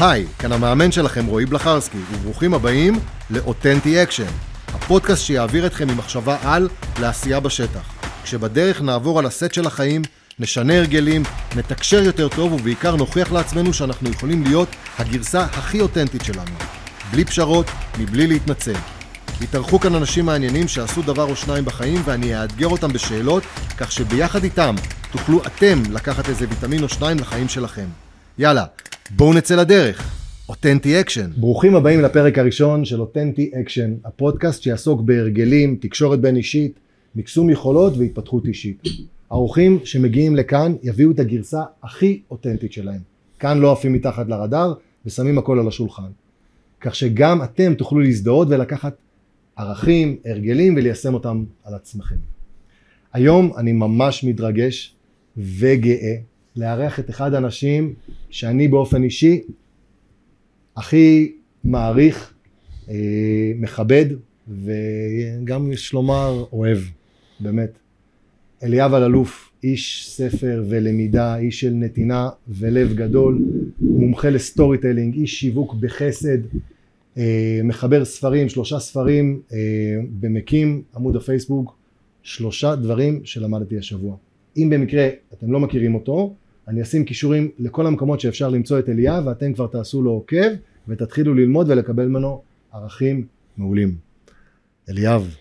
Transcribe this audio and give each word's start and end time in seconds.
היי, 0.00 0.26
כאן 0.38 0.52
המאמן 0.52 0.92
שלכם 0.92 1.26
רועי 1.26 1.46
בלחרסקי, 1.46 1.98
וברוכים 2.12 2.54
הבאים 2.54 3.00
לאותנטי 3.30 4.02
אקשן, 4.02 4.30
הפודקאסט 4.68 5.22
שיעביר 5.22 5.66
אתכם 5.66 5.88
ממחשבה 5.88 6.36
על 6.42 6.68
לעשייה 7.00 7.40
בשטח. 7.40 7.92
כשבדרך 8.22 8.82
נעבור 8.82 9.18
על 9.18 9.26
הסט 9.26 9.54
של 9.54 9.66
החיים, 9.66 10.02
נשנה 10.38 10.78
הרגלים, 10.78 11.22
נתקשר 11.56 12.02
יותר 12.02 12.28
טוב 12.28 12.52
ובעיקר 12.52 12.96
נוכיח 12.96 13.32
לעצמנו 13.32 13.74
שאנחנו 13.74 14.10
יכולים 14.10 14.42
להיות 14.42 14.68
הגרסה 14.98 15.42
הכי 15.42 15.80
אותנטית 15.80 16.24
שלנו. 16.24 16.54
בלי 17.10 17.24
פשרות, 17.24 17.66
מבלי 17.98 18.26
להתנצל. 18.26 18.76
יתארחו 19.40 19.80
כאן 19.80 19.94
אנשים 19.94 20.26
מעניינים 20.26 20.68
שעשו 20.68 21.02
דבר 21.02 21.24
או 21.24 21.36
שניים 21.36 21.64
בחיים 21.64 22.02
ואני 22.04 22.42
אאתגר 22.42 22.68
אותם 22.68 22.92
בשאלות, 22.92 23.42
כך 23.78 23.92
שביחד 23.92 24.44
איתם 24.44 24.74
תוכלו 25.12 25.42
אתם 25.46 25.82
לקחת 25.90 26.28
איזה 26.28 26.46
ויטמין 26.48 26.82
או 26.82 26.88
שניים 26.88 27.18
לחיים 27.18 27.48
שלכם. 27.48 27.86
יאללה, 28.38 28.64
בואו 29.16 29.34
נצא 29.34 29.56
לדרך. 29.56 30.16
אותנטי 30.48 31.00
אקשן. 31.00 31.30
ברוכים 31.36 31.76
הבאים 31.76 32.00
לפרק 32.00 32.38
הראשון 32.38 32.84
של 32.84 33.00
אותנטי 33.00 33.50
אקשן, 33.60 33.94
הפודקאסט 34.04 34.62
שיעסוק 34.62 35.00
בהרגלים, 35.00 35.76
תקשורת 35.80 36.20
בין 36.20 36.36
אישית, 36.36 36.78
מקסום 37.16 37.50
יכולות 37.50 37.96
והתפתחות 37.96 38.46
אישית. 38.46 38.82
האורחים 39.30 39.78
שמגיעים 39.84 40.36
לכאן 40.36 40.74
יביאו 40.82 41.10
את 41.10 41.18
הגרסה 41.18 41.62
הכי 41.82 42.20
אותנטית 42.30 42.72
שלהם. 42.72 43.00
כאן 43.38 43.58
לא 43.58 43.72
עפים 43.72 43.92
מתחת 43.92 44.28
לרדאר 44.28 44.74
ושמים 45.06 45.38
הכל 45.38 45.58
על 45.58 45.68
השולחן. 45.68 46.10
כך 46.80 46.94
שגם 46.94 47.42
אתם 47.42 47.74
תוכלו 47.74 48.00
להזדהות 48.00 48.48
ולקחת 48.50 48.94
ערכים, 49.56 50.16
הרגלים 50.24 50.74
וליישם 50.76 51.14
אותם 51.14 51.44
על 51.64 51.74
עצמכם. 51.74 52.16
היום 53.12 53.52
אני 53.56 53.72
ממש 53.72 54.24
מתרגש 54.24 54.94
וגאה 55.36 56.16
לארח 56.56 57.00
את 57.00 57.10
אחד 57.10 57.34
האנשים 57.34 57.94
שאני 58.30 58.68
באופן 58.68 59.02
אישי 59.02 59.40
הכי 60.76 61.32
מעריך, 61.64 62.34
אה, 62.88 63.52
מכבד 63.56 64.06
וגם 64.48 65.72
יש 65.72 65.92
לומר 65.92 66.44
אוהב, 66.52 66.78
באמת. 67.40 67.70
אליאב 68.62 68.94
אלאלוף, 68.94 69.50
איש 69.62 70.08
ספר 70.08 70.64
ולמידה, 70.68 71.38
איש 71.38 71.60
של 71.60 71.70
נתינה 71.70 72.28
ולב 72.48 72.94
גדול, 72.94 73.38
מומחה 73.80 74.30
ל 74.30 74.78
storytelling, 74.78 75.14
איש 75.14 75.40
שיווק 75.40 75.74
בחסד, 75.74 76.38
אה, 77.18 77.60
מחבר 77.64 78.04
ספרים, 78.04 78.48
שלושה 78.48 78.78
ספרים 78.78 79.40
אה, 79.52 79.58
ומקים 80.20 80.82
עמוד 80.96 81.16
הפייסבוק, 81.16 81.76
שלושה 82.22 82.76
דברים 82.76 83.20
שלמדתי 83.24 83.78
השבוע. 83.78 84.16
אם 84.56 84.70
במקרה 84.70 85.08
אתם 85.32 85.52
לא 85.52 85.60
מכירים 85.60 85.94
אותו, 85.94 86.34
אני 86.70 86.82
אשים 86.82 87.04
קישורים 87.04 87.50
לכל 87.58 87.86
המקומות 87.86 88.20
שאפשר 88.20 88.48
למצוא 88.48 88.78
את 88.78 88.88
אליאב 88.88 89.26
ואתם 89.26 89.52
כבר 89.52 89.66
תעשו 89.66 90.02
לו 90.02 90.10
עוקב 90.10 90.50
ותתחילו 90.88 91.34
ללמוד 91.34 91.70
ולקבל 91.70 92.06
ממנו 92.06 92.42
ערכים 92.72 93.26
מעולים. 93.56 93.94
אליאב, 94.88 95.34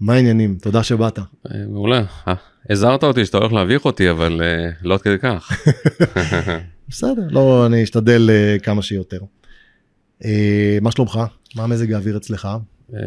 מה 0.00 0.14
העניינים? 0.14 0.56
תודה 0.62 0.82
שבאת. 0.82 1.18
אה, 1.18 1.24
מעולה. 1.68 2.04
הזהרת 2.70 3.04
אותי 3.04 3.26
שאתה 3.26 3.38
הולך 3.38 3.52
להביך 3.52 3.84
אותי 3.84 4.10
אבל 4.10 4.40
לא 4.82 4.94
עד 4.94 5.00
כדי 5.00 5.18
כך. 5.18 5.66
בסדר, 6.88 7.28
לא, 7.30 7.66
אני 7.66 7.82
אשתדל 7.82 8.30
כמה 8.62 8.82
שיותר. 8.82 9.20
אה, 10.24 10.78
מה 10.82 10.90
שלומך? 10.90 11.20
מה 11.56 11.66
מזג 11.66 11.92
האוויר 11.92 12.16
אצלך? 12.16 12.48
אה, 12.94 13.00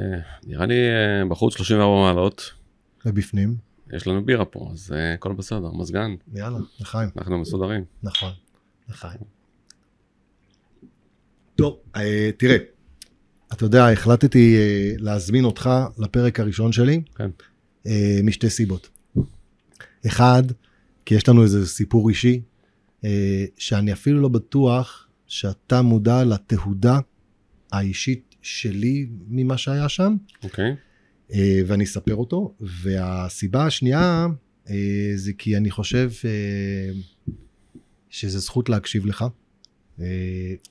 נראה 0.47 0.65
לי 0.65 0.75
אה, 0.75 1.25
בחוץ 1.29 1.57
34 1.57 2.01
מעלות. 2.01 2.51
ובפנים? 3.05 3.66
יש 3.93 4.07
לנו 4.07 4.25
בירה 4.25 4.45
פה, 4.45 4.69
אז 4.73 4.93
הכל 5.15 5.33
בסדר, 5.33 5.71
מזגן. 5.71 6.15
יאללה, 6.33 6.59
לחיים. 6.79 7.09
אנחנו 7.17 7.37
מסודרים. 7.39 7.83
נכון, 8.03 8.31
לחיים. 8.89 9.21
טוב, 11.55 11.77
תראה, 12.37 12.57
אתה 13.53 13.65
יודע, 13.65 13.91
החלטתי 13.91 14.57
להזמין 14.97 15.45
אותך 15.45 15.69
לפרק 15.97 16.39
הראשון 16.39 16.71
שלי, 16.71 17.01
כן. 17.15 17.29
משתי 18.23 18.49
סיבות. 18.49 18.89
אחד, 20.07 20.43
כי 21.05 21.15
יש 21.15 21.29
לנו 21.29 21.43
איזה 21.43 21.67
סיפור 21.67 22.09
אישי, 22.09 22.41
שאני 23.57 23.93
אפילו 23.93 24.21
לא 24.21 24.29
בטוח 24.29 25.07
שאתה 25.27 25.81
מודע 25.81 26.23
לתהודה 26.23 26.99
האישית 27.71 28.35
שלי 28.41 29.07
ממה 29.27 29.57
שהיה 29.57 29.89
שם. 29.89 30.15
אוקיי. 30.43 30.71
Okay. 30.71 30.75
ואני 31.67 31.83
אספר 31.83 32.15
אותו. 32.15 32.53
והסיבה 32.59 33.65
השנייה 33.65 34.27
אה, 34.69 35.11
זה 35.15 35.31
כי 35.37 35.57
אני 35.57 35.71
חושב 35.71 36.11
אה, 36.25 36.91
שזה 38.09 38.39
זכות 38.39 38.69
להקשיב 38.69 39.05
לך. 39.05 39.25
אה, 39.99 40.05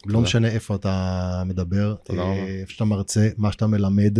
לא 0.06 0.20
משנה 0.20 0.48
איפה 0.48 0.74
אתה 0.74 1.42
מדבר, 1.46 1.94
איפה 2.60 2.72
שאתה 2.72 2.84
מרצה, 2.84 3.28
מה 3.36 3.52
שאתה 3.52 3.66
מלמד, 3.66 4.18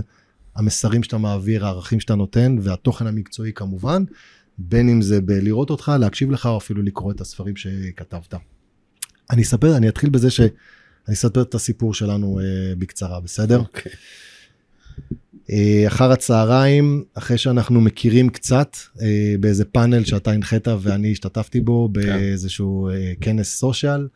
המסרים 0.54 1.02
שאתה 1.02 1.18
מעביר, 1.18 1.66
הערכים 1.66 2.00
שאתה 2.00 2.14
נותן, 2.14 2.56
והתוכן 2.62 3.06
המקצועי 3.06 3.52
כמובן, 3.52 4.04
בין 4.58 4.88
אם 4.88 5.02
זה 5.02 5.20
בלראות 5.20 5.70
אותך, 5.70 5.92
להקשיב 6.00 6.30
לך, 6.30 6.46
או 6.46 6.58
אפילו 6.58 6.82
לקרוא 6.82 7.12
את 7.12 7.20
הספרים 7.20 7.56
שכתבת. 7.56 8.34
אני 9.30 9.42
אספר, 9.42 9.76
אני 9.76 9.88
אתחיל 9.88 10.10
בזה 10.10 10.30
שאני 10.30 10.48
אספר 11.12 11.42
את 11.42 11.54
הסיפור 11.54 11.94
שלנו 11.94 12.40
בקצרה, 12.78 13.20
בסדר? 13.20 13.58
אוקיי. 13.58 13.92
Okay. 13.92 13.96
Uh, 15.46 15.52
אחר 15.86 16.12
הצהריים, 16.12 17.04
אחרי 17.14 17.38
שאנחנו 17.38 17.80
מכירים 17.80 18.28
קצת, 18.28 18.76
uh, 18.96 19.00
באיזה 19.40 19.64
פאנל 19.64 20.04
שאתה 20.04 20.30
הנחית 20.30 20.68
ואני 20.80 21.12
השתתפתי 21.12 21.60
בו, 21.60 21.88
כן. 21.88 21.92
באיזשהו 21.92 22.90
uh, 22.90 22.92
כנס 23.20 23.58
סושיאל, 23.58 24.08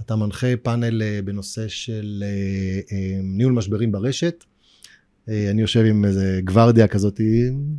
אתה 0.00 0.16
מנחה 0.16 0.46
פאנל 0.62 1.02
בנושא 1.24 1.68
של 1.68 2.24
ניהול 3.22 3.52
משברים 3.52 3.92
ברשת. 3.92 4.44
אני 5.28 5.60
יושב 5.60 5.84
עם 5.84 6.04
איזה 6.04 6.40
גוורדיה 6.44 6.88
כזאת, 6.88 7.20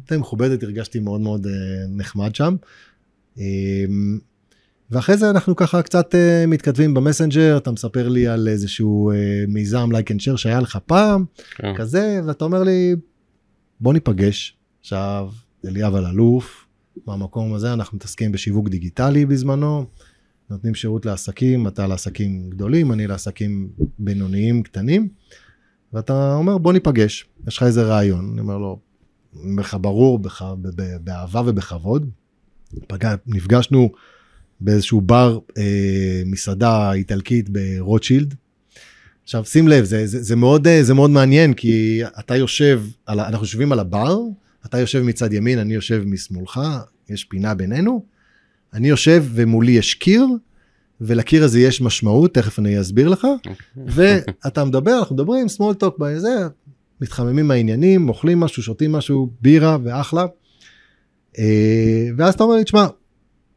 די 0.10 0.18
מכובדת, 0.18 0.64
הרגשתי 0.64 1.00
מאוד 1.00 1.22
מאוד 1.22 1.48
נחמד 1.90 2.36
שם. 2.36 2.56
ואחרי 4.91 5.18
זה 5.18 5.29
אנחנו 5.29 5.56
ככה 5.56 5.81
קצת 5.81 6.13
uh, 6.13 6.47
מתכתבים 6.47 6.94
במסנג'ר, 6.94 7.57
אתה 7.57 7.72
מספר 7.72 8.07
לי 8.07 8.28
על 8.28 8.47
איזשהו 8.47 9.12
uh, 9.12 9.16
מיזם 9.52 9.91
like 9.92 10.12
and 10.12 10.20
share 10.20 10.36
שהיה 10.35 10.59
לך 10.59 10.78
פעם, 10.85 11.25
כן. 11.56 11.75
כזה, 11.75 12.22
ואתה 12.25 12.46
אומר 12.46 12.63
לי, 12.63 12.96
בוא 13.79 13.94
ניפגש. 13.94 14.57
עכשיו, 14.81 15.29
אליאב 15.66 15.96
אלאלוף, 15.96 16.66
מהמקום 17.07 17.53
הזה 17.53 17.74
אנחנו 17.74 17.96
מתעסקים 17.96 18.31
בשיווק 18.31 18.69
דיגיטלי 18.69 19.25
בזמנו, 19.25 19.85
נותנים 20.50 20.75
שירות 20.75 21.06
לעסקים, 21.06 21.68
אתה 21.68 21.88
לעסקים 21.88 22.50
גדולים, 22.50 22.91
אני 22.91 23.08
לעסקים 23.08 23.69
בינוניים 24.00 24.63
קטנים, 24.63 25.09
ואתה 25.94 26.35
אומר, 26.35 26.58
בוא 26.58 26.73
ניפגש, 26.73 27.25
יש 27.47 27.58
לך 27.58 27.63
איזה 27.63 27.84
רעיון, 27.84 28.29
אני 28.31 28.41
אומר 28.41 28.58
לו, 28.58 28.79
לך 29.58 29.78
ברור, 29.81 30.19
בח, 30.19 30.41
באהבה 31.03 31.41
ובכבוד. 31.46 32.09
פגע, 32.88 33.16
נפגשנו 33.28 33.90
באיזשהו 34.62 35.02
בר, 35.02 35.40
אה, 35.58 36.22
מסעדה 36.26 36.94
איטלקית 36.94 37.50
ברוטשילד. 37.50 38.36
עכשיו 39.24 39.46
שים 39.46 39.68
לב, 39.68 39.84
זה, 39.84 40.08
זה, 40.08 40.22
זה, 40.22 40.36
מאוד, 40.36 40.68
אה, 40.68 40.84
זה 40.84 40.94
מאוד 40.94 41.10
מעניין, 41.10 41.54
כי 41.54 42.02
אתה 42.20 42.36
יושב, 42.36 42.82
על, 43.06 43.20
אנחנו 43.20 43.44
יושבים 43.44 43.72
על 43.72 43.80
הבר, 43.80 44.18
אתה 44.66 44.80
יושב 44.80 45.02
מצד 45.02 45.34
ימין, 45.34 45.60
אני 45.60 45.74
יושב 45.74 46.04
משמאלך, 46.06 46.60
יש 47.10 47.24
פינה 47.24 47.54
בינינו, 47.54 48.06
אני 48.74 48.90
יושב 48.90 49.26
ומולי 49.34 49.72
יש 49.72 49.94
קיר, 49.94 50.26
ולקיר 51.02 51.44
הזה 51.44 51.60
יש 51.60 51.82
משמעות, 51.82 52.34
תכף 52.34 52.60
אני 52.60 52.82
אסביר 52.82 53.10
לך, 53.10 53.28
ואתה 53.88 54.66
מדבר, 54.66 55.00
אנחנו 55.00 55.16
מדברים, 55.16 55.46
small 55.46 55.84
talk 55.84 55.98
בזה, 56.00 56.48
מתחממים 57.02 57.48
מהעניינים, 57.48 58.10
אוכלים 58.10 58.40
משהו, 58.40 58.64
שותים 58.64 58.92
משהו, 58.92 59.30
בירה 59.42 59.78
ואחלה. 59.84 60.26
אה, 61.40 62.08
ואז 62.18 62.34
אתה 62.34 62.44
אומר 62.44 62.56
לי, 62.56 62.64
תשמע, 62.64 62.88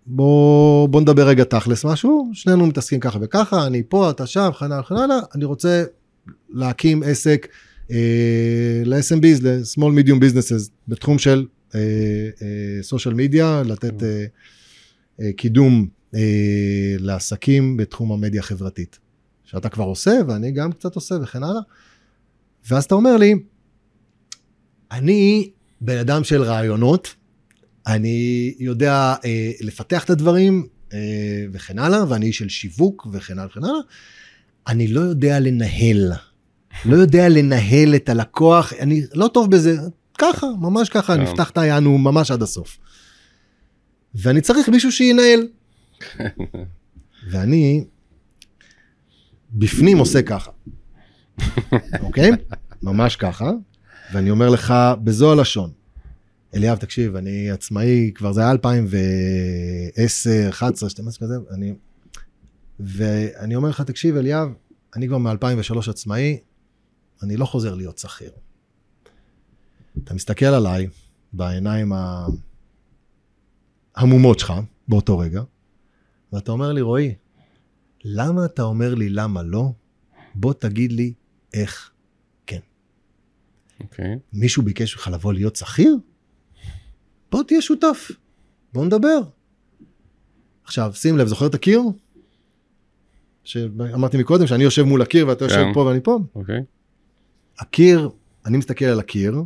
בוא, 0.07 0.89
בוא 0.89 1.01
נדבר 1.01 1.29
רגע 1.29 1.45
תכלס 1.45 1.85
משהו, 1.85 2.31
שנינו 2.33 2.67
מתעסקים 2.67 3.01
ככה 3.01 3.19
וככה, 3.23 3.67
אני 3.67 3.83
פה, 3.89 4.11
אתה 4.11 4.27
שם, 4.27 4.51
וכן 4.51 4.65
הלאה 4.65 4.81
וכן 4.81 4.95
הלאה, 4.97 5.17
אני 5.35 5.45
רוצה 5.45 5.85
להקים 6.51 7.03
עסק 7.03 7.49
אה, 7.91 8.83
ל-SMBs, 8.85 9.43
ל-small 9.43 9.99
medium 9.99 10.21
businesses, 10.21 10.71
בתחום 10.89 11.19
של 11.19 11.47
סושיאל 12.83 13.15
אה, 13.15 13.19
מדיה, 13.19 13.59
אה, 13.59 13.63
לתת 13.63 14.03
אה, 14.03 14.25
אה, 15.21 15.33
קידום 15.33 15.87
אה, 16.15 16.21
לעסקים 16.99 17.77
בתחום 17.77 18.13
המדיה 18.13 18.41
החברתית. 18.41 18.99
שאתה 19.45 19.69
כבר 19.69 19.85
עושה, 19.85 20.13
ואני 20.29 20.53
גם 20.53 20.73
קצת 20.73 20.95
עושה 20.95 21.15
וכן 21.23 21.43
הלאה. 21.43 21.61
ואז 22.71 22.85
אתה 22.85 22.95
אומר 22.95 23.17
לי, 23.17 23.35
אני 24.91 25.51
בן 25.81 25.99
אדם 25.99 26.25
של 26.25 26.43
רעיונות, 26.43 27.15
אני 27.87 28.55
יודע 28.59 29.15
אה, 29.25 29.51
לפתח 29.61 30.05
את 30.05 30.11
הדברים 30.11 30.67
אה, 30.93 30.99
וכן 31.53 31.79
הלאה, 31.79 32.11
ואני 32.11 32.27
איש 32.27 32.39
של 32.39 32.49
שיווק 32.49 33.07
וכן 33.13 33.39
הלאה 33.39 33.47
וכן 33.47 33.65
הלאה. 33.65 33.81
אני 34.69 34.89
לא 34.89 35.01
יודע 35.01 35.41
לנהל. 35.41 36.13
לא 36.85 36.97
יודע 36.97 37.29
לנהל 37.29 37.95
את 37.95 38.09
הלקוח, 38.09 38.73
אני 38.73 39.03
לא 39.15 39.29
טוב 39.29 39.51
בזה, 39.51 39.77
ככה, 40.19 40.47
ממש 40.61 40.89
ככה, 40.89 41.17
נפתח 41.17 41.51
את 41.51 41.59
היענו 41.59 41.99
ממש 41.99 42.31
עד 42.31 42.43
הסוף. 42.43 42.79
ואני 44.15 44.41
צריך 44.41 44.69
מישהו 44.69 44.93
שינהל. 44.93 45.49
ואני, 47.31 47.85
בפנים 49.53 49.99
עושה 49.99 50.23
ככה, 50.23 50.51
אוקיי? 52.07 52.31
ממש 52.83 53.17
ככה, 53.17 53.51
ואני 54.13 54.31
אומר 54.31 54.49
לך 54.49 54.75
בזו 55.05 55.33
הלשון, 55.33 55.71
אליאב, 56.55 56.79
תקשיב, 56.79 57.17
אני 57.17 57.51
עצמאי, 57.51 58.13
כבר 58.15 58.33
זה 58.33 58.41
היה 58.41 58.51
2010, 58.51 60.49
11, 60.49 60.91
12 60.91 61.29
כזה, 61.29 61.35
אני... 61.51 61.75
ואני 62.81 63.57
אומר 63.57 63.69
לך, 63.69 63.81
תקשיב, 63.81 64.17
אליאב, 64.17 64.49
אני 64.97 65.09
כבר 65.09 65.19
מ-2003 65.19 65.91
עצמאי, 65.91 66.39
אני 67.23 67.37
לא 67.37 67.45
חוזר 67.45 67.75
להיות 67.75 67.99
שכיר. 67.99 68.31
אתה 70.05 70.15
מסתכל 70.15 70.47
עליי 70.47 70.87
בעיניים 71.33 71.93
ההמומות 73.97 74.39
שלך 74.39 74.53
באותו 74.89 75.19
רגע, 75.19 75.43
ואתה 76.33 76.53
אומר 76.53 76.73
לי, 76.73 76.81
רועי, 76.81 77.15
למה 78.05 78.45
אתה 78.45 78.63
אומר 78.63 78.95
לי 78.95 79.09
למה 79.09 79.43
לא? 79.43 79.73
בוא 80.35 80.53
תגיד 80.53 80.93
לי 80.93 81.13
איך 81.55 81.91
כן. 82.47 82.61
אוקיי. 83.81 84.19
מישהו 84.33 84.63
ביקש 84.63 84.97
ממך 84.97 85.09
לבוא 85.13 85.33
להיות 85.33 85.57
שכיר? 85.57 85.97
בוא 87.35 87.43
תהיה 87.43 87.63
שותף, 87.63 88.11
בוא 88.73 88.85
נדבר. 88.85 89.19
עכשיו, 90.65 90.93
שים 90.95 91.19
לב, 91.19 91.27
זוכר 91.27 91.47
את 91.47 91.55
הקיר? 91.55 91.83
שאמרתי 93.45 94.17
מקודם 94.17 94.47
שאני 94.47 94.65
יושב 94.65 94.83
מול 94.83 95.03
הקיר 95.03 95.29
ואתה 95.29 95.45
יושב 95.45 95.57
כן. 95.57 95.75
פה 95.75 95.81
ואני 95.81 96.01
פה. 96.01 96.19
אוקיי. 96.35 96.61
הקיר, 97.59 98.11
אני 98.47 98.57
מסתכל 98.59 98.85
על 98.85 99.01
הקיר, 99.01 99.43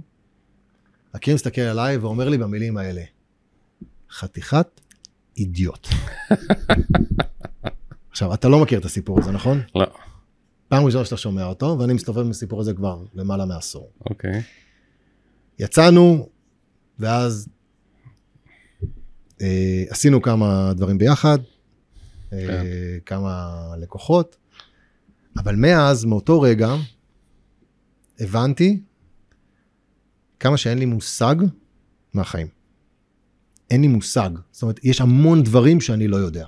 הקיר 1.14 1.35
מסתכל 1.35 1.61
עליי 1.61 1.96
ואומר 1.96 2.29
לי 2.29 2.38
במילים 2.38 2.76
האלה, 2.76 3.02
חתיכת 4.11 4.81
אידיוט. 5.37 5.88
עכשיו, 8.11 8.34
אתה 8.34 8.49
לא 8.49 8.62
מכיר 8.62 8.79
את 8.79 8.84
הסיפור 8.84 9.19
הזה, 9.19 9.31
נכון? 9.32 9.61
לא. 9.75 9.87
פעם 10.69 10.84
ראשונה 10.84 11.05
שאתה 11.05 11.17
שומע 11.17 11.44
אותו, 11.44 11.76
ואני 11.81 11.93
מסתובב 11.93 12.20
עם 12.25 12.31
הסיפור 12.31 12.61
הזה 12.61 12.75
כבר 12.75 13.05
למעלה 13.14 13.44
מעשור. 13.44 13.91
אוקיי. 14.11 14.43
יצאנו, 15.58 16.29
ואז 16.99 17.49
עשינו 19.88 20.23
כמה 20.23 20.73
דברים 20.76 20.99
ביחד, 20.99 21.38
אה, 22.32 22.46
כן. 22.46 22.64
כמה 23.06 23.56
לקוחות, 23.79 24.37
אבל 25.37 25.56
מאז, 25.56 26.05
מאותו 26.05 26.40
רגע, 26.40 26.75
הבנתי 28.20 28.81
כמה 30.40 30.56
שאין 30.56 30.79
לי 30.79 30.85
מושג 30.85 31.37
מהחיים. 32.14 32.46
אין 33.70 33.81
לי 33.81 33.88
מושג. 33.88 34.31
זאת 34.50 34.62
אומרת, 34.62 34.81
יש 34.85 35.00
המון 35.00 35.43
דברים 35.43 35.81
שאני 35.81 36.08
לא 36.08 36.17
יודע. 36.17 36.46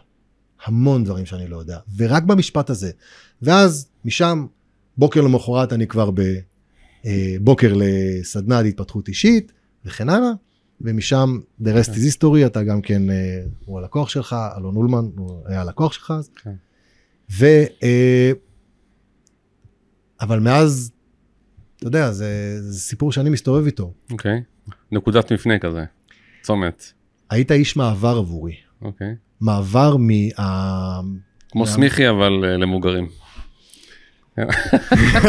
המון 0.65 1.05
דברים 1.05 1.27
שאני 1.27 1.49
לא 1.49 1.57
יודע. 1.57 1.79
ורק 1.97 2.23
במשפט 2.23 2.71
הזה. 2.71 2.91
ואז, 3.43 3.89
משם, 4.05 4.47
בוקר 4.97 5.21
למחרת 5.21 5.73
אני 5.73 5.87
כבר 5.87 6.11
בבוקר 7.05 7.73
לסדנה 7.77 8.63
להתפתחות 8.63 9.09
אישית, 9.09 9.53
וכן 9.85 10.09
הלאה. 10.09 10.31
ומשם, 10.81 11.39
the 11.63 11.67
rest 11.67 11.89
is 11.91 12.19
history, 12.23 12.47
אתה 12.47 12.63
גם 12.63 12.81
כן, 12.83 13.11
אה, 13.11 13.15
הוא 13.65 13.79
הלקוח 13.79 14.09
שלך, 14.09 14.37
אלון 14.57 14.77
אולמן, 14.77 15.05
הוא 15.17 15.43
היה 15.47 15.61
הלקוח 15.61 15.93
שלך. 15.93 16.11
אז. 16.19 16.31
כן. 16.43 16.53
ו... 17.33 17.45
אה, 17.83 18.33
אבל 20.21 20.41
מאז, 20.41 20.93
אתה 21.77 21.87
יודע, 21.87 22.13
זה, 22.13 22.57
זה 22.61 22.79
סיפור 22.81 23.13
שאני 23.13 23.31
מסתובב 23.31 23.65
איתו. 23.67 23.93
אוקיי. 24.11 24.43
נקודת 24.93 25.33
מפנה 25.33 25.59
כזה. 25.59 25.85
צומת. 26.43 26.93
היית 27.31 27.53
איש 27.53 27.77
מעבר 27.77 28.17
עבורי. 28.17 28.55
אוקיי. 28.83 29.15
מעבר 29.41 29.97
מה... 29.97 31.01
כמו 31.51 31.65
גם- 31.65 31.71
סמיכי 31.71 32.09
אבל 32.11 32.33
אה, 32.45 32.57
למבוגרים. 32.57 33.09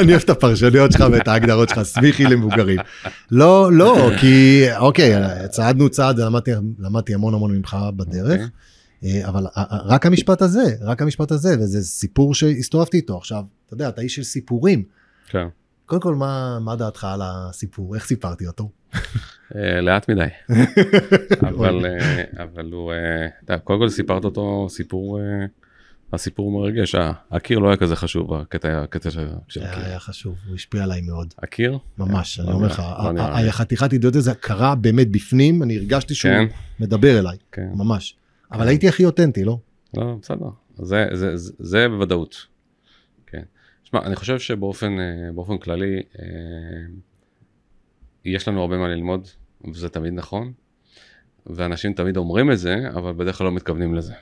אני 0.02 0.12
אוהב 0.12 0.22
את 0.24 0.30
הפרשנויות 0.30 0.92
שלך 0.92 1.04
ואת 1.12 1.28
ההגדרות 1.28 1.70
שלך, 1.70 1.82
סמיכי 1.84 2.24
למבוגרים. 2.24 2.80
לא, 3.32 3.70
לא, 3.74 4.10
כי 4.20 4.66
אוקיי, 4.78 5.14
צעדנו 5.50 5.90
צעד, 5.90 6.20
למדתי, 6.80 7.14
המון 7.14 7.34
המון 7.34 7.56
ממך 7.58 7.78
בדרך, 7.96 8.32
אוקיי. 8.32 9.22
אה, 9.22 9.28
אבל 9.30 9.46
ה- 9.46 9.50
ה- 9.76 9.82
רק 9.86 10.06
המשפט 10.06 10.42
הזה, 10.42 10.64
רק 10.82 11.02
המשפט 11.02 11.32
הזה, 11.32 11.56
וזה 11.60 11.82
סיפור 11.84 12.34
שהסתובבתי 12.36 12.98
איתו. 12.98 13.18
עכשיו, 13.18 13.44
אתה 13.66 13.74
יודע, 13.74 13.90
אתה 13.90 14.02
איש 14.02 14.16
של 14.16 14.24
סיפורים. 14.24 14.84
כן. 15.30 15.48
קודם 15.86 16.02
כל, 16.02 16.16
מה, 16.16 16.60
מה 16.62 16.76
דעתך 16.76 17.04
על 17.04 17.22
הסיפור? 17.24 17.96
איך 17.96 18.06
סיפרתי 18.06 18.48
אותו? 18.48 18.70
אה, 19.56 19.82
לאט 19.82 20.10
מדי. 20.10 20.26
אבל 21.50 21.86
אה, 21.86 22.24
אבל 22.44 22.72
הוא, 22.72 22.92
אה, 23.50 23.58
קודם 23.60 23.80
כל 23.80 23.90
סיפרת 23.90 24.24
אותו 24.24 24.68
סיפור, 24.70 25.20
אה, 25.20 25.24
הסיפור 26.14 26.52
מרגש. 26.52 26.96
ה- 26.96 27.12
הקיר 27.32 27.60
לא 27.60 27.68
היה 27.68 27.78
כזה 27.78 27.96
חשוב, 27.96 28.34
הקטע 28.34 28.82
הקטע 28.84 29.12
של 29.12 29.28
הקיר. 29.64 29.86
היה 29.86 30.00
חשוב, 30.00 30.36
הוא 30.48 30.56
השפיע 30.56 30.84
עליי 30.84 31.02
מאוד. 31.02 31.34
הקיר? 31.40 31.78
ממש, 31.98 32.40
אה, 32.40 32.44
אני 32.46 32.54
אומר 32.54 32.64
נראה- 32.68 32.74
לך, 32.74 32.80
ה- 32.80 33.12
נראה 33.12 33.38
ה- 33.38 33.42
לי. 33.42 33.50
החתיכת 33.50 33.94
אידיוט 33.94 34.16
הזה 34.16 34.34
קרה 34.36 34.76
באמת 34.76 35.12
בפנים, 35.12 35.64
אני 35.64 35.78
הרגשתי 35.78 36.16
שהוא 36.16 36.32
כן, 36.32 36.46
מדבר 36.80 37.20
אליי, 37.20 37.38
כן. 37.52 37.68
ממש. 37.76 38.16
אבל 38.52 38.68
הייתי 38.68 38.88
הכי 38.88 39.06
אותנטי, 39.06 39.44
לא? 39.44 39.58
לא, 39.98 40.18
בסדר. 40.22 40.46
זה, 41.60 41.88
בוודאות. 41.90 42.36
כן. 43.28 43.42
שמע, 43.84 44.00
אני 44.06 44.16
חושב 44.16 44.40
שבאופן 44.40 45.00
אה, 45.00 45.32
באופן 45.36 45.58
כללי, 45.58 45.96
אה, 46.20 46.26
יש 48.26 48.48
לנו 48.48 48.62
הרבה 48.62 48.78
מה 48.78 48.88
ללמוד, 48.88 49.28
וזה 49.74 49.90
תמיד 49.90 50.14
נכון. 50.14 50.52
ואנשים 51.46 51.94
תמיד 51.94 52.18
אומרים 52.18 52.52
את 52.52 52.60
זה, 52.60 52.76
אבל 52.94 53.12
בדרך 53.14 53.38
כלל 53.38 53.46
לא 53.48 53.54
מתכוונים 53.54 53.96
לזה. 53.96 54.14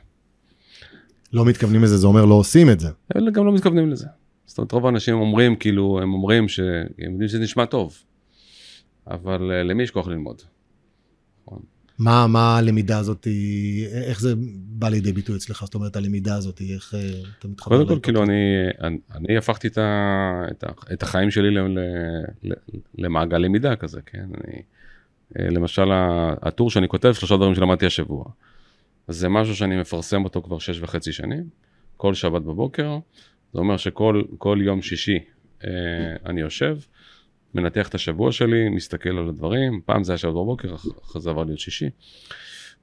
לא 1.33 1.45
מתכוונים 1.45 1.83
לזה, 1.83 1.97
זה 1.97 2.07
אומר 2.07 2.25
לא 2.25 2.33
עושים 2.33 2.69
את 2.69 2.79
זה. 2.79 2.89
אלה 3.15 3.31
גם 3.31 3.45
לא 3.45 3.53
מתכוונים 3.53 3.89
לזה. 3.89 4.07
זאת 4.45 4.57
אומרת, 4.57 4.71
רוב 4.71 4.85
האנשים 4.85 5.15
אומרים, 5.15 5.55
כאילו, 5.55 5.99
הם 6.01 6.13
אומרים 6.13 6.47
שהם 6.47 6.87
יודעים 6.97 7.27
שזה 7.27 7.39
נשמע 7.39 7.65
טוב, 7.65 7.97
אבל 9.07 9.51
אה, 9.51 9.63
למי 9.63 9.83
יש 9.83 9.91
כוח 9.91 10.07
ללמוד? 10.07 10.41
מה, 11.99 12.27
מה 12.27 12.57
הלמידה 12.57 12.99
הזאת, 12.99 13.27
איך 14.07 14.21
זה 14.21 14.33
בא 14.65 14.89
לידי 14.89 15.13
ביטוי 15.13 15.35
אצלך? 15.35 15.61
זאת 15.65 15.75
אומרת, 15.75 15.95
הלמידה 15.95 16.35
הזאת, 16.35 16.61
איך 16.73 16.93
אה, 16.95 17.09
אתה 17.39 17.47
מתחבר? 17.47 17.77
קודם 17.77 17.87
כל, 17.87 17.99
כאילו, 18.03 18.23
אני, 18.23 18.33
אני, 18.81 18.97
אני 19.15 19.37
הפכתי 19.37 19.67
את, 19.67 19.77
ה, 19.77 20.43
את, 20.51 20.63
ה, 20.63 20.67
את 20.93 21.03
החיים 21.03 21.31
שלי 21.31 21.51
ל, 21.51 21.59
ל, 21.59 21.79
ל, 22.43 22.53
למעגל 22.97 23.37
למידה 23.37 23.75
כזה, 23.75 24.01
כן? 24.05 24.25
אני, 24.35 24.61
אה, 25.39 25.49
למשל, 25.49 25.89
הטור 26.41 26.69
שאני 26.71 26.87
כותב, 26.87 27.13
שלושה 27.13 27.35
דברים 27.35 27.55
שלמדתי 27.55 27.85
השבוע. 27.85 28.25
אז 29.09 29.15
זה 29.17 29.29
משהו 29.29 29.55
שאני 29.55 29.79
מפרסם 29.79 30.23
אותו 30.23 30.41
כבר 30.41 30.59
שש 30.59 30.79
וחצי 30.81 31.11
שנים, 31.11 31.43
כל 31.97 32.13
שבת 32.13 32.41
בבוקר. 32.41 32.97
זה 33.53 33.59
אומר 33.59 33.77
שכל 33.77 34.23
כל 34.37 34.59
יום 34.61 34.81
שישי 34.81 35.19
אה, 35.63 35.69
אני 36.25 36.41
יושב, 36.41 36.77
מנתח 37.55 37.87
את 37.87 37.95
השבוע 37.95 38.31
שלי, 38.31 38.69
מסתכל 38.69 39.09
על 39.17 39.29
הדברים, 39.29 39.81
פעם 39.85 40.03
זה 40.03 40.11
היה 40.11 40.17
שבת 40.17 40.31
בבוקר, 40.31 40.75
אח- 40.75 40.85
אחרי 41.03 41.21
זה 41.21 41.29
עבר 41.29 41.43
להיות 41.43 41.59
שישי. 41.59 41.89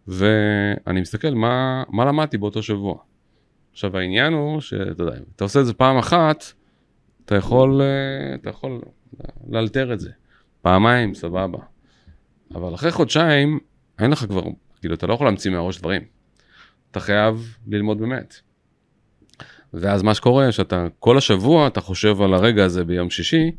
ואני 0.08 1.00
מסתכל 1.00 1.30
מה, 1.30 1.82
מה 1.88 2.04
למדתי 2.04 2.38
באותו 2.38 2.62
שבוע. 2.62 2.98
עכשיו 3.72 3.96
העניין 3.96 4.32
הוא 4.32 4.60
שאתה 4.60 5.02
יודע, 5.02 5.16
אתה 5.36 5.44
עושה 5.44 5.60
את 5.60 5.66
זה 5.66 5.74
פעם 5.74 5.98
אחת, 5.98 6.44
אתה 7.24 7.34
יכול, 7.34 7.80
אה, 7.82 8.34
אתה 8.34 8.50
יכול 8.50 8.80
לאלתר 9.48 9.92
את 9.92 10.00
זה. 10.00 10.10
פעמיים, 10.62 11.14
סבבה. 11.14 11.58
אבל 12.54 12.74
אחרי 12.74 12.90
חודשיים, 12.90 13.58
אין 13.98 14.10
לך 14.10 14.18
כבר, 14.18 14.42
כאילו, 14.80 14.94
אתה 14.94 15.06
לא 15.06 15.14
יכול 15.14 15.26
להמציא 15.26 15.50
מהראש 15.50 15.78
דברים. 15.78 16.15
אתה 16.96 17.04
חייב 17.04 17.56
ללמוד 17.66 17.98
באמת. 17.98 18.34
ואז 19.74 20.02
מה 20.02 20.14
שקורה, 20.14 20.52
שאתה 20.52 20.86
כל 20.98 21.18
השבוע, 21.18 21.66
אתה 21.66 21.80
חושב 21.80 22.22
על 22.22 22.34
הרגע 22.34 22.64
הזה 22.64 22.84
ביום 22.84 23.10
שישי, 23.10 23.50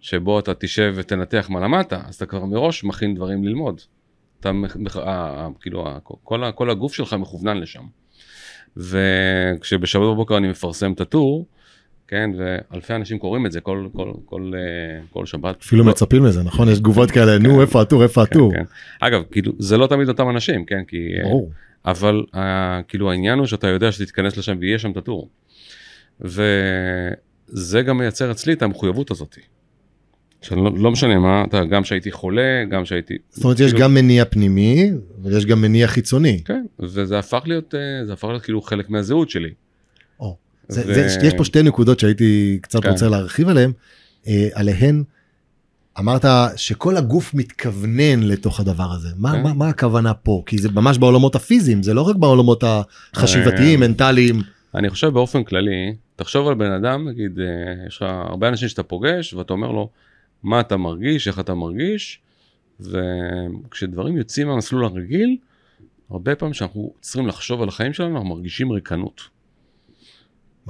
שבו 0.00 0.38
אתה 0.38 0.54
תשב 0.54 0.92
ותנתח 0.96 1.46
מה 1.50 1.60
למדת, 1.60 1.92
אז 1.92 2.14
אתה 2.14 2.26
כבר 2.26 2.44
מראש 2.44 2.84
מכין 2.84 3.14
דברים 3.14 3.44
ללמוד. 3.44 3.80
אתה, 4.40 4.52
מח- 4.52 4.76
מח- 4.76 4.96
ה- 4.96 5.02
ה- 5.06 5.48
כאילו, 5.60 5.86
כל, 6.02 6.50
כל 6.54 6.70
הגוף 6.70 6.94
שלך 6.94 7.12
מכוונן 7.12 7.56
לשם. 7.56 7.84
וכשבשבת 8.76 10.02
בבוקר 10.02 10.36
אני 10.36 10.48
מפרסם 10.48 10.92
את 10.92 11.00
הטור, 11.00 11.46
כן, 12.08 12.30
ואלפי 12.38 12.94
אנשים 12.94 13.18
קוראים 13.18 13.46
את 13.46 13.52
זה 13.52 13.60
כל, 13.60 13.88
כל, 13.92 14.12
כל, 14.24 14.52
אה, 14.54 15.00
כל 15.10 15.26
שבת. 15.26 15.62
אפילו 15.62 15.84
לא- 15.84 15.90
מצפים 15.90 16.24
לזה, 16.24 16.42
נכון? 16.42 16.68
יש 16.68 16.78
תגובות 16.78 17.10
כאלה, 17.10 17.38
נו, 17.38 17.60
איפה 17.60 17.80
הטור, 17.80 18.02
איפה 18.02 18.26
כן, 18.26 18.30
הטור? 18.30 18.52
כן. 18.52 18.64
אגב, 19.00 19.22
כאילו, 19.30 19.52
זה 19.58 19.76
לא 19.76 19.86
תמיד 19.86 20.08
אותם 20.08 20.30
אנשים, 20.30 20.64
כן, 20.64 20.84
כי... 20.88 20.96
אה, 21.18 21.22
ברור. 21.22 21.50
אבל 21.84 22.22
uh, 22.34 22.38
כאילו 22.88 23.10
העניין 23.10 23.38
הוא 23.38 23.46
שאתה 23.46 23.66
יודע 23.66 23.92
שתתכנס 23.92 24.36
לשם 24.36 24.56
ויהיה 24.60 24.78
שם 24.78 24.90
את 24.90 24.96
הטור. 24.96 25.28
וזה 26.20 27.82
גם 27.82 27.98
מייצר 27.98 28.30
אצלי 28.30 28.52
את 28.52 28.62
המחויבות 28.62 29.10
הזאת. 29.10 29.36
שלא 30.42 30.70
לא 30.76 30.90
משנה 30.90 31.18
מה, 31.18 31.44
אתה, 31.48 31.64
גם 31.64 31.84
שהייתי 31.84 32.12
חולה, 32.12 32.64
גם 32.70 32.84
שהייתי... 32.84 33.14
זאת 33.30 33.44
אומרת, 33.44 33.60
יש 33.60 33.70
כאילו- 33.72 33.84
גם 33.84 33.94
מניע 33.94 34.24
פנימי, 34.24 34.90
ויש 35.22 35.46
גם 35.46 35.60
מניע 35.60 35.86
חיצוני. 35.86 36.42
כן, 36.44 36.64
וזה 36.80 37.18
הפך 37.18 37.42
להיות, 37.46 37.74
זה 38.06 38.12
הפך 38.12 38.28
להיות 38.28 38.42
כאילו 38.42 38.62
חלק 38.62 38.90
מהזהות 38.90 39.30
שלי. 39.30 39.50
זה, 40.68 40.82
ו- 40.86 40.94
זה, 40.94 41.26
יש 41.26 41.34
פה 41.34 41.44
שתי 41.44 41.62
נקודות 41.62 42.00
שהייתי 42.00 42.58
קצת 42.62 42.82
כן. 42.82 42.90
רוצה 42.90 43.08
להרחיב 43.08 43.48
עליהן. 43.48 43.72
אה, 44.26 44.48
עליהן, 44.54 45.04
אמרת 45.98 46.24
שכל 46.56 46.96
הגוף 46.96 47.34
מתכוונן 47.34 48.22
לתוך 48.22 48.60
הדבר 48.60 48.92
הזה. 48.92 49.08
מה, 49.16 49.32
כן. 49.32 49.42
מה, 49.42 49.52
מה 49.54 49.68
הכוונה 49.68 50.14
פה? 50.14 50.42
כי 50.46 50.58
זה 50.58 50.68
ממש 50.70 50.98
בעולמות 50.98 51.34
הפיזיים, 51.34 51.82
זה 51.82 51.94
לא 51.94 52.02
רק 52.02 52.16
בעולמות 52.16 52.64
החשיבתיים, 53.14 53.82
אה, 53.82 53.88
מנטליים. 53.88 54.42
אני 54.74 54.90
חושב 54.90 55.08
באופן 55.08 55.44
כללי, 55.44 55.94
תחשוב 56.16 56.48
על 56.48 56.54
בן 56.54 56.72
אדם, 56.72 57.08
נגיד, 57.08 57.38
אה, 57.40 57.46
יש 57.86 57.96
לך 57.96 58.02
הרבה 58.02 58.48
אנשים 58.48 58.68
שאתה 58.68 58.82
פוגש, 58.82 59.34
ואתה 59.34 59.52
אומר 59.52 59.70
לו, 59.70 59.88
מה 60.42 60.60
אתה 60.60 60.76
מרגיש, 60.76 61.28
איך 61.28 61.40
אתה 61.40 61.54
מרגיש, 61.54 62.20
וכשדברים 62.80 64.16
יוצאים 64.16 64.48
מהמסלול 64.48 64.84
הרגיל, 64.84 65.36
הרבה 66.10 66.34
פעמים 66.34 66.54
שאנחנו 66.54 66.92
צריכים 67.00 67.26
לחשוב 67.26 67.62
על 67.62 67.68
החיים 67.68 67.92
שלנו, 67.92 68.14
אנחנו 68.14 68.28
מרגישים 68.28 68.72
ריקנות. 68.72 69.37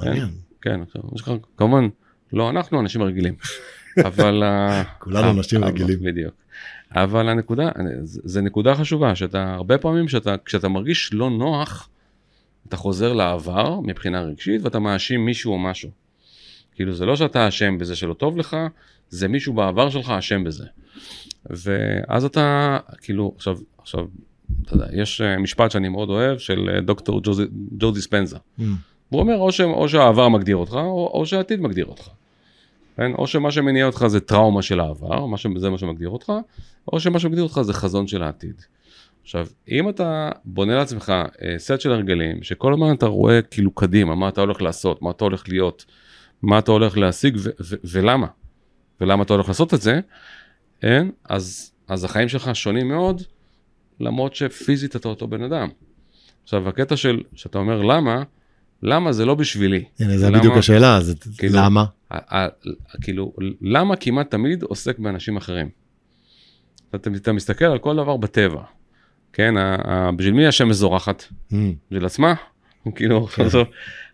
מעניין. 0.05 0.29
כן, 0.63 0.81
עכשיו, 0.83 1.03
יש 1.15 1.21
לך, 1.21 1.33
כמובן, 1.57 1.89
לא 2.33 2.51
אנחנו 2.51 2.81
אנשים 2.81 3.03
רגילים, 3.03 3.35
אבל... 4.07 4.43
כולנו 4.99 5.31
אנשים 5.31 5.63
אבל- 5.63 5.73
רגילים. 5.73 5.99
בדיוק. 6.03 6.35
אבל 6.93 7.29
הנקודה, 7.29 7.71
זה 8.05 8.41
נקודה 8.41 8.75
חשובה, 8.75 9.15
שאתה, 9.15 9.55
הרבה 9.55 9.79
פעמים 9.79 10.09
שאתה, 10.09 10.35
כשאתה 10.45 10.69
מרגיש 10.69 11.11
לא 11.13 11.31
נוח, 11.31 11.89
אתה 12.69 12.77
חוזר 12.77 13.13
לעבר 13.13 13.81
מבחינה 13.81 14.21
רגשית 14.23 14.63
ואתה 14.63 14.79
מאשים 14.79 15.25
מישהו 15.25 15.53
או 15.53 15.59
משהו. 15.59 15.91
כאילו 16.75 16.95
זה 16.95 17.07
לא 17.07 17.17
שאתה 17.17 17.49
אשם 17.49 17.79
בזה 17.79 17.97
שלא 17.97 18.15
טוב 18.15 18.37
לך, 18.37 18.57
זה 19.11 19.29
מישהו 19.29 19.53
בעבר 19.53 19.91
שלך 19.91 20.11
אשם 20.11 20.45
בזה. 20.45 20.65
ואז 21.51 22.25
אתה, 22.25 22.79
כאילו, 23.01 23.33
עכשיו, 23.37 23.59
עכשיו, 23.79 24.07
אתה 24.63 24.75
יודע, 24.75 24.87
יש 24.93 25.21
אה, 25.21 25.39
משפט 25.39 25.71
שאני 25.71 25.89
מאוד 25.89 26.09
אוהב 26.11 26.39
של 26.39 26.71
אה, 26.75 26.81
דוקטור 26.81 27.21
ג'ו- 27.23 27.33
ג'ו 27.79 27.91
דיספנזה. 27.91 28.37
Mm. 28.37 28.63
הוא 29.09 29.21
אומר 29.21 29.37
או, 29.37 29.53
ש, 29.53 29.61
או 29.61 29.89
שהעבר 29.89 30.29
מגדיר 30.29 30.57
אותך 30.57 30.73
או, 30.73 31.11
או 31.15 31.27
שהעתיד 31.27 31.61
מגדיר 31.61 31.87
אותך. 31.87 32.09
כן? 32.97 33.13
או 33.13 33.27
שמה 33.27 33.51
שמניע 33.51 33.87
אותך 33.87 34.07
זה 34.07 34.21
טראומה 34.21 34.63
של 34.63 34.81
העבר, 34.81 35.27
מה 35.27 35.37
ש, 35.37 35.47
זה 35.57 35.71
מה 35.71 35.79
שמגדיר 35.79 36.09
אותך, 36.09 36.33
או 36.93 37.01
שמה 37.01 37.19
שמגדיר 37.19 37.43
אותך 37.43 37.61
זה 37.63 37.73
חזון 37.73 38.07
של 38.07 38.23
העתיד. 38.23 38.63
עכשיו, 39.23 39.47
אם 39.69 39.89
אתה 39.89 40.31
בונה 40.45 40.77
לעצמך 40.77 41.13
אה, 41.43 41.55
סט 41.59 41.81
של 41.81 41.93
הרגלים, 41.93 42.43
שכל 42.43 42.73
הזמן 42.73 42.95
אתה 42.95 43.07
רואה 43.07 43.43
כאילו 43.43 43.71
קדימה, 43.71 44.15
מה 44.15 44.29
אתה 44.29 44.41
הולך 44.41 44.63
לעשות, 44.63 45.03
מה 45.03 45.11
אתה 45.11 45.25
הולך 45.25 45.49
להיות, 45.49 45.85
מה 46.43 46.59
אתה 46.59 46.73
הולך 46.73 46.99
להשיג 46.99 47.37
ו- 47.39 47.51
ו- 47.61 47.77
ולמה, 47.85 48.27
ולמה 49.01 49.23
אתה 49.23 49.33
הולך 49.33 49.49
לעשות 49.49 49.75
את 49.75 49.81
זה, 49.81 50.01
כן? 50.81 51.09
אז, 51.25 51.73
אז 51.89 52.05
החיים 52.05 52.29
שלך 52.29 52.57
שונים 52.57 52.89
מאוד, 52.89 53.23
למרות 54.01 54.35
שפיזית 54.35 54.97
אתה 54.97 55.09
אותו 55.09 55.27
בן 55.29 55.43
אדם. 55.43 55.69
עכשיו, 56.43 56.69
הקטע 56.69 56.97
של, 56.97 57.23
שאתה 57.35 57.59
אומר 57.59 57.83
למה, 57.83 58.23
למה 58.83 59.13
זה 59.13 59.25
לא 59.25 59.35
בשבילי. 59.35 59.85
הנה, 60.01 60.19
זה 60.19 60.31
בדיוק 60.31 60.57
השאלה, 60.57 60.97
אז 60.97 61.15
כאילו- 61.39 61.59
למה? 61.59 61.85
כאילו, 63.01 63.33
למה 63.63 63.97
כמעט 63.97 64.31
תמיד 64.31 64.63
עוסק 64.63 64.99
באנשים 64.99 65.37
אחרים? 65.37 65.69
אתה, 66.95 67.11
אתה 67.17 67.33
מסתכל 67.33 67.65
על 67.65 67.79
כל 67.79 67.97
דבר 67.97 68.17
בטבע, 68.17 68.63
כן? 69.33 69.55
בשביל 70.17 70.35
מי 70.35 70.47
השמש 70.47 70.77
זורחת? 70.77 71.25
Mm. 71.53 71.55
בשביל 71.91 72.07
עצמה? 72.07 72.35
כאילו, 72.97 73.27
כן. 73.27 73.43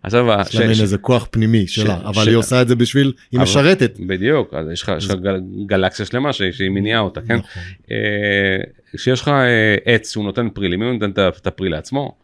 עכשיו, 0.03 0.25
יש 0.41 0.55
לה 0.55 0.67
מין 0.67 0.81
איזה 0.81 0.97
כוח 0.97 1.27
פנימי 1.31 1.67
שלה, 1.67 1.97
אבל 2.05 2.27
היא 2.27 2.35
עושה 2.35 2.61
את 2.61 2.67
זה 2.67 2.75
בשביל, 2.75 3.13
היא 3.31 3.39
משרתת. 3.39 3.97
בדיוק, 4.07 4.53
אז 4.53 4.67
יש 4.71 4.83
לך, 4.83 4.91
גלקסיה 5.65 6.05
שלמה 6.05 6.33
שהיא 6.33 6.69
מניעה 6.69 6.99
אותה, 6.99 7.21
כן? 7.21 7.35
נכון. 7.35 7.63
אה, 7.91 8.57
כשיש 8.95 9.21
לך 9.21 9.27
אה, 9.27 9.75
עץ 9.85 10.11
שהוא 10.11 10.23
נותן 10.23 10.49
פרי, 10.49 10.69
למי 10.69 10.85
הוא 10.85 10.93
נותן 10.93 11.11
את 11.27 11.47
הפרי 11.47 11.69
לעצמו? 11.69 12.15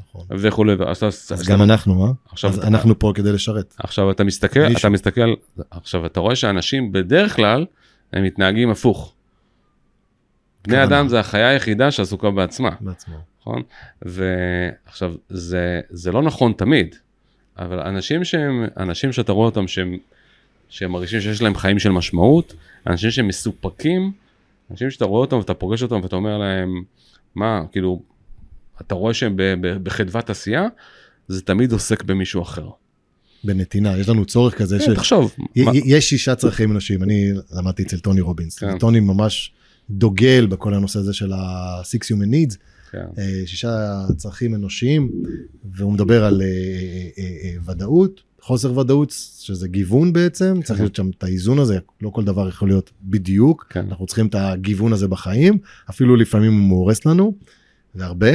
נכון. 0.00 0.26
וכולי, 0.30 0.72
אז 0.90 1.48
גם 1.48 1.62
אנחנו, 1.62 2.06
אה? 2.06 2.10
עכשיו 2.32 2.50
אז 2.50 2.58
אתה- 2.58 2.66
אנחנו 2.66 2.98
פה 2.98 3.12
כדי 3.14 3.32
לשרת. 3.32 3.74
עכשיו 3.78 4.10
אתה 4.10 4.24
מסתכל. 4.24 4.60
אתה 4.78 4.88
מסתכל, 4.88 5.34
עכשיו 5.70 6.06
אתה 6.06 6.20
רואה 6.20 6.36
שאנשים 6.36 6.92
בדרך 6.92 7.36
כלל 7.36 7.66
הם 8.12 8.24
מתנהגים 8.24 8.70
הפוך. 8.70 9.14
בני. 10.66 10.84
אדם 10.84 11.08
זה 11.08 11.20
החיה 11.20 11.48
היחידה 11.48 11.90
שעסוקה 11.90 12.30
בעצמה, 12.30 12.70
בעצמו. 12.80 13.14
נכון? 13.40 13.62
ועכשיו 14.02 15.14
זה, 15.28 15.80
זה 15.90 16.12
לא 16.12 16.22
נכון 16.22 16.52
תמיד, 16.52 16.94
אבל 17.58 17.78
אנשים 17.80 18.24
שהם, 18.24 18.64
אנשים 18.76 19.12
שאתה 19.12 19.32
רואה 19.32 19.46
אותם 19.46 19.68
שהם, 19.68 19.96
שהם 20.68 20.92
מרגישים 20.92 21.20
שיש 21.20 21.42
להם 21.42 21.54
חיים 21.54 21.78
של 21.78 21.90
משמעות, 21.90 22.54
אנשים 22.86 23.10
שהם 23.10 23.28
מסופקים, 23.28 24.12
אנשים 24.70 24.90
שאתה 24.90 25.04
רואה 25.04 25.20
אותם 25.20 25.36
ואתה 25.36 25.54
פוגש 25.54 25.82
אותם 25.82 26.00
ואתה 26.02 26.16
אומר 26.16 26.38
להם, 26.38 26.82
מה, 27.34 27.62
כאילו, 27.72 28.02
אתה 28.80 28.94
רואה 28.94 29.14
שהם 29.14 29.36
בחדוות 29.82 30.30
עשייה, 30.30 30.66
זה 31.28 31.42
תמיד 31.42 31.72
עוסק 31.72 32.02
במישהו 32.02 32.42
אחר. 32.42 32.68
בנתינה, 33.44 33.98
יש 33.98 34.08
לנו 34.08 34.24
צורך 34.24 34.54
כזה 34.54 34.78
כן, 34.78 34.84
של... 34.84 34.94
תחשוב, 34.94 35.34
י- 35.56 35.62
מה- 35.64 35.74
י- 35.74 35.82
יש 35.86 36.10
שישה 36.10 36.34
צרכים 36.34 36.70
אנושיים, 36.70 37.02
אני 37.02 37.32
למדתי 37.52 37.82
אצל 37.82 37.98
טוני 37.98 38.20
רובינס, 38.20 38.58
כן. 38.58 38.78
טוני 38.78 39.00
ממש 39.00 39.52
דוגל 39.90 40.46
בכל 40.46 40.74
הנושא 40.74 40.98
הזה 40.98 41.12
של 41.12 41.32
ה-six 41.32 41.98
human 42.04 42.30
needs, 42.32 42.56
כן. 42.90 43.04
אה, 43.18 43.42
שישה 43.46 44.02
צרכים 44.16 44.54
אנושיים, 44.54 45.10
והוא 45.72 45.92
מדבר 45.92 46.24
על 46.24 46.42
אה, 46.42 46.46
אה, 46.46 46.52
אה, 47.18 47.24
אה, 47.44 47.72
ודאות, 47.72 48.22
חוסר 48.40 48.78
ודאות, 48.78 49.14
שזה 49.40 49.68
גיוון 49.68 50.12
בעצם, 50.12 50.60
צריך 50.64 50.80
להיות 50.80 50.96
שם 50.96 51.10
את 51.18 51.24
האיזון 51.24 51.58
הזה, 51.58 51.78
לא 52.02 52.10
כל 52.10 52.24
דבר 52.24 52.48
יכול 52.48 52.68
להיות 52.68 52.90
בדיוק, 53.02 53.66
כן. 53.70 53.86
אנחנו 53.88 54.06
צריכים 54.06 54.26
את 54.26 54.34
הגיוון 54.34 54.92
הזה 54.92 55.08
בחיים, 55.08 55.58
אפילו 55.90 56.16
לפעמים 56.16 56.52
הוא 56.52 56.68
מאורס 56.68 57.06
לנו, 57.06 57.34
והרבה, 57.94 58.30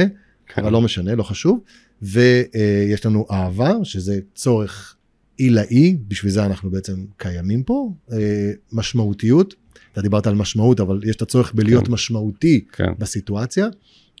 כן. 0.54 0.62
אבל 0.62 0.72
לא 0.72 0.80
משנה, 0.80 1.14
לא 1.14 1.22
חשוב. 1.22 1.60
ויש 2.02 3.06
לנו 3.06 3.26
אהבה, 3.30 3.72
שזה 3.82 4.18
צורך 4.34 4.96
עילאי, 5.36 5.96
בשביל 6.08 6.32
זה 6.32 6.46
אנחנו 6.46 6.70
בעצם 6.70 7.04
קיימים 7.16 7.62
פה. 7.62 7.92
אה, 8.12 8.52
משמעותיות, 8.72 9.54
אתה 9.92 10.02
דיברת 10.02 10.26
על 10.26 10.34
משמעות, 10.34 10.80
אבל 10.80 11.00
יש 11.04 11.16
את 11.16 11.22
הצורך 11.22 11.52
בלהיות 11.54 11.86
כן. 11.86 11.92
משמעותי 11.92 12.64
כן, 12.72 12.92
בסיטואציה. 12.98 13.68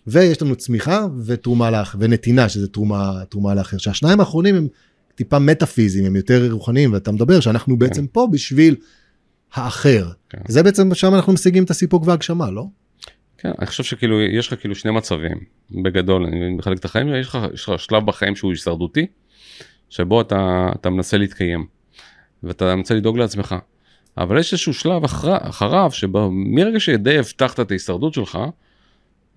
ויש 0.06 0.42
לנו 0.42 0.56
צמיחה 0.56 1.06
ותרומה 1.24 1.70
לאח, 1.70 1.96
ונתינה, 1.98 2.48
שזה 2.48 2.68
תרומה, 2.68 3.22
תרומה 3.28 3.54
לאחר. 3.54 3.78
שהשניים 3.78 4.20
האחרונים 4.20 4.54
הם 4.54 4.68
טיפה 5.14 5.38
מטאפיזיים, 5.38 6.04
הם 6.04 6.16
יותר 6.16 6.52
רוחניים, 6.52 6.92
ואתה 6.92 7.12
מדבר 7.12 7.40
שאנחנו 7.40 7.76
בעצם 7.76 8.06
פה 8.06 8.28
בשביל 8.32 8.76
האחר. 9.54 10.10
כן. 10.28 10.38
זה 10.48 10.62
בעצם 10.62 10.94
שם 10.94 11.14
אנחנו 11.14 11.32
משיגים 11.32 11.64
את 11.64 11.70
הסיפוק 11.70 12.06
והגשמה, 12.06 12.50
לא? 12.50 12.66
כן, 13.42 13.50
אני 13.58 13.66
חושב 13.66 13.84
שכאילו 13.84 14.22
יש 14.22 14.52
לך 14.52 14.60
כאילו 14.60 14.74
שני 14.74 14.90
מצבים 14.90 15.38
בגדול, 15.70 16.26
אני 16.26 16.50
מחלק 16.50 16.78
את 16.78 16.84
החיים, 16.84 17.14
יש 17.14 17.28
לך, 17.28 17.38
יש 17.54 17.68
לך 17.68 17.80
שלב 17.80 18.06
בחיים 18.06 18.36
שהוא 18.36 18.50
הישרדותי, 18.50 19.06
שבו 19.90 20.20
אתה, 20.20 20.68
אתה 20.74 20.90
מנסה 20.90 21.16
להתקיים, 21.16 21.66
ואתה 22.42 22.76
מנסה 22.76 22.94
לדאוג 22.94 23.18
לעצמך, 23.18 23.54
אבל 24.18 24.38
יש 24.38 24.52
איזשהו 24.52 24.74
שלב 24.74 25.04
אחר, 25.04 25.36
אחריו, 25.40 25.90
שבו 25.92 26.30
מרגע 26.32 26.80
שדי 26.80 27.18
הבטחת 27.18 27.60
את 27.60 27.70
ההישרדות 27.70 28.14
שלך, 28.14 28.38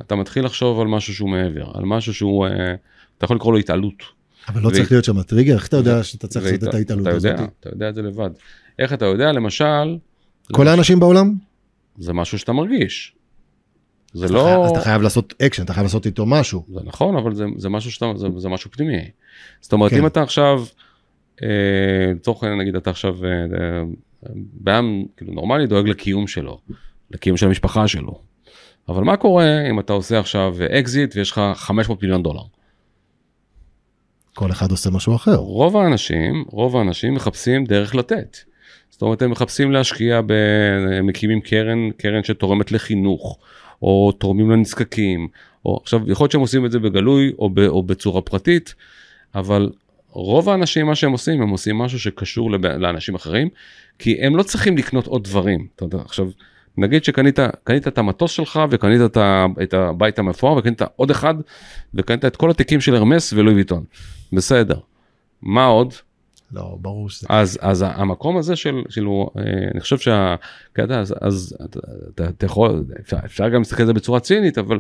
אתה 0.02 0.16
מתחיל 0.16 0.46
לחשוב 0.46 0.80
על 0.80 0.88
משהו 0.88 1.14
שהוא 1.14 1.30
מעבר, 1.30 1.72
על 1.74 1.86
משהו 1.86 2.14
שהוא, 2.14 2.46
אה, 2.48 2.76
אתה 3.18 3.26
יכול 3.26 3.36
לקרוא 3.36 3.54
לו 3.54 3.60
התעלות. 3.60 4.04
אבל 4.48 4.62
לא 4.62 4.68
ו- 4.68 4.72
צריך 4.72 4.92
להיות 4.92 5.06
שם 5.06 5.22
טריגר, 5.22 5.56
איך 5.56 5.68
אתה 5.68 5.78
יודע 5.78 6.04
שאתה 6.04 6.28
צריך 6.28 6.46
לעשות 6.46 6.70
את 6.70 6.74
ההתעלות 6.74 7.08
אתה 7.08 7.16
הזאת? 7.16 7.32
יודע, 7.32 7.46
אתה 7.60 7.70
יודע 7.70 7.90
את 7.90 7.96
זה 7.96 8.02
לבד. 8.02 8.30
איך 8.80 8.94
אתה 8.94 9.06
יודע, 9.06 9.32
למשל, 9.32 9.98
כל 10.52 10.68
האנשים 10.68 11.00
בעולם? 11.00 11.34
זה 11.98 12.14
משהו 12.14 12.40
שאתה 12.40 12.54
מרגיש. 12.54 13.16
זה 14.14 14.26
אז 14.26 14.32
אתה 14.32 14.40
לא... 14.40 14.44
חייב- 14.44 14.62
אז 14.62 14.72
אתה 14.72 14.80
חייב 14.82 15.02
לעשות 15.02 15.34
אקשן, 15.42 15.64
אתה 15.64 15.74
חייב 15.74 15.84
לעשות 15.84 16.06
איתו 16.06 16.26
משהו. 16.26 16.66
זה 16.74 16.80
נכון, 16.86 17.16
אבל 17.18 17.36
זה, 17.36 17.46
זה 17.58 17.70
משהו 17.70 17.92
שאתה, 17.92 18.06
זה, 18.16 18.28
זה 18.38 18.50
משהו 18.50 18.72
פנימי. 18.72 19.10
זאת 19.62 19.74
אומרת, 19.74 19.92
כן. 19.92 19.98
אם 19.98 20.06
אתה 20.08 20.22
עכשיו, 20.22 20.64
אה, 21.44 21.48
לצורך 22.16 22.44
העניין, 22.44 22.62
נגיד 22.62 22.76
אתה 22.76 22.90
עכשיו, 22.90 23.26
אה, 23.26 23.30
אה, 23.30 23.84
בן 24.54 24.74
אדם 24.74 25.04
כאילו 25.18 25.34
נורמלי 25.34 25.68
דואג 25.68 25.88
לקיום 25.88 26.28
שלו, 26.28 26.60
לקיום 27.12 27.38
של 27.38 27.48
המשפחה 27.48 27.88
שלו. 27.88 28.20
אבל 28.90 29.04
מה 29.04 29.18
קורה 29.18 29.70
אם 29.70 29.80
אתה 29.80 29.94
עושה 29.94 30.20
עכשיו 30.20 30.56
אקזיט 30.80 31.16
ויש 31.16 31.32
לך 31.32 31.42
500 31.56 32.02
מיליון 32.02 32.24
דולר? 32.24 32.42
כל 34.34 34.52
אחד 34.52 34.72
עושה 34.72 34.90
משהו 34.90 35.16
אחר. 35.16 35.36
רוב 35.36 35.78
האנשים, 35.78 36.46
רוב 36.48 36.78
האנשים 36.78 37.14
מחפשים 37.14 37.66
דרך 37.66 37.96
לתת. 37.96 38.38
זאת 38.90 39.02
אומרת, 39.02 39.22
הם 39.22 39.32
מחפשים 39.32 39.72
להשקיע, 39.72 40.22
ב... 40.26 40.32
הם 40.98 41.08
מקימים 41.08 41.42
קרן, 41.42 41.92
קרן 41.98 42.24
שתורמת 42.24 42.72
לחינוך, 42.72 43.38
או 43.84 44.12
תורמים 44.12 44.52
לנזקקים, 44.52 45.28
או 45.66 45.80
עכשיו, 45.82 46.12
יכול 46.12 46.24
להיות 46.24 46.32
שהם 46.32 46.42
עושים 46.42 46.66
את 46.66 46.72
זה 46.72 46.80
בגלוי 46.80 47.32
או, 47.40 47.50
ב... 47.50 47.60
או 47.60 47.84
בצורה 47.84 48.22
פרטית, 48.22 48.76
אבל 49.36 49.70
רוב 50.10 50.50
האנשים, 50.50 50.86
מה 50.86 50.96
שהם 50.96 51.12
עושים, 51.12 51.42
הם 51.42 51.50
עושים 51.50 51.78
משהו 51.78 52.00
שקשור 52.00 52.52
לב... 52.52 52.66
לאנשים 52.66 53.16
אחרים, 53.16 53.50
כי 54.00 54.22
הם 54.22 54.36
לא 54.36 54.44
צריכים 54.44 54.78
לקנות 54.78 55.08
עוד 55.08 55.24
דברים. 55.24 55.68
אתה 55.76 55.86
יודע, 55.86 55.98
עכשיו, 56.06 56.30
נגיד 56.78 57.04
שקנית 57.04 57.40
קנית 57.64 57.88
את 57.88 57.98
המטוס 57.98 58.32
שלך 58.32 58.60
וקנית 58.70 59.02
את, 59.06 59.18
ה... 59.18 59.46
את 59.64 59.74
הבית 59.74 60.20
המפואר 60.20 60.58
וקנית 60.58 60.82
עוד 60.96 61.12
אחד 61.12 61.34
וקנית 61.94 62.26
את 62.26 62.36
כל 62.36 62.52
התיקים 62.52 62.82
של 62.82 62.96
הרמס 62.96 63.34
ולואי 63.34 63.56
ויטון. 63.56 63.84
בסדר. 64.34 64.78
מה 65.42 65.66
עוד? 65.66 65.94
לא, 66.54 66.78
ברור 66.82 67.10
שזה... 67.10 67.28
אז, 67.30 67.60
אז 67.62 67.86
המקום 67.88 68.38
הזה 68.38 68.56
של, 68.56 68.76
כאילו, 68.90 69.30
אה, 69.38 69.42
אני 69.74 69.80
חושב 69.82 69.98
שהקטע, 69.98 71.00
אז, 71.00 71.14
אז 71.22 71.56
אתה, 71.66 71.80
אתה, 72.30 72.46
יכול, 72.46 72.84
אפשר, 73.00 73.18
אפשר 73.26 73.50
גם 73.50 73.58
להסתכל 73.62 73.82
על 73.82 73.88
זה 73.88 73.94
בצורה 73.94 74.20
צינית, 74.20 74.58
אבל 74.58 74.80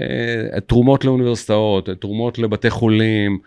אה, 0.00 0.04
תרומות 0.66 1.04
לאוניברסיטאות, 1.04 1.88
תרומות 2.00 2.38
לבתי 2.38 2.70
חולים, 2.70 3.38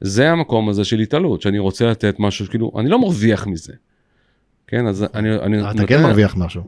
זה 0.00 0.30
המקום 0.30 0.68
הזה 0.68 0.84
של 0.84 0.98
התעלות, 0.98 1.42
שאני 1.42 1.58
רוצה 1.58 1.86
לתת 1.86 2.14
משהו, 2.18 2.46
כאילו, 2.46 2.72
אני 2.78 2.88
לא 2.88 2.98
מרוויח 3.00 3.46
מזה. 3.46 3.72
כן, 4.66 4.86
אז 4.86 5.04
אני, 5.14 5.34
אני 5.36 5.70
אתה 5.70 5.86
כן 5.86 6.02
מרוויח 6.02 6.36
משהו. 6.36 6.62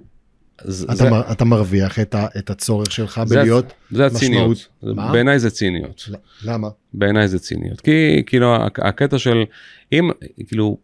זה, 0.64 0.84
אתה, 0.86 0.94
זה, 0.94 1.10
מר, 1.10 1.32
אתה 1.32 1.44
מרוויח 1.44 1.98
את, 1.98 2.14
ה, 2.14 2.26
את 2.38 2.50
הצורך 2.50 2.92
שלך 2.92 3.20
זה- 3.24 3.34
בלהיות 3.34 3.72
זה. 3.90 4.08
משמעות. 4.14 4.68
בעיניי 4.82 5.38
זה 5.38 5.50
ציניות. 5.50 6.08
למה? 6.44 6.68
בעיניי 6.94 7.28
זה 7.28 7.38
ציניות. 7.38 7.80
כי 7.80 8.22
כאילו 8.26 8.56
הק- 8.56 8.80
הקטע 8.80 9.18
של 9.18 9.44
אם 9.92 10.10
כאילו 10.46 10.76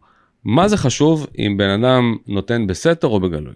מה 0.44 0.68
זה 0.68 0.76
חשוב 0.76 1.26
אם 1.38 1.56
בן 1.56 1.70
אדם 1.70 2.16
נותן 2.26 2.66
בסתר 2.66 3.08
או 3.08 3.20
בגלוי? 3.20 3.54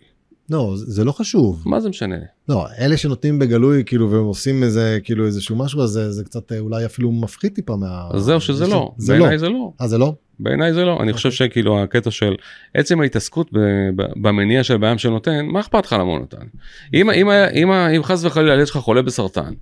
לא, 0.51 0.73
זה 0.77 1.05
לא 1.05 1.13
חשוב. 1.13 1.63
מה 1.67 1.81
זה 1.81 1.89
משנה? 1.89 2.17
לא, 2.49 2.67
אלה 2.81 2.97
שנותנים 2.97 3.39
בגלוי 3.39 3.83
כאילו 3.87 4.11
והם 4.11 4.25
עושים 4.25 4.63
איזה 4.63 4.99
כאילו 5.05 5.27
איזשהו 5.27 5.57
משהו 5.57 5.83
אז 5.83 5.91
זה, 5.91 6.13
זה 6.13 6.25
קצת 6.25 6.53
אה, 6.53 6.59
אולי 6.59 6.85
אפילו 6.87 7.13
מפחית 7.13 7.55
טיפה 7.55 7.77
מה... 7.77 8.09
אז 8.13 8.23
זהו 8.23 8.41
שזה 8.41 8.65
זה- 8.65 8.71
לא. 8.71 8.93
זה 8.99 9.13
לא. 9.13 9.19
בעיניי 9.19 9.39
זה 9.39 9.49
לא. 9.49 9.73
אה 9.81 9.89
זה 9.89 9.99
לא? 9.99 10.15
בעיניי 10.41 10.73
זה 10.75 10.85
לא. 10.85 11.01
אני 11.03 11.13
חושב 11.13 11.31
שכאילו 11.31 11.83
הקטע 11.83 12.11
של 12.11 12.35
עצם 12.75 13.01
ההתעסקות 13.01 13.51
במניע 13.97 14.65
של 14.65 14.77
בעם 14.77 14.99
שנותן, 14.99 15.47
מה 15.47 15.61
אכפת 15.61 15.87
לך 15.87 15.93
למה 15.93 16.03
הוא 16.03 16.19
נותן? 16.19 16.47
אם, 16.95 17.11
אם, 17.11 17.29
היה- 17.29 17.51
אם, 17.51 17.71
ה- 17.71 17.89
אם 17.97 18.03
חס 18.03 18.25
וחלילה 18.25 18.53
הילד 18.53 18.67
שלך 18.67 18.77
חולה 18.77 19.03
בסרטן, 19.03 19.53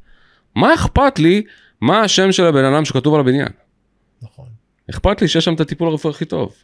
מה 0.57 0.75
אכפת 0.75 1.18
לי 1.18 1.42
מה 1.80 2.00
השם 2.00 2.33
של 2.33 2.45
הבן 2.47 2.64
אדם 2.64 2.85
שכתוב 2.85 3.14
על 3.14 3.21
הבניין? 3.21 3.49
נכון. 4.23 4.47
אכפת 4.90 5.23
לי 5.23 5.28
שיש 5.28 5.45
שם 5.45 5.54
את 5.54 5.61
הטיפול 5.61 5.88
הרפואי 5.88 6.14
הכי 6.14 6.25
טוב. 6.25 6.54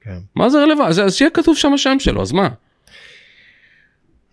כן. 0.00 0.18
מה 0.34 0.50
זה 0.50 0.58
רלוונטי? 0.58 1.00
אז, 1.02 1.14
שיהיה 1.14 1.30
כתוב 1.30 1.56
שם 1.56 1.72
השם 1.72 1.96
שלו, 1.98 2.22
אז 2.22 2.32
מה? 2.32 2.48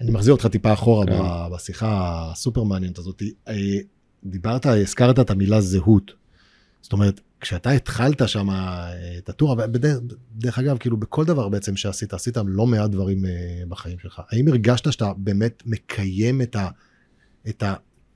אני 0.01 0.11
מחזיר 0.11 0.33
אותך 0.33 0.47
טיפה 0.47 0.73
אחורה 0.73 1.05
כן. 1.05 1.55
בשיחה 1.55 2.19
הסופר 2.31 2.63
מעניינת 2.63 2.97
הזאת. 2.97 3.23
אה, 3.47 3.53
דיברת, 4.23 4.65
הזכרת 4.65 5.19
את 5.19 5.29
המילה 5.29 5.61
זהות. 5.61 6.11
זאת 6.81 6.93
אומרת, 6.93 7.21
כשאתה 7.41 7.69
התחלת 7.69 8.29
שם 8.29 8.49
אה, 8.49 8.93
את 9.17 9.29
הטור, 9.29 9.55
בדרך, 9.55 9.99
דרך 10.35 10.59
אגב, 10.59 10.77
כאילו 10.77 10.97
בכל 10.97 11.25
דבר 11.25 11.49
בעצם 11.49 11.75
שעשית, 11.75 12.13
עשית 12.13 12.37
לא 12.45 12.65
מעט 12.65 12.89
דברים 12.89 13.25
אה, 13.25 13.31
בחיים 13.69 13.99
שלך. 13.99 14.21
האם 14.31 14.47
הרגשת 14.47 14.91
שאתה 14.91 15.11
באמת 15.17 15.63
מקיים 15.65 16.41
את 16.41 16.55
ה... 16.55 16.69
את 17.49 17.63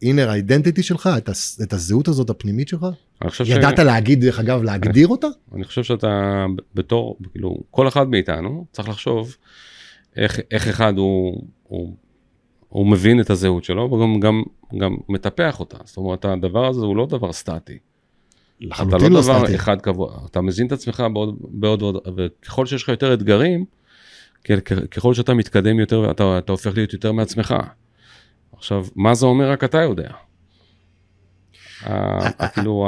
ה-inner 0.03 0.45
identity 0.45 0.81
שלך, 0.81 1.09
את, 1.17 1.29
את 1.63 1.73
הזהות 1.73 2.07
הזאת 2.07 2.29
הפנימית 2.29 2.67
שלך? 2.67 2.85
אני 3.21 3.29
ידעת 3.49 3.79
להגיד, 3.79 4.21
דרך 4.21 4.39
אגב, 4.39 4.63
להגדיר 4.63 5.07
אותה? 5.07 5.27
אני 5.55 5.63
חושב 5.63 5.83
שאתה 5.83 6.45
בתור, 6.75 7.17
כאילו, 7.31 7.57
כל 7.71 7.87
אחד 7.87 8.09
מאיתנו 8.09 8.65
צריך 8.71 8.89
לחשוב 8.89 9.35
איך, 10.15 10.39
איך 10.51 10.67
אחד 10.67 10.97
הוא, 10.97 11.43
הוא, 11.63 11.95
הוא 12.69 12.87
מבין 12.87 13.21
את 13.21 13.29
הזהות 13.29 13.63
שלו 13.63 13.91
וגם 13.91 14.19
גם, 14.19 14.43
גם 14.77 14.95
מטפח 15.09 15.59
אותה. 15.59 15.77
זאת 15.85 15.97
אומרת, 15.97 16.25
הדבר 16.25 16.67
הזה 16.67 16.85
הוא 16.85 16.97
לא 16.97 17.05
דבר 17.05 17.31
סטטי. 17.31 17.77
אתה 18.67 18.83
לא 18.83 19.09
לא 19.09 19.21
דבר 19.21 19.39
סטטי. 19.39 19.55
אחד 19.55 19.81
קבוע, 19.81 20.17
אתה 20.25 20.41
מזין 20.41 20.67
את 20.67 20.71
עצמך 20.71 21.03
בעוד 21.13 21.37
בעוד 21.41 21.81
ועוד, 21.81 21.97
וככל 22.17 22.65
שיש 22.65 22.83
לך 22.83 22.89
יותר 22.89 23.13
אתגרים, 23.13 23.65
ככל 24.91 25.13
שאתה 25.13 25.33
מתקדם 25.33 25.79
יותר, 25.79 26.11
אתה, 26.11 26.37
אתה 26.37 26.51
הופך 26.51 26.75
להיות 26.75 26.93
יותר 26.93 27.11
מעצמך. 27.11 27.55
עכשיו, 28.57 28.85
מה 28.95 29.13
זה 29.13 29.25
אומר 29.25 29.51
רק 29.51 29.63
אתה 29.63 29.81
יודע. 29.81 30.09
ה- 31.83 31.93
ה- 32.43 32.47
כאילו, 32.47 32.87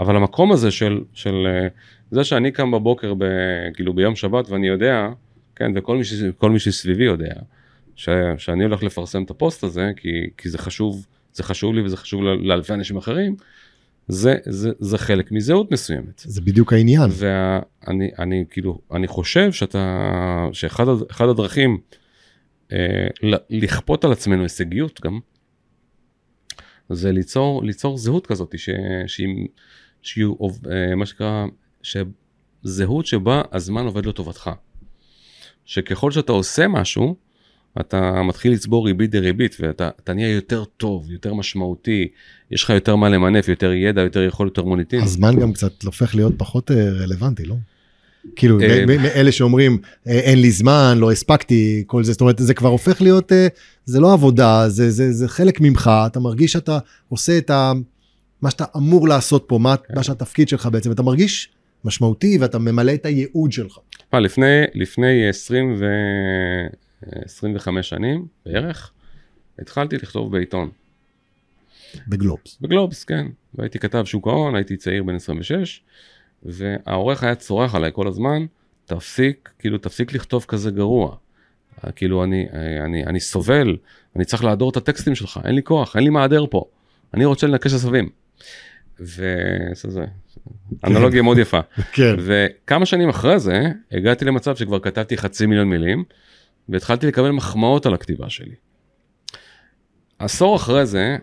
אבל 0.00 0.16
המקום 0.16 0.52
הזה 0.52 0.70
של, 0.70 1.00
של 1.12 1.46
אה, 1.46 1.68
זה 2.10 2.24
שאני 2.24 2.50
קם 2.52 2.70
בבוקר, 2.70 3.14
ב, 3.18 3.24
כאילו 3.74 3.94
ביום 3.94 4.16
שבת 4.16 4.48
ואני 4.50 4.68
יודע, 4.68 5.08
כן, 5.56 5.72
וכל 5.76 5.96
מי, 5.96 6.04
ש- 6.04 6.22
מי 6.50 6.58
שסביבי 6.58 7.04
יודע, 7.04 7.34
ש, 7.96 8.08
שאני 8.38 8.64
הולך 8.64 8.82
לפרסם 8.82 9.22
את 9.22 9.30
הפוסט 9.30 9.64
הזה, 9.64 9.90
כי, 9.96 10.08
כי 10.36 10.48
זה 10.48 10.58
חשוב, 10.58 11.06
זה 11.32 11.42
חשוב 11.42 11.74
לי 11.74 11.82
וזה 11.82 11.96
חשוב 11.96 12.22
לאלפי 12.22 12.72
אנשים 12.72 12.96
אחרים, 12.96 13.36
זה, 14.08 14.36
זה, 14.44 14.70
זה 14.78 14.98
חלק 14.98 15.32
מזהות 15.32 15.72
מסוימת. 15.72 16.22
זה 16.24 16.40
בדיוק 16.40 16.72
העניין. 16.72 17.10
ואני 17.12 18.10
אני 18.18 18.44
כאילו 18.50 18.78
אני 18.92 19.06
חושב 19.06 19.52
שאתה 19.52 20.08
שאחד 20.52 20.88
הד- 20.88 21.02
אחד 21.10 21.28
הדרכים 21.28 21.70
אה, 21.92 21.96
לכפות 23.50 24.04
על 24.04 24.12
עצמנו 24.12 24.42
הישגיות 24.42 25.00
גם 25.04 25.20
זה 26.88 27.12
ליצור 27.12 27.64
ליצור 27.64 27.98
זהות 27.98 28.26
כזאת 28.26 28.58
ש, 28.58 28.70
שהיא, 29.06 29.48
שהיא 30.02 30.26
אה, 30.70 30.94
מה 30.96 31.06
שנקרא 31.06 31.46
שזהות 31.82 33.06
שבה 33.06 33.42
הזמן 33.52 33.84
עובד 33.84 34.06
לטובתך. 34.06 34.50
שככל 35.64 36.10
שאתה 36.10 36.32
עושה 36.32 36.68
משהו 36.68 37.16
אתה 37.80 38.22
מתחיל 38.22 38.52
לצבור 38.52 38.86
ריבית 38.86 39.10
דריבית 39.10 39.56
ואתה 39.60 39.90
אתה 40.02 40.12
נהיה 40.14 40.32
יותר 40.32 40.64
טוב 40.64 41.10
יותר 41.10 41.34
משמעותי 41.34 42.08
יש 42.50 42.62
לך 42.64 42.70
יותר 42.70 42.96
מה 42.96 43.08
למנף 43.08 43.48
יותר 43.48 43.72
ידע 43.72 44.02
יותר 44.02 44.22
יכול 44.22 44.46
יותר 44.46 44.64
מוניטין. 44.64 45.00
הזמן 45.00 45.40
גם 45.40 45.52
קצת 45.52 45.82
הופך 45.82 46.14
להיות 46.14 46.34
פחות 46.36 46.70
אה, 46.70 46.90
רלוונטי, 46.90 47.44
לא? 47.44 47.54
כאילו, 48.36 48.60
אה, 48.60 48.84
מ- 48.86 49.02
מ- 49.02 49.06
אלה 49.06 49.32
שאומרים, 49.32 49.78
אה, 50.06 50.12
אין 50.12 50.40
לי 50.40 50.50
זמן, 50.50 50.98
לא 51.00 51.12
הספקתי, 51.12 51.84
כל 51.86 52.04
זה, 52.04 52.12
זאת 52.12 52.20
אומרת, 52.20 52.38
זה 52.38 52.54
כבר 52.54 52.68
הופך 52.68 53.02
להיות, 53.02 53.32
אה, 53.32 53.46
זה 53.84 54.00
לא 54.00 54.12
עבודה, 54.12 54.68
זה, 54.68 54.90
זה, 54.90 55.12
זה 55.12 55.28
חלק 55.28 55.60
ממך, 55.60 55.90
אתה 56.06 56.20
מרגיש 56.20 56.52
שאתה 56.52 56.78
עושה 57.08 57.38
את 57.38 57.50
ה... 57.50 57.72
מה 58.42 58.50
שאתה 58.50 58.64
אמור 58.76 59.08
לעשות 59.08 59.44
פה, 59.46 59.58
מה, 59.58 59.76
כן. 59.76 59.94
מה 59.94 60.02
שהתפקיד 60.02 60.48
שלך 60.48 60.66
בעצם, 60.66 60.92
אתה 60.92 61.02
מרגיש 61.02 61.48
משמעותי 61.84 62.38
ואתה 62.40 62.58
ממלא 62.58 62.94
את 62.94 63.06
הייעוד 63.06 63.52
שלך. 63.52 63.78
מה, 64.12 64.20
לפני, 64.20 64.62
לפני 64.74 65.28
20 65.28 65.76
ו... 65.78 65.84
25 67.24 67.88
שנים 67.88 68.26
בערך, 68.46 68.90
התחלתי 69.58 69.96
לכתוב 69.96 70.32
בעיתון, 70.32 70.70
בגלובס. 72.08 72.58
בגלובס, 72.60 73.04
כן. 73.04 73.26
והייתי 73.54 73.78
כתב 73.78 74.04
שוק 74.04 74.26
ההון, 74.26 74.54
הייתי 74.54 74.76
צעיר 74.76 75.02
בן 75.02 75.14
26, 75.14 75.80
והעורך 76.46 77.22
היה 77.22 77.34
צורח 77.34 77.74
עליי 77.74 77.90
כל 77.94 78.08
הזמן, 78.08 78.46
תפסיק, 78.84 79.50
כאילו 79.58 79.78
תפסיק 79.78 80.12
לכתוב 80.12 80.44
כזה 80.48 80.70
גרוע. 80.70 81.16
כאילו 81.96 82.24
אני, 82.24 82.46
אני, 82.84 83.04
אני 83.06 83.20
סובל, 83.20 83.76
אני 84.16 84.24
צריך 84.24 84.44
להדור 84.44 84.70
את 84.70 84.76
הטקסטים 84.76 85.14
שלך, 85.14 85.40
אין 85.44 85.54
לי 85.54 85.62
כוח, 85.62 85.96
אין 85.96 86.04
לי 86.04 86.10
מעדר 86.10 86.44
פה, 86.50 86.64
אני 87.14 87.24
רוצה 87.24 87.46
לנקש 87.46 87.74
עשבים. 87.74 88.08
וזה, 89.00 90.04
אנלוגיה 90.84 91.22
מאוד 91.22 91.38
יפה. 91.38 91.60
כן. 91.92 92.14
וכמה 92.18 92.86
שנים 92.86 93.08
אחרי 93.08 93.38
זה 93.38 93.62
הגעתי 93.92 94.24
למצב 94.24 94.56
שכבר 94.56 94.78
כתבתי 94.78 95.16
חצי 95.16 95.46
מיליון 95.46 95.68
מילים 95.68 96.04
והתחלתי 96.68 97.06
לקבל 97.06 97.30
מחמאות 97.30 97.86
על 97.86 97.94
הכתיבה 97.94 98.30
שלי. 98.30 98.54
עשור 100.18 100.56
אחרי 100.56 100.86
זה, 100.86 100.98
אה, 101.00 101.16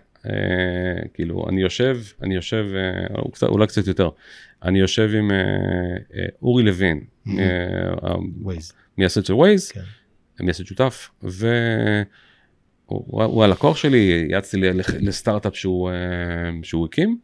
כאילו 1.13 1.45
אני 1.49 1.61
יושב, 1.61 1.97
אני 2.21 2.35
יושב, 2.35 2.65
אה, 2.75 3.47
אולי 3.47 3.67
קצת 3.67 3.87
יותר, 3.87 4.09
אני 4.63 4.79
יושב 4.79 5.09
עם 5.17 5.31
אה, 5.31 5.37
אה, 6.15 6.25
אורי 6.41 6.63
לוין, 6.63 6.99
Mhm. 7.27 7.29
אה, 7.39 8.15
ווייז. 8.41 8.73
מייסד 8.97 9.25
של 9.25 9.33
ווייז, 9.33 9.71
כן. 9.71 9.81
מייסד 10.39 10.65
שותף, 10.65 11.09
והוא 11.21 12.05
הוא 13.23 13.43
הלקוח 13.43 13.77
שלי, 13.77 14.27
לח- 14.73 14.93
לסטארט-אפ 14.99 15.55
שהוא, 15.55 15.89
אה, 15.89 15.95
שהוא 16.63 16.85
הקים, 16.85 17.17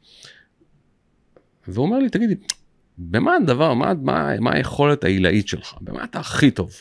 והוא 1.68 1.86
אומר 1.86 2.00
לי, 2.00 2.10
תגידי, 2.10 2.36
במה 2.98 3.36
הדבר, 3.36 3.74
מה, 3.74 3.94
מה, 4.02 4.40
מה 4.40 4.54
היכולת 4.56 5.04
העילאית 5.04 5.48
שלך? 5.48 5.74
במה 5.82 6.04
אתה 6.04 6.20
הכי 6.20 6.52
טוב? 6.52 6.72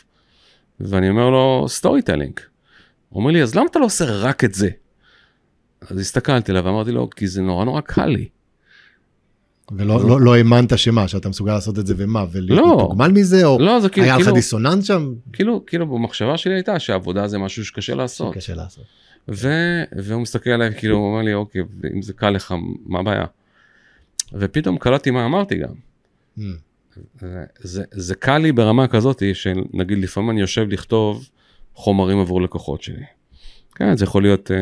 ואני 0.79 1.09
אומר 1.09 1.29
לו, 1.29 1.65
storytelling. 1.69 2.39
הוא 3.09 3.21
אומר 3.21 3.31
לי, 3.31 3.43
אז 3.43 3.55
למה 3.55 3.65
אתה 3.71 3.79
לא 3.79 3.85
עושה 3.85 4.05
רק 4.07 4.43
את 4.43 4.53
זה? 4.53 4.69
אז 5.81 5.99
הסתכלתי 5.99 6.51
עליו 6.51 6.65
ואמרתי 6.65 6.91
לו, 6.91 7.09
כי 7.09 7.27
זה 7.27 7.41
נורא 7.41 7.65
נורא 7.65 7.81
קל 7.81 8.05
לי. 8.05 8.29
ולא 9.71 10.07
לא, 10.07 10.21
לא 10.21 10.35
האמנת 10.35 10.77
שמה, 10.77 11.07
שאתה 11.07 11.29
מסוגל 11.29 11.53
לעשות 11.53 11.79
את 11.79 11.87
זה 11.87 11.93
ומה, 11.97 12.25
ולהיות 12.31 12.59
לא. 12.59 12.77
מתוגמל 12.77 13.11
מזה, 13.11 13.45
או 13.45 13.59
לא, 13.59 13.79
זה 13.79 13.89
כאילו, 13.89 14.05
היה 14.05 14.15
לך 14.15 14.21
כאילו, 14.23 14.35
דיסוננס 14.35 14.85
שם? 14.85 15.13
כאילו, 15.33 15.65
כאילו 15.65 15.87
במחשבה 15.87 16.37
שלי 16.37 16.53
הייתה 16.53 16.79
שעבודה 16.79 17.27
זה 17.27 17.37
משהו 17.37 17.65
שקשה 17.65 17.95
לעשות. 17.95 18.35
קשה 18.35 18.55
לעשות. 18.55 18.83
ו... 19.29 19.47
והוא 19.91 20.21
מסתכל 20.21 20.49
עליי 20.49 20.69
כאילו 20.77 20.97
הוא 20.97 21.11
אומר 21.11 21.21
לי 21.21 21.33
אוקיי 21.33 21.61
אם 21.95 22.01
זה 22.01 22.13
קל 22.13 22.29
לך 22.29 22.53
מה 22.85 22.99
הבעיה. 22.99 23.25
ופתאום 24.33 24.77
קלטתי 24.77 25.11
מה 25.11 25.25
אמרתי 25.25 25.55
גם. 25.55 25.73
Mm. 26.37 26.41
זה, 27.19 27.43
זה, 27.59 27.83
זה 27.91 28.15
קל 28.15 28.37
לי 28.37 28.51
ברמה 28.51 28.87
כזאת 28.87 29.23
שנגיד 29.33 29.97
לפעמים 29.97 30.29
אני 30.29 30.41
יושב 30.41 30.67
לכתוב 30.69 31.29
חומרים 31.73 32.19
עבור 32.19 32.41
לקוחות 32.41 32.81
שלי. 32.81 33.03
כן 33.75 33.97
זה 33.97 34.05
יכול 34.05 34.23
להיות 34.23 34.51
אה, 34.51 34.57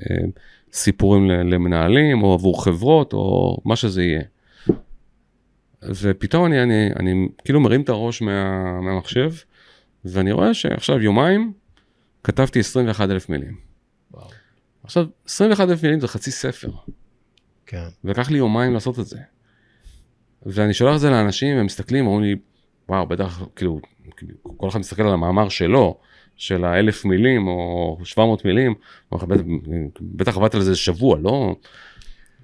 אה, 0.00 0.24
סיפורים 0.72 1.30
למנהלים 1.30 2.22
או 2.22 2.34
עבור 2.34 2.64
חברות 2.64 3.12
או 3.12 3.58
מה 3.64 3.76
שזה 3.76 4.02
יהיה. 4.02 4.22
ופתאום 5.82 6.46
אני, 6.46 6.62
אני, 6.62 6.90
אני 6.98 7.28
כאילו 7.44 7.60
מרים 7.60 7.82
את 7.82 7.88
הראש 7.88 8.22
מה, 8.22 8.80
מהמחשב 8.80 9.32
ואני 10.04 10.32
רואה 10.32 10.54
שעכשיו 10.54 11.00
יומיים 11.00 11.52
כתבתי 12.24 12.60
21 12.60 13.10
אלף 13.10 13.28
מילים. 13.28 13.56
וואו. 14.10 14.28
עכשיו 14.84 15.06
21 15.26 15.68
אלף 15.68 15.82
מילים 15.82 16.00
זה 16.00 16.08
חצי 16.08 16.30
ספר. 16.30 16.70
כן. 17.66 17.84
ולקח 18.04 18.30
לי 18.30 18.38
יומיים 18.38 18.74
לעשות 18.74 18.98
את 18.98 19.06
זה. 19.06 19.18
ואני 20.46 20.74
שולח 20.74 20.94
את 20.94 21.00
זה 21.00 21.10
לאנשים 21.10 21.56
והם 21.56 21.66
מסתכלים 21.66 22.06
אומרים 22.06 22.24
לי 22.24 22.36
וואו 22.88 23.06
בטח 23.06 23.42
כאילו 23.56 23.80
כאילו, 24.16 24.34
כל 24.56 24.68
אחד 24.68 24.78
מסתכל 24.78 25.02
על 25.02 25.12
המאמר 25.12 25.48
שלו 25.48 25.98
של 26.40 26.64
האלף 26.64 27.04
מילים 27.04 27.46
או 27.48 27.98
700 28.04 28.44
מילים 28.44 28.74
"בטח- 30.00 30.36
עבדת 30.36 30.54
על 30.54 30.62
זה 30.62 30.76
שבוע 30.76 31.18
לא. 31.22 31.56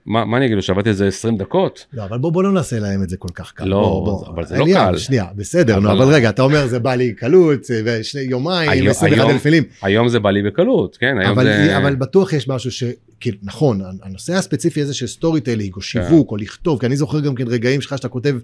מה, 0.06 0.24
מה 0.24 0.36
אני 0.36 0.46
אגיד 0.46 0.56
לו, 0.56 0.62
שעבדתי 0.62 0.88
על 0.88 0.94
זה 0.94 1.06
20 1.08 1.36
דקות? 1.36 1.86
לא, 1.92 2.04
אבל 2.04 2.18
בוא, 2.18 2.32
בוא 2.32 2.42
לא 2.42 2.52
נעשה 2.52 2.78
להם 2.78 3.02
את 3.02 3.08
זה 3.08 3.16
כל 3.16 3.28
כך 3.34 3.52
קל. 3.52 3.64
לא, 3.64 3.80
בוא, 3.80 4.04
בוא. 4.04 4.26
אבל 4.34 4.44
זה 4.46 4.58
לא 4.58 4.64
אליאב, 4.64 4.90
קל. 4.92 4.98
שנייה, 4.98 5.24
בסדר, 5.36 5.78
נו, 5.80 5.90
אבל- 5.92 6.02
אבל 6.02 6.14
רגע, 6.14 6.28
אתה 6.28 6.42
אומר 6.42 6.66
זה 6.66 6.78
בא 6.78 6.94
לי 6.94 7.14
קלות, 7.14 7.60
ושני 7.84 8.20
יומיים, 8.20 8.70
היום- 8.70 8.88
21 8.88 9.18
היום- 9.18 9.30
אלף 9.30 9.44
מילים. 9.44 9.62
היום 9.82 10.08
זה 10.08 10.18
בא 10.20 10.30
לי 10.30 10.42
בקלות, 10.42 10.96
כן? 10.96 11.18
היום 11.20 11.30
אבל, 11.30 11.44
זה... 11.44 11.76
אבל 11.76 11.94
בטוח 11.94 12.32
יש 12.32 12.48
משהו 12.48 12.70
ש... 12.70 12.84
כאילו, 13.20 13.38
נכון, 13.42 13.80
הנושא 14.02 14.32
הספציפי 14.34 14.80
הזה 14.82 14.94
של 14.94 15.06
storytelling, 15.06 15.70
כן. 15.72 15.76
או 15.76 15.82
שיווק, 15.82 16.30
או 16.30 16.36
לכתוב, 16.36 16.80
כי 16.80 16.86
אני 16.86 16.96
זוכר 16.96 17.20
גם 17.20 17.34
כן 17.34 17.48
רגעים 17.48 17.80
שלך 17.80 17.96
שאתה 17.98 18.08
כותב 18.08 18.36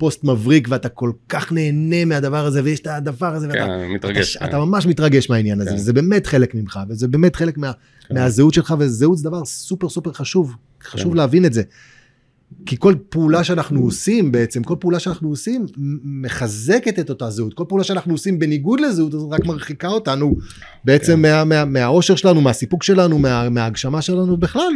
פוסט 0.00 0.24
מבריק 0.24 0.68
ואתה 0.70 0.88
כל 0.88 1.12
כך 1.28 1.52
נהנה 1.52 2.04
מהדבר 2.04 2.46
הזה, 2.46 2.60
ויש 2.64 2.80
את 2.80 2.86
הדבר 2.86 3.34
הזה, 3.34 3.48
ואתה 3.48 3.58
כן, 3.58 3.86
מתרגש. 3.94 4.36
אתה, 4.36 4.44
כן. 4.44 4.50
אתה 4.50 4.58
ממש 4.58 4.86
מתרגש 4.86 5.30
מהעניין 5.30 5.60
הזה, 5.60 5.70
כן. 5.70 5.76
וזה 5.76 5.92
באמת 5.92 6.26
חלק 6.26 6.54
ממך, 6.54 6.80
וזה 6.88 7.08
באמת 7.08 7.36
חלק 7.36 7.58
מה, 7.58 7.72
כן. 8.08 8.14
מהזהות 8.14 8.54
שלך, 8.54 8.74
וזהות 8.78 9.18
זה 9.18 9.24
דבר 9.24 9.44
סופר 9.44 9.88
סופר 9.88 10.12
חשוב, 10.12 10.54
חשוב 10.82 11.12
כן. 11.12 11.16
להבין 11.16 11.44
את 11.44 11.52
זה. 11.52 11.62
כי 12.66 12.76
כל 12.78 12.94
פעולה 13.08 13.44
שאנחנו 13.44 13.80
עושים 13.80 14.32
בעצם, 14.32 14.62
כל 14.62 14.76
פעולה 14.80 14.98
שאנחנו 14.98 15.28
עושים 15.28 15.66
מחזקת 16.04 16.98
את 16.98 17.10
אותה 17.10 17.30
זהות. 17.30 17.54
כל 17.54 17.64
פעולה 17.68 17.84
שאנחנו 17.84 18.14
עושים 18.14 18.38
בניגוד 18.38 18.80
לזהות, 18.80 19.14
אז 19.14 19.22
רק 19.30 19.46
מרחיקה 19.46 19.88
אותנו 19.88 20.36
בעצם 20.84 21.12
כן. 21.12 21.22
מה, 21.22 21.44
מה, 21.44 21.64
מהאושר 21.64 22.16
שלנו, 22.16 22.40
מהסיפוק 22.40 22.82
שלנו, 22.82 23.18
מה, 23.18 23.48
מההגשמה 23.48 24.02
שלנו 24.02 24.36
בכלל. 24.36 24.72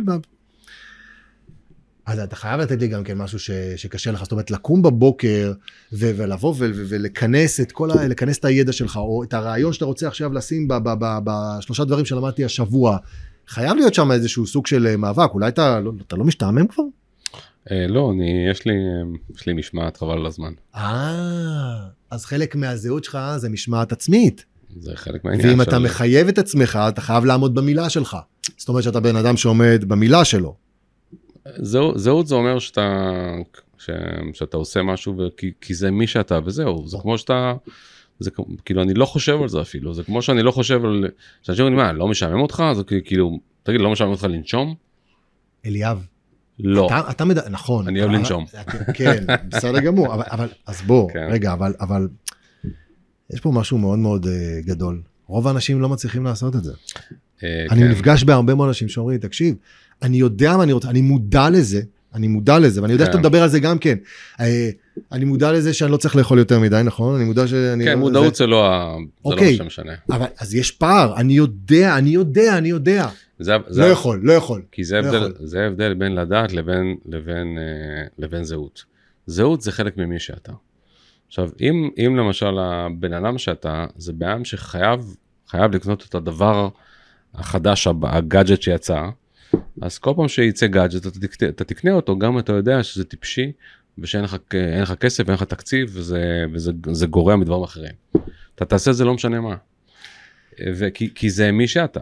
אז 2.06 2.18
אתה 2.18 2.36
חייב 2.36 2.60
לתת 2.60 2.80
לי 2.80 2.88
גם 2.88 3.04
כן 3.04 3.18
משהו 3.18 3.38
ש, 3.38 3.50
שקשה 3.76 4.12
לך, 4.12 4.22
זאת 4.22 4.32
אומרת 4.32 4.50
לקום 4.50 4.82
בבוקר 4.82 5.52
ו- 5.92 6.10
ולבוא 6.16 6.50
ו- 6.50 6.70
ו- 6.74 6.84
ולכנס 6.88 7.60
את 7.60 7.72
כל 7.72 7.90
ה... 7.90 8.08
לכנס 8.08 8.38
את 8.38 8.44
הידע 8.44 8.72
שלך, 8.72 8.96
או 8.96 9.22
את 9.22 9.34
הרעיון 9.34 9.72
שאתה 9.72 9.84
רוצה 9.84 10.08
עכשיו 10.08 10.32
לשים 10.32 10.68
בשלושה 11.24 11.84
דברים 11.84 12.04
שלמדתי 12.04 12.44
השבוע. 12.44 12.98
חייב 13.48 13.76
להיות 13.76 13.94
שם 13.94 14.12
איזשהו 14.12 14.46
סוג 14.46 14.66
של 14.66 14.86
אה, 14.86 14.96
מאבק, 14.96 15.30
אולי 15.34 15.48
אתה 15.48 15.80
לא, 15.80 15.92
אתה 16.06 16.16
לא 16.16 16.24
משתעמם 16.24 16.66
כבר? 16.66 16.82
אה, 17.70 17.86
לא, 17.88 18.12
אני, 18.14 18.46
יש 18.50 18.66
לי, 18.66 18.74
יש 19.34 19.46
לי 19.46 19.52
משמעת 19.52 19.96
חבל 19.96 20.18
על 20.18 20.26
הזמן. 20.26 20.52
אה, 20.74 21.76
אז 22.10 22.24
חלק 22.24 22.56
מהזהות 22.56 23.04
שלך 23.04 23.18
זה 23.36 23.48
משמעת 23.48 23.92
עצמית. 23.92 24.44
זה 24.80 24.92
חלק 24.94 25.24
מהעניין 25.24 25.48
ואם 25.48 25.56
של... 25.56 25.62
אתה 25.62 25.78
מחייב 25.78 26.28
את 26.28 26.38
עצמך, 26.38 26.78
אתה 26.88 27.00
חייב 27.00 27.24
לעמוד 27.24 27.54
במילה 27.54 27.90
שלך. 27.90 28.16
זאת 28.56 28.68
אומרת 28.68 28.82
שאתה 28.82 29.00
בן 29.00 29.16
אדם 29.16 29.36
שעומד 29.36 29.84
במילה 29.88 30.24
שלו. 30.24 30.63
זהו, 31.48 31.98
זהות 31.98 32.26
זה 32.26 32.34
אומר 32.34 32.58
שאתה, 32.58 33.10
ש, 33.78 33.90
שאתה 34.32 34.56
עושה 34.56 34.82
משהו 34.82 35.18
וכי, 35.18 35.52
כי 35.60 35.74
זה 35.74 35.90
מי 35.90 36.06
שאתה 36.06 36.38
וזהו, 36.44 36.88
זה 36.88 36.96
כמו 37.02 37.18
שאתה, 37.18 37.54
זה 38.18 38.30
כאילו 38.64 38.82
אני 38.82 38.94
לא 38.94 39.04
חושב 39.04 39.42
על 39.42 39.48
זה 39.48 39.60
אפילו, 39.60 39.94
זה 39.94 40.02
כמו 40.02 40.22
שאני 40.22 40.42
לא 40.42 40.50
חושב 40.50 40.84
על, 40.84 41.04
שאנשים 41.42 41.64
אומרים 41.64 41.86
מה, 41.86 41.92
לא 41.92 42.08
משעמם 42.08 42.40
אותך? 42.40 42.64
זה 42.74 42.82
כאילו, 43.04 43.38
תגיד, 43.62 43.80
לא 43.80 43.90
משעמם 43.90 44.10
אותך 44.10 44.24
לנשום? 44.24 44.74
אליאב, 45.66 46.06
לא. 46.58 46.86
אתה, 46.86 47.10
אתה 47.10 47.24
מדבר, 47.24 47.48
נכון. 47.48 47.88
אני 47.88 48.00
אוהב 48.00 48.10
לנשום. 48.10 48.44
כן, 48.94 49.24
בסדר 49.48 49.80
גמור, 49.80 50.14
אבל, 50.14 50.24
אבל 50.30 50.48
אז 50.66 50.82
בוא, 50.82 51.10
כן. 51.12 51.26
רגע, 51.30 51.52
אבל, 51.52 51.74
אבל 51.80 52.08
יש 53.32 53.40
פה 53.40 53.50
משהו 53.50 53.78
מאוד 53.78 53.98
מאוד 53.98 54.24
uh, 54.24 54.28
גדול. 54.66 55.02
רוב 55.26 55.48
האנשים 55.48 55.80
לא 55.80 55.88
מצליחים 55.88 56.24
לעשות 56.24 56.56
את 56.56 56.64
זה. 56.64 56.72
אה, 57.44 57.66
אני 57.70 57.80
כן. 57.80 57.90
נפגש 57.90 58.24
בהרבה 58.24 58.54
מאוד 58.54 58.68
אנשים 58.68 58.88
שאומרים, 58.88 59.18
תקשיב, 59.18 59.56
אני 60.02 60.16
יודע 60.16 60.56
מה 60.56 60.62
אני 60.62 60.72
רוצה, 60.72 60.90
אני 60.90 61.00
מודע 61.00 61.50
לזה, 61.50 61.82
אני 62.14 62.28
מודע 62.28 62.58
לזה, 62.58 62.82
ואני 62.82 62.92
יודע 62.92 63.04
כן. 63.04 63.10
שאתה 63.12 63.20
מדבר 63.20 63.42
על 63.42 63.48
זה 63.48 63.60
גם 63.60 63.78
כן. 63.78 63.96
אה, 64.40 64.70
אני 65.12 65.24
מודע 65.24 65.52
לזה 65.52 65.74
שאני 65.74 65.92
לא 65.92 65.96
צריך 65.96 66.16
לאכול 66.16 66.38
יותר 66.38 66.60
מדי, 66.60 66.80
נכון? 66.84 67.16
אני 67.16 67.24
מודע 67.24 67.46
שאני... 67.48 67.84
כן, 67.84 67.90
זה- 67.90 67.96
מודעות 67.96 68.34
זה 68.34 68.46
לא 68.46 68.66
ה- 68.72 68.96
זה 68.98 69.04
לא 69.24 69.30
אוקיי. 69.32 69.50
מה 69.52 69.56
שמשנה. 69.64 69.92
אבל 70.10 70.26
אז 70.38 70.54
יש 70.54 70.70
פער, 70.70 71.16
אני 71.16 71.32
יודע, 71.32 71.98
אני 71.98 72.10
יודע, 72.10 72.58
אני 72.58 72.68
יודע. 72.68 73.08
זה- 73.38 73.52
זה- 73.68 73.80
לא 73.80 73.86
יכול, 73.86 74.20
לא 74.22 74.32
יכול. 74.32 74.62
כי 74.72 74.84
זה 74.84 75.00
לא 75.00 75.06
ההבדל, 75.06 75.30
יכול. 75.30 75.46
זה 75.46 75.60
ההבדל 75.64 75.94
בין 75.94 76.14
לדעת 76.14 76.52
לבין, 76.52 76.96
לבין, 77.06 77.58
אה, 77.58 78.06
לבין 78.18 78.44
זהות. 78.44 78.84
זהות 79.26 79.60
זה 79.60 79.72
חלק 79.72 79.96
ממי 79.96 80.18
שאתה. 80.18 80.52
עכשיו, 81.28 81.48
אם, 81.60 81.90
אם 81.98 82.16
למשל 82.16 82.58
הבן 82.58 83.12
אדם 83.12 83.38
שאתה, 83.38 83.86
זה 83.96 84.12
אדם 84.18 84.44
שחייב 84.44 85.14
חייב 85.48 85.74
לקנות 85.74 86.04
את 86.08 86.14
הדבר 86.14 86.68
החדש, 87.34 87.88
הגאדג'ט 88.02 88.62
שיצא, 88.62 89.02
אז 89.82 89.98
כל 89.98 90.12
פעם 90.16 90.28
שיצא 90.28 90.66
גאדג'ט 90.66 91.06
אתה, 91.06 91.10
תקנה- 91.20 91.48
אתה 91.48 91.64
תקנה 91.64 91.92
אותו, 91.92 92.18
גם 92.18 92.32
אם 92.32 92.38
אתה 92.38 92.52
יודע 92.52 92.82
שזה 92.82 93.04
טיפשי, 93.04 93.52
ושאין 93.98 94.24
לך, 94.24 94.36
לך 94.82 94.92
כסף, 94.94 95.24
אין 95.28 95.34
לך 95.34 95.42
תקציב, 95.42 95.90
וזה, 95.92 96.44
וזה 96.52 96.72
זה 96.92 97.06
גורע 97.06 97.36
מדברים 97.36 97.62
אחרים. 97.62 97.92
אתה 98.54 98.64
תעשה 98.64 98.90
את 98.90 98.96
זה 98.96 99.04
לא 99.04 99.14
משנה 99.14 99.40
מה. 99.40 99.56
וכי, 100.66 101.10
כי 101.14 101.30
זה 101.30 101.52
מי 101.52 101.68
שאתה. 101.68 102.00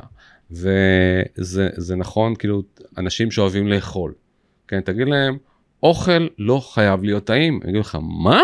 וזה 0.51 1.69
זה 1.77 1.97
נכון, 1.97 2.35
כאילו, 2.35 2.63
אנשים 2.99 3.31
שאוהבים 3.31 3.69
לאכול. 3.69 4.13
כן, 4.69 4.81
תגיד 4.81 5.09
להם, 5.09 5.37
אוכל 5.83 6.27
לא 6.39 6.61
חייב 6.75 7.05
להיות 7.05 7.25
טעים. 7.25 7.61
יגידו 7.65 7.81
לך, 7.81 7.99
מה? 8.23 8.41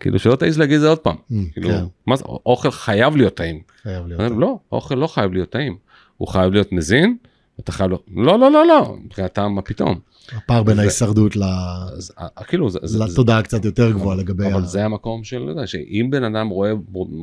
כאילו, 0.00 0.18
שלא 0.18 0.36
תעז 0.36 0.58
להגיד 0.58 0.74
את 0.74 0.80
זה 0.80 0.88
עוד 0.88 0.98
פעם. 0.98 1.16
כאילו, 1.52 1.68
כן, 1.68 1.74
מה 2.06 2.16
זה, 2.16 2.24
אוכל 2.24 2.70
חייב 2.70 3.16
להיות 3.16 3.34
טעים. 3.34 3.62
חייב 3.82 4.06
להיות. 4.06 4.20
אני 4.20 4.28
אומר, 4.28 4.40
לא, 4.40 4.58
אוכל 4.72 4.94
לא 4.94 5.06
חייב 5.06 5.32
להיות 5.32 5.50
טעים. 5.50 5.76
הוא 6.16 6.28
חייב 6.28 6.52
להיות 6.52 6.72
מזין, 6.72 7.16
אתה 7.60 7.72
חייב 7.72 7.90
לא, 7.90 8.00
לא, 8.38 8.50
לא, 8.50 8.66
לא, 8.66 8.96
מבחינתם, 9.04 9.52
מה 9.52 9.62
פתאום. 9.62 9.98
הפער 10.32 10.62
בין 10.62 10.78
ההישרדות 10.78 11.36
אה, 11.36 12.44
כאילו, 12.44 12.68
לתודעה 12.98 13.42
קצת 13.42 13.64
יותר 13.64 13.92
גבוהה 13.92 14.16
לגבי... 14.16 14.52
אבל 14.52 14.64
זה 14.64 14.84
המקום 14.84 15.24
של, 15.24 15.38
לא 15.38 15.50
יודע, 15.50 15.66
שאם 15.66 16.08
בן 16.10 16.24
אדם 16.24 16.48
רואה, 16.48 16.72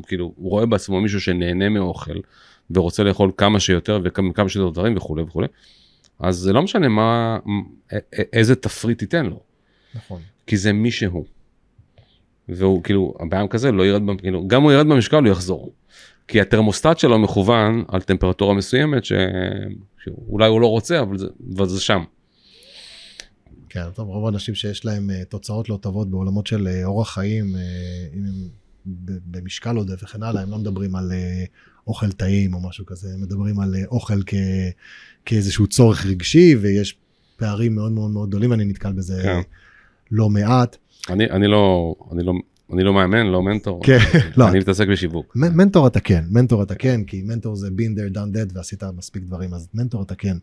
כאילו, 0.07 0.33
הוא 0.35 0.49
רואה 0.49 0.65
בעצמו 0.65 1.01
מישהו 1.01 1.21
שנהנה 1.21 1.69
מאוכל, 1.69 2.19
ורוצה 2.71 3.03
לאכול 3.03 3.31
כמה 3.37 3.59
שיותר 3.59 3.99
וכמה 4.03 4.33
כמה 4.33 4.49
שיותר 4.49 4.69
דברים 4.69 4.97
וכולי 4.97 5.23
וכולי, 5.23 5.47
אז 6.19 6.35
זה 6.35 6.53
לא 6.53 6.61
משנה 6.61 6.87
מה, 6.87 7.37
איזה 8.33 8.55
תפריט 8.55 8.99
תיתן 8.99 9.25
לו, 9.25 9.39
נכון. 9.95 10.21
כי 10.47 10.57
זה 10.57 10.73
מי 10.73 10.91
שהוא. 10.91 11.25
והוא 12.49 12.83
כאילו, 12.83 13.13
הבעיה 13.19 13.47
כזה 13.47 13.71
לא 13.71 13.85
ירד, 13.85 14.01
כאילו, 14.17 14.47
גם 14.47 14.63
הוא 14.63 14.71
ירד 14.71 14.87
במשקל 14.87 15.17
הוא 15.17 15.27
יחזור. 15.27 15.71
כי 16.29 16.41
התרמוסטט 16.41 16.99
שלו 16.99 17.19
מכוון 17.19 17.83
על 17.87 18.01
טמפרטורה 18.01 18.53
מסוימת 18.53 19.05
ש... 19.05 19.11
שאולי 20.03 20.47
הוא 20.47 20.61
לא 20.61 20.67
רוצה, 20.67 21.01
אבל 21.01 21.17
זה, 21.17 21.27
אבל 21.55 21.65
זה 21.65 21.81
שם. 21.81 22.03
כן, 23.69 23.83
טוב, 23.95 24.07
רוב 24.07 24.25
האנשים 24.25 24.55
שיש 24.55 24.85
להם 24.85 25.09
אה, 25.09 25.25
תוצאות 25.25 25.69
לא 25.69 25.77
טובות 25.81 26.11
בעולמות 26.11 26.47
של 26.47 26.67
אה, 26.67 26.85
אורח 26.85 27.13
חיים, 27.13 27.55
אה, 27.55 27.61
אם 28.13 28.23
הם 28.25 28.49
במשקל 29.31 29.75
עודף 29.75 30.03
וכן 30.03 30.23
הלאה, 30.23 30.41
הם 30.41 30.51
לא 30.51 30.57
מדברים 30.57 30.95
על 30.95 31.11
אוכל 31.87 32.11
טעים 32.11 32.53
או 32.53 32.59
משהו 32.67 32.85
כזה, 32.85 33.13
הם 33.13 33.21
מדברים 33.21 33.59
על 33.59 33.75
אוכל 33.87 34.21
כ- 34.25 34.73
כאיזשהו 35.25 35.67
צורך 35.67 36.05
רגשי, 36.05 36.55
ויש 36.55 36.97
פערים 37.37 37.75
מאוד 37.75 37.91
מאוד 37.91 38.11
מאוד 38.11 38.29
גדולים, 38.29 38.53
אני 38.53 38.65
נתקל 38.65 38.91
בזה 38.91 39.21
כן. 39.23 39.41
לא 40.11 40.29
מעט. 40.29 40.77
אני, 41.09 41.29
אני 41.29 41.47
לא, 41.47 41.95
אני 42.11 42.23
לא, 42.23 42.33
אני 42.73 42.83
לא 42.83 42.93
מאמן, 42.93 43.27
לא 43.27 43.43
מנטור, 43.43 43.83
כן, 43.83 43.97
לא, 44.37 44.49
אני 44.49 44.59
מתעסק 44.59 44.87
בשיווק. 44.87 45.35
מ- 45.35 45.57
מנטור 45.57 45.87
אתה 45.87 45.99
כן, 45.99 46.23
מנטור 46.29 46.63
אתה 46.63 46.75
כן, 46.75 47.03
כי 47.03 47.21
מנטור 47.21 47.55
זה 47.55 47.67
been 47.67 47.97
there 47.97 48.15
done 48.15 48.35
that 48.35 48.57
ועשית 48.57 48.83
מספיק 48.83 49.23
דברים, 49.23 49.53
אז 49.53 49.67
מנטור 49.73 50.03
אתה 50.03 50.15
כן. 50.15 50.37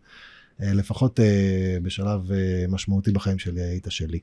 אה, 0.62 0.72
לפחות 0.74 1.20
אה, 1.20 1.76
בשלב 1.82 2.32
אה, 2.32 2.64
משמעותי 2.68 3.10
בחיים 3.12 3.38
שלי 3.38 3.62
היית 3.62 3.86
שלי. 3.88 4.18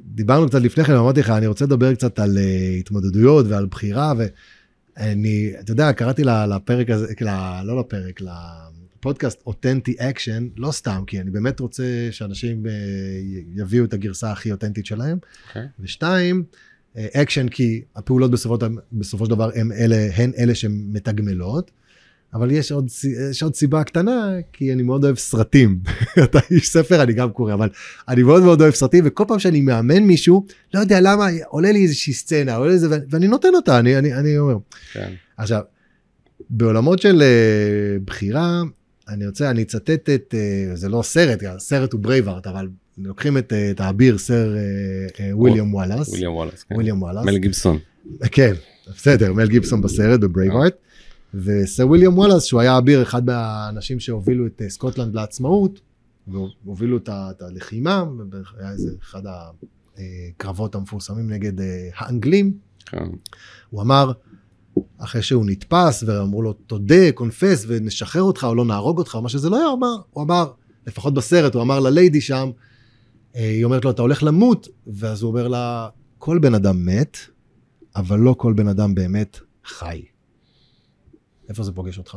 דיברנו 0.00 0.48
קצת 0.48 0.60
לפני 0.62 0.84
כן, 0.84 0.92
אמרתי 0.92 1.20
לך, 1.20 1.30
אני 1.30 1.46
רוצה 1.46 1.64
לדבר 1.64 1.94
קצת 1.94 2.18
על 2.18 2.38
התמודדויות 2.78 3.46
ועל 3.48 3.66
בחירה, 3.66 4.12
ואני, 4.96 5.52
אתה 5.60 5.72
יודע, 5.72 5.92
קראתי 5.92 6.22
לפרק 6.24 6.90
הזה, 6.90 7.14
לא 7.64 7.80
לפרק, 7.80 8.20
לפודקאסט 9.00 9.42
אותנטי 9.46 9.94
אקשן, 9.98 10.48
לא 10.56 10.72
סתם, 10.72 11.02
כי 11.06 11.20
אני 11.20 11.30
באמת 11.30 11.60
רוצה 11.60 12.08
שאנשים 12.10 12.66
אה, 12.66 12.72
יביאו 13.56 13.84
את 13.84 13.92
הגרסה 13.92 14.32
הכי 14.32 14.52
אותנטית 14.52 14.86
שלהם. 14.86 15.18
אוקיי. 15.48 15.66
ושתיים, 15.80 16.44
אקשן 16.96 17.48
כי 17.48 17.82
הפעולות 17.96 18.30
בסופו, 18.30 18.56
בסופו 18.92 19.24
של 19.24 19.30
דבר 19.30 19.50
הם 19.54 19.72
אלה, 19.72 20.08
הן 20.14 20.32
אלה 20.38 20.54
שמתגמלות, 20.54 21.70
אבל 22.34 22.50
יש 22.50 22.72
עוד, 22.72 22.88
יש 23.30 23.42
עוד 23.42 23.54
סיבה 23.54 23.84
קטנה, 23.84 24.34
כי 24.52 24.72
אני 24.72 24.82
מאוד 24.82 25.04
אוהב 25.04 25.16
סרטים. 25.16 25.80
אתה 26.24 26.38
איש 26.50 26.68
ספר, 26.68 27.02
אני 27.02 27.12
גם 27.12 27.30
קורא, 27.30 27.54
אבל 27.54 27.68
אני 28.08 28.22
מאוד 28.22 28.42
מאוד 28.42 28.60
אוהב 28.60 28.74
סרטים, 28.74 29.04
וכל 29.06 29.24
פעם 29.28 29.38
שאני 29.38 29.60
מאמן 29.60 30.02
מישהו, 30.02 30.46
לא 30.74 30.80
יודע 30.80 31.00
למה, 31.00 31.26
עולה 31.48 31.72
לי 31.72 31.82
איזושהי 31.82 32.12
סצנה, 32.12 32.54
עולה 32.54 32.72
איזה, 32.72 32.98
ואני 33.10 33.28
נותן 33.28 33.54
אותה, 33.54 33.78
אני, 33.78 33.98
אני, 33.98 34.14
אני 34.14 34.38
אומר. 34.38 34.56
כן. 34.92 35.12
עכשיו, 35.36 35.60
בעולמות 36.50 36.98
של 36.98 37.22
אה, 37.22 38.02
בחירה, 38.04 38.62
אני 39.10 39.26
רוצה, 39.26 39.50
אני 39.50 39.62
אצטט 39.62 40.10
את, 40.10 40.34
אה, 40.34 40.76
זה 40.76 40.88
לא 40.88 41.02
סרט, 41.02 41.42
הסרט 41.42 41.92
הוא 41.92 42.00
Braveheart, 42.00 42.46
אבל 42.46 42.68
לוקחים 42.98 43.38
את, 43.38 43.52
אה, 43.52 43.54
את 43.70 43.80
האביר 43.80 44.18
סר 44.18 44.54
וויליאם 45.32 45.74
וואלאס. 45.74 46.08
וויליאם 46.08 46.32
וואלאס. 46.32 46.62
כן. 46.62 46.74
וויליאם 46.74 47.02
וואלאס. 47.02 47.24
מל 47.26 47.38
גיבסון. 47.38 47.78
כן, 48.32 48.52
בסדר, 48.96 49.32
מל 49.32 49.48
גיבסון 49.48 49.82
בסרט 49.82 50.20
ב 50.20 50.25
Braveheart. 50.25 50.74
וסר 51.34 51.88
וויליאם 51.88 52.18
וואלאס, 52.18 52.44
שהוא 52.44 52.60
היה 52.60 52.78
אביר, 52.78 53.02
אחד 53.02 53.26
מהאנשים 53.26 54.00
שהובילו 54.00 54.46
את 54.46 54.62
אה, 54.62 54.70
סקוטלנד 54.70 55.14
לעצמאות, 55.14 55.80
והובילו 56.28 56.96
את 56.96 57.42
הלחימה, 57.42 58.04
היה 58.58 58.72
איזה 58.72 58.90
אחד 59.02 59.22
הקרבות 59.96 60.74
המפורסמים 60.74 61.30
נגד 61.30 61.60
אה, 61.60 61.88
האנגלים, 61.96 62.52
כן. 62.86 63.04
הוא 63.70 63.82
אמר, 63.82 64.12
אחרי 64.98 65.22
שהוא 65.22 65.46
נתפס 65.46 66.04
ואמרו 66.06 66.42
לו 66.42 66.52
תודה, 66.52 67.12
קונפס 67.14 67.64
ונשחרר 67.68 68.22
אותך 68.22 68.44
או 68.44 68.54
לא 68.54 68.64
נהרוג 68.64 68.98
אותך 68.98 69.14
או 69.14 69.22
מה 69.22 69.28
שזה 69.28 69.50
לא 69.50 69.56
היה, 69.56 69.66
הוא 69.66 69.74
אמר, 69.74 69.96
הוא 70.10 70.24
אמר, 70.24 70.52
לפחות 70.86 71.14
בסרט, 71.14 71.54
הוא 71.54 71.62
אמר 71.62 71.80
לליידי 71.80 72.20
שם, 72.20 72.50
אה, 73.36 73.50
היא 73.50 73.64
אומרת 73.64 73.84
לו 73.84 73.90
אתה 73.90 74.02
הולך 74.02 74.22
למות, 74.22 74.68
ואז 74.86 75.22
הוא 75.22 75.30
אומר 75.30 75.48
לה, 75.48 75.88
כל 76.18 76.38
בן 76.38 76.54
אדם 76.54 76.86
מת, 76.86 77.16
אבל 77.96 78.18
לא 78.18 78.34
כל 78.38 78.52
בן 78.52 78.68
אדם 78.68 78.94
באמת 78.94 79.38
חי. 79.64 80.02
איפה 81.48 81.62
זה 81.62 81.72
פוגש 81.72 81.98
אותך? 81.98 82.16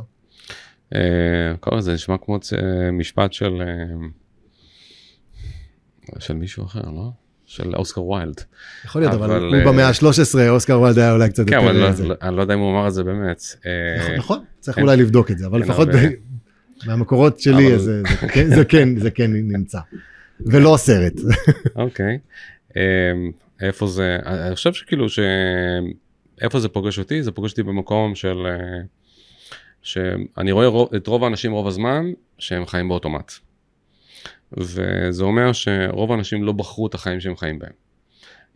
אה, 0.95 1.57
כל 1.59 1.81
זה 1.81 1.93
נשמע 1.93 2.15
כמו 2.17 2.35
אה, 2.35 2.91
משפט 2.91 3.33
של 3.33 3.61
של 6.19 6.33
מישהו 6.33 6.65
אחר, 6.65 6.81
לא? 6.81 7.11
של 7.55 7.75
אוסקר 7.75 8.03
ויילד. 8.03 8.41
יכול 8.85 9.01
להיות, 9.01 9.13
אבל 9.13 9.31
אבל, 9.31 9.45
הוא 9.45 9.55
אה, 9.55 9.65
במאה 9.65 9.87
ה-13, 9.87 10.05
אוסקר 10.49 10.79
ויילד 10.81 10.99
היה 10.99 11.11
אולי 11.13 11.29
קצת 11.29 11.47
כן, 11.49 11.53
יותר... 11.55 11.65
אבל 11.69 11.75
לא- 11.77 11.91
זה. 11.91 12.05
לא- 12.07 12.15
אני 12.21 12.35
לא 12.37 12.41
יודע 12.41 12.53
אם 12.53 12.59
הוא 12.59 12.71
אמר 12.71 12.87
את 12.87 12.93
זה 12.93 13.03
באמת. 13.03 13.41
אה, 13.65 13.97
נכון, 13.99 14.15
נכון, 14.17 14.39
צריך 14.59 14.75
כן. 14.75 14.81
אולי 14.81 14.97
לבדוק 14.97 15.31
את 15.31 15.37
זה, 15.37 15.45
אבל 15.45 15.59
כן, 15.63 15.69
לפחות 15.69 15.87
ב- 15.87 16.09
מהמקורות 16.87 17.39
שלי 17.39 17.67
אבל- 17.67 17.77
זה 17.77 18.01
זה 18.21 18.27
כן- 18.27 18.49
זה 18.55 18.65
כן- 18.65 18.97
זה 18.99 19.11
כן 19.11 19.31
נמצא. 19.33 19.79
ולא 20.45 20.75
הסרט. 20.75 21.13
אוקיי. 21.75 22.17
אמ, 22.75 22.81
איפה 23.61 23.87
זה, 23.87 24.17
אני 24.25 24.55
חושב 24.55 24.73
שכאילו 24.73 25.09
ש... 25.09 25.19
איפה 26.41 26.59
זה 26.59 26.69
פוגש 26.69 26.99
אותי? 26.99 27.23
זה 27.23 27.31
פוגש 27.31 27.51
אותי 27.51 27.63
במקום 27.63 28.15
של... 28.15 28.37
אה, 28.45 28.81
שאני 29.81 30.51
רואה 30.51 30.67
את 30.95 31.07
רוב 31.07 31.23
האנשים 31.23 31.51
רוב 31.51 31.67
הזמן 31.67 32.05
שהם 32.37 32.65
חיים 32.65 32.87
באוטומט. 32.89 33.31
וזה 34.57 35.23
אומר 35.23 35.53
שרוב 35.53 36.11
האנשים 36.11 36.43
לא 36.43 36.51
בחרו 36.51 36.87
את 36.87 36.93
החיים 36.93 37.19
שהם 37.19 37.37
חיים 37.37 37.59
בהם. 37.59 37.71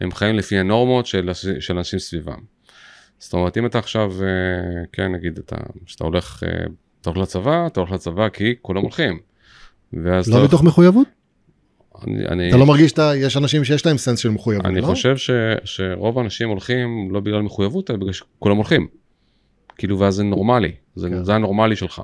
הם 0.01 0.11
חיים 0.11 0.35
לפי 0.35 0.57
הנורמות 0.57 1.05
של, 1.05 1.29
של 1.59 1.77
אנשים 1.77 1.99
סביבם. 1.99 2.39
זאת 3.19 3.33
אומרת, 3.33 3.57
אם 3.57 3.65
אתה 3.65 3.79
עכשיו, 3.79 4.11
אה, 4.23 4.27
כן, 4.91 5.11
נגיד, 5.11 5.37
אתה, 5.37 5.55
שאתה 5.85 6.03
הולך, 6.03 6.43
אה, 6.43 6.65
אתה 7.01 7.09
הולך 7.09 7.21
לצבא, 7.21 7.67
אתה 7.67 7.79
הולך 7.79 7.91
לצבא 7.91 8.29
כי 8.29 8.55
כולם 8.61 8.81
הולכים. 8.81 9.19
ואז 9.93 10.29
לא 10.29 10.43
מתוך 10.43 10.63
מחויבות? 10.63 11.07
אני, 12.07 12.27
אני, 12.27 12.49
אתה 12.49 12.57
לא 12.57 12.65
מרגיש 12.65 12.89
שאתה, 12.89 13.11
יש 13.15 13.37
אנשים 13.37 13.63
שיש 13.63 13.85
להם 13.85 13.97
סנס 13.97 14.19
של 14.19 14.29
מחויבות, 14.29 14.65
אני 14.65 14.81
לא? 14.81 14.85
חושב 14.85 15.17
ש, 15.17 15.29
שרוב 15.63 16.17
האנשים 16.17 16.49
הולכים 16.49 17.11
לא 17.11 17.19
בגלל 17.19 17.41
מחויבות, 17.41 17.91
אלא 17.91 17.99
בגלל 17.99 18.13
שכולם 18.13 18.55
הולכים. 18.55 18.87
כאילו, 19.77 19.99
ואז 19.99 20.15
זה 20.15 20.23
נורמלי, 20.23 20.71
זה, 20.95 21.09
כן. 21.09 21.23
זה 21.23 21.35
הנורמלי 21.35 21.75
שלך. 21.75 22.01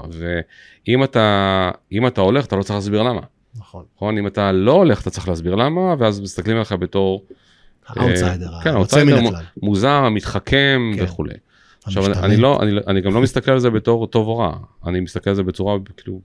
ואם 0.88 1.04
אתה, 1.04 1.72
אתה 2.08 2.22
הולך, 2.22 2.46
אתה 2.46 2.56
לא 2.56 2.64
צריך 2.64 2.76
להסביר 2.76 3.04
למה. 3.04 3.22
נכון. 3.56 3.86
נכון? 3.96 4.18
אם 4.18 4.28
אתה 4.28 4.52
לא 4.52 4.72
הולך, 4.72 5.02
אתה 5.02 5.10
צריך 5.10 5.28
להסביר 5.28 5.56
למה, 5.56 5.96
ואז 6.00 6.22
מסתכלים 6.22 6.56
עליך 6.56 6.72
בתור 6.72 7.26
האוטסיידר, 7.88 8.50
כן, 8.64 8.76
היוצא 8.76 9.04
מן 9.04 9.14
הכלל. 9.14 9.42
מוזר, 9.62 9.90
המתחכם 9.90 10.92
כן. 10.96 11.04
וכולי. 11.04 11.34
עכשיו, 11.86 12.06
אני, 12.06 12.12
המשתנה. 12.12 12.28
אני, 12.28 12.38
לא, 12.38 12.60
אני, 12.62 12.72
אני 12.88 13.02
גם 13.02 13.14
לא 13.14 13.22
מסתכל 13.22 13.52
על 13.52 13.60
זה 13.60 13.70
בתור 13.70 14.08
טוב 14.08 14.28
או 14.28 14.38
רע, 14.38 14.58
אני 14.88 15.00
מסתכל 15.00 15.30
על 15.30 15.36
זה 15.36 15.44
בצורה, 15.44 15.78
כאילו, 15.98 16.22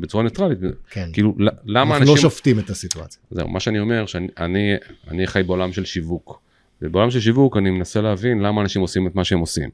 בצורה 0.00 0.24
ניטרלית. 0.24 0.58
כן. 0.90 1.08
כאילו, 1.12 1.34
למה 1.64 1.94
אנחנו 1.94 2.06
לא 2.06 2.12
אנשים... 2.12 2.30
שופטים 2.30 2.58
את 2.58 2.70
הסיטואציה. 2.70 3.22
זהו, 3.30 3.48
מה 3.48 3.60
שאני 3.60 3.78
אומר, 3.78 4.06
שאני 4.06 4.28
אני, 4.38 4.74
אני 5.10 5.26
חי 5.26 5.42
בעולם 5.42 5.72
של 5.72 5.84
שיווק. 5.84 6.40
ובעולם 6.82 7.10
של 7.10 7.20
שיווק 7.20 7.56
אני 7.56 7.70
מנסה 7.70 8.00
להבין 8.00 8.40
למה 8.40 8.62
אנשים 8.62 8.82
עושים 8.82 9.06
את 9.06 9.14
מה 9.14 9.24
שהם 9.24 9.38
עושים. 9.38 9.70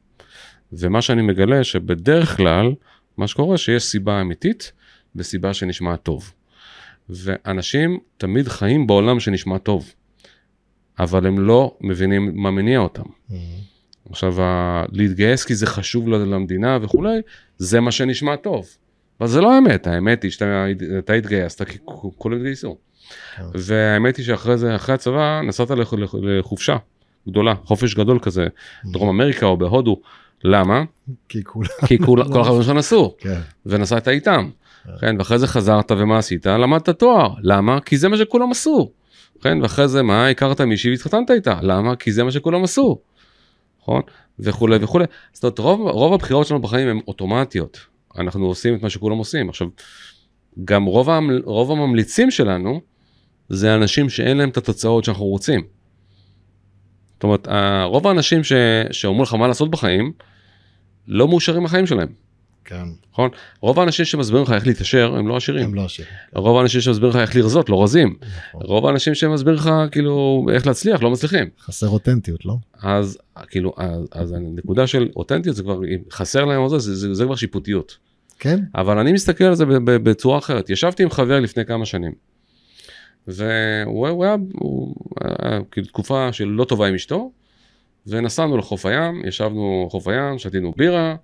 ומה 0.72 1.02
שאני 1.02 1.22
מגלה 1.22 1.64
שבדרך 1.64 2.36
כלל, 2.36 2.72
מה 3.16 3.26
שקורה 3.26 3.58
שיש 3.58 3.82
סיבה 3.82 4.20
אמיתית 4.20 4.72
וסיבה 5.16 5.54
שנשמע 5.54 5.96
טוב. 5.96 6.32
ואנשים 7.24 7.98
תמיד 8.16 8.48
חיים 8.48 8.86
בעולם 8.86 9.20
שנשמע 9.20 9.58
טוב, 9.58 9.92
אבל 10.98 11.26
הם 11.26 11.38
לא 11.38 11.76
מבינים 11.80 12.30
מה 12.34 12.50
מניע 12.50 12.78
אותם. 12.78 13.02
עכשיו, 14.10 14.42
ה- 14.42 14.84
להתגייס 14.92 15.44
כי 15.44 15.54
זה 15.54 15.66
חשוב 15.66 16.08
למדינה 16.08 16.78
וכולי, 16.82 17.20
זה 17.58 17.80
מה 17.80 17.90
שנשמע 17.92 18.36
טוב. 18.36 18.66
אבל 19.20 19.28
זה 19.28 19.40
לא 19.40 19.52
האמת, 19.54 19.86
האמת 19.86 20.22
היא 20.22 20.30
שאתה 20.30 20.64
אתה 20.98 21.12
התגייסת 21.12 21.62
כי 21.68 21.78
כולם 22.18 22.36
התגייסו. 22.36 22.76
כן. 23.36 23.42
והאמת 23.54 24.16
היא 24.16 24.24
שאחרי 24.26 24.58
זה, 24.58 24.76
אחרי 24.76 24.94
הצבא, 24.94 25.40
נסעת 25.46 25.70
לח- 25.70 25.94
לח- 25.94 26.14
לחופשה 26.22 26.76
גדולה, 27.28 27.54
חופש 27.64 27.94
גדול 27.94 28.18
כזה, 28.22 28.46
דרום 28.84 29.08
אמריקה 29.08 29.46
או 29.46 29.56
בהודו. 29.56 30.00
למה? 30.44 30.84
כי 31.28 31.44
כולם... 31.44 31.68
כי 31.86 31.98
כול- 31.98 32.24
כל 32.32 32.40
החברים 32.40 32.62
שלך 32.62 32.72
נסעו, 32.76 33.14
כן. 33.18 33.40
ונסעת 33.66 34.08
איתם. 34.08 34.50
כן. 35.00 35.16
ואחרי 35.18 35.38
זה 35.38 35.46
חזרת 35.46 35.90
ומה 35.90 36.18
עשית? 36.18 36.46
למדת 36.46 36.88
תואר. 36.88 37.34
למה? 37.42 37.80
כי 37.80 37.96
זה 37.96 38.08
מה 38.08 38.16
שכולם 38.16 38.50
עשו. 38.50 38.92
כן, 39.42 39.62
ואחרי 39.62 39.88
זה 39.88 40.02
מה? 40.02 40.28
הכרת 40.28 40.60
מישהי 40.60 40.90
והתחתנת 40.90 41.30
איתה. 41.30 41.58
למה? 41.62 41.96
כי 41.96 42.12
זה 42.12 42.24
מה 42.24 42.30
שכולם 42.30 42.64
עשו. 42.64 42.98
נכון? 43.82 44.02
וכולי 44.38 44.76
וכולי. 44.80 45.04
זאת 45.32 45.44
אומרת, 45.44 45.58
רוב, 45.58 45.80
רוב 45.80 46.12
הבחירות 46.12 46.46
שלנו 46.46 46.60
בחיים 46.60 46.88
הן 46.88 47.00
אוטומטיות. 47.08 47.78
אנחנו 48.18 48.46
עושים 48.46 48.74
את 48.74 48.82
מה 48.82 48.90
שכולם 48.90 49.18
עושים. 49.18 49.48
עכשיו, 49.48 49.68
גם 50.64 50.84
רוב, 50.84 51.10
המל, 51.10 51.42
רוב 51.44 51.70
הממליצים 51.70 52.30
שלנו 52.30 52.80
זה 53.48 53.74
אנשים 53.74 54.08
שאין 54.08 54.36
להם 54.36 54.48
את 54.48 54.56
התוצאות 54.56 55.04
שאנחנו 55.04 55.24
רוצים. 55.24 55.60
זאת 57.14 57.22
אומרת, 57.24 57.48
רוב 57.84 58.06
האנשים 58.06 58.44
ש, 58.44 58.52
שאומרים 58.90 59.22
לך 59.22 59.34
מה 59.34 59.48
לעשות 59.48 59.70
בחיים, 59.70 60.12
לא 61.08 61.28
מאושרים 61.28 61.64
בחיים 61.64 61.86
שלהם. 61.86 62.08
כן. 62.64 62.84
נכון? 63.12 63.30
רוב 63.60 63.80
האנשים 63.80 64.04
שמסבירים 64.04 64.44
לך 64.44 64.52
איך 64.52 64.66
להתעשר 64.66 65.14
הם 65.14 65.28
לא 65.28 65.36
עשירים. 65.36 65.64
הם 65.64 65.74
לא 65.74 65.84
עשירים. 65.84 66.12
רוב 66.34 66.58
האנשים 66.58 66.80
שמסבירים 66.80 67.10
לך 67.10 67.16
איך 67.16 67.36
לרזות 67.36 67.68
לא 67.68 67.82
רזים. 67.82 68.16
נכון. 68.48 68.62
רוב 68.66 68.86
האנשים 68.86 69.14
שמסבירים 69.14 69.58
לך 69.58 69.70
כאילו 69.90 70.46
איך 70.52 70.66
להצליח 70.66 71.02
לא 71.02 71.10
מצליחים. 71.10 71.48
חסר 71.60 71.88
אותנטיות, 71.88 72.44
לא? 72.44 72.56
אז 72.82 73.18
כאילו 73.48 73.74
אז, 73.76 74.08
אז 74.12 74.32
הנקודה 74.32 74.86
של 74.86 75.08
אותנטיות 75.16 75.56
זה 75.56 75.62
כבר 75.62 75.84
אם 75.84 75.98
חסר 76.10 76.44
להם 76.44 76.68
זה, 76.68 76.78
זה, 76.78 76.94
זה, 76.94 77.14
זה 77.14 77.24
כבר 77.24 77.34
שיפוטיות. 77.34 77.96
כן? 78.38 78.58
אבל 78.74 78.98
אני 78.98 79.12
מסתכל 79.12 79.44
על 79.44 79.54
זה 79.54 79.64
בצורה 79.84 80.38
אחרת. 80.38 80.70
ישבתי 80.70 81.02
עם 81.02 81.10
חבר 81.10 81.40
לפני 81.40 81.64
כמה 81.64 81.86
שנים. 81.86 82.12
והוא 83.26 84.08
הוא 84.08 84.24
היה, 84.24 84.36
הוא 84.52 84.94
היה 85.20 85.60
כאילו 85.70 85.86
תקופה 85.86 86.32
של 86.32 86.44
לא 86.44 86.64
טובה 86.64 86.88
עם 86.88 86.94
אשתו. 86.94 87.32
ונסענו 88.06 88.56
לחוף 88.56 88.86
הים, 88.86 89.22
ישבנו 89.24 89.84
בחוף 89.88 90.08
הים, 90.08 90.38
שתינו 90.38 90.72
בירה, 90.76 91.14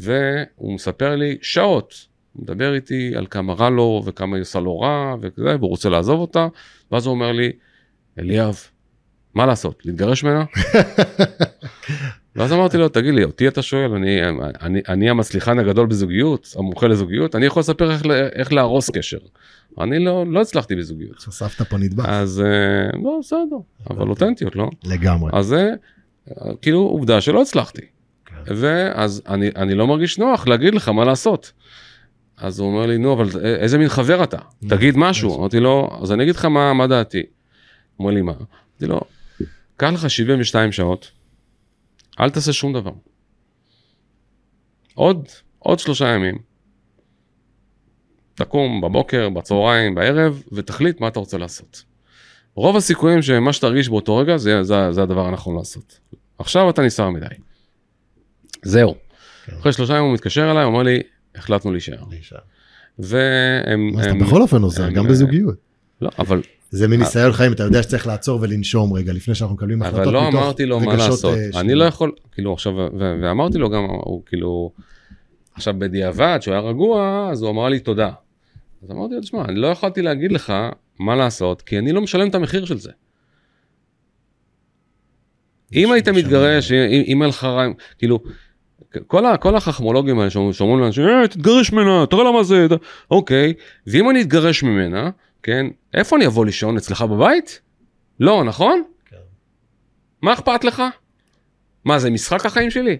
והוא 0.00 0.74
מספר 0.74 1.16
לי 1.16 1.38
שעות, 1.42 2.06
הוא 2.32 2.42
מדבר 2.42 2.74
איתי 2.74 3.12
על 3.16 3.26
כמה 3.30 3.52
רע 3.52 3.70
לו 3.70 4.02
וכמה 4.04 4.36
היא 4.36 4.42
עושה 4.42 4.60
לו 4.60 4.80
רע 4.80 5.14
וכזה, 5.20 5.56
והוא 5.58 5.70
רוצה 5.70 5.88
לעזוב 5.88 6.20
אותה, 6.20 6.48
ואז 6.92 7.06
הוא 7.06 7.14
אומר 7.14 7.32
לי, 7.32 7.52
אליאב, 8.18 8.58
מה 9.34 9.46
לעשות, 9.46 9.86
להתגרש 9.86 10.24
ממנה? 10.24 10.44
ואז 12.36 12.52
אמרתי 12.52 12.76
לו, 12.76 12.88
תגיד 12.88 13.14
לי, 13.14 13.24
אותי 13.24 13.48
אתה 13.48 13.62
שואל, 13.62 13.92
אני, 13.92 14.20
אני, 14.60 14.80
אני 14.88 15.10
המצליחן 15.10 15.58
הגדול 15.58 15.86
בזוגיות, 15.86 16.54
המומחה 16.58 16.86
לזוגיות, 16.86 17.34
אני 17.34 17.46
יכול 17.46 17.60
לספר 17.60 17.90
איך, 17.90 18.02
איך 18.32 18.52
להרוס 18.52 18.90
קשר. 18.90 19.18
אני 19.80 19.98
לא, 19.98 20.24
לא 20.26 20.40
הצלחתי 20.40 20.76
בזוגיות. 20.76 21.18
חשפת 21.18 21.62
פה 21.62 21.76
נדבך. 21.76 22.04
אז 22.08 22.40
אה, 22.40 22.98
לא, 23.02 23.18
בסדר, 23.20 23.56
אבל 23.90 24.08
אותנטיות, 24.08 24.56
לא? 24.56 24.70
לגמרי. 24.84 25.30
אז 25.34 25.46
זה 25.46 25.70
אה, 26.30 26.52
כאילו 26.62 26.78
עובדה 26.78 27.20
שלא 27.20 27.42
הצלחתי. 27.42 27.82
ואז 28.46 29.22
אני, 29.28 29.50
אני 29.56 29.74
לא 29.74 29.86
מרגיש 29.86 30.18
נוח 30.18 30.46
להגיד 30.46 30.74
לך 30.74 30.88
מה 30.88 31.04
לעשות. 31.04 31.52
אז 32.36 32.58
הוא 32.58 32.68
אומר 32.68 32.86
לי, 32.86 32.98
נו, 32.98 33.12
אבל 33.12 33.44
איזה 33.44 33.78
מין 33.78 33.88
חבר 33.88 34.24
אתה? 34.24 34.38
תגיד 34.68 34.96
משהו. 34.96 35.38
אמרתי 35.38 35.60
לו, 35.60 35.98
אז 36.02 36.12
אני 36.12 36.22
אגיד 36.22 36.36
לך 36.36 36.44
מה, 36.44 36.72
מה 36.72 36.86
דעתי. 36.86 37.22
הוא 37.96 38.04
אומר 38.04 38.14
לי, 38.14 38.22
מה? 38.22 38.32
אמרתי 38.32 38.86
לו, 38.86 39.00
קח 39.76 39.90
לך 39.92 40.10
72 40.10 40.72
שעות, 40.72 41.10
אל 42.20 42.30
תעשה 42.30 42.52
שום 42.52 42.72
דבר. 42.72 42.92
עוד, 44.94 45.28
עוד 45.58 45.78
שלושה 45.78 46.08
ימים. 46.08 46.38
תקום 48.34 48.80
בבוקר, 48.80 49.28
בצהריים, 49.28 49.94
בערב, 49.94 50.42
ותחליט 50.52 51.00
מה 51.00 51.08
אתה 51.08 51.18
רוצה 51.20 51.38
לעשות. 51.38 51.84
רוב 52.54 52.76
הסיכויים 52.76 53.22
שמה 53.22 53.52
שתרגיש 53.52 53.88
באותו 53.88 54.16
רגע 54.16 54.36
זה, 54.36 54.62
זה, 54.62 54.92
זה 54.92 55.02
הדבר 55.02 55.26
הנכון 55.26 55.56
לעשות. 55.56 56.00
עכשיו 56.38 56.70
אתה 56.70 56.82
נסער 56.82 57.10
מדי. 57.10 57.26
זהו. 58.64 58.94
כן. 59.46 59.52
אחרי 59.60 59.72
שלושה 59.72 59.92
ימים 59.92 60.04
הוא 60.04 60.14
מתקשר 60.14 60.50
אליי, 60.50 60.64
הוא 60.64 60.72
אומר 60.72 60.82
לי, 60.82 61.00
החלטנו 61.34 61.72
להישאר. 61.72 61.96
והם... 62.98 63.90
אז 63.98 64.06
אתה 64.06 64.14
בכל 64.14 64.42
אופן 64.42 64.62
עוזר, 64.62 64.90
גם 64.90 65.08
בזוגיות. 65.08 65.56
לא, 66.00 66.10
אבל, 66.18 66.42
זה 66.70 66.88
מניסיון 66.88 67.32
חיים, 67.32 67.52
אתה 67.52 67.62
יודע 67.62 67.82
שצריך 67.82 68.06
לעצור 68.06 68.38
ולנשום 68.42 68.92
רגע 68.92 69.12
לפני 69.12 69.34
שאנחנו 69.34 69.54
מקבלים 69.56 69.82
החלטות 69.82 70.00
אבל 70.00 70.12
לא 70.12 70.28
מתוך 70.28 70.42
אמרתי 70.42 70.66
לו 70.66 70.80
מה 70.80 70.92
רגשות, 70.92 71.08
לעשות. 71.08 71.34
אה, 71.34 71.60
אני. 71.60 71.74
לא 71.74 71.84
יכול, 71.84 72.12
כאילו 72.32 72.52
עכשיו, 72.52 72.72
ואמרתי 73.22 73.58
לו 73.58 73.70
גם, 73.70 73.84
הוא 73.84 74.22
כאילו, 74.26 74.70
עכשיו 75.54 75.74
בדיעבד, 75.78 76.38
שהוא 76.40 76.54
היה 76.54 76.60
רגוע, 76.60 77.28
אז 77.32 77.42
הוא 77.42 77.50
אמר 77.50 77.68
לי 77.68 77.80
תודה. 77.80 78.10
אז 78.82 78.90
אמרתי 78.90 79.14
לו, 79.14 79.20
תשמע, 79.20 79.44
אני 79.44 79.60
לא 79.60 79.66
יכולתי 79.66 80.02
להגיד 80.02 80.32
לך 80.32 80.52
מה 80.98 81.16
לעשות, 81.16 81.62
כי 81.62 81.78
אני 81.78 81.92
לא 81.92 82.00
משלם 82.00 82.28
את 82.28 82.34
המחיר 82.34 82.64
של 82.64 82.78
זה. 82.78 82.90
אם 85.72 85.92
היית. 85.92 86.08
מתגרש, 86.08 86.72
אם 87.06 87.22
היה 87.22 87.28
לך 87.28 87.44
רע, 87.44 87.66
כאילו, 87.98 88.20
כל, 89.06 89.26
ה, 89.26 89.36
כל 89.36 89.56
החכמולוגים 89.56 90.18
האלה 90.18 90.30
שאומרים 90.30 90.80
לאנשים, 90.80 91.04
אה, 91.04 91.28
תתגרש 91.28 91.72
ממנה, 91.72 92.06
תראה 92.10 92.24
למה 92.24 92.42
זה, 92.42 92.66
ת- 92.70 92.80
אוקיי, 93.10 93.54
ואם 93.86 94.10
אני 94.10 94.22
אתגרש 94.22 94.62
ממנה, 94.62 95.10
כן, 95.42 95.66
איפה 95.94 96.16
אני 96.16 96.26
אבוא 96.26 96.44
לישון? 96.46 96.76
אצלך 96.76 97.02
בבית? 97.02 97.60
לא, 98.20 98.44
נכון? 98.44 98.82
כן. 99.06 99.16
מה 100.22 100.32
אכפת 100.32 100.64
לך? 100.64 100.82
מה 101.84 101.98
זה 101.98 102.10
משחק 102.10 102.46
החיים 102.46 102.70
שלי? 102.70 102.96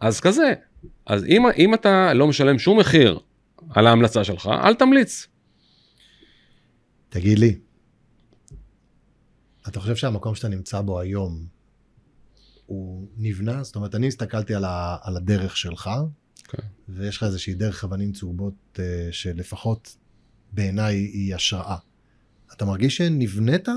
אז 0.00 0.20
כזה. 0.20 0.52
אז 1.06 1.24
אם, 1.24 1.42
אם 1.58 1.74
אתה 1.74 2.14
לא 2.14 2.26
משלם 2.26 2.58
שום 2.58 2.78
מחיר 2.78 3.18
על 3.70 3.86
ההמלצה 3.86 4.24
שלך, 4.24 4.50
אל 4.64 4.74
תמליץ. 4.74 5.26
תגיד 7.08 7.38
לי, 7.38 7.58
אתה 9.68 9.80
חושב 9.80 9.96
שהמקום 9.96 10.34
שאתה 10.34 10.48
נמצא 10.48 10.80
בו 10.80 11.00
היום, 11.00 11.44
הוא 12.66 13.06
נבנה? 13.16 13.62
זאת 13.62 13.76
אומרת, 13.76 13.94
אני 13.94 14.08
הסתכלתי 14.08 14.54
על, 14.54 14.64
ה, 14.64 14.96
על 15.02 15.16
הדרך 15.16 15.56
שלך, 15.56 15.90
כן. 16.48 16.62
ויש 16.88 17.16
לך 17.16 17.22
איזושהי 17.22 17.54
דרך 17.54 17.84
אבנים 17.84 18.12
צהובות 18.12 18.54
uh, 18.74 18.78
שלפחות 19.10 19.96
בעיניי 20.52 20.94
היא 20.94 21.34
השראה. 21.34 21.76
אתה 22.52 22.64
מרגיש 22.64 22.96
שנבנית? 22.96 23.68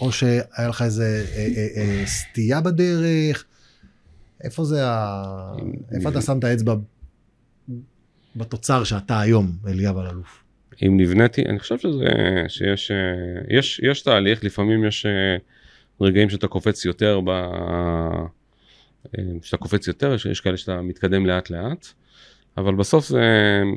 או 0.00 0.12
שהיה 0.12 0.68
לך 0.68 0.82
איזה 0.82 1.26
אה, 1.36 1.48
אה, 1.56 1.68
אה, 1.76 2.06
סטייה 2.06 2.60
בדרך? 2.60 3.44
איפה 4.44 4.64
זה 4.64 4.86
ה... 4.86 5.54
איפה 5.92 6.08
אתה 6.08 6.20
שם 6.20 6.38
את 6.38 6.44
האצבע 6.44 6.74
בתוצר 8.36 8.84
שאתה 8.84 9.20
היום, 9.20 9.52
אליאב 9.66 9.96
אלאלוף? 9.96 10.42
אם 10.82 11.00
נבניתי, 11.00 11.42
אני 11.42 11.58
חושב 11.58 11.78
שזה, 11.78 12.04
שיש 12.48 12.90
אה, 12.90 12.96
יש, 13.58 13.80
יש 13.90 14.02
תהליך, 14.02 14.44
לפעמים 14.44 14.84
יש 14.84 15.06
אה, 15.06 15.36
רגעים 16.00 16.30
שאתה 16.30 16.48
קופץ 16.48 16.84
יותר, 16.84 17.20
ב, 17.24 17.28
אה, 17.28 19.22
שאתה 19.42 19.56
קופץ 19.56 19.88
יותר, 19.88 20.14
יש, 20.30 20.40
כאלה 20.40 20.56
שאתה 20.56 20.82
מתקדם 20.82 21.26
לאט 21.26 21.50
לאט, 21.50 21.86
אבל 22.56 22.74
בסוף 22.74 23.06
זה, 23.08 23.22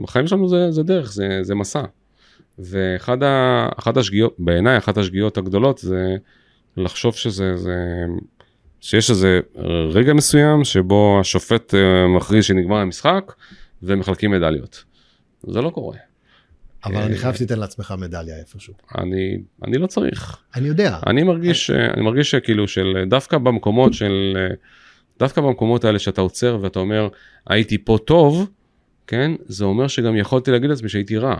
החיים 0.03 0.27
שלנו 0.27 0.49
זה, 0.49 0.71
זה 0.71 0.84
דרך, 0.84 1.12
זה, 1.12 1.39
זה 1.41 1.55
מסע. 1.55 1.84
ואחד 2.60 3.23
ה, 3.23 3.69
השגיאות, 3.95 4.36
בעיניי 4.39 4.77
אחת 4.77 4.97
השגיאות 4.97 5.38
הגדולות 5.38 5.77
זה 5.77 6.15
לחשוב 6.77 7.15
שזה, 7.15 7.55
זה, 7.55 8.05
שיש 8.82 9.10
איזה 9.10 9.39
רגע 9.93 10.13
מסוים 10.13 10.63
שבו 10.63 11.17
השופט 11.19 11.73
מכריז 12.15 12.45
שנגמר 12.45 12.77
המשחק 12.77 13.34
ומחלקים 13.84 14.32
מדליות. 14.32 14.84
זה 15.43 15.62
לא 15.62 15.69
קורה. 15.69 16.09
אבל 16.86 16.98
אני 16.98 17.18
חייב 17.18 17.36
שתיתן 17.36 17.60
לעצמך 17.60 17.94
מדליה 17.98 18.38
איפשהו. 18.39 18.74
אני, 18.98 19.38
אני 19.63 19.78
לא 19.78 19.88
צריך. 19.88 20.38
אני 20.56 20.68
יודע. 20.68 21.00
אני 21.08 21.24
מרגיש, 21.24 21.72
אני 21.72 22.02
מרגיש 22.02 22.32
שכאילו 22.32 22.68
של 22.68 23.04
דווקא 23.10 23.38
במקומות 23.38 23.94
של, 23.94 24.38
דווקא 25.20 25.42
במקומות 25.42 25.86
האלה 25.86 26.00
שאתה 26.00 26.22
עוצר 26.22 26.58
ואתה 26.62 26.80
אומר, 26.80 27.08
הייתי 27.48 27.78
פה 27.78 27.98
טוב, 28.06 28.50
כן, 29.08 29.32
זה 29.46 29.65
אומר 29.65 29.88
שגם 29.88 30.18
יכולתי 30.18 30.52
להגיד 30.52 30.70
לעצמי 30.70 30.89
שהייתי 30.89 31.18
רע. 31.18 31.36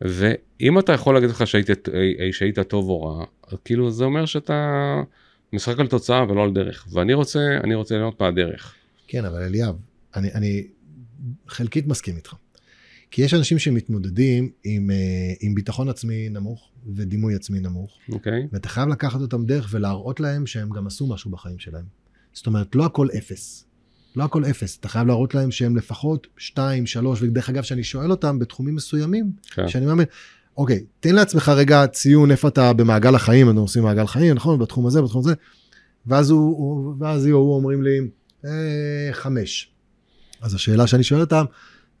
ואם 0.00 0.78
אתה 0.78 0.92
יכול 0.92 1.14
להגיד 1.14 1.30
לך 1.30 1.46
שהיית, 1.46 1.88
שהיית 2.32 2.58
טוב 2.60 2.88
או 2.88 3.02
רע, 3.02 3.24
כאילו 3.64 3.90
זה 3.90 4.04
אומר 4.04 4.26
שאתה 4.26 4.94
משחק 5.52 5.80
על 5.80 5.86
תוצאה 5.86 6.24
ולא 6.28 6.44
על 6.44 6.52
דרך. 6.52 6.86
ואני 6.92 7.14
רוצה, 7.14 7.58
אני 7.64 7.74
רוצה 7.74 7.98
לראות 7.98 8.20
מהדרך. 8.20 8.74
כן, 9.08 9.24
אבל 9.24 9.42
אליאב, 9.42 9.74
אני, 10.16 10.32
אני 10.34 10.66
חלקית 11.48 11.86
מסכים 11.86 12.16
איתך. 12.16 12.34
כי 13.12 13.22
יש 13.22 13.34
אנשים 13.34 13.58
שמתמודדים 13.58 14.50
עם, 14.64 14.90
uh, 14.90 15.36
עם 15.40 15.54
ביטחון 15.54 15.88
עצמי 15.88 16.28
נמוך 16.28 16.68
ודימוי 16.94 17.34
עצמי 17.34 17.60
נמוך. 17.60 17.98
אוקיי. 18.12 18.42
Okay. 18.42 18.46
ואתה 18.52 18.68
חייב 18.68 18.88
לקחת 18.88 19.20
אותם 19.20 19.46
דרך 19.46 19.68
ולהראות 19.70 20.20
להם 20.20 20.46
שהם 20.46 20.70
גם 20.70 20.86
עשו 20.86 21.06
משהו 21.06 21.30
בחיים 21.30 21.58
שלהם. 21.58 21.84
זאת 22.32 22.46
אומרת, 22.46 22.74
לא 22.74 22.84
הכל 22.86 23.08
אפס. 23.18 23.64
לא 24.16 24.24
הכל 24.24 24.44
אפס. 24.44 24.78
אתה 24.80 24.88
חייב 24.88 25.06
להראות 25.06 25.34
להם 25.34 25.50
שהם 25.50 25.76
לפחות 25.76 26.26
שתיים, 26.36 26.86
שלוש, 26.86 27.22
ודרך 27.22 27.48
אגב, 27.48 27.62
שאני 27.62 27.84
שואל 27.84 28.10
אותם 28.10 28.38
בתחומים 28.38 28.74
מסוימים, 28.74 29.32
okay. 29.46 29.54
כן. 29.54 29.68
שאני 29.68 29.86
מאמין, 29.86 30.06
אוקיי, 30.56 30.84
תן 31.00 31.14
לעצמך 31.14 31.48
רגע 31.48 31.86
ציון 31.86 32.30
איפה 32.30 32.48
אתה 32.48 32.72
במעגל 32.72 33.14
החיים, 33.14 33.48
אנחנו 33.48 33.62
עושים 33.62 33.82
מעגל 33.82 34.06
חיים, 34.06 34.34
נכון? 34.34 34.58
בתחום 34.58 34.86
הזה, 34.86 35.02
בתחום 35.02 35.20
הזה. 35.20 35.34
ואז 36.06 36.30
הוא, 36.30 36.56
הוא 36.58 36.94
ואז 36.98 37.26
הוא 37.26 37.54
אומרים 37.54 37.82
לי, 37.82 37.98
אה, 38.44 39.12
חמש. 39.12 39.72
אז 40.40 40.54
השאלה 40.54 40.86
שאני 40.86 41.02
שואל 41.02 41.20
אותם, 41.20 41.44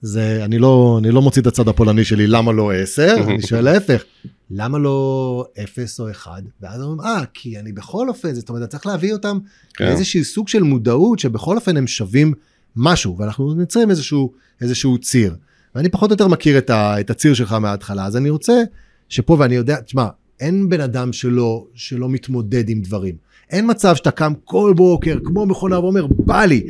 זה, 0.02 0.44
אני 0.44 0.58
לא, 0.58 0.96
אני 1.00 1.10
לא 1.10 1.22
מוציא 1.22 1.42
את 1.42 1.46
הצד 1.46 1.68
הפולני 1.68 2.04
שלי, 2.04 2.26
למה 2.26 2.52
לא 2.52 2.72
עשר? 2.72 3.14
אני 3.28 3.42
שואל 3.42 3.64
להפך, 3.64 4.04
למה 4.50 4.78
לא 4.78 5.46
אפס 5.62 6.00
או 6.00 6.10
אחד? 6.10 6.42
ואז 6.60 6.82
אומרים, 6.82 7.00
אה, 7.00 7.24
כי 7.34 7.58
אני 7.58 7.72
בכל 7.72 8.08
אופן, 8.08 8.34
זאת 8.34 8.48
אומרת, 8.48 8.68
צריך 8.68 8.86
להביא 8.86 9.12
אותם 9.12 9.38
כן. 9.74 9.84
לאיזשהו 9.84 10.24
סוג 10.24 10.48
של 10.48 10.62
מודעות, 10.62 11.18
שבכל 11.18 11.56
אופן 11.56 11.76
הם 11.76 11.86
שווים 11.86 12.34
משהו, 12.76 13.18
ואנחנו 13.18 13.54
נצרים 13.54 13.90
איזשהו, 13.90 14.32
איזשהו 14.60 14.98
ציר. 14.98 15.34
ואני 15.74 15.88
פחות 15.88 16.10
או 16.10 16.14
יותר 16.14 16.28
מכיר 16.28 16.58
את, 16.58 16.70
ה, 16.70 17.00
את 17.00 17.10
הציר 17.10 17.34
שלך 17.34 17.52
מההתחלה, 17.52 18.06
אז 18.06 18.16
אני 18.16 18.30
רוצה 18.30 18.62
שפה, 19.08 19.36
ואני 19.38 19.54
יודע, 19.54 19.80
תשמע, 19.80 20.06
אין 20.40 20.68
בן 20.68 20.80
אדם 20.80 21.12
שלא, 21.12 21.66
שלא 21.74 22.08
מתמודד 22.08 22.68
עם 22.68 22.80
דברים. 22.80 23.14
אין 23.50 23.70
מצב 23.70 23.96
שאתה 23.96 24.10
קם 24.10 24.32
כל 24.44 24.72
בוקר 24.76 25.18
כמו 25.24 25.46
מכונה 25.46 25.80
ואומר, 25.80 26.06
בא 26.06 26.44
לי, 26.44 26.66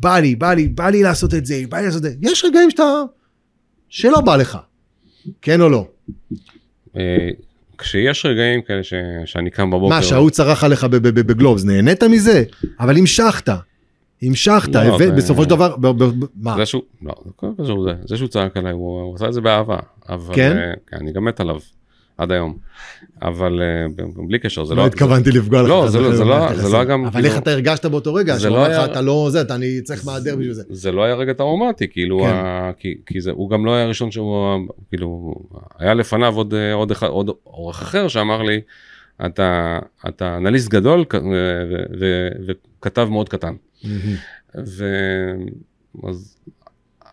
בא 0.00 0.18
לי, 0.18 0.36
בא 0.36 0.54
לי, 0.54 0.68
בא 0.68 0.88
לי 0.88 1.02
לעשות 1.02 1.34
את 1.34 1.46
זה, 1.46 1.62
בא 1.68 1.78
לי 1.78 1.84
לעשות 1.84 2.04
את 2.04 2.10
זה. 2.10 2.16
יש 2.20 2.44
רגעים 2.44 2.70
שאתה, 2.70 3.02
שלא 3.88 4.20
בא 4.20 4.36
לך, 4.36 4.58
כן 5.42 5.60
או 5.60 5.68
לא? 5.68 5.86
אה, 6.96 7.28
כשיש 7.78 8.26
רגעים 8.26 8.62
כאלה 8.62 8.82
ש... 8.82 8.94
שאני 9.24 9.50
קם 9.50 9.70
בבוקר... 9.70 9.94
מה, 9.94 10.02
שההוא 10.02 10.30
צרח 10.30 10.64
עליך 10.64 10.84
בגלובס, 10.84 11.64
נהנית 11.64 12.02
מזה? 12.02 12.42
אבל 12.80 12.98
המשכת. 12.98 13.48
המשכת, 14.22 14.74
לא, 14.74 14.98
בסופו 15.16 15.42
של 15.42 15.48
דבר, 15.48 15.76
מה? 16.34 16.56
זה 16.56 16.66
שהוא, 16.66 16.82
לא, 17.02 17.14
זה, 17.58 17.92
זה 18.04 18.16
שהוא 18.16 18.28
צעק 18.28 18.56
עליי, 18.56 18.72
הוא, 18.72 19.02
הוא 19.02 19.14
עשה 19.14 19.28
את 19.28 19.32
זה 19.32 19.40
באהבה. 19.40 19.78
אבל, 20.08 20.34
כן? 20.34 20.56
Uh, 20.74 20.96
אני 20.96 21.12
גם 21.12 21.24
מת 21.24 21.40
עליו. 21.40 21.56
עד 22.20 22.32
היום. 22.32 22.56
אבל 23.22 23.62
אה, 23.62 24.04
בלי 24.28 24.38
קשר 24.38 24.64
זה 24.64 24.74
לא... 24.74 24.82
לא 24.82 24.86
התכוונתי 24.86 25.30
לפגוע 25.30 25.62
לך. 25.62 25.68
לא, 25.68 25.88
זה 25.88 26.00
לא, 26.00 26.12
לא, 26.12 26.50
לא 26.70 26.76
היה 26.76 26.84
גם... 26.84 27.04
אבל 27.04 27.24
איך 27.24 27.38
אתה 27.38 27.50
הרגשת 27.50 27.86
באותו 27.86 28.14
רגע? 28.14 28.38
שאומר 28.38 28.68
לך 28.68 28.90
אתה 28.90 29.00
לא 29.00 29.28
זה, 29.30 29.42
אני 29.50 29.80
צריך 29.82 30.04
מעדר 30.04 30.36
בשביל 30.36 30.52
זה. 30.52 30.62
זה 30.68 30.92
לא 30.92 31.04
היה 31.04 31.14
רגע 31.14 31.32
טראומטי, 31.32 31.88
כאילו, 31.88 32.20
כן. 32.20 32.90
כי 33.06 33.18
הוא 33.30 33.50
גם 33.50 33.66
לא 33.66 33.74
היה 33.74 33.84
הראשון 33.84 34.10
שהוא, 34.10 34.58
כאילו, 34.88 35.34
היה 35.78 35.94
לפניו 35.94 36.34
עוד 37.02 37.30
עורך 37.44 37.82
אחר 37.82 38.08
שאמר 38.08 38.42
לי, 38.42 38.60
אתה 39.26 40.36
אנליסט 40.36 40.68
גדול 40.68 41.04
וכתב 42.80 43.08
מאוד 43.10 43.28
קטן. 43.28 43.54
ואז 44.54 46.36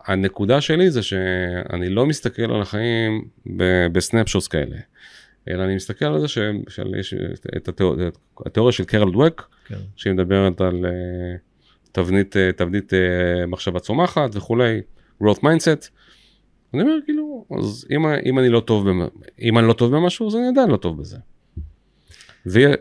הנקודה 0.08 0.60
שלי 0.60 0.90
זה 0.90 1.02
שאני 1.02 1.88
לא 1.88 2.06
מסתכל 2.06 2.42
על 2.54 2.62
החיים 2.62 3.24
בסנפשוטס 3.92 4.48
כאלה. 4.48 4.76
אלא 5.48 5.64
אני 5.64 5.76
מסתכל 5.76 6.04
על 6.04 6.20
זה 6.20 6.28
שיש 6.28 7.14
את 7.56 7.68
התיאוריה, 7.68 8.08
התיאוריה 8.46 8.72
של 8.72 8.84
קרל 8.84 9.12
דווק, 9.12 9.50
כן. 9.66 9.74
שהיא 9.96 10.12
מדברת 10.12 10.60
על 10.60 10.84
uh, 10.84 11.38
תבנית, 11.92 12.36
uh, 12.36 12.56
תבנית 12.56 12.92
uh, 12.92 13.46
מחשבה 13.46 13.80
צומחת 13.80 14.30
וכולי, 14.32 14.80
growth 15.22 15.38
mindset. 15.38 15.88
אני 16.74 16.82
אומר 16.82 16.94
כאילו, 17.04 17.44
אז 17.58 17.86
אם, 17.90 18.06
אם 18.26 18.38
אני 18.38 18.48
לא 18.48 18.60
טוב, 18.60 18.88
במ... 18.88 19.08
אם 19.42 19.58
אני 19.58 19.66
לא 19.66 19.72
טוב 19.72 19.96
במשהו, 19.96 20.28
אז 20.28 20.36
אני 20.36 20.48
עדיין 20.48 20.70
לא 20.70 20.76
טוב 20.76 21.00
בזה. 21.00 21.16
ויש 22.46 22.76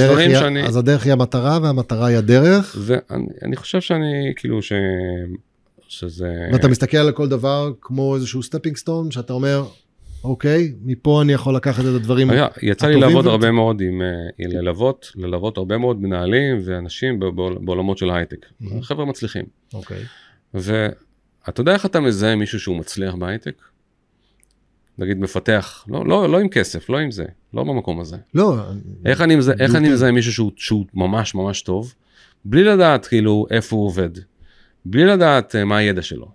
דברים 0.00 0.30
שאני... 0.30 0.62
אז 0.62 0.76
הדרך 0.76 1.04
היא 1.04 1.12
המטרה 1.12 1.58
והמטרה 1.62 2.06
היא 2.06 2.16
הדרך? 2.16 2.76
ואני 2.80 3.56
חושב 3.56 3.80
שאני 3.80 4.32
כאילו 4.36 4.62
ש... 4.62 4.72
שזה... 5.88 6.48
ואתה 6.52 6.68
מסתכל 6.68 6.96
על 6.96 7.12
כל 7.12 7.28
דבר 7.28 7.72
כמו 7.80 8.16
איזשהו 8.16 8.42
stepping 8.42 8.76
stone, 8.76 9.10
שאתה 9.10 9.32
אומר, 9.32 9.64
אוקיי, 10.24 10.72
מפה 10.82 11.22
אני 11.22 11.32
יכול 11.32 11.56
לקחת 11.56 11.82
את 11.82 11.94
הדברים 11.94 12.30
היה, 12.30 12.46
יצא 12.62 12.86
לי 12.86 13.00
לעבוד 13.00 13.26
ואת... 13.26 13.32
הרבה 13.32 13.50
מאוד 13.50 13.80
עם, 13.80 14.02
אה, 14.02 14.06
עם 14.38 14.50
ללוות, 14.50 15.12
ללוות 15.16 15.56
הרבה 15.56 15.78
מאוד 15.78 16.02
מנהלים 16.02 16.60
ואנשים 16.64 17.20
בעולמות 17.64 17.98
של 17.98 18.10
הייטק. 18.10 18.46
Mm-hmm. 18.46 18.82
חבר'ה 18.82 19.04
מצליחים. 19.04 19.44
אוקיי. 19.74 20.02
ואתה 20.54 21.60
יודע 21.60 21.72
איך 21.72 21.86
אתה 21.86 22.00
מזהה 22.00 22.36
מישהו 22.36 22.60
שהוא 22.60 22.76
מצליח 22.76 23.14
בהייטק? 23.14 23.62
נגיד 24.98 25.18
מפתח, 25.18 25.84
לא, 25.88 26.06
לא, 26.06 26.28
לא 26.28 26.38
עם 26.38 26.48
כסף, 26.48 26.90
לא 26.90 26.98
עם 26.98 27.10
זה, 27.10 27.24
לא 27.54 27.64
במקום 27.64 28.00
הזה. 28.00 28.16
לא. 28.34 28.56
איך 29.04 29.20
אני 29.20 29.36
מזהה, 29.36 29.54
איך 29.60 29.74
אני 29.74 29.88
מזהה 29.88 30.12
מישהו 30.12 30.32
שהוא, 30.32 30.52
שהוא 30.56 30.84
ממש 30.94 31.34
ממש 31.34 31.62
טוב, 31.62 31.94
בלי 32.44 32.64
לדעת 32.64 33.06
כאילו 33.06 33.46
איפה 33.50 33.76
הוא 33.76 33.86
עובד, 33.86 34.10
בלי 34.90 35.04
לדעת 35.04 35.54
uh, 35.54 35.64
מה 35.64 35.76
הידע 35.76 36.02
שלו. 36.02 36.28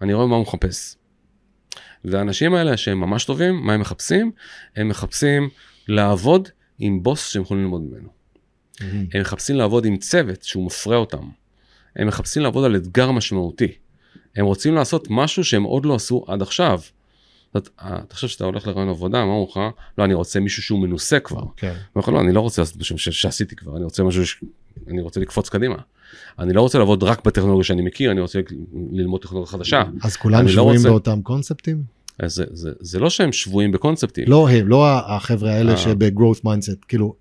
אני 0.00 0.14
רואה 0.14 0.26
מה 0.26 0.36
הוא 0.36 0.42
מחפש. 0.42 0.96
והאנשים 2.04 2.54
האלה 2.54 2.76
שהם 2.76 3.00
ממש 3.00 3.24
טובים, 3.24 3.66
מה 3.66 3.74
הם 3.74 3.80
מחפשים? 3.80 4.32
הם 4.76 4.88
מחפשים 4.88 5.48
לעבוד 5.88 6.48
עם 6.78 7.02
בוס 7.02 7.28
שהם 7.28 7.42
יכולים 7.42 7.62
ללמוד 7.62 7.82
ממנו. 7.82 8.08
Mm-hmm. 8.08 8.82
הם 9.14 9.20
מחפשים 9.20 9.56
לעבוד 9.56 9.84
עם 9.84 9.96
צוות 9.96 10.42
שהוא 10.42 10.66
מפרה 10.66 10.96
אותם. 10.96 11.28
הם 11.96 12.08
מחפשים 12.08 12.42
לעבוד 12.42 12.64
על 12.64 12.76
אתגר 12.76 13.10
משמעותי. 13.10 13.72
הם 14.36 14.44
רוצים 14.46 14.74
לעשות 14.74 15.06
משהו 15.10 15.44
שהם 15.44 15.62
עוד 15.62 15.86
לא 15.86 15.94
עשו 15.94 16.24
עד 16.28 16.42
עכשיו. 16.42 16.80
זאת, 17.54 17.68
אה, 17.82 17.98
אתה 17.98 18.14
חושב 18.14 18.28
שאתה 18.28 18.44
הולך 18.44 18.66
לריאיון 18.66 18.88
עבודה, 18.88 19.24
מה 19.24 19.32
אומרים 19.32 19.48
לך? 19.50 19.60
לא, 19.98 20.04
אני 20.04 20.14
רוצה 20.14 20.40
מישהו 20.40 20.62
שהוא 20.62 20.80
מנוסה 20.80 21.20
כבר. 21.20 21.42
כן. 21.56 21.74
אוקיי. 21.98 22.10
לא, 22.10 22.20
אני 22.20 22.32
לא 22.32 22.40
רוצה 22.40 22.62
לעשות 22.62 22.76
משהו 22.76 22.98
שעשיתי 22.98 23.56
כבר, 23.56 23.76
אני 23.76 23.84
רוצה 23.84 24.02
משהו, 24.02 24.26
ש... 24.26 24.44
אני 24.88 25.00
רוצה 25.00 25.20
לקפוץ 25.20 25.48
קדימה. 25.48 25.76
אני 26.38 26.52
לא 26.52 26.60
רוצה 26.60 26.78
לעבוד 26.78 27.02
רק 27.02 27.24
בטכנולוגיה 27.26 27.64
שאני 27.64 27.82
מכיר, 27.82 28.10
אני 28.10 28.20
רוצה 28.20 28.40
ללמוד 28.92 29.20
טכנולוגיה 29.22 29.52
חדשה. 29.52 29.82
אז 30.02 30.16
כולם 30.16 30.42
לא 30.44 30.48
שבויים 30.48 30.66
לא 30.68 30.72
רוצה... 30.76 30.88
באותם 30.88 31.22
קונספטים? 31.22 31.82
זה, 32.26 32.44
זה, 32.52 32.70
זה 32.80 32.98
לא 33.00 33.10
שהם 33.10 33.32
שבויים 33.32 33.72
בקונספטים. 33.72 34.24
לא 34.28 34.48
הם, 34.50 34.68
לא 34.68 34.86
החבר'ה 35.06 35.50
האלה 35.52 35.72
אה. 35.72 35.76
שב 35.84 36.04
growth 36.04 36.44
mindset, 36.46 36.84
כאילו, 36.88 37.14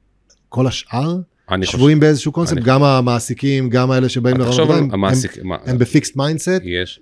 כל 0.49 0.67
השאר? 0.67 1.17
אני 1.51 1.65
חושב, 1.65 1.77
שבויים 1.77 1.99
באיזשהו 1.99 2.31
קונספט, 2.31 2.57
אני- 2.57 2.65
גם 2.65 2.83
המעסיקים, 2.83 3.69
גם 3.69 3.91
האלה 3.91 4.09
שבאים 4.09 4.41
עבודה, 4.41 4.63
על 4.63 4.79
הם- 4.79 4.91
המעסיק, 4.93 5.43
מה- 5.43 5.57
הם 5.65 5.77
ב 5.77 5.84
fixed 5.84 6.15
mindset, 6.17 6.49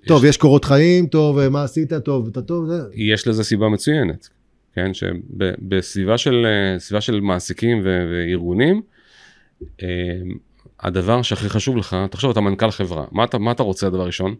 טוב, 0.06 0.24
יש, 0.24 0.28
יש 0.30 0.36
קורות 0.36 0.64
חיים, 0.64 1.06
טוב, 1.06 1.38
אה, 1.38 1.48
מה 1.48 1.64
עשית, 1.64 1.92
טוב, 1.94 2.26
אתה 2.28 2.42
טוב, 2.42 2.66
זה... 2.66 2.78
יש 2.94 3.26
לזה 3.28 3.44
סיבה 3.44 3.68
מצוינת, 3.68 4.28
כן, 4.74 4.94
שבסביבה 4.94 6.18
של, 6.18 6.46
אה, 6.94 7.00
של 7.00 7.20
מעסיקים 7.20 7.78
ו- 7.84 8.06
וארגונים, 8.10 8.82
אה, 9.82 9.86
הדבר 10.82 11.22
שהכי 11.22 11.48
חשוב 11.48 11.76
לך, 11.76 11.96
תחשוב, 12.10 12.30
אתה 12.30 12.40
מנכ"ל 12.40 12.70
חברה, 12.70 13.04
מה 13.12 13.24
אתה, 13.24 13.38
מה 13.38 13.52
אתה 13.52 13.62
רוצה 13.62 13.86
הדבר 13.86 14.06
ראשון? 14.06 14.34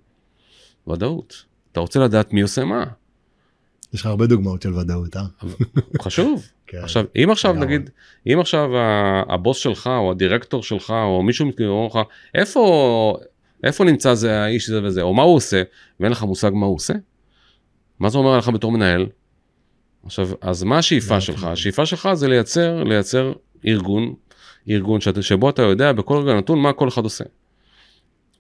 ודאות. 0.89 1.45
אתה 1.73 1.81
רוצה 1.81 2.01
לדעת 2.01 2.33
מי 2.33 2.41
עושה 2.41 2.65
מה, 2.65 2.85
יש 3.95 4.01
לך 4.01 4.07
הרבה 4.07 4.27
דוגמאות 4.27 4.63
של 4.63 4.75
ודאות, 4.75 5.17
אה? 5.17 5.23
חשוב. 6.03 6.47
כן. 6.67 6.79
עכשיו, 6.83 7.05
אם 7.23 7.31
עכשיו 7.31 7.53
לגמרי. 7.53 7.67
נגיד, 7.67 7.91
אם 8.27 8.41
עכשיו 8.41 8.71
הבוס 9.29 9.59
שלך 9.59 9.87
או 9.87 10.11
הדירקטור 10.11 10.63
שלך 10.63 10.91
או 10.91 11.23
מישהו 11.23 11.51
אומר 11.61 11.87
לך, 11.87 11.99
איפה, 12.35 13.17
איפה 13.65 13.85
נמצא 13.85 14.15
זה 14.15 14.41
האיש 14.41 14.69
הזה 14.69 14.83
וזה, 14.85 15.03
או 15.03 15.15
מה 15.15 15.23
הוא 15.23 15.37
עושה, 15.37 15.63
ואין 16.01 16.13
לך 16.13 16.23
מושג 16.23 16.51
מה 16.55 16.67
הוא 16.67 16.77
עושה, 16.77 16.95
מה 17.99 18.09
זה 18.09 18.19
אומר 18.19 18.33
עליך 18.33 18.49
בתור 18.49 18.73
מנהל? 18.73 19.07
עכשיו, 20.05 20.29
אז 20.41 20.63
מה 20.63 20.79
השאיפה 20.79 21.21
שלך? 21.21 21.45
השאיפה 21.45 21.87
שלך 21.87 22.09
זה 22.15 22.29
לייצר, 22.29 22.85
לייצר 22.85 23.33
ארגון, 23.67 24.15
ארגון 24.69 25.01
שאת, 25.01 25.23
שבו 25.23 25.51
אתה 25.51 25.63
יודע 25.63 25.93
בכל 25.93 26.23
רגע 26.23 26.35
נתון 26.39 26.59
מה 26.59 26.73
כל 26.73 26.89
אחד 26.89 27.05
עושה. 27.05 27.25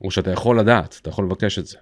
או 0.04 0.10
שאתה 0.10 0.30
יכול 0.30 0.60
לדעת, 0.60 0.98
אתה 1.02 1.10
יכול 1.10 1.24
לבקש 1.24 1.58
את 1.58 1.66
זה. 1.66 1.78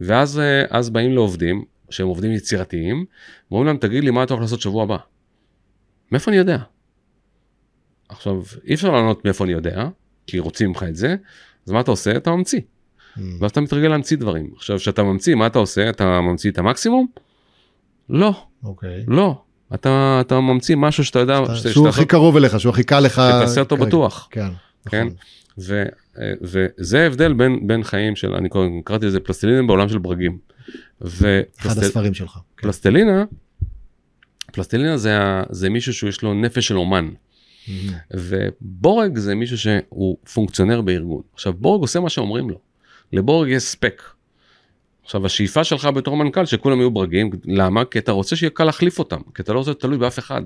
ואז 0.00 0.38
אה, 0.38 0.64
אז 0.70 0.90
באים 0.90 1.12
לעובדים, 1.12 1.64
שהם 1.90 2.06
עובדים 2.06 2.32
יצירתיים, 2.32 3.04
ואומרים 3.50 3.66
להם, 3.66 3.76
תגיד 3.76 4.04
לי 4.04 4.10
מה 4.10 4.22
אתה 4.22 4.34
הולך 4.34 4.42
לעשות 4.42 4.60
שבוע 4.60 4.82
הבא. 4.82 4.96
מאיפה 6.12 6.30
אני 6.30 6.38
יודע? 6.38 6.58
עכשיו, 8.08 8.42
אי 8.64 8.74
אפשר 8.74 8.90
לענות 8.90 9.24
מאיפה 9.24 9.44
אני 9.44 9.52
יודע, 9.52 9.88
כי 10.26 10.38
רוצים 10.38 10.68
ממך 10.68 10.82
את 10.88 10.96
זה, 10.96 11.16
אז 11.66 11.72
מה 11.72 11.80
אתה 11.80 11.90
עושה? 11.90 12.16
אתה 12.16 12.30
ממציא. 12.30 12.60
Mm. 12.60 13.20
ואז 13.40 13.50
אתה 13.50 13.60
מתרגל 13.60 13.88
להמציא 13.88 14.16
דברים. 14.16 14.50
עכשיו, 14.56 14.78
כשאתה 14.78 15.02
ממציא, 15.02 15.34
מה 15.34 15.46
אתה 15.46 15.58
עושה? 15.58 15.90
אתה 15.90 16.20
ממציא 16.20 16.50
את 16.50 16.58
המקסימום? 16.58 17.06
לא, 18.08 18.46
אוקיי. 18.64 19.04
לא. 19.08 19.42
אתה, 19.74 20.18
אתה 20.20 20.40
ממציא 20.40 20.76
משהו 20.76 21.04
שאתה 21.04 21.18
יודע, 21.18 21.42
אתה- 21.42 21.54
שאתה- 21.56 21.72
שהוא 21.72 21.86
שאתה- 21.86 21.96
הכי 21.96 22.04
קרוב 22.08 22.36
אליך, 22.36 22.60
שהוא 22.60 22.70
הכי 22.70 22.84
קל 22.84 23.00
לך... 23.00 23.12
שתעשה 23.12 23.60
אותו 23.60 23.76
כרגע. 23.76 23.86
בטוח. 23.88 24.28
כן. 24.30 24.48
כן? 24.90 25.06
נכון. 25.06 25.16
ו, 25.58 25.82
אה, 26.18 26.32
וזה 26.42 27.02
ההבדל 27.02 27.32
בין, 27.32 27.66
בין 27.66 27.84
חיים 27.84 28.16
של, 28.16 28.34
אני 28.34 28.48
קראתי 28.84 29.06
לזה 29.06 29.20
פלסטלינה 29.20 29.62
בעולם 29.66 29.88
של 29.88 29.98
ברגים. 29.98 30.38
אחד 31.02 31.06
ופלסטלינה, 31.06 31.86
הספרים 31.86 32.14
שלך. 32.14 32.32
כן. 32.56 32.62
פלסטלינה, 32.62 33.24
פלסטלינה 34.52 34.96
זה, 34.96 35.18
ה- 35.20 35.42
זה 35.50 35.68
מישהו 35.70 35.94
שיש 35.94 36.22
לו 36.22 36.34
נפש 36.34 36.68
של 36.68 36.76
אומן. 36.78 37.08
ובורג 38.14 39.18
זה 39.18 39.34
מישהו 39.34 39.58
שהוא 39.58 40.16
פונקציונר 40.34 40.80
בארגון. 40.80 41.22
עכשיו 41.34 41.52
בורג 41.52 41.80
עושה 41.80 42.00
מה 42.00 42.08
שאומרים 42.08 42.50
לו. 42.50 42.58
לבורג 43.12 43.48
יש 43.48 43.62
ספק. 43.62 44.02
עכשיו 45.08 45.26
השאיפה 45.26 45.64
שלך 45.64 45.84
בתור 45.84 46.16
מנכ"ל 46.16 46.44
שכולם 46.46 46.78
יהיו 46.78 46.90
ברגים, 46.90 47.30
למה? 47.44 47.84
כי 47.84 47.98
אתה 47.98 48.12
רוצה 48.12 48.36
שיהיה 48.36 48.50
קל 48.50 48.64
להחליף 48.64 48.98
אותם, 48.98 49.20
כי 49.34 49.42
אתה 49.42 49.52
לא 49.52 49.58
רוצה 49.58 49.74
תלוי 49.74 49.98
באף 49.98 50.18
אחד. 50.18 50.42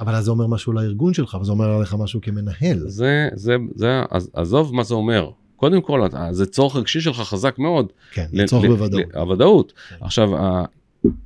אבל 0.00 0.14
אז 0.14 0.24
זה 0.24 0.30
אומר 0.30 0.46
משהו 0.46 0.72
לארגון 0.72 1.14
שלך, 1.14 1.34
וזה 1.40 1.52
אומר 1.52 1.70
עליך 1.70 1.94
משהו 1.98 2.20
כמנהל. 2.20 2.78
זה, 2.88 3.28
זה, 3.34 3.56
זה, 3.74 4.02
אז, 4.10 4.30
עזוב 4.32 4.74
מה 4.74 4.82
זה 4.82 4.94
אומר. 4.94 5.30
קודם 5.56 5.80
כל, 5.80 6.08
זה 6.30 6.46
צורך 6.46 6.76
רגשי 6.76 7.00
שלך 7.00 7.16
חזק 7.16 7.58
מאוד. 7.58 7.92
כן, 8.12 8.26
ל- 8.32 8.46
צורך 8.46 8.64
ל- 8.64 8.68
בוודאות. 8.68 9.02
הוודאות. 9.14 9.72
כן. 9.88 9.96
עכשיו, 10.00 10.30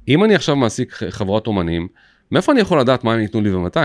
אם 0.09 0.25
אני 0.25 0.35
עכשיו 0.35 0.57
מעסיק 0.57 0.93
חברות 1.11 1.47
אומנים, 1.47 1.89
מאיפה 2.31 2.53
אני 2.53 2.61
יכול 2.61 2.81
לדעת 2.81 3.05
מה 3.05 3.15
הם 3.15 3.21
ייתנו 3.21 3.41
לי 3.41 3.53
ומתי? 3.55 3.81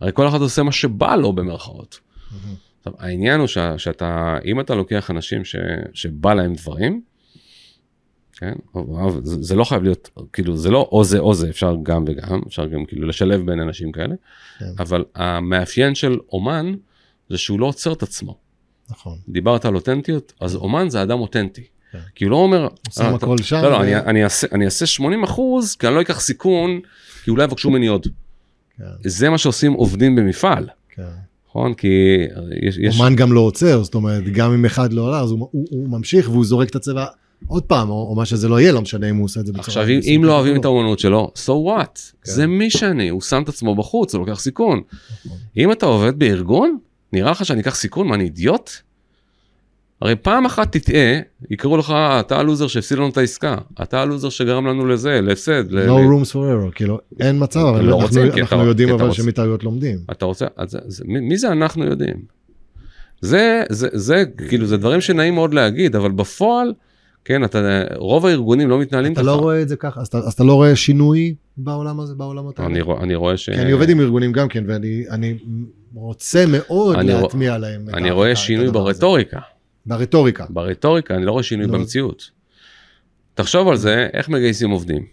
הרי 0.00 0.10
כל 0.14 0.28
אחד 0.28 0.40
עושה 0.40 0.62
מה 0.62 0.72
שבא 0.72 1.16
לו 1.16 1.32
במרכאות. 1.32 2.00
מהמם. 2.30 2.54
עכשיו, 2.78 2.92
העניין 2.98 3.40
הוא 3.40 3.46
שה, 3.46 3.78
שאתה, 3.78 4.38
אם 4.44 4.60
אתה 4.60 4.74
לוקח 4.74 5.10
אנשים 5.10 5.44
ש, 5.44 5.56
שבא 5.92 6.34
להם 6.34 6.54
דברים, 6.54 7.00
כן, 8.40 8.52
זה, 9.22 9.36
זה 9.42 9.54
לא 9.54 9.64
חייב 9.64 9.82
להיות, 9.82 10.10
כאילו, 10.32 10.56
זה 10.56 10.70
לא 10.70 10.88
או 10.92 11.04
זה 11.04 11.18
או 11.18 11.34
זה, 11.34 11.48
אפשר 11.50 11.76
גם 11.82 12.04
וגם, 12.06 12.40
אפשר 12.46 12.66
גם 12.66 12.84
כאילו 12.84 13.08
לשלב 13.08 13.46
בין 13.46 13.60
אנשים 13.60 13.92
כאלה, 13.92 14.14
כן. 14.58 14.64
אבל 14.78 15.04
המאפיין 15.14 15.94
של 15.94 16.18
אומן 16.32 16.74
זה 17.30 17.38
שהוא 17.38 17.60
לא 17.60 17.66
עוצר 17.66 17.92
את 17.92 18.02
עצמו. 18.02 18.36
נכון. 18.90 19.18
דיברת 19.28 19.64
על 19.64 19.74
אותנטיות, 19.74 20.32
אז 20.40 20.54
אומן 20.56 20.88
זה 20.90 21.02
אדם 21.02 21.20
אותנטי. 21.20 21.64
כן. 21.92 21.98
כי 22.14 22.24
הוא 22.24 22.30
לא 22.30 22.36
אומר, 22.36 22.68
שם 22.90 23.02
"אה, 23.02 23.14
הכל 23.14 23.38
שם. 23.38 23.56
לא, 23.62 23.70
לא, 23.70 23.76
ו- 23.76 23.80
אני, 23.80 23.96
אני, 23.96 24.24
אעשה, 24.24 24.46
אני 24.52 24.64
אעשה 24.64 24.86
80 24.86 25.24
אחוז, 25.24 25.74
כי 25.76 25.86
אני 25.86 25.94
לא 25.94 26.00
אקח 26.00 26.20
סיכון, 26.20 26.80
כי 27.24 27.30
אולי 27.30 27.44
יבקשו 27.44 27.70
ממני 27.70 27.86
עוד. 27.86 28.06
כן, 28.78 28.84
זה 29.04 29.30
מה 29.30 29.38
שעושים 29.38 29.72
עובדים 29.72 30.16
במפעל, 30.16 30.68
כן. 30.88 31.02
נכון? 31.48 31.74
כי 31.74 32.16
יש... 32.62 32.78
יש... 32.78 33.00
אומן 33.00 33.16
גם 33.16 33.32
לא 33.32 33.40
עוצר, 33.40 33.82
זאת 33.82 33.94
אומרת, 33.94 34.24
גם 34.24 34.52
אם 34.52 34.64
אחד 34.64 34.92
לא 34.92 35.08
עלה, 35.08 35.20
אז 35.20 35.30
הוא, 35.30 35.38
הוא, 35.52 35.66
הוא 35.70 35.88
ממשיך 35.88 36.28
והוא 36.28 36.44
זורק 36.44 36.68
את 36.70 36.76
הצבע 36.76 37.06
עוד 37.46 37.62
פעם, 37.62 37.90
או, 37.90 38.06
או 38.10 38.14
מה 38.14 38.24
שזה 38.24 38.48
לא 38.48 38.60
יהיה, 38.60 38.72
לא 38.72 38.82
משנה 38.82 39.10
אם 39.10 39.16
הוא 39.16 39.24
עושה 39.24 39.40
את 39.40 39.46
זה 39.46 39.52
בצורה... 39.52 39.66
עכשיו, 39.66 39.88
אם, 39.88 40.00
אם 40.16 40.24
לא 40.24 40.32
או 40.32 40.36
אוהבים 40.36 40.60
את 40.60 40.64
האומנות 40.64 40.98
שלו, 40.98 41.30
so 41.46 41.48
what? 41.48 41.84
כן. 41.94 42.32
זה 42.32 42.46
מי 42.46 42.70
שאני, 42.70 43.08
הוא 43.08 43.20
שם 43.20 43.42
את 43.42 43.48
עצמו 43.48 43.74
בחוץ, 43.74 44.14
הוא 44.14 44.26
לוקח 44.26 44.40
סיכון. 44.40 44.80
אם 45.56 45.72
אתה 45.72 45.86
עובד 45.86 46.18
בארגון, 46.18 46.78
נראה 47.12 47.30
לך 47.30 47.44
שאני 47.44 47.60
אקח 47.60 47.74
סיכון? 47.74 48.08
מה, 48.08 48.14
אני 48.14 48.24
אידיוט? 48.24 48.70
הרי 50.02 50.16
פעם 50.16 50.44
אחת 50.46 50.76
תטעה, 50.76 51.18
יקראו 51.50 51.76
לך, 51.76 51.90
"אה, 51.90 52.20
אתה 52.20 52.38
הלוזר 52.38 52.66
שהפסיד 52.66 52.98
לנו 52.98 53.08
את 53.08 53.16
העסקה, 53.16 53.56
אתה 53.82 54.02
הלוזר 54.02 54.28
שגרם 54.28 54.66
לנו 54.66 54.86
לזה, 54.86 55.20
להפסד. 55.20 55.70
No 55.70 55.74
ל- 55.74 55.86
rooms 55.88 56.30
for 56.30 56.34
error, 56.34 56.72
כאילו, 56.74 56.98
אין 57.20 57.36
מצב, 57.42 57.60
אבל 57.60 57.84
לא 57.84 57.94
אנחנו, 57.94 58.02
רוצים, 58.06 58.32
כי 58.32 58.40
אנחנו 58.40 58.56
אתה- 58.60 58.66
יודעים 58.68 58.88
אבל 58.88 59.04
רוצה. 59.06 59.16
שמטעויות 59.22 59.64
לומדים. 59.64 59.98
אתה 60.10 60.24
רוצה, 60.24 60.46
אז 60.56 60.70
זה, 60.70 60.78
זה, 60.86 61.04
מי, 61.06 61.20
מי 61.20 61.38
זה 61.38 61.52
אנחנו 61.52 61.84
יודעים? 61.84 62.16
זה, 63.20 63.62
זה, 63.70 63.88
זה, 63.92 64.24
כאילו, 64.48 64.66
זה 64.66 64.76
דברים 64.76 65.00
שנעים 65.00 65.34
מאוד 65.34 65.54
להגיד, 65.54 65.96
אבל 65.96 66.10
בפועל, 66.10 66.72
כן, 67.24 67.44
אתה, 67.44 67.58
רוב 67.96 68.26
הארגונים 68.26 68.68
לא 68.70 68.78
מתנהלים 68.80 69.12
אתה 69.12 69.20
ככה. 69.20 69.30
לא 69.30 69.36
רואה 69.36 69.62
את 69.62 69.68
זה 69.68 69.76
ככה, 69.76 70.00
אז 70.00 70.06
אתה, 70.06 70.18
אז 70.18 70.32
אתה 70.32 70.44
לא 70.44 70.54
רואה 70.54 70.76
שינוי 70.76 71.34
בעולם 71.56 72.00
הזה, 72.00 72.14
בעולמות 72.14 72.58
האלה? 72.58 72.70
אני, 72.70 72.80
רוא- 72.80 73.00
אני 73.02 73.14
רואה 73.14 73.36
ש... 73.36 73.50
כי 73.50 73.56
אני 73.60 73.70
עובד 73.72 73.88
עם 73.90 74.00
ארגונים 74.00 74.32
גם 74.32 74.48
כן, 74.48 74.64
ואני 74.68 75.04
אני 75.10 75.36
רוצה 75.94 76.44
מאוד 76.48 76.96
אני 76.96 77.12
רוא- 77.14 77.20
להטמיע 77.22 77.58
להם 77.58 77.86
אני 77.94 78.10
רואה 78.10 78.36
שינוי 78.36 78.64
הזה. 78.64 78.72
ברטוריקה. 78.72 79.40
ברטוריקה. 79.86 80.46
ברטוריקה, 80.50 81.14
אני 81.14 81.24
לא 81.24 81.32
רואה 81.32 81.42
שינוי 81.42 81.66
לא. 81.66 81.72
במציאות. 81.72 82.30
תחשוב 83.34 83.68
על 83.68 83.76
זה, 83.76 84.08
איך 84.12 84.28
מגייסים 84.28 84.70
עובדים. 84.70 85.06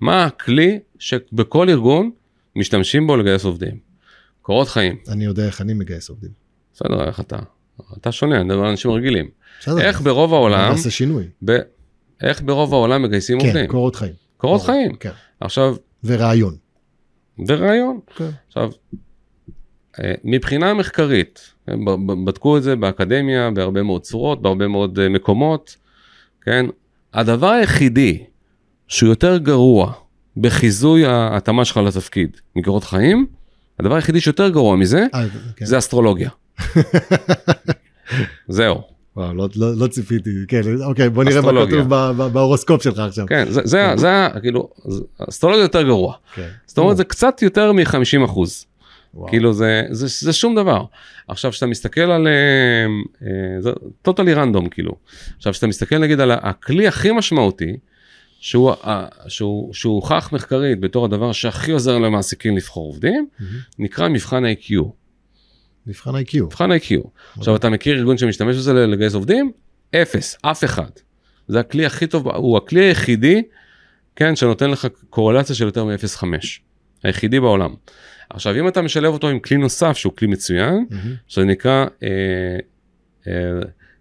מה 0.00 0.24
הכלי 0.24 0.78
שבכל 0.98 1.68
ארגון 1.70 2.10
משתמשים 2.56 3.06
בו 3.06 3.16
לגייס 3.16 3.44
עובדים? 3.44 3.76
קורות 4.42 4.68
חיים. 4.68 4.96
אני 5.08 5.24
יודע 5.24 5.46
איך 5.46 5.60
אני 5.60 5.74
מגייס 5.74 6.08
עובדים. 6.08 6.30
בסדר, 6.74 7.04
איך 7.04 7.20
אתה? 7.20 7.38
אתה 7.96 8.12
שונה, 8.12 8.36
אני 8.36 8.44
מדבר 8.44 8.60
על 8.60 8.66
אנשים 8.70 8.90
רגילים. 8.90 9.28
איך 9.80 10.00
ברוב 10.00 10.34
העולם, 10.34 10.70
נעשה 10.70 10.90
שינוי. 10.90 11.24
ב... 11.44 11.58
איך 12.22 12.42
ברוב 12.42 12.74
העולם 12.74 13.02
מגייסים 13.02 13.40
כן, 13.40 13.46
עובדים? 13.46 13.66
קורות 13.66 13.96
חיים. 13.96 14.12
קורות 14.36 14.62
חיים. 14.62 14.94
כן. 14.94 15.10
עכשיו, 15.40 15.76
ורעיון. 16.04 16.56
ורעיון. 17.48 18.00
כן. 18.16 18.30
עכשיו, 18.48 18.70
אה, 20.00 20.12
מבחינה 20.24 20.74
מחקרית, 20.74 21.52
כן, 21.66 21.78
בדקו 22.24 22.56
את 22.56 22.62
זה 22.62 22.76
באקדמיה 22.76 23.50
בהרבה 23.50 23.82
מאוד 23.82 24.02
צורות, 24.02 24.42
בהרבה 24.42 24.68
מאוד 24.68 24.98
אה, 24.98 25.08
מקומות, 25.08 25.76
כן? 26.42 26.66
הדבר 27.14 27.50
היחידי 27.50 28.24
שהוא 28.88 29.08
יותר 29.08 29.38
גרוע 29.38 29.92
בחיזוי 30.36 31.06
ההתאמה 31.06 31.64
שלך 31.64 31.76
לתפקיד 31.76 32.36
מקורות 32.56 32.84
חיים, 32.84 33.26
הדבר 33.80 33.94
היחידי 33.94 34.20
שיותר 34.20 34.48
גרוע 34.48 34.76
מזה, 34.76 35.06
אה, 35.14 35.24
כן. 35.56 35.64
זה 35.64 35.78
אסטרולוגיה. 35.78 36.30
זהו. 38.48 38.95
וואו, 39.16 39.34
לא, 39.34 39.48
לא, 39.56 39.76
לא 39.76 39.86
ציפיתי, 39.86 40.30
כן, 40.48 40.60
אוקיי, 40.84 41.10
בוא 41.10 41.24
נראה 41.24 41.34
מה 41.34 41.40
אסטרולוגיה. 41.40 41.76
כתוב 41.76 41.94
ב- 41.94 42.10
ב- 42.16 42.32
בהורוסקופ 42.32 42.82
שלך 42.82 42.98
עכשיו. 42.98 43.26
כן, 43.26 43.44
זה, 43.50 43.60
זה, 43.64 43.92
זה, 43.96 44.26
זה 44.32 44.40
כאילו, 44.40 44.68
אסטרולוגיה 45.28 45.62
יותר 45.64 45.82
גרוע. 45.82 46.14
כן. 46.34 46.48
זאת 46.66 46.78
אומרת, 46.78 46.96
זה 46.96 47.04
קצת 47.04 47.42
יותר 47.42 47.72
מ-50 47.72 48.24
אחוז. 48.24 48.66
וואו. 49.14 49.28
כאילו 49.28 49.52
זה, 49.52 49.82
זה, 49.90 50.06
זה 50.26 50.32
שום 50.32 50.54
דבר. 50.54 50.84
עכשיו 51.28 51.50
כשאתה 51.50 51.66
מסתכל 51.66 52.00
על, 52.00 52.26
אה, 52.26 52.32
אה, 53.22 53.60
זה 53.60 53.70
טוטלי 54.02 54.34
רנדום 54.34 54.68
כאילו. 54.68 54.92
עכשיו 55.36 55.52
כשאתה 55.52 55.66
מסתכל 55.66 55.98
נגיד 55.98 56.20
על 56.20 56.30
הכלי 56.30 56.88
הכי 56.88 57.12
משמעותי, 57.12 57.76
שהוא, 58.40 58.72
שהוא, 59.28 59.74
שהוא 59.74 59.94
הוכח 59.94 60.30
מחקרית 60.32 60.80
בתור 60.80 61.04
הדבר 61.04 61.32
שהכי 61.32 61.72
עוזר 61.72 61.98
למעסיקים 61.98 62.56
לבחור 62.56 62.86
עובדים, 62.86 63.26
מהמם. 63.38 63.52
נקרא 63.78 64.08
מבחן 64.08 64.44
ה-IQ. 64.44 64.72
מבחן 65.86 66.10
IQ. 66.14 66.42
מבחן 66.42 66.72
ה-IQ. 66.72 67.08
עכשיו 67.38 67.56
אתה 67.56 67.70
מכיר 67.70 67.98
ארגון 67.98 68.18
שמשתמש 68.18 68.56
בזה 68.56 68.86
לגייס 68.86 69.14
עובדים? 69.14 69.52
אפס, 69.94 70.38
אף 70.42 70.64
אחד. 70.64 70.90
זה 71.48 71.60
הכלי 71.60 71.86
הכי 71.86 72.06
טוב, 72.06 72.28
הוא 72.28 72.56
הכלי 72.56 72.84
היחידי, 72.84 73.42
כן, 74.16 74.36
שנותן 74.36 74.70
לך 74.70 74.86
קורלציה 75.10 75.54
של 75.54 75.64
יותר 75.64 75.84
מ-0.5. 75.84 76.24
היחידי 77.02 77.40
בעולם. 77.40 77.74
עכשיו 78.30 78.60
אם 78.60 78.68
אתה 78.68 78.82
משלב 78.82 79.12
אותו 79.12 79.28
עם 79.28 79.38
כלי 79.38 79.56
נוסף 79.56 79.96
שהוא 79.96 80.12
כלי 80.16 80.28
מצוין, 80.28 80.86
מהמם. 80.90 81.14
שזה 81.28 81.44
נקרא 81.44 81.86
אה, 82.02 82.08
אה, 83.26 83.32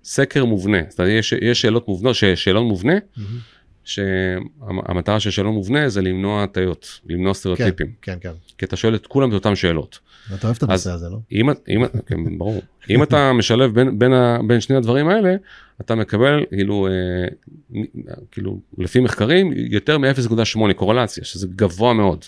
סקר 0.04 0.46
מובנה, 0.46 0.78
זאת 0.90 1.00
אומרת 1.00 1.12
יש, 1.12 1.34
יש 1.42 1.62
שאלות 1.62 1.88
מובנות, 1.88 2.16
שאלון 2.36 2.66
מובנה, 2.66 2.94
מהמם. 3.18 3.40
שהמטרה 3.86 5.20
של 5.20 5.32
שאלון 5.32 5.54
מובנה 5.54 5.90
זה 5.90 6.02
למנוע 6.02 6.44
הטיות, 6.44 7.00
למנוע 7.06 7.34
סטריאוטיפים. 7.34 7.92
כן, 8.02 8.18
כן. 8.22 8.32
כי 8.58 8.66
אתה 8.66 8.76
שואל 8.76 8.96
את 8.96 9.08
כולם 9.08 9.30
את 9.30 9.34
אותן 9.34 9.56
שאלות. 9.56 10.00
אתה 10.36 10.48
אוהב 10.48 10.58
את 10.58 10.64
הנושא 10.64 10.92
הזה, 10.92 11.10
לא? 11.10 11.18
אם, 11.32 11.50
אם, 11.50 11.86
כן, 12.06 12.38
ברור. 12.38 12.62
אם 12.90 13.04
אתה 13.04 13.34
משלב 13.34 13.74
בין, 13.74 14.00
בין, 14.00 14.14
ה, 14.14 14.40
בין 14.48 14.62
שני 14.62 14.76
הדברים 14.76 15.08
האלה, 15.08 15.36
אתה 15.82 15.96
מקבל, 15.96 16.46
כאילו, 16.52 16.88
אה, 16.88 17.84
כאילו, 18.32 18.60
לפי 18.78 19.00
מחקרים, 19.00 19.54
יותר 19.56 19.98
מ-0.8 19.98 20.74
קורלציה, 20.76 21.24
שזה 21.24 21.48
גבוה 21.56 21.94
מאוד. 21.94 22.26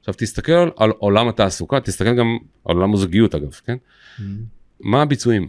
עכשיו 0.00 0.14
תסתכל 0.18 0.68
על, 0.76 0.90
עולם 0.90 1.28
התעסוקה, 1.28 1.80
תסתכל 1.80 2.14
גם 2.14 2.38
על 2.64 2.76
עולם 2.76 2.94
הזוגיות 2.94 3.34
אגב, 3.34 3.52
כן? 3.66 3.76
Mm-hmm. 3.76 4.22
מה 4.80 5.02
הביצועים? 5.02 5.48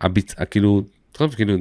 הביצ... 0.00 0.34
כאילו, 0.34 0.82
טוב, 1.12 1.34
כאילו... 1.34 1.54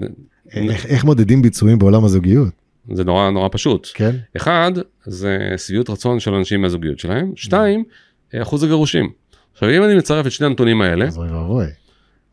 איך, 0.54 0.86
איך 0.86 1.06
מודדים 1.06 1.42
ביצועים 1.42 1.80
בעולם 1.80 2.06
הזוגיות? 2.06 2.54
זה 2.94 3.04
נורא 3.04 3.30
נורא 3.30 3.50
פשוט. 3.52 3.88
כן. 3.94 4.16
אחד, 4.38 4.72
זה 5.06 5.38
שביעות 5.58 5.90
רצון 5.90 6.20
של 6.20 6.34
אנשים 6.34 6.62
מהזוגיות 6.62 7.00
שלהם. 7.00 7.32
שתיים, 7.36 7.84
אחוז 8.36 8.64
הגירושים. 8.64 9.10
עכשיו, 9.54 9.70
אם 9.70 9.84
אני 9.84 9.96
מצרף 9.96 10.28
את 10.28 10.32
שני 10.32 10.48
הנתונים 10.48 10.82
האלה, 10.82 11.06
אז 11.06 11.18
אוי 11.18 11.32
ואבוי. 11.32 11.66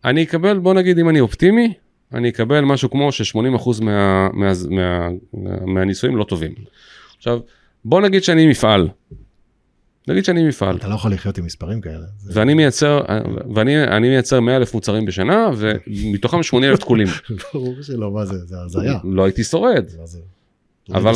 אני 0.05 0.23
אקבל, 0.23 0.59
בוא 0.59 0.75
נגיד, 0.75 0.99
אם 0.99 1.09
אני 1.09 1.21
אופטימי, 1.21 1.73
אני 2.15 2.29
אקבל 2.29 2.61
משהו 2.61 2.91
כמו 2.91 3.13
ש-80% 3.13 3.85
מה, 3.85 4.29
מה, 4.33 4.53
מה, 4.71 5.09
מה, 5.33 5.51
מהניסויים 5.67 6.17
לא 6.17 6.25
טובים. 6.25 6.55
עכשיו, 7.17 7.41
בוא 7.85 8.01
נגיד 8.01 8.23
שאני 8.23 8.47
מפעל. 8.47 8.89
נגיד 10.09 10.25
שאני 10.25 10.49
מפעל. 10.49 10.77
אתה 10.77 10.89
לא 10.89 10.95
יכול 10.95 11.13
לחיות 11.13 11.39
עם 11.39 11.45
מספרים 11.45 11.81
כאלה. 11.81 12.07
ואני 12.33 12.55
מייצר, 12.55 13.01
ואני 13.55 13.85
אני 13.85 14.09
מייצר 14.09 14.41
100 14.41 14.57
אלף 14.57 14.75
מוצרים 14.75 15.07
בשנה, 15.07 15.51
ומתוכם 15.57 16.43
80 16.43 16.71
אלף 16.71 16.81
תקולים. 16.81 17.07
ברור 17.53 17.75
שלא, 17.83 18.11
מה 18.11 18.25
זה, 18.25 18.39
זה 18.39 18.57
הזיה. 18.65 18.99
לא 19.05 19.25
הייתי 19.25 19.45
שורד. 19.45 19.85
זה? 20.05 20.19
אבל, 20.95 21.13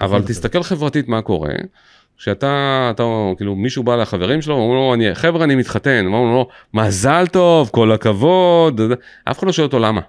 אבל 0.00 0.22
תסתכל 0.22 0.62
חברתית 0.62 1.08
מה 1.08 1.22
קורה. 1.22 1.50
כשאתה, 2.18 2.88
אתה, 2.94 3.02
כאילו 3.36 3.56
מישהו 3.56 3.82
בא 3.82 3.96
לחברים 3.96 4.42
שלו, 4.42 4.54
אומרים 4.54 4.74
לו, 4.74 4.94
אני, 4.94 5.14
חבר'ה 5.14 5.44
אני 5.44 5.54
מתחתן, 5.54 6.06
אומרים 6.06 6.24
לו, 6.24 6.48
מזל 6.74 7.26
טוב, 7.26 7.70
כל 7.72 7.92
הכבוד, 7.92 8.80
אף 9.24 9.38
אחד 9.38 9.46
לא 9.46 9.52
שואל 9.52 9.66
אותו 9.66 9.78
למה. 9.78 10.00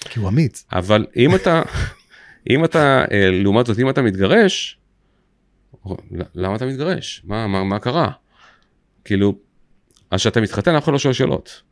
כי 0.00 0.20
הוא 0.20 0.28
אמיץ. 0.28 0.64
אבל 0.72 1.06
אם 1.16 1.34
אתה, 1.34 1.62
אם 2.50 2.64
אתה, 2.64 3.04
אה, 3.12 3.30
לעומת 3.30 3.66
זאת, 3.66 3.78
אם 3.78 3.90
אתה 3.90 4.02
מתגרש, 4.02 4.79
למה 6.34 6.56
אתה 6.56 6.66
מתגרש? 6.66 7.22
מה, 7.24 7.46
מה, 7.46 7.64
מה 7.64 7.78
קרה? 7.78 8.10
כאילו, 9.04 9.38
אז 10.10 10.20
כשאתה 10.20 10.40
מתחתן 10.40 10.74
אף 10.74 10.84
אחד 10.84 10.92
לא 10.92 10.98
שואל 10.98 11.14
שאלות. 11.14 11.62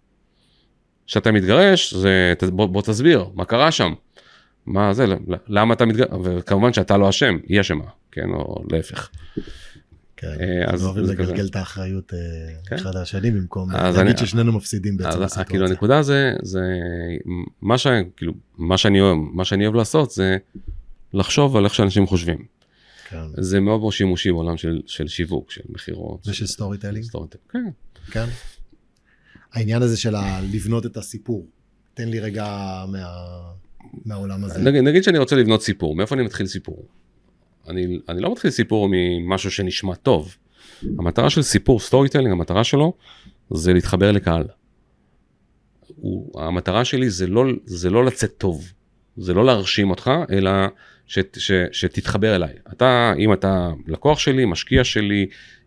כשאתה 1.06 1.32
מתגרש, 1.32 1.94
זה, 1.94 2.34
בוא, 2.52 2.66
בוא 2.66 2.82
תסביר, 2.82 3.24
מה 3.34 3.44
קרה 3.44 3.72
שם? 3.72 3.92
מה 4.66 4.94
זה, 4.94 5.06
למה 5.48 5.74
אתה 5.74 5.86
מתגרש? 5.86 6.08
וכמובן 6.24 6.72
שאתה 6.72 6.96
לא 6.96 7.08
אשם, 7.08 7.38
היא 7.46 7.60
אשמה, 7.60 7.84
כן, 8.12 8.30
או 8.30 8.64
להפך. 8.72 9.10
כן, 10.16 10.26
אה, 10.40 10.74
אז 10.74 10.84
אוהבים 10.84 11.04
לגלגל. 11.04 11.46
את 11.46 11.56
האחריות 11.56 12.14
אה, 12.14 12.18
כן. 12.66 12.76
אחד 12.76 12.96
על 12.96 13.02
השני 13.02 13.30
במקום 13.30 13.70
להגיד 13.70 14.18
ששנינו 14.18 14.52
מפסידים 14.52 14.96
בעצם 14.96 15.08
אז 15.08 15.14
כאילו 15.14 15.44
בסיטואציה. 15.44 15.66
הנקודה 15.66 16.02
זה, 16.02 16.32
זה 16.42 16.60
מה, 17.62 17.78
ש, 17.78 17.86
כאילו, 18.16 18.32
מה, 18.58 18.78
שאני 18.78 19.00
אוהב, 19.00 19.16
מה 19.32 19.44
שאני 19.44 19.64
אוהב 19.64 19.76
לעשות 19.76 20.10
זה 20.10 20.36
לחשוב 21.14 21.56
על 21.56 21.64
איך 21.64 21.74
שאנשים 21.74 22.06
חושבים. 22.06 22.57
כן. 23.10 23.18
זה 23.36 23.60
מאוד 23.60 23.80
מאוד 23.80 23.92
שימושי 23.92 24.32
בעולם 24.32 24.56
של, 24.56 24.80
של 24.86 25.08
שיווק, 25.08 25.50
של 25.50 25.60
מכירות. 25.68 26.28
ושל 26.28 26.46
storytelling. 26.46 27.04
storytelling, 27.04 27.72
כן. 28.10 28.10
כן. 28.12 28.26
העניין 29.52 29.82
הזה 29.82 29.96
של 29.96 30.14
לבנות 30.52 30.86
את 30.86 30.96
הסיפור. 30.96 31.46
תן 31.94 32.08
לי 32.08 32.20
רגע 32.20 32.44
מה- 32.88 33.52
מהעולם 34.04 34.44
הזה. 34.44 34.58
נגיד, 34.62 34.82
נגיד 34.84 35.04
שאני 35.04 35.18
רוצה 35.18 35.36
לבנות 35.36 35.62
סיפור, 35.62 35.96
מאיפה 35.96 36.14
אני 36.14 36.22
מתחיל 36.24 36.46
סיפור? 36.46 36.86
אני, 37.68 37.98
אני 38.08 38.20
לא 38.20 38.32
מתחיל 38.32 38.50
סיפור 38.50 38.88
ממשהו 38.90 39.50
שנשמע 39.50 39.94
טוב. 39.94 40.36
המטרה 40.82 41.30
של 41.30 41.42
סיפור 41.42 41.80
storytelling, 41.80 42.32
המטרה 42.32 42.64
שלו 42.64 42.92
זה 43.50 43.72
להתחבר 43.72 44.12
לקהל. 44.12 44.44
הוא, 45.96 46.40
המטרה 46.42 46.84
שלי 46.84 47.10
זה 47.10 47.26
לא, 47.26 47.44
זה 47.64 47.90
לא 47.90 48.04
לצאת 48.04 48.34
טוב, 48.38 48.72
זה 49.18 49.34
לא 49.34 49.44
להרשים 49.44 49.90
אותך, 49.90 50.10
אלא 50.32 50.50
ש, 51.06 51.18
ש, 51.36 51.52
שתתחבר 51.72 52.36
אליי. 52.36 52.52
אתה, 52.72 53.12
אם 53.18 53.32
אתה 53.32 53.70
לקוח 53.86 54.18
שלי, 54.18 54.44
משקיע 54.44 54.84
שלי, 54.84 55.26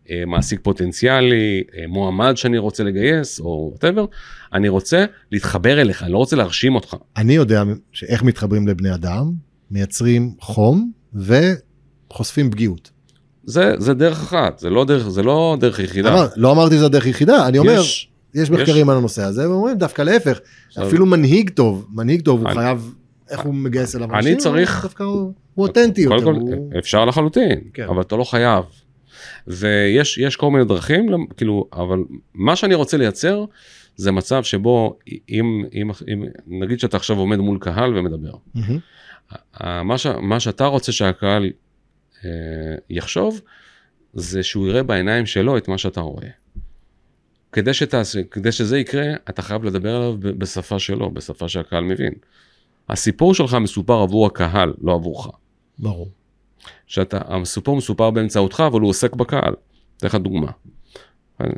אה, 0.09 0.23
מעסיק 0.27 0.59
פוטנציאלי, 0.63 1.63
אה, 1.77 1.87
מועמד 1.87 2.33
שאני 2.37 2.57
רוצה 2.57 2.83
לגייס, 2.83 3.39
או 3.39 3.67
whatever, 3.71 4.05
אני 4.53 4.69
רוצה 4.69 5.05
להתחבר 5.31 5.81
אליך, 5.81 6.03
אני 6.03 6.11
לא 6.11 6.17
רוצה 6.17 6.35
להרשים 6.35 6.75
אותך. 6.75 6.95
אני 7.17 7.33
יודע 7.33 7.63
שאיך 7.91 8.23
מתחברים 8.23 8.67
לבני 8.67 8.93
אדם, 8.93 9.31
מייצרים 9.71 10.33
חום 10.39 10.91
וחושפים 11.15 12.51
פגיעות. 12.51 12.91
זה, 13.43 13.73
זה 13.77 13.93
דרך 13.93 14.17
אחת, 14.21 14.59
זה 14.59 14.69
לא 14.69 14.85
דרך, 14.85 15.09
זה 15.09 15.23
לא 15.23 15.57
דרך 15.59 15.79
יחידה. 15.79 16.13
אמר, 16.13 16.27
לא 16.35 16.51
אמרתי 16.51 16.75
שזה 16.75 16.85
הדרך 16.85 17.05
היחידה, 17.05 17.47
אני 17.47 17.57
אומר, 17.57 17.79
יש, 17.79 18.09
יש 18.35 18.51
מחקרים 18.51 18.89
על 18.89 18.97
הנושא 18.97 19.23
הזה, 19.23 19.49
ואומרים 19.49 19.77
דווקא 19.77 20.01
להפך, 20.01 20.39
אפילו 20.81 21.05
מנהיג 21.05 21.49
טוב, 21.49 21.87
מנהיג 21.93 22.21
טוב 22.21 22.39
הוא 22.41 22.47
אני- 22.49 22.55
חייב, 22.55 22.93
איך 23.31 23.39
הוא 23.39 23.53
מגייס 23.53 23.95
אליו 23.95 24.09
אני 24.09 24.17
אנשים, 24.17 24.37
צריך- 24.37 24.75
הוא 24.75 24.81
דווקא 24.81 25.03
הוא 25.03 25.33
הוא 25.55 25.67
אותנטי 25.67 26.01
יותר. 26.01 26.15
אפשר 26.79 27.05
לחלוטין, 27.05 27.59
כן. 27.73 27.83
אבל 27.83 28.01
אתה 28.01 28.15
לא 28.15 28.23
חייב. 28.23 28.65
ויש 29.47 30.17
יש 30.17 30.35
כל 30.35 30.51
מיני 30.51 30.65
דרכים, 30.65 31.07
כאילו, 31.37 31.67
אבל 31.73 31.99
מה 32.33 32.55
שאני 32.55 32.75
רוצה 32.75 32.97
לייצר, 32.97 33.45
זה 33.95 34.11
מצב 34.11 34.43
שבו 34.43 34.97
אם, 35.29 35.65
אם, 35.73 35.91
אם 36.13 36.23
נגיד 36.47 36.79
שאתה 36.79 36.97
עכשיו 36.97 37.17
עומד 37.17 37.37
מול 37.37 37.57
קהל 37.61 37.97
ומדבר. 37.97 38.31
ה- 39.53 39.83
מה, 39.83 39.97
ש, 39.97 40.07
מה 40.21 40.39
שאתה 40.39 40.65
רוצה 40.65 40.91
שהקהל 40.91 41.49
אה, 42.25 42.29
יחשוב, 42.89 43.41
זה 44.13 44.43
שהוא 44.43 44.67
יראה 44.67 44.83
בעיניים 44.83 45.25
שלו 45.25 45.57
את 45.57 45.67
מה 45.67 45.77
שאתה 45.77 46.01
רואה. 46.01 46.27
כדי, 47.51 47.73
שתעשה, 47.73 48.23
כדי 48.31 48.51
שזה 48.51 48.79
יקרה, 48.79 49.03
אתה 49.29 49.41
חייב 49.41 49.63
לדבר 49.63 49.95
עליו 49.95 50.15
בשפה 50.19 50.79
שלו, 50.79 51.11
בשפה 51.11 51.49
שהקהל 51.49 51.83
מבין. 51.83 52.13
הסיפור 52.89 53.33
שלך 53.33 53.53
מסופר 53.53 53.93
עבור 53.93 54.27
הקהל, 54.27 54.73
לא 54.81 54.93
עבורך. 54.93 55.27
ברור. 55.79 56.09
שאתה, 56.87 57.19
הסיפור 57.25 57.77
מסופר 57.77 58.11
באמצעותך, 58.11 58.63
אבל 58.67 58.81
הוא 58.81 58.89
עוסק 58.89 59.15
בקהל. 59.15 59.53
אתן 59.97 60.07
לך 60.07 60.15
דוגמה. 60.15 60.51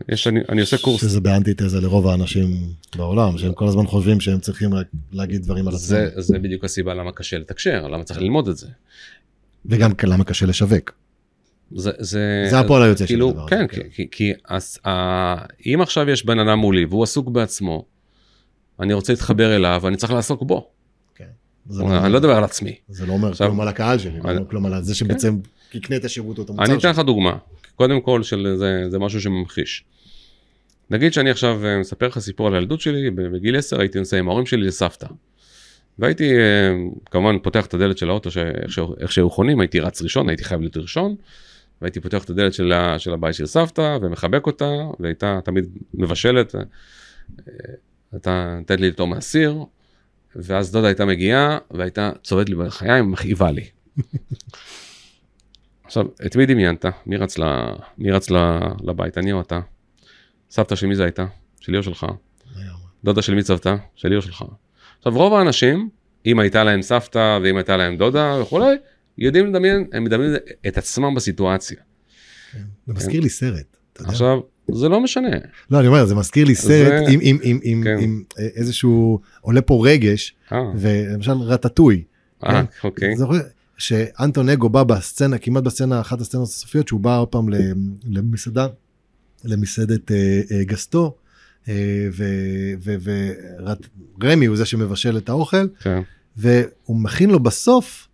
יש, 0.10 0.28
אני, 0.28 0.40
אני 0.50 0.62
עושה 0.62 0.78
קורס, 0.78 1.02
שזה 1.02 1.22
באנטיתזה 1.22 1.82
לרוב 1.82 2.08
האנשים 2.08 2.48
בעולם, 2.96 3.38
שהם 3.38 3.54
כל 3.54 3.68
הזמן 3.68 3.88
חושבים 3.88 4.20
שהם 4.20 4.40
צריכים 4.40 4.74
רק 4.74 4.88
להגיד 5.12 5.44
דברים 5.44 5.68
על 5.68 5.74
עצמם. 5.74 5.88
זה, 5.88 6.10
זה 6.16 6.40
בדיוק 6.40 6.64
הסיבה 6.64 6.94
למה 6.94 7.12
קשה 7.12 7.38
לתקשר, 7.38 7.88
למה 7.88 8.04
צריך 8.04 8.22
ללמוד 8.22 8.48
את 8.48 8.58
זה. 8.58 8.68
וגם 9.66 9.92
למה 10.04 10.24
קשה 10.24 10.46
לשווק. 10.46 10.92
זה, 11.76 11.92
זה, 12.00 12.48
זה 12.50 12.60
הפועל 12.60 12.84
היוצא 12.84 13.06
של 13.06 13.08
כאילו, 13.08 13.30
הדבר 13.30 13.42
הזה, 13.42 13.50
כן, 13.50 13.66
כן. 13.70 13.90
כי, 13.90 14.08
כי, 14.12 14.34
אז, 14.46 14.80
ה, 14.86 14.92
אם 15.66 15.80
עכשיו 15.82 16.10
יש 16.10 16.26
בן 16.26 16.40
אדם 16.40 16.60
מולי 16.60 16.86
והוא 16.86 17.04
עסוק 17.04 17.30
בעצמו, 17.30 17.86
אני 18.80 18.94
רוצה 18.94 19.14
להתחבר 19.14 19.56
אליו 19.56 19.80
ואני 19.84 19.98
צריך 19.98 20.14
לעסוק 20.14 20.44
בו. 20.44 20.70
כן. 21.70 21.74
לא- 21.78 22.06
אני 22.06 22.14
לא 22.14 22.18
אדבר 22.18 22.36
על 22.36 22.44
עצמי. 22.44 22.76
זה 22.90 23.06
לא 23.06 23.14
אומר 23.14 23.34
כלום 23.36 23.62
על 23.62 23.68
הקהל 23.68 23.98
שלי, 24.00 24.20
כלום 24.50 24.66
על 24.66 24.84
זה 24.84 24.96
שבעצם 24.96 25.38
יקנה 25.74 25.96
את 25.98 26.06
השירות 26.06 26.38
או 26.38 26.44
את 26.44 26.50
המוצר 26.50 26.66
אני 26.66 26.74
אתן 26.74 26.82
שלי. 26.82 26.92
לך 26.92 27.00
דוגמה. 27.00 27.38
קודם 27.76 28.02
כל, 28.02 28.24
של, 28.24 28.56
זה, 28.90 29.00
משהו 29.00 29.22
שממחיש. 29.22 29.84
נגיד 30.90 31.14
שאני 31.14 31.30
עכשיו 31.30 31.66
אה, 31.66 31.80
מספר 31.80 32.08
לך 32.08 32.20
סיפור 32.20 32.48
על 32.48 32.56
הילדות 32.56 32.82
שלי, 32.82 33.12
בגיל 33.12 33.58
10 33.58 33.80
הייתי 33.80 34.00
נוסע 34.00 34.18
עם 34.18 34.28
ההורים 34.28 34.46
שלי 34.46 34.68
לסבתא. 34.68 35.08
והייתי 36.00 36.38
אה, 36.38 36.74
כמובן 37.12 37.40
פותח 37.40 37.66
את 37.66 37.74
הדלת 37.74 37.98
של 37.98 38.10
האוטו, 38.10 38.30
איך 39.00 39.12
שהיו 39.12 39.30
חונים, 39.30 39.60
הייתי 39.60 39.80
רץ 39.80 40.02
ראשון, 40.02 40.30
הייתי 40.30 40.44
חייב 40.44 40.62
להיות 40.62 40.78
ראשון. 40.78 41.16
והייתי 41.82 42.00
פותח 42.00 42.24
את 42.24 42.30
הדלת 42.30 42.54
של, 42.54 42.74
של 42.98 43.14
הבית 43.14 43.36
של 43.36 43.46
סבתא 43.46 43.98
ומחבק 44.02 44.48
אותה, 44.48 44.72
והייתה 45.00 45.40
תמיד 45.44 45.66
מבשלת, 45.94 46.56
אה, 46.56 46.62
הייתה 48.12 48.56
נותנת 48.60 48.80
לי 48.80 48.90
לטעום 48.90 49.10
מהסיר, 49.10 49.56
ואז 50.36 50.72
דודה 50.72 50.88
הייתה 50.88 51.06
מגיעה 51.06 51.58
והייתה 51.72 52.12
צובדת 52.24 52.50
לי 52.50 52.56
בלחיים 52.56 53.06
ומכאיבה 53.06 53.52
לי. 53.52 53.66
עכשיו, 55.84 56.06
את 56.26 56.36
מי 56.36 56.46
דמיינת? 56.46 56.86
מי 57.06 57.18
רץ, 57.18 57.38
ל... 57.38 57.44
מי 57.98 58.12
רץ 58.12 58.30
ל... 58.30 58.36
לבית? 58.84 59.18
אני 59.18 59.32
או 59.32 59.42
אתה? 59.42 59.60
סבתא 60.50 60.76
של 60.76 60.88
מי 60.88 60.96
זה 60.96 61.04
הייתה? 61.04 61.26
שלי 61.60 61.78
או 61.78 61.84
שלך? 61.84 62.06
דודה 63.04 63.22
של 63.22 63.36
מי 63.36 63.44
צוותה? 63.44 63.76
שלי 63.96 64.16
או 64.16 64.22
שלך? 64.22 64.44
עכשיו, 64.98 65.14
רוב 65.14 65.34
האנשים, 65.34 65.90
אם 66.26 66.40
הייתה 66.40 66.64
להם 66.64 66.82
סבתא 66.82 67.40
ואם 67.44 67.58
הייתה 67.58 67.78
להם 67.78 67.98
דודה 67.98 68.38
וכולי, 68.42 68.76
יודעים 69.18 69.48
לדמיין, 69.48 69.88
הם 69.94 70.04
מדמיינים 70.04 70.36
את 70.68 70.78
עצמם 70.78 71.16
בסיטואציה. 71.16 71.78
זה 72.88 72.94
מזכיר 72.94 73.22
לי 73.22 73.30
סרט. 73.30 73.78
עכשיו, 74.00 74.40
זה 74.72 74.90
לא 74.90 75.02
משנה. 75.02 75.30
לא, 75.72 75.80
אני 75.80 75.88
אומר, 75.88 76.06
זה 76.06 76.16
מזכיר 76.16 76.46
לי 76.46 76.56
סרט 76.56 77.06
זה- 77.06 77.12
עם- 77.12 77.20
עם- 77.22 77.38
עם- 77.44 77.60
עם- 77.64 77.84
כן. 77.84 77.98
עם 78.02 78.24
אה, 78.40 78.48
איזשהו, 78.56 79.20
עולה 79.42 79.62
פה 79.62 79.84
רגש, 79.88 80.36
אה, 80.52 80.58
ולמשל 80.76 81.32
רטטוי. 81.32 82.04
אה, 82.46 82.52
כן. 82.52 82.66
אוקיי. 82.84 83.16
זוכר 83.16 83.38
שאנטון 83.78 84.50
אגו 84.50 84.70
בא 84.70 84.84
בסצנה, 84.84 85.38
כמעט 85.38 85.64
בסצנה, 85.64 86.02
אחת 86.02 86.22
הסצנות 86.22 86.48
הסופיות, 86.48 86.88
שהוא 86.88 87.00
בא 87.00 87.18
עוד 87.20 87.28
פעם 87.28 87.46
למסעדה, 88.06 88.68
למסעדת 89.44 90.12
אה, 90.12 90.42
אה, 90.52 90.64
גסטו, 90.64 91.16
אה, 91.70 92.08
ורמי 94.22 94.46
הוא 94.46 94.58
זה 94.58 94.66
שמבשל 94.66 95.18
את 95.18 95.30
האוכל, 95.30 95.68
כן. 95.80 96.02
והוא 96.38 97.00
מכין 97.00 97.30
לו 97.30 97.40
בסוף 97.40 98.08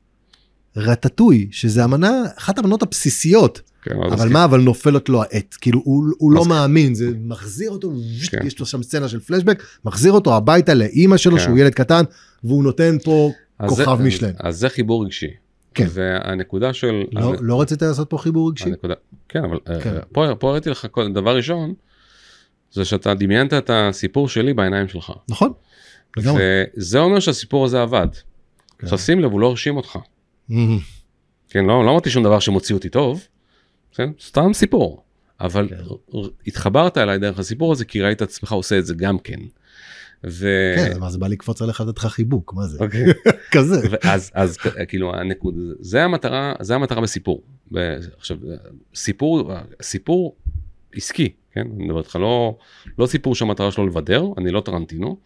רטטוי, 0.76 1.47
שזה 1.52 1.84
המנה, 1.84 2.10
אחת 2.38 2.58
המנות 2.60 2.82
הבסיסיות. 2.84 3.62
כן, 3.82 3.96
אבל 3.96 4.14
מסכים. 4.14 4.34
מה, 4.34 4.46
אבל 4.46 4.62
נופלת 4.62 5.10
לו 5.10 5.22
העט, 5.22 5.56
כאילו 5.62 5.82
הוא, 5.84 6.06
הוא 6.18 6.32
לא. 6.32 6.46
מאמין, 6.46 6.96
זה 6.96 7.10
מחזיר 7.24 7.72
אותו, 7.72 7.92
כן. 8.32 8.48
יש 8.48 8.60
לו 8.60 8.66
שם 8.66 8.84
סצנה 8.84 9.08
של 9.10 9.20
פלשבק, 9.20 9.64
מחזיר 9.86 10.12
אותו 10.12 10.36
הביתה 10.36 10.74
לאימא 10.74 11.18
שלו 11.18 11.38
כן. 11.38 11.44
שהוא 11.44 11.58
ילד 11.58 11.74
קטן, 11.74 12.04
והוא 12.44 12.64
נותן 12.64 12.98
פה 13.04 13.32
זה- 13.62 13.68
כוכב 13.68 14.02
משלם. 14.02 14.32
אז 14.40 14.58
זה 14.60 14.70
חיבור 14.70 15.06
רגשי. 15.06 15.28
כן. 15.74 15.88
והנקודה 15.90 16.74
של... 16.74 17.04
לא, 17.12 17.34
הנ- 17.34 17.38
לא 17.42 17.62
רצית 17.62 17.82
לעשות 17.82 18.10
פה 18.10 18.18
חיבור 18.18 18.50
רגשי? 18.50 18.64
הנקודה, 18.70 18.94
כן, 19.30 19.44
אבל 19.44 19.58
אה, 19.70 19.82
כן. 19.82 19.94
פה 20.12 20.26
פה 20.40 20.50
הראיתי 20.50 20.70
לך, 20.70 20.86
קודם, 20.86 21.14
דבר 21.14 21.36
ראשון, 21.36 21.74
זה 22.72 22.86
שאתה 22.86 23.14
דמיינת 23.14 23.54
את 23.54 23.70
הסיפור 23.74 24.30
שלי 24.30 24.54
בעיניים 24.54 24.88
שלך. 24.88 25.12
נכון, 25.30 25.52
לגמרי. 26.18 26.42
וזה 26.78 27.00
אומר 27.00 27.20
שהסיפור 27.20 27.66
הזה 27.66 27.82
עבד. 27.82 28.08
כן. 28.78 28.86
עכשיו 28.88 28.98
שים 29.00 29.20
לב, 29.20 29.32
הוא 29.32 29.40
לא 29.40 29.48
הרשים 29.48 29.78
אותך. 29.78 29.98
כן, 31.50 31.66
לא, 31.66 31.86
לא 31.86 31.92
אמרתי 31.92 32.10
שום 32.10 32.24
דבר 32.24 32.40
שמוציא 32.40 32.76
אותי 32.76 32.90
טוב, 32.90 33.24
כן? 33.96 34.10
סתם 34.22 34.54
סיפור. 34.54 35.04
אבל 35.40 35.68
כן. 35.70 35.76
התחברת 36.48 36.98
אליי 36.98 37.20
דרך 37.20 37.40
הסיפור 37.40 37.72
הזה 37.72 37.86
כי 37.86 38.02
ראית 38.02 38.18
את 38.18 38.22
עצמך 38.22 38.52
עושה 38.52 38.80
את 38.80 38.86
זה 38.86 38.94
גם 38.94 39.20
כן. 39.20 39.40
ו... 40.24 40.74
כן, 40.76 40.92
אז 40.92 40.98
מה 40.98 41.10
זה 41.10 41.18
בא 41.18 41.28
לקפוץ 41.28 41.62
עליך 41.62 41.82
לתת 41.82 41.98
לך 41.98 42.06
חיבוק, 42.06 42.54
מה 42.54 42.68
זה? 42.68 42.78
אוקיי. 42.80 43.06
כזה. 43.56 43.88
ואז 43.92 44.32
אז 44.34 44.58
כאילו 44.88 45.16
הנקוד 45.16 45.56
זה 45.80 46.04
המטרה 46.04 46.54
זה 46.60 46.76
המטרה 46.76 47.02
בסיפור. 47.02 47.44
עכשיו 48.18 48.38
סיפור 48.96 49.52
סיפור 49.82 50.36
עסקי 50.96 51.30
כן 51.52 51.68
אני 51.76 51.86
מדבר 51.86 52.00
איתך 52.00 52.16
לא 52.16 52.58
לא 53.00 53.08
סיפור 53.08 53.36
שהמטרה 53.36 53.72
שלו 53.72 53.88
לבדר 53.88 54.26
אני 54.38 54.52
לא 54.52 54.62
טרנטינו. 54.62 55.18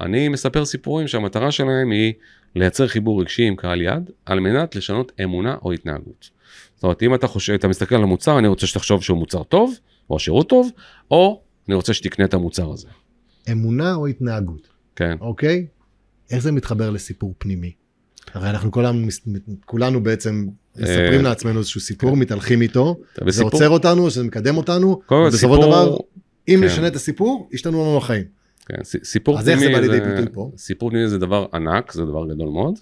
אני 0.00 0.28
מספר 0.28 0.64
סיפורים 0.64 1.08
שהמטרה 1.08 1.50
שלהם 1.50 1.90
היא 1.90 2.12
לייצר 2.56 2.88
חיבור 2.88 3.20
רגשי 3.20 3.42
עם 3.42 3.56
קהל 3.56 3.82
יד 3.82 4.10
על 4.26 4.40
מנת 4.40 4.76
לשנות 4.76 5.12
אמונה 5.24 5.56
או 5.62 5.72
התנהגות. 5.72 6.30
זאת 6.74 6.82
אומרת 6.82 7.02
אם 7.02 7.14
אתה 7.14 7.26
חושב 7.26 7.52
אתה 7.52 7.68
מסתכל 7.68 7.94
על 7.94 8.02
המוצר 8.02 8.38
אני 8.38 8.48
רוצה 8.48 8.66
שתחשוב 8.66 9.02
שהוא 9.02 9.18
מוצר 9.18 9.42
טוב 9.42 9.74
או 10.10 10.16
השירות 10.16 10.48
טוב 10.48 10.70
או 11.10 11.42
אני 11.68 11.74
רוצה 11.74 11.94
שתקנה 11.94 12.24
את 12.24 12.34
המוצר 12.34 12.72
הזה. 12.72 12.88
אמונה 13.52 13.94
או 13.94 14.06
התנהגות, 14.06 14.68
כן. 14.96 15.16
אוקיי? 15.20 15.66
איך 16.30 16.42
זה 16.42 16.52
מתחבר 16.52 16.90
לסיפור 16.90 17.34
פנימי? 17.38 17.72
הרי 18.34 18.50
אנחנו 18.50 18.70
כולנו, 18.70 19.06
כולנו 19.64 20.02
בעצם 20.02 20.46
מספרים 20.76 21.20
אה, 21.20 21.22
לעצמנו 21.22 21.58
איזשהו 21.58 21.80
סיפור, 21.80 22.16
מתהלכים 22.16 22.62
איתו, 22.62 22.96
זה 23.28 23.42
עוצר 23.42 23.68
אותנו, 23.68 24.10
שזה 24.10 24.24
מקדם 24.24 24.56
אותנו, 24.56 25.00
ובסופו 25.10 25.56
של 25.56 25.62
דבר, 25.62 25.96
אם 26.48 26.58
כן. 26.60 26.66
נשנה 26.66 26.88
את 26.88 26.96
הסיפור, 26.96 27.48
ישתנו 27.52 27.80
לנו 27.80 27.96
החיים. 27.96 28.24
כן, 28.66 28.84
סיפור 28.84 29.38
אז 29.38 29.48
איך 29.48 29.58
זה 29.58 29.66
פנימי 29.66 29.88
בא 29.88 29.92
לידי 29.92 30.10
ביטוי 30.10 30.34
פה? 30.34 30.50
סיפור 30.56 30.90
פנימי 30.90 31.08
זה 31.08 31.18
דבר 31.18 31.46
ענק, 31.54 31.92
זה 31.92 32.04
דבר 32.04 32.26
גדול 32.26 32.48
מאוד. 32.48 32.74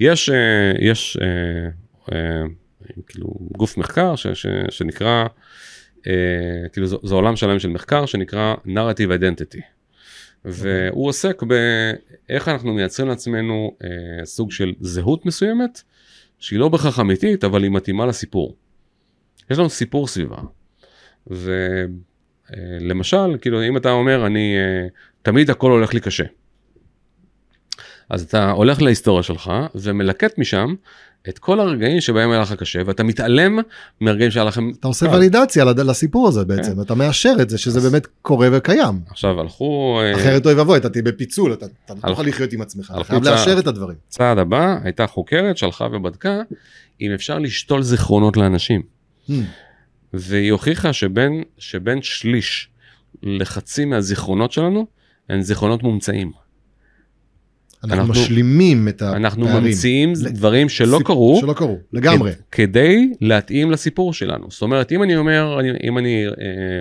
יש, 0.00 0.28
אה, 0.28 0.72
יש 0.80 1.18
אה, 2.12 2.44
כאילו 3.06 3.28
גוף 3.56 3.76
מחקר 3.76 4.16
ש, 4.16 4.26
ש, 4.26 4.46
שנקרא, 4.70 5.24
אה, 6.06 6.68
כאילו 6.72 6.86
זה, 6.86 6.96
זה 7.02 7.14
עולם 7.14 7.36
שלם 7.36 7.58
של 7.58 7.68
מחקר 7.68 8.06
שנקרא 8.06 8.54
narrative 8.66 9.10
identity. 9.20 9.60
והוא 10.44 11.08
עוסק 11.08 11.42
באיך 11.42 12.48
אנחנו 12.48 12.74
מייצרים 12.74 13.08
לעצמנו 13.08 13.76
אה, 13.84 13.88
סוג 14.24 14.52
של 14.52 14.72
זהות 14.80 15.26
מסוימת, 15.26 15.82
שהיא 16.38 16.58
לא 16.58 16.68
בהכרח 16.68 17.00
אמיתית, 17.00 17.44
אבל 17.44 17.62
היא 17.62 17.70
מתאימה 17.70 18.06
לסיפור. 18.06 18.56
יש 19.50 19.58
לנו 19.58 19.70
סיפור 19.70 20.08
סביבה. 20.08 20.36
ולמשל, 22.50 23.36
כאילו 23.40 23.62
אם 23.62 23.76
אתה 23.76 23.90
אומר 23.90 24.26
אני 24.26 24.54
אה, 24.56 24.86
תמיד 25.22 25.50
הכל 25.50 25.70
הולך 25.70 25.94
לי 25.94 26.00
קשה. 26.00 26.24
אז 28.08 28.22
אתה 28.22 28.50
הולך 28.50 28.82
להיסטוריה 28.82 29.22
שלך 29.22 29.52
ומלקט 29.74 30.38
משם 30.38 30.74
את 31.28 31.38
כל 31.38 31.60
הרגעים 31.60 32.00
שבהם 32.00 32.30
היה 32.30 32.40
לך 32.40 32.52
קשה 32.52 32.78
ואתה 32.86 33.02
מתעלם 33.02 33.58
מהרגעים 34.00 34.30
שהיה 34.30 34.44
לכם 34.44 34.70
אתה 34.80 34.88
עושה 34.88 35.06
קל. 35.06 35.16
ולידציה 35.16 35.64
לסיפור 35.64 36.28
הזה 36.28 36.44
בעצם, 36.44 36.80
אתה 36.80 36.94
מאשר 36.94 37.34
את 37.42 37.50
זה 37.50 37.58
שזה 37.58 37.80
כן. 37.80 37.86
אז- 37.86 37.92
באמת 37.92 38.06
קורה 38.22 38.48
וקיים. 38.52 39.00
עכשיו 39.10 39.40
הלכו 39.40 40.00
אה, 40.02 40.14
אחרת 40.14 40.46
אוי 40.46 40.54
ואבוי, 40.54 40.78
אתה 40.78 40.88
תהיה 40.88 41.02
בפיצול, 41.02 41.52
אתה 41.52 41.66
לא 41.90 42.08
תוכל 42.08 42.22
לחיות 42.22 42.52
עם 42.52 42.60
עצמך, 42.60 42.92
אתה 42.96 43.04
חייב. 43.04 43.24
לאשר 43.24 43.58
את 43.58 43.66
הדברים. 43.66 43.96
צעד 44.08 44.38
הבא 44.38 44.76
הייתה 44.84 45.06
חוקרת 45.06 45.56
שהלכה 45.56 45.84
ובדקה 45.92 46.40
אם 47.00 47.12
אפשר 47.14 47.38
לשתול 47.38 47.82
זיכרונות 47.82 48.36
לאנשים 48.36 48.82
Hmm, 49.28 49.32
והיא 50.12 50.52
הוכיחה 50.52 50.92
שבין 50.92 51.42
שבין 51.58 52.02
שליש 52.02 52.68
לחצי 53.22 53.84
מהזיכרונות 53.84 54.52
שלנו 54.52 54.86
הם 55.28 55.42
זיכרונות 55.42 55.82
מומצאים. 55.82 56.32
אנחנו 57.84 57.96
אנחנו- 57.98 58.12
משלימים 58.22 58.88
את 58.88 59.02
אנחנו 59.02 59.44
הפערים. 59.48 59.64
ממציאים 59.64 60.12
ל- 60.22 60.28
דברים 60.28 60.68
שלא 60.68 60.96
סיפ- 60.98 61.06
קרו 61.06 61.38
שלא 61.40 61.52
קרו, 61.52 61.78
לגמרי. 61.92 62.32
כ- 62.32 62.36
כדי 62.52 63.12
להתאים 63.20 63.70
לסיפור 63.70 64.12
שלנו 64.12 64.46
זאת 64.50 64.62
אומרת 64.62 64.92
אם 64.92 65.02
אני 65.02 65.16
אומר 65.16 65.60
אני, 65.60 65.68
אם 65.82 65.98
אני 65.98 66.26
אה, 66.26 66.32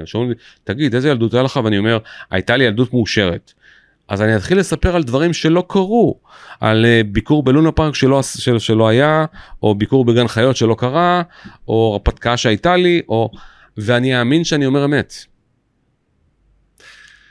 שאומרים 0.05 0.29
לי 0.31 0.35
תגיד 0.63 0.95
איזה 0.95 1.09
ילדות 1.09 1.33
היה 1.33 1.43
לך 1.43 1.59
ואני 1.63 1.77
אומר 1.77 1.97
הייתה 2.31 2.57
לי 2.57 2.63
ילדות 2.63 2.93
מאושרת. 2.93 3.53
אז 4.07 4.21
אני 4.21 4.35
אתחיל 4.35 4.57
לספר 4.59 4.95
על 4.95 5.03
דברים 5.03 5.33
שלא 5.33 5.63
קרו 5.67 6.19
על 6.59 6.85
אה, 6.85 7.01
ביקור 7.11 7.43
בלונה 7.43 7.71
פארק 7.71 7.95
שלא, 7.95 8.21
של, 8.23 8.59
שלא 8.59 8.87
היה 8.87 9.25
או 9.63 9.75
ביקור 9.75 10.05
בגן 10.05 10.27
חיות 10.27 10.55
שלא 10.55 10.75
קרה 10.79 11.21
או 11.67 11.89
הרפתקה 11.93 12.37
שהייתה 12.37 12.75
לי 12.75 13.01
או 13.09 13.31
ואני 13.77 14.19
אאמין 14.19 14.43
שאני 14.43 14.65
אומר 14.65 14.85
אמת. 14.85 15.13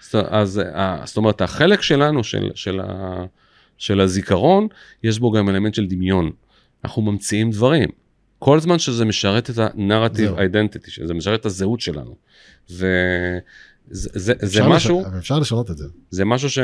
זאת- 0.00 0.26
אז 0.30 0.58
אה, 0.74 0.96
זאת 1.04 1.16
אומרת 1.16 1.40
החלק 1.40 1.82
שלנו 1.82 2.24
של, 2.24 2.50
של, 2.54 2.80
ה, 2.84 3.24
של 3.80 4.00
הזיכרון 4.00 4.66
יש 5.02 5.18
בו 5.18 5.30
גם 5.30 5.48
אלמנט 5.48 5.74
של 5.74 5.86
דמיון. 5.86 6.30
אנחנו 6.84 7.02
ממציאים 7.02 7.50
דברים. 7.50 7.88
כל 8.38 8.60
זמן 8.60 8.78
שזה 8.78 9.04
משרת 9.04 9.50
את 9.50 10.14
זהו. 10.14 10.36
identity, 10.38 10.90
שזה 10.90 11.14
משרת 11.14 11.40
את 11.40 11.46
הזהות 11.46 11.80
שלנו. 11.80 12.14
וזה 12.70 12.80
זה, 13.90 14.32
זה 14.42 14.62
משהו, 14.68 15.00
לש- 15.00 15.06
אפשר 15.18 15.38
לשנות 15.38 15.70
את 15.70 15.76
זה. 15.78 15.84
זה 16.10 16.24
משהו 16.24 16.50
ש... 16.50 16.58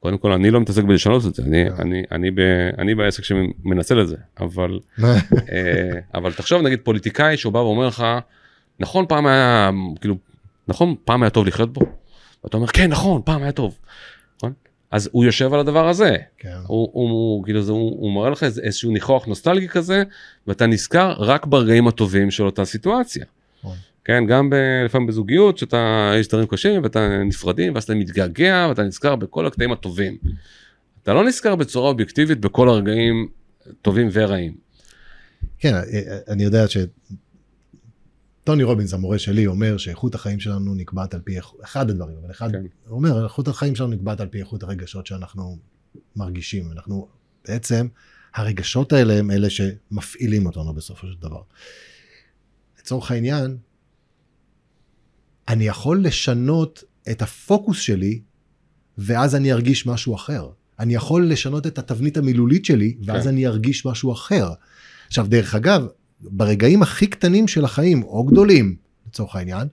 קודם 0.00 0.18
כל 0.18 0.32
אני 0.32 0.50
לא 0.50 0.60
מתעסק 0.60 0.84
בלשנות 0.84 1.26
את 1.26 1.34
זה, 1.34 1.42
אני, 1.42 1.64
כן. 1.64 1.82
אני, 1.82 2.02
אני, 2.12 2.30
ב, 2.30 2.40
אני 2.78 2.94
בעסק 2.94 3.24
שמנצל 3.24 4.00
את 4.02 4.08
זה, 4.08 4.16
אבל, 4.40 4.78
אה, 5.02 5.08
אבל 6.14 6.32
תחשוב 6.32 6.62
נגיד 6.62 6.80
פוליטיקאי 6.82 7.36
שהוא 7.36 7.52
בא 7.52 7.58
ואומר 7.58 7.86
לך, 7.86 8.04
נכון 8.80 9.04
פעם 9.08 9.26
היה, 9.26 9.70
כאילו, 10.00 10.16
נכון 10.68 10.94
פעם 11.04 11.22
היה 11.22 11.30
טוב 11.30 11.46
לחיות 11.46 11.72
בו? 11.72 11.80
ואתה 12.44 12.56
אומר 12.56 12.66
כן 12.66 12.90
נכון 12.90 13.22
פעם 13.24 13.42
היה 13.42 13.52
טוב. 13.52 13.78
אז 14.90 15.08
הוא 15.12 15.24
יושב 15.24 15.54
על 15.54 15.60
הדבר 15.60 15.88
הזה, 15.88 16.16
כן. 16.38 16.56
הוא, 16.66 16.88
הוא, 16.92 17.10
הוא, 17.10 17.44
כאילו 17.44 17.62
זה, 17.62 17.72
הוא, 17.72 17.96
הוא 18.00 18.12
מראה 18.14 18.30
לך 18.30 18.42
איזשהו 18.42 18.90
ניחוח 18.90 19.26
נוסטלגי 19.26 19.68
כזה, 19.68 20.02
ואתה 20.46 20.66
נזכר 20.66 21.14
רק 21.18 21.46
ברגעים 21.46 21.88
הטובים 21.88 22.30
של 22.30 22.42
אותה 22.42 22.64
סיטואציה. 22.64 23.24
נכון. 23.58 23.76
כן, 24.04 24.26
גם 24.26 24.50
ב, 24.50 24.54
לפעמים 24.84 25.06
בזוגיות, 25.06 25.58
שאתה, 25.58 26.12
יש 26.20 26.28
דברים 26.28 26.46
קשים 26.46 26.82
ואתה 26.82 27.22
נפרדים, 27.24 27.74
ואז 27.74 27.84
אתה 27.84 27.94
מתגעגע 27.94 28.66
ואתה 28.68 28.82
נזכר 28.82 29.16
בכל 29.16 29.46
הקטעים 29.46 29.72
הטובים. 29.72 30.16
אתה 31.02 31.14
לא 31.14 31.24
נזכר 31.24 31.56
בצורה 31.56 31.88
אובייקטיבית 31.88 32.40
בכל 32.40 32.68
הרגעים 32.68 33.28
טובים 33.82 34.08
ורעים. 34.12 34.54
כן, 35.58 35.74
אני 36.28 36.44
יודע 36.44 36.68
שטוני 38.48 38.62
רובינס 38.62 38.94
המורה 38.94 39.18
שלי 39.18 39.46
אומר 39.46 39.76
שאיכות 39.76 40.14
החיים 40.14 40.40
שלנו 40.40 40.74
נקבעת 40.74 41.14
על 41.14 41.20
פי 41.20 41.40
איכ- 41.40 41.54
אחד 41.64 41.90
הדברים, 41.90 42.16
אבל 42.22 42.30
אחד, 42.30 42.52
כן. 42.52 42.62
הוא 42.86 42.96
אומר 42.96 43.24
איכות 43.24 43.48
החיים 43.48 43.74
שלנו 43.74 43.90
נקבעת 43.90 44.20
על 44.20 44.28
פי 44.28 44.38
איכות 44.40 44.62
הרגשות 44.62 45.06
שאנחנו 45.06 45.58
מרגישים, 46.16 46.72
אנחנו 46.72 47.08
בעצם 47.48 47.86
הרגשות 48.34 48.92
האלה 48.92 49.14
הם 49.18 49.30
אלה 49.30 49.48
שמפעילים 49.50 50.46
אותנו 50.46 50.74
בסופו 50.74 51.06
של 51.06 51.14
דבר. 51.20 51.42
לצורך 52.80 53.10
העניין, 53.10 53.56
אני 55.48 55.66
יכול 55.66 56.04
לשנות 56.04 56.84
את 57.10 57.22
הפוקוס 57.22 57.78
שלי 57.80 58.20
ואז 58.98 59.34
אני 59.34 59.52
ארגיש 59.52 59.86
משהו 59.86 60.14
אחר. 60.14 60.48
אני 60.78 60.94
יכול 60.94 61.28
לשנות 61.30 61.66
את 61.66 61.78
התבנית 61.78 62.16
המילולית 62.16 62.64
שלי 62.64 62.96
ואז 63.04 63.22
כן. 63.22 63.28
אני 63.28 63.46
ארגיש 63.46 63.86
משהו 63.86 64.12
אחר. 64.12 64.50
עכשיו 65.06 65.26
דרך 65.26 65.54
אגב, 65.54 65.86
ברגעים 66.20 66.82
הכי 66.82 67.06
קטנים 67.06 67.48
של 67.48 67.64
החיים 67.64 68.02
או 68.02 68.24
גדולים 68.24 68.74
לצורך 69.08 69.36
העניין, 69.36 69.68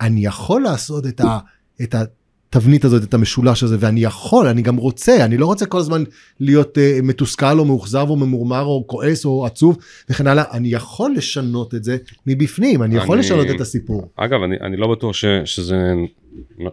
אני 0.00 0.26
יכול 0.26 0.62
לעשות 0.62 1.06
את, 1.06 1.20
ה, 1.20 1.38
את 1.82 1.94
התבנית 1.94 2.84
הזאת, 2.84 3.02
את 3.02 3.14
המשולש 3.14 3.62
הזה, 3.62 3.76
ואני 3.80 4.00
יכול, 4.04 4.46
אני 4.46 4.62
גם 4.62 4.76
רוצה, 4.76 5.24
אני 5.24 5.36
לא 5.36 5.46
רוצה 5.46 5.66
כל 5.66 5.78
הזמן 5.78 6.04
להיות 6.40 6.78
uh, 6.78 7.02
מתוסכל 7.02 7.58
או 7.58 7.64
מאוכזב 7.64 8.06
או 8.08 8.16
ממורמר 8.16 8.62
או 8.62 8.84
כועס 8.86 9.24
או 9.24 9.46
עצוב 9.46 9.76
וכן 10.10 10.26
הלאה, 10.26 10.44
אני 10.52 10.68
יכול 10.68 11.14
לשנות 11.16 11.74
את 11.74 11.84
זה 11.84 11.96
מבפנים, 12.26 12.82
אני 12.82 12.96
יכול 12.96 13.16
אני- 13.16 13.26
לשנות 13.26 13.46
את 13.50 13.60
הסיפור. 13.60 14.08
אגב, 14.16 14.42
אני, 14.42 14.56
אני 14.60 14.76
לא 14.76 14.92
בטוח 14.92 15.12
ש, 15.14 15.24
שזה, 15.44 15.76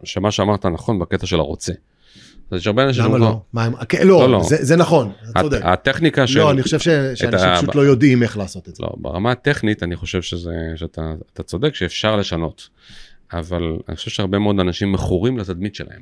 שמה 0.04 0.32
שאמרת 0.32 0.66
נכון 0.66 1.00
בקטע 1.00 1.26
של 1.26 1.40
הרוצה. 1.40 1.74
אז 2.54 2.60
יש 2.60 2.68
הרבה 2.68 2.84
אנשים 2.84 3.04
למה 3.04 3.18
לא? 3.18 3.42
מה 3.54 3.64
הם, 3.64 3.74
כן, 3.90 4.08
לא, 4.08 4.20
לא, 4.20 4.30
לא. 4.32 4.44
זה, 4.44 4.56
זה 4.60 4.76
נכון, 4.76 5.12
אתה 5.32 5.42
צודק. 5.42 5.58
הט- 5.64 5.88
הטכניקה 5.88 6.28
של... 6.28 6.40
לא, 6.40 6.52
אני 6.52 6.64
חושב 6.64 6.80
ש, 6.80 6.88
שאנשים 7.16 7.50
ה- 7.50 7.58
פשוט 7.58 7.76
לא 7.76 7.82
יודעים 7.82 8.24
איך 8.24 8.38
לעשות 8.38 8.70
את 8.70 8.76
זה. 8.76 8.84
לא, 8.84 8.90
ברמה 8.98 9.32
הטכנית 9.32 9.84
אני 9.84 9.96
חושב 9.96 10.22
שזה, 10.22 10.52
שאתה 10.76 11.02
אתה 11.34 11.44
צודק 11.44 11.76
שאפשר 11.76 12.16
לשנות. 12.16 12.70
אבל 13.34 13.64
אני 13.90 13.96
חושב 13.96 14.12
שהרבה 14.12 14.40
מאוד 14.40 14.60
אנשים 14.60 14.92
מכורים 14.92 15.38
לתדמית 15.38 15.76
שלהם. 15.76 16.02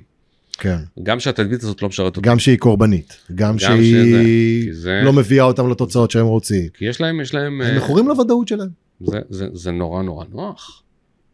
כן. 0.58 0.78
גם 1.04 1.20
שהתדמית 1.20 1.64
הזאת 1.64 1.82
לא 1.82 1.88
משרת 1.88 2.18
אותי. 2.18 2.30
גם 2.30 2.40
שהיא 2.40 2.58
קורבנית, 2.58 3.18
גם 3.36 3.52
גם 3.52 3.60
שהיא 3.60 4.72
שזה- 4.74 4.82
זה- 4.82 5.02
לא 5.04 5.14
מביאה 5.14 5.44
אותם 5.46 5.70
לתוצאות 5.70 6.12
שהם 6.12 6.26
רוצים. 6.26 6.68
כי 6.74 6.86
יש 6.86 7.02
להם, 7.02 7.22
יש 7.22 7.34
להם, 7.34 7.62
הם 7.62 7.68
אה, 7.68 7.78
מכורים 7.78 8.08
לוודאות 8.08 8.48
שלהם. 8.48 8.70
זה, 9.02 9.20
זה, 9.30 9.48
זה 9.54 9.72
נורא 9.72 10.04
נורא 10.04 10.26
נוח. 10.32 10.82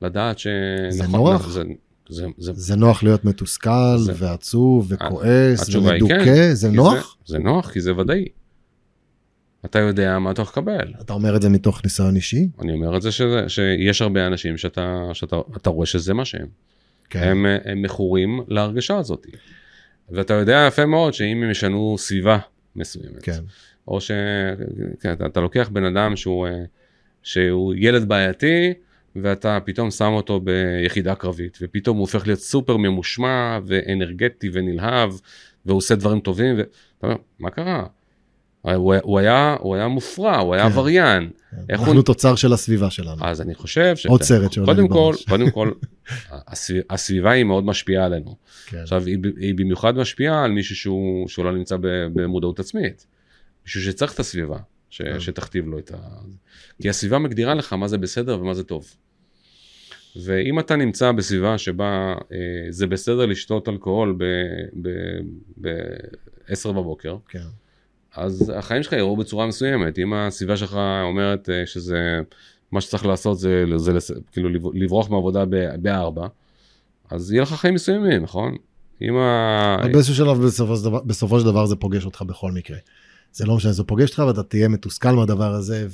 לדעת 0.01 0.39
ש... 0.39 0.47
זה 0.89 1.03
נכון, 1.03 1.33
נוח? 1.33 1.47
זה, 1.49 1.63
זה, 2.09 2.25
זה, 2.37 2.51
זה 2.55 2.75
נוח 2.75 3.03
להיות 3.03 3.25
מתוסכל 3.25 3.97
זה- 3.97 4.13
ועצוב 4.15 4.87
וכועס 4.89 5.75
ומדוכא, 5.75 6.25
כן, 6.25 6.53
זה 6.53 6.69
נוח? 6.71 7.17
זה, 7.25 7.31
זה 7.31 7.39
נוח 7.39 7.71
כי 7.71 7.81
זה 7.81 7.95
ודאי. 7.95 8.25
אתה 9.65 9.79
יודע 9.79 10.19
מה 10.19 10.31
אתה 10.31 10.41
הולך 10.41 10.51
לקבל. 10.51 10.93
אתה 11.01 11.13
אומר 11.13 11.35
את 11.35 11.41
זה 11.41 11.49
מתוך 11.49 11.83
ניסיון 11.83 12.15
אישי? 12.15 12.47
אני 12.61 12.73
אומר 12.73 12.97
את 12.97 13.01
זה 13.01 13.11
שזה, 13.11 13.43
שיש 13.47 14.01
הרבה 14.01 14.27
אנשים 14.27 14.57
שאתה, 14.57 15.09
שאתה 15.13 15.35
אתה 15.57 15.69
רואה 15.69 15.85
שזה 15.85 16.13
מה 16.13 16.25
שהם. 16.25 16.47
כן. 17.09 17.23
הם, 17.23 17.45
הם 17.65 17.81
מכורים 17.81 18.39
להרגשה 18.47 18.97
הזאת. 18.97 19.27
ואתה 20.09 20.33
יודע 20.33 20.65
יפה 20.67 20.85
מאוד 20.85 21.13
שאם 21.13 21.43
הם 21.43 21.51
ישנו 21.51 21.95
סביבה 21.97 22.37
מסוימת, 22.75 23.23
כן. 23.23 23.39
או 23.87 24.01
ש... 24.01 24.11
כן, 24.99 25.13
לוקח 25.35 25.69
בן 25.73 25.83
אדם 25.83 26.15
שהוא, 26.15 26.47
אה, 26.47 26.63
שהוא 27.23 27.73
ילד 27.77 28.07
בעייתי, 28.07 28.73
ואתה 29.23 29.59
פתאום 29.65 29.91
שם 29.91 30.11
אותו 30.13 30.39
ביחידה 30.39 31.15
קרבית, 31.15 31.57
ופתאום 31.61 31.97
הוא 31.97 32.01
הופך 32.01 32.27
להיות 32.27 32.39
סופר 32.39 32.77
ממושמע 32.77 33.59
ואנרגטי 33.65 34.49
ונלהב, 34.53 35.13
והוא 35.65 35.77
עושה 35.77 35.95
דברים 35.95 36.19
טובים, 36.19 36.55
ואתה 36.57 36.67
אומר, 37.03 37.15
מה 37.39 37.49
קרה? 37.49 37.85
הוא, 38.61 38.95
הוא, 39.03 39.19
היה, 39.19 39.55
הוא 39.59 39.75
היה 39.75 39.87
מופרע, 39.87 40.37
הוא 40.37 40.53
היה 40.53 40.63
כן. 40.63 40.69
עבריין. 40.71 41.29
איך 41.69 41.79
אנחנו 41.79 41.93
הוא- 41.93 42.03
תוצר 42.03 42.35
של 42.35 42.53
הסביבה 42.53 42.89
שלנו. 42.89 43.25
אז 43.25 43.41
אני 43.41 43.55
חושב 43.55 43.95
ש... 43.95 44.05
עוד 44.05 44.21
סרט 44.23 44.51
שעולה 44.51 44.73
לי 44.73 44.87
בראש. 44.87 45.25
קודם 45.25 45.51
כל, 45.51 45.71
הסביב, 46.47 46.83
הסביבה 46.89 47.31
היא 47.31 47.43
מאוד 47.43 47.63
משפיעה 47.65 48.05
עלינו. 48.05 48.35
כן. 48.65 48.77
עכשיו, 48.77 49.05
היא, 49.05 49.17
היא 49.37 49.55
במיוחד 49.55 49.97
משפיעה 49.97 50.43
על 50.43 50.51
מישהו 50.51 50.75
שהוא, 50.75 51.27
שהוא 51.27 51.45
לא 51.45 51.51
נמצא 51.51 51.75
במודעות 52.13 52.59
עצמית. 52.59 53.07
מישהו 53.65 53.81
שצריך 53.81 54.13
את 54.13 54.19
הסביבה, 54.19 54.57
ש, 54.89 55.01
כן. 55.01 55.19
שתכתיב 55.19 55.67
לו 55.67 55.79
את 55.79 55.91
ה... 55.91 55.97
כי 56.81 56.89
הסביבה 56.89 57.19
מגדירה 57.19 57.53
לך 57.53 57.73
מה 57.73 57.87
זה 57.87 57.97
בסדר 57.97 58.39
ומה 58.41 58.53
זה 58.53 58.63
טוב. 58.63 58.87
ואם 60.15 60.59
אתה 60.59 60.75
נמצא 60.75 61.11
בסביבה 61.11 61.57
שבה 61.57 61.85
אה, 62.31 62.37
זה 62.69 62.87
בסדר 62.87 63.25
לשתות 63.25 63.69
אלכוהול 63.69 64.17
ב-10 65.61 66.71
בבוקר, 66.71 67.17
כן. 67.29 67.39
אז 68.15 68.53
החיים 68.55 68.83
שלך 68.83 68.93
יראו 68.93 69.17
בצורה 69.17 69.47
מסוימת. 69.47 69.99
אם 69.99 70.13
הסביבה 70.13 70.57
שלך 70.57 70.77
אומרת 71.03 71.49
אה, 71.49 71.65
שזה, 71.65 72.19
מה 72.71 72.81
שצריך 72.81 73.05
לעשות 73.05 73.39
זה, 73.39 73.63
זה 73.75 73.93
לס- 73.93 74.11
כאילו 74.31 74.49
לב- 74.49 74.75
לברוח 74.75 75.09
מעבודה 75.09 75.45
ב- 75.45 75.75
בארבע, 75.81 76.27
אז 77.09 77.31
יהיה 77.31 77.41
לך 77.41 77.53
חיים 77.53 77.73
מסוימים, 77.73 78.23
נכון? 78.23 78.55
אם 79.01 79.17
ה... 79.17 79.77
באיזשהו 79.91 80.15
שלב 80.15 80.41
בסופו 80.45 80.75
של 80.77 80.83
דבר- 80.83 81.01
בסופו 81.05 81.39
של 81.39 81.45
דבר 81.45 81.65
זה 81.65 81.75
פוגש 81.75 82.05
אותך 82.05 82.21
בכל 82.21 82.51
מקרה. 82.51 82.77
זה 83.33 83.45
לא 83.45 83.55
משנה, 83.55 83.71
זה 83.71 83.83
פוגש 83.83 84.09
אותך 84.09 84.23
ואתה 84.27 84.43
תהיה 84.43 84.67
מתוסכל 84.67 85.11
מהדבר 85.11 85.53
הזה, 85.53 85.87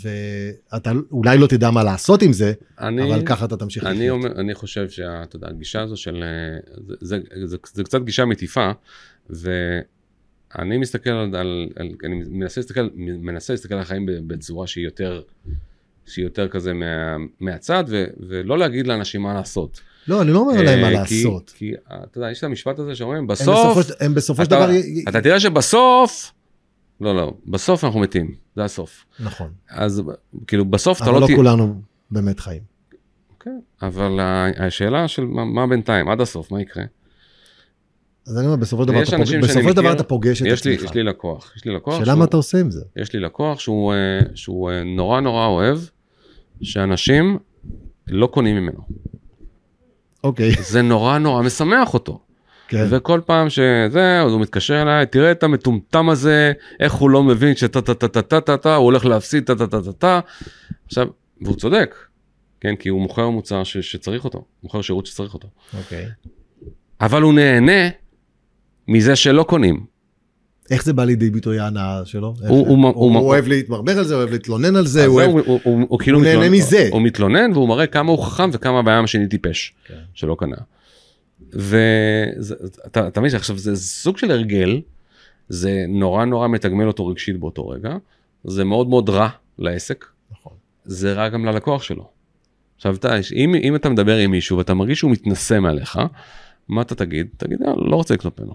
ואתה 0.72 0.92
אולי 1.12 1.38
לא 1.38 1.48
תדע 1.48 1.72
מה 1.72 1.84
לעשות 1.84 2.22
עם 2.22 2.34
זה, 2.34 2.54
אני, 2.80 3.04
אבל 3.04 3.26
ככה 3.26 3.46
אתה 3.46 3.58
תמשיך 3.58 3.84
אני, 3.84 3.96
לחיות. 3.96 4.12
אומר, 4.12 4.40
אני 4.40 4.54
חושב 4.54 4.90
שאתה 4.90 5.36
יודע, 5.36 5.48
הגישה 5.48 5.82
הזו 5.82 5.98
של... 5.98 6.24
אה, 6.24 6.60
זה, 6.88 6.96
זה, 7.02 7.46
זה, 7.46 7.58
זה 7.74 7.84
קצת 7.84 8.02
גישה 8.02 8.26
מטיפה, 8.26 8.72
ואני 9.30 10.78
מסתכל 10.78 11.10
על... 11.10 11.36
על, 11.36 11.68
על 11.76 11.90
אני 12.06 12.24
מנסה 12.30 12.62
להסתכל, 12.62 12.90
מנסה 12.96 13.54
להסתכל 13.54 13.76
על 13.76 13.82
החיים 13.82 14.06
בצורה 14.28 14.68
שהיא 14.68 14.86
יותר... 14.86 15.22
שהיא 16.06 16.26
יותר 16.26 16.48
כזה 16.48 16.74
מה, 16.74 17.16
מהצד, 17.40 17.84
ו, 17.88 18.06
ולא 18.28 18.58
להגיד 18.58 18.88
לאנשים 18.88 19.22
מה 19.22 19.34
לעשות. 19.34 19.82
לא, 20.08 20.22
אני 20.22 20.32
לא 20.32 20.40
אומר 20.40 20.62
להם 20.62 20.82
מה 20.82 20.88
אה, 20.88 20.92
לעשות. 20.92 21.54
כי 21.56 21.74
אתה 21.88 22.18
יודע, 22.18 22.32
יש 22.32 22.40
את 22.40 22.44
המשפט 22.44 22.80
הזה 22.80 22.96
שאומרים, 22.96 23.28
בסוף, 23.28 23.78
הם 24.00 24.14
בסופו 24.14 24.44
של 24.44 24.50
דבר... 24.50 24.70
אתה 25.10 25.22
תראה 25.22 25.40
שבסוף, 25.40 26.32
לא, 27.02 27.16
לא, 27.16 27.34
בסוף 27.48 27.84
אנחנו 27.84 28.00
מתים, 28.00 28.36
זה 28.56 28.64
הסוף. 28.64 29.06
נכון. 29.20 29.50
אז 29.70 30.04
כאילו 30.48 30.66
בסוף 30.66 30.98
אתה 31.02 31.06
אבל 31.06 31.14
לא 31.14 31.20
לא. 31.22 31.36
כולנו 31.36 31.82
באמת 32.12 32.40
חיים. 32.40 32.62
כן, 33.40 33.60
אבל 33.82 34.20
השאלה 34.58 35.08
של 35.08 35.26
מה, 35.26 35.46
מה 35.46 35.68
בינתיים, 35.68 36.10
עד 36.10 36.22
הסוף, 36.22 36.52
מה 36.52 36.62
יקרה? 36.62 36.84
אז 38.28 38.38
אני 38.38 38.46
אומר, 38.46 38.56
בסופו 38.56 38.84
של 38.84 38.88
דבר 38.90 39.04
אתה 39.04 39.18
פוגש- 39.18 39.36
בסופו 39.44 39.74
דבר 39.74 39.94
אתה 39.94 40.04
את 40.48 40.52
עצמך. 40.76 40.84
יש 40.90 40.94
לי 40.94 41.04
לקוח, 41.04 41.54
יש 41.58 41.66
לי 41.66 41.76
לקוח, 41.76 41.94
שאלה 41.96 42.06
שהוא- 42.06 42.20
מה 42.20 42.26
אתה 42.26 42.38
עושה 42.38 42.60
עם 42.60 42.72
זה. 42.72 42.82
יש 42.96 43.14
לי 43.14 43.20
לקוח 43.20 43.60
שהוא, 43.60 43.94
אה, 43.94 44.20
שהוא 44.36 44.72
אה, 44.72 44.84
נורא 44.84 45.22
נורא 45.22 45.46
אוהב, 45.48 45.78
שאנשים 46.62 47.38
לא 48.08 48.28
קונים 48.28 48.56
ממנו. 48.56 48.80
אוקיי, 50.24 50.52
זה 50.62 50.82
נורא 50.82 51.18
נורא 51.18 51.42
משמח 51.42 51.94
אותו. 51.94 52.20
כן. 52.68 52.86
וכל 52.90 53.22
פעם 53.26 53.50
שזה, 53.50 54.22
אז 54.26 54.32
הוא 54.32 54.42
מתקשר 54.42 54.82
אליי, 54.82 55.06
תראה 55.06 55.32
את 55.32 55.44
המטומטם 55.44 56.10
הזה, 56.10 56.52
איך 56.80 56.94
הוא 56.94 57.10
לא 57.10 57.24
מבין 57.24 57.56
שטה 57.56 57.82
טה 57.82 57.94
טה 57.94 58.08
טה 58.08 58.22
טה 58.22 58.42
טה 58.42 58.58
טה, 58.58 58.76
הוא 58.76 58.86
הולך 58.86 59.06
להפסיד 59.06 59.44
טה 59.44 59.56
טה 59.56 59.68
טה 59.68 59.82
טה 59.82 59.94
טה. 59.94 60.20
עכשיו, 60.86 61.08
והוא 61.42 61.56
צודק, 61.56 61.96
כן, 62.62 62.76
כי 62.76 62.90
הוא 62.90 63.02
מוכר 63.02 63.30
מוצר 63.30 63.64
ש, 63.64 63.78
שצריך 63.78 64.26
אותו, 64.26 64.38
הוא 64.38 64.46
מוכר 64.64 64.82
שירות 64.82 65.06
שצריך 65.06 65.34
אותו. 65.34 65.48
אוקיי. 65.78 66.06
אבל 67.02 67.22
הוא 67.22 67.34
נהנה 67.34 67.90
מזה 68.88 69.16
שלא 69.16 69.44
קונים. 69.44 69.86
איך 70.72 70.84
זה 70.84 70.94
בא 70.94 71.04
לידי 71.06 71.30
ביטוי 71.30 71.60
ההנאה 71.60 72.02
שלו? 72.06 72.34
איך- 72.42 72.50
הוא- 72.52 72.68
הוא- 72.68 72.78
הוא 72.78 72.94
הוא- 72.94 73.18
הוא 73.18 73.28
אוהב 73.28 73.48
להתמרמר 73.48 73.98
על 73.98 74.04
זה, 74.04 74.16
אוהב 74.16 74.30
להתלונן 74.32 74.76
על 74.76 74.86
זה, 74.88 75.06
הוא 75.06 75.22
זהו, 75.22 75.34
אוהב... 75.34 75.46
הוא, 75.48 75.60
הוא, 75.64 75.74
הוא, 75.80 75.86
הוא 75.90 76.00
כאילו 76.00 76.18
הוא 76.18 76.26
נהנה 76.26 76.40
מתלונן, 76.40 76.58
מזה. 76.58 76.88
הוא 76.92 77.02
מתלונן 77.02 77.52
והוא 77.54 77.68
מראה 77.70 77.88
כמה 77.88 78.12
הוא 78.12 78.24
חכם 78.24 78.50
וכמה 78.54 78.80
הבעיה 78.80 79.00
השני 79.00 79.28
טיפש, 79.28 79.74
כן. 79.88 79.94
שלא 80.14 80.36
קנה. 80.40 80.56
ואתה 81.54 83.08
אתה 83.08 83.20
מבין 83.20 83.32
שעכשיו 83.32 83.58
זה 83.58 83.76
סוג 83.76 84.18
של 84.18 84.32
הרגל, 84.32 84.82
זה 85.50 85.86
נורא 85.88 86.26
נורא 86.26 86.48
מתגמל 86.48 86.88
אותו 86.88 87.08
רגשית 87.08 87.38
באותו 87.38 87.68
רגע, 87.68 87.96
זה 88.44 88.64
מאוד 88.64 88.88
מאוד 88.88 89.10
רע 89.10 89.30
לעסק, 89.60 90.06
נכון. 90.32 90.54
זה 90.86 91.14
רע 91.14 91.30
גם 91.30 91.46
ללקוח 91.46 91.84
שלו. 91.84 92.10
עכשיו 92.76 92.96
אתה, 92.96 93.16
אם, 93.36 93.56
אם 93.56 93.76
אתה 93.76 93.90
מדבר 93.90 94.18
עם 94.18 94.32
מישהו 94.32 94.58
ואתה 94.58 94.74
מרגיש 94.74 95.00
שהוא 95.00 95.12
מתנשא 95.12 95.60
מעליך, 95.60 96.00
מה 96.68 96.82
אתה 96.82 96.96
תגיד? 96.96 97.28
תגיד, 97.38 97.62
"אה, 97.62 97.74
לא 97.78 97.96
רוצה 97.96 98.14
לקנות 98.14 98.40
ממנו. 98.40 98.54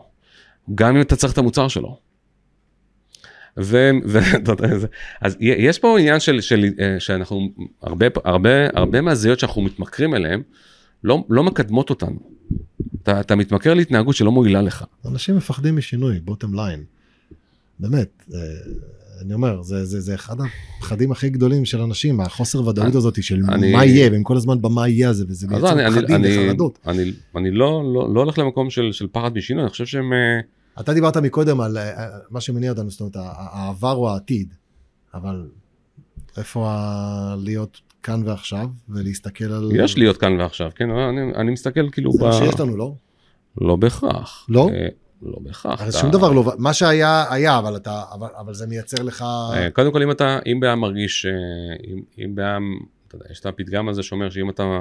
גם 0.74 0.96
אם 0.96 1.02
אתה 1.02 1.16
צריך 1.16 1.32
את 1.32 1.38
המוצר 1.38 1.68
שלו. 1.68 1.98
ו, 3.58 3.90
ו, 4.06 4.18
אז 5.20 5.36
יש 5.40 5.78
פה 5.78 5.98
עניין 5.98 6.20
של, 6.20 6.40
של 6.40 6.64
אה, 6.80 7.00
שאנחנו, 7.00 7.48
הרבה, 7.82 8.06
הרבה, 8.24 8.50
הרבה 8.74 9.00
מהזהויות 9.00 9.38
שאנחנו 9.38 9.62
מתמכרים 9.62 10.14
אליהן, 10.14 10.42
לא, 11.04 11.24
לא 11.28 11.42
מקדמות 11.44 11.90
אותנו. 11.90 12.37
אתה, 13.02 13.20
אתה 13.20 13.36
מתמכר 13.36 13.74
להתנהגות 13.74 14.16
שלא 14.16 14.32
מועילה 14.32 14.62
לך. 14.62 14.84
אנשים 15.06 15.36
מפחדים 15.36 15.76
משינוי, 15.76 16.20
בוטם 16.20 16.54
ליין. 16.54 16.84
באמת, 17.80 18.08
אה, 18.34 18.38
אני 19.22 19.34
אומר, 19.34 19.62
זה, 19.62 19.84
זה, 19.84 20.00
זה 20.00 20.14
אחד 20.14 20.36
הפחדים 20.78 21.12
הכי 21.12 21.30
גדולים 21.30 21.64
של 21.64 21.80
אנשים, 21.80 22.20
החוסר 22.20 22.66
ודאות 22.66 22.94
הזאת 22.94 23.22
של 23.22 23.40
אני- 23.48 23.72
מה 23.72 23.84
יהיה, 23.84 24.10
והם 24.12 24.22
כל 24.22 24.36
הזמן 24.36 24.62
במה 24.62 24.88
יהיה 24.88 25.10
הזה, 25.10 25.24
וזה 25.28 25.46
מייצר 25.48 25.72
אני, 25.72 25.86
אני, 25.86 25.94
פחדים 25.94 26.16
אני, 26.16 26.38
וחרדות. 26.46 26.78
אני, 26.86 27.12
אני 27.36 27.50
לא, 27.50 27.82
לא, 27.94 28.14
לא 28.14 28.20
הולך 28.20 28.38
למקום 28.38 28.70
של, 28.70 28.88
של 28.92 29.06
פחד 29.12 29.34
משינוי, 29.34 29.62
אני 29.62 29.70
חושב 29.70 29.86
שהם... 29.86 30.12
אה, 30.12 30.40
אתה 30.80 30.94
דיברת 30.94 31.16
מקודם 31.16 31.60
על 31.60 31.78
אה, 31.78 31.92
מה 32.30 32.40
שמניע 32.40 32.70
אותנו, 32.70 32.90
זאת 32.90 33.00
אומרת, 33.00 33.16
העבר 33.16 33.92
או 33.94 34.10
העתיד, 34.10 34.54
אבל 35.14 35.48
איפה 36.36 36.66
ה- 36.70 37.36
להיות 37.38 37.80
כאן 38.02 38.28
ועכשיו, 38.28 38.66
ולהסתכל 38.88 39.44
על... 39.44 39.70
יש 39.74 39.98
להיות 39.98 40.16
כאן 40.16 40.40
ועכשיו, 40.40 40.70
כן? 40.74 40.90
אבל 40.90 41.00
אני, 41.00 41.34
אני 41.34 41.50
מסתכל 41.50 41.90
כאילו... 41.90 42.12
זה 42.12 42.18
ב... 42.24 42.26
מה 42.26 42.32
שיש 42.32 42.60
לנו, 42.60 42.76
לא? 42.76 42.94
לא 43.60 43.76
בהכרח. 43.76 44.46
לא? 44.48 44.68
אה, 44.74 44.88
לא 45.22 45.36
בהכרח. 45.40 45.80
הרי 45.80 45.90
אתה- 45.90 45.98
שום 45.98 46.10
דבר 46.10 46.32
לא, 46.32 46.52
מה 46.58 46.72
שהיה, 46.74 47.24
היה, 47.32 47.58
אבל 47.58 47.76
אתה, 47.76 48.02
אבל, 48.12 48.28
אבל 48.38 48.54
זה 48.54 48.66
מייצר 48.66 49.02
לך... 49.02 49.24
אה, 49.54 49.70
קודם 49.70 49.92
כל 49.92 50.02
אם 50.02 50.10
אתה, 50.10 50.38
אם 50.52 50.60
בעם 50.60 50.80
מרגיש, 50.80 51.26
אה, 51.26 51.32
אם, 51.92 52.02
אם 52.24 52.34
בעם, 52.34 52.78
אתה 53.08 53.16
יודע, 53.16 53.26
יש 53.30 53.40
את 53.40 53.46
הפתגם 53.46 53.88
הזה 53.88 54.02
שאומר 54.02 54.30
שאם 54.30 54.50
אתה, 54.50 54.80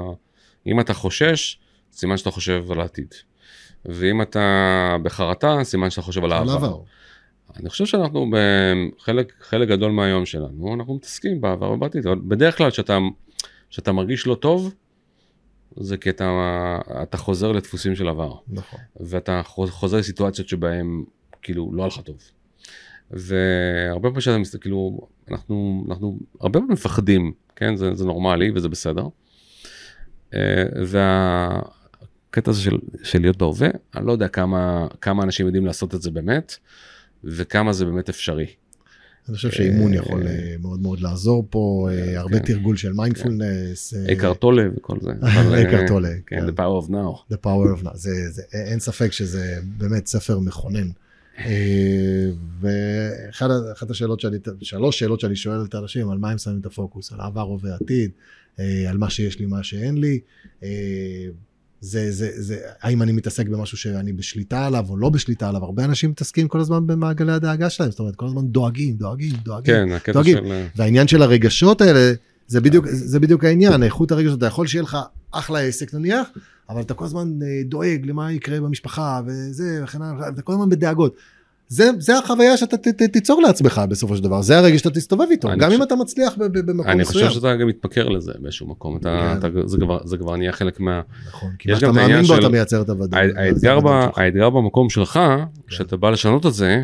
אם 0.67 0.79
אתה 0.79 0.93
חושש, 0.93 1.59
סימן 1.91 2.17
שאתה 2.17 2.31
חושב 2.31 2.65
על 2.71 2.81
העתיד. 2.81 3.13
ואם 3.85 4.21
אתה 4.21 4.41
בחרטה, 5.03 5.57
סימן 5.63 5.89
שאתה 5.89 6.01
חושב 6.01 6.23
על 6.23 6.33
על 6.33 6.49
העבר. 6.49 6.77
אני 7.55 7.69
חושב 7.69 7.85
שאנחנו 7.85 8.29
בחלק 8.31 9.33
חלק 9.41 9.67
גדול 9.67 9.91
מהיום 9.91 10.25
שלנו, 10.25 10.73
אנחנו 10.73 10.95
מתעסקים 10.95 11.41
בעבר 11.41 11.71
ובעתיד, 11.71 12.07
אבל 12.07 12.19
בדרך 12.27 12.57
כלל 12.57 12.71
כשאתה, 12.71 12.97
כשאתה 13.69 13.91
מרגיש 13.91 14.27
לא 14.27 14.35
טוב, 14.35 14.73
זה 15.77 15.97
כי 15.97 16.09
אתה, 16.09 16.77
אתה 17.03 17.17
חוזר 17.17 17.51
לדפוסים 17.51 17.95
של 17.95 18.07
עבר. 18.07 18.33
נכון. 18.47 18.79
ואתה 18.99 19.41
חוז- 19.45 19.69
חוזר 19.69 19.97
לסיטואציות 19.97 20.47
שבהן 20.49 21.03
כאילו 21.41 21.71
לא 21.73 21.81
היה 21.83 21.87
לך 21.87 21.99
טוב. 22.01 22.17
והרבה 23.11 24.09
פעמים 24.09 24.21
שאתה 24.21 24.37
מסתכל, 24.37 24.61
כאילו, 24.61 25.07
אנחנו, 25.31 25.85
אנחנו 25.89 26.19
הרבה 26.41 26.59
פעמים 26.59 26.73
מפחדים, 26.73 27.31
כן, 27.55 27.75
זה, 27.75 27.95
זה 27.95 28.05
נורמלי 28.05 28.51
וזה 28.55 28.69
בסדר. 28.69 29.07
אה, 30.33 30.63
והקטע 30.85 32.51
הזה 32.51 32.61
של, 32.61 32.77
של 33.03 33.21
להיות 33.21 33.37
בהווה, 33.37 33.67
אני 33.95 34.05
לא 34.07 34.11
יודע 34.11 34.27
כמה, 34.27 34.87
כמה 35.01 35.23
אנשים 35.23 35.45
יודעים 35.45 35.65
לעשות 35.65 35.95
את 35.95 36.01
זה 36.01 36.11
באמת, 36.11 36.57
וכמה 37.23 37.73
זה 37.73 37.85
באמת 37.85 38.09
אפשרי. 38.09 38.45
אני 39.27 39.35
חושב 39.35 39.51
שאימון 39.51 39.93
יכול 39.93 40.27
אה, 40.27 40.55
מאוד 40.61 40.79
מאוד 40.79 40.99
לעזור 40.99 41.47
פה, 41.49 41.89
אה, 41.91 42.19
הרבה 42.19 42.39
כן. 42.39 42.45
תרגול 42.45 42.77
של 42.77 42.93
מיינדפולנס. 42.93 43.93
אה, 43.93 44.13
אקרטולה 44.13 44.63
וכל 44.77 44.97
זה. 45.01 45.11
אה, 45.23 45.61
אקרטולה, 45.61 46.09
כן, 46.25 46.39
כן. 46.39 46.47
The 46.47 46.51
power 46.51 46.85
of 46.85 46.89
now. 46.89 47.33
The 47.33 47.37
Power 47.43 47.79
of 47.79 47.85
Now, 47.85 48.09
אין 48.53 48.79
ספק 48.79 49.11
שזה 49.11 49.59
באמת 49.77 50.07
ספר 50.07 50.39
מכונן. 50.39 50.87
אה, 51.39 52.29
ואחת 52.59 53.89
השאלות 53.89 54.19
שאני, 54.19 54.37
שלוש 54.61 54.99
שאלות 54.99 55.19
שאני 55.19 55.35
שואל 55.35 55.65
את 55.65 55.75
האנשים, 55.75 56.09
על 56.09 56.17
מה 56.17 56.31
הם 56.31 56.37
שמים 56.37 56.59
את 56.59 56.65
הפוקוס, 56.65 57.11
על 57.13 57.19
העבר, 57.19 57.41
הווה, 57.41 57.75
עתיד, 57.75 58.11
אה, 58.59 58.89
על 58.89 58.97
מה 58.97 59.09
שיש 59.09 59.39
לי, 59.39 59.45
מה 59.45 59.63
שאין 59.63 59.97
לי. 59.97 60.19
אה, 61.83 61.89
זה, 61.89 62.11
זה, 62.11 62.31
זה, 62.35 62.59
האם 62.81 63.01
אני 63.01 63.11
מתעסק 63.11 63.47
במשהו 63.47 63.77
שאני 63.77 64.13
בשליטה 64.13 64.65
עליו 64.65 64.85
או 64.89 64.97
לא 64.97 65.09
בשליטה 65.09 65.49
עליו, 65.49 65.63
הרבה 65.63 65.85
אנשים 65.85 66.09
מתעסקים 66.09 66.47
כל 66.47 66.59
הזמן 66.59 66.87
במעגלי 66.87 67.31
הדאגה 67.31 67.69
שלהם, 67.69 67.91
זאת 67.91 67.99
אומרת, 67.99 68.15
כל 68.15 68.25
הזמן 68.25 68.47
דואגים, 68.47 68.95
דואגים, 68.95 69.35
דואגים. 69.43 69.73
כן, 69.75 69.91
הקטע 69.91 70.11
דואגים. 70.11 70.37
של... 70.37 70.51
אה, 70.51 70.67
והעניין 70.75 71.07
של 71.07 71.21
הרגשות 71.21 71.81
האלה, 71.81 72.13
זה 72.47 72.61
בדיוק, 72.61 72.85
זה 72.87 73.19
בדיוק 73.19 73.43
העניין, 73.43 73.83
איכות 73.83 74.11
הרגשות, 74.11 74.37
אתה 74.37 74.45
יכול 74.45 74.67
שיהיה 74.67 74.83
לך 74.83 74.97
אחלה 75.31 75.59
עסק 75.59 75.93
נניח, 75.93 76.27
אבל 76.69 76.81
אתה 76.81 76.93
כל 76.93 77.05
הזמן 77.05 77.39
אה, 77.41 77.63
דואג 77.65 78.05
למה 78.05 78.31
יקרה 78.31 78.61
במשפחה 78.61 79.21
וזה 79.25 79.81
וכן 79.83 80.01
הלאה, 80.01 80.29
אתה 80.29 80.41
כל 80.41 80.53
הזמן 80.53 80.69
בדאגות. 80.69 81.15
זה, 81.69 81.89
זה 81.99 82.17
החוויה 82.17 82.57
שאתה 82.57 82.77
ת, 82.77 82.87
ת, 82.87 83.01
תיצור 83.03 83.41
לעצמך 83.41 83.81
בסופו 83.89 84.17
של 84.17 84.23
דבר, 84.23 84.41
זה 84.41 84.57
הרגש 84.57 84.77
שאתה 84.79 84.89
תסתובב 84.89 85.25
איתו, 85.31 85.49
אני 85.51 85.57
גם 85.59 85.67
חושב- 85.69 85.77
אם 85.81 85.87
אתה 85.87 85.95
מצליח 85.95 86.33
ב- 86.37 86.43
ב- 86.43 86.57
במקום 86.71 86.87
אני 86.87 87.01
מסוים. 87.01 87.27
חושב 87.27 87.39
שאתה 87.39 87.55
גם 87.55 87.67
מתמכר 87.67 88.09
לזה 88.09 88.31
באיזשהו 88.39 88.67
מקום, 88.67 88.97
אתה, 88.97 89.37
כן. 89.41 89.47
אתה, 89.47 89.67
זה, 89.67 89.77
כבר, 89.77 89.99
זה 90.05 90.17
כבר 90.17 90.35
נהיה 90.35 90.51
חלק 90.51 90.79
מה... 90.79 91.01
נכון, 91.27 91.49
כי 91.59 91.69
יש 91.71 91.73
מה 91.73 91.79
שאתה 91.79 91.91
גם 91.91 91.97
את 91.97 92.01
מאמין 92.09 92.21
בו 92.25 92.33
של- 92.33 92.39
אתה 92.39 92.49
מייצר 92.49 92.81
את 92.81 92.89
הוודאות. 92.89 93.13
הא- 93.13 93.39
האתגר, 93.41 93.77
האתגר 94.15 94.49
במקום 94.49 94.89
שלך, 94.89 95.19
כשאתה 95.67 95.97
בא 95.97 96.09
לשנות 96.09 96.45
את 96.45 96.53
זה, 96.53 96.83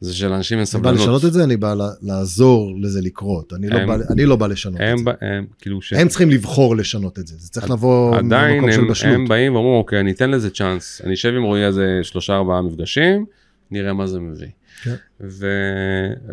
זה 0.00 0.14
שלאנשים 0.14 0.58
אין 0.58 0.66
אני 0.74 0.82
בא 0.82 0.88
סבלנות. 0.88 1.00
לשנות 1.00 1.24
את 1.24 1.32
זה, 1.32 1.44
אני 1.44 1.56
בא 1.56 1.74
לעזור 2.02 2.72
לזה 2.80 3.00
לקרות, 3.02 3.52
אני 3.52 3.68
לא 3.68 3.78
הם- 3.78 3.88
בא- 3.88 3.96
אני 4.10 4.24
לא 4.26 4.36
בא 4.36 4.46
לשנות 4.46 4.76
את 4.80 4.86
הם, 4.86 4.98
זה. 4.98 5.04
ב- 5.04 5.14
הם 5.20 5.46
כאילו 5.60 5.82
ש... 5.82 5.92
הם 5.92 6.08
צריכים 6.08 6.30
לבחור 6.30 6.76
לשנות 6.76 7.18
את 7.18 7.26
זה, 7.26 7.34
זה 7.38 7.50
צריך 7.50 7.70
לבוא 7.70 8.16
עדיין 8.16 8.54
ממקום 8.54 8.72
של 8.72 8.84
בשלות. 8.90 9.14
הם 9.14 9.28
באים 9.28 9.54
ואומרים 9.54 9.74
אוקיי 9.74 10.00
אני 10.00 10.10
אתן 10.12 10.30
לזה 10.30 10.50
צ'אנס 10.50 11.00
אני 11.04 11.14
אשב 11.14 11.28
עם 11.36 11.42
רועי 11.42 11.64
איזה 11.66 12.00
שלושה 12.02 12.34
ארבעה 12.36 12.62
מפגשים 12.62 13.24
נראה 13.70 13.92
מה 13.92 14.06
זה 14.06 14.20
מביא. 14.20 14.48
כן. 14.82 14.94
ו... 15.20 15.46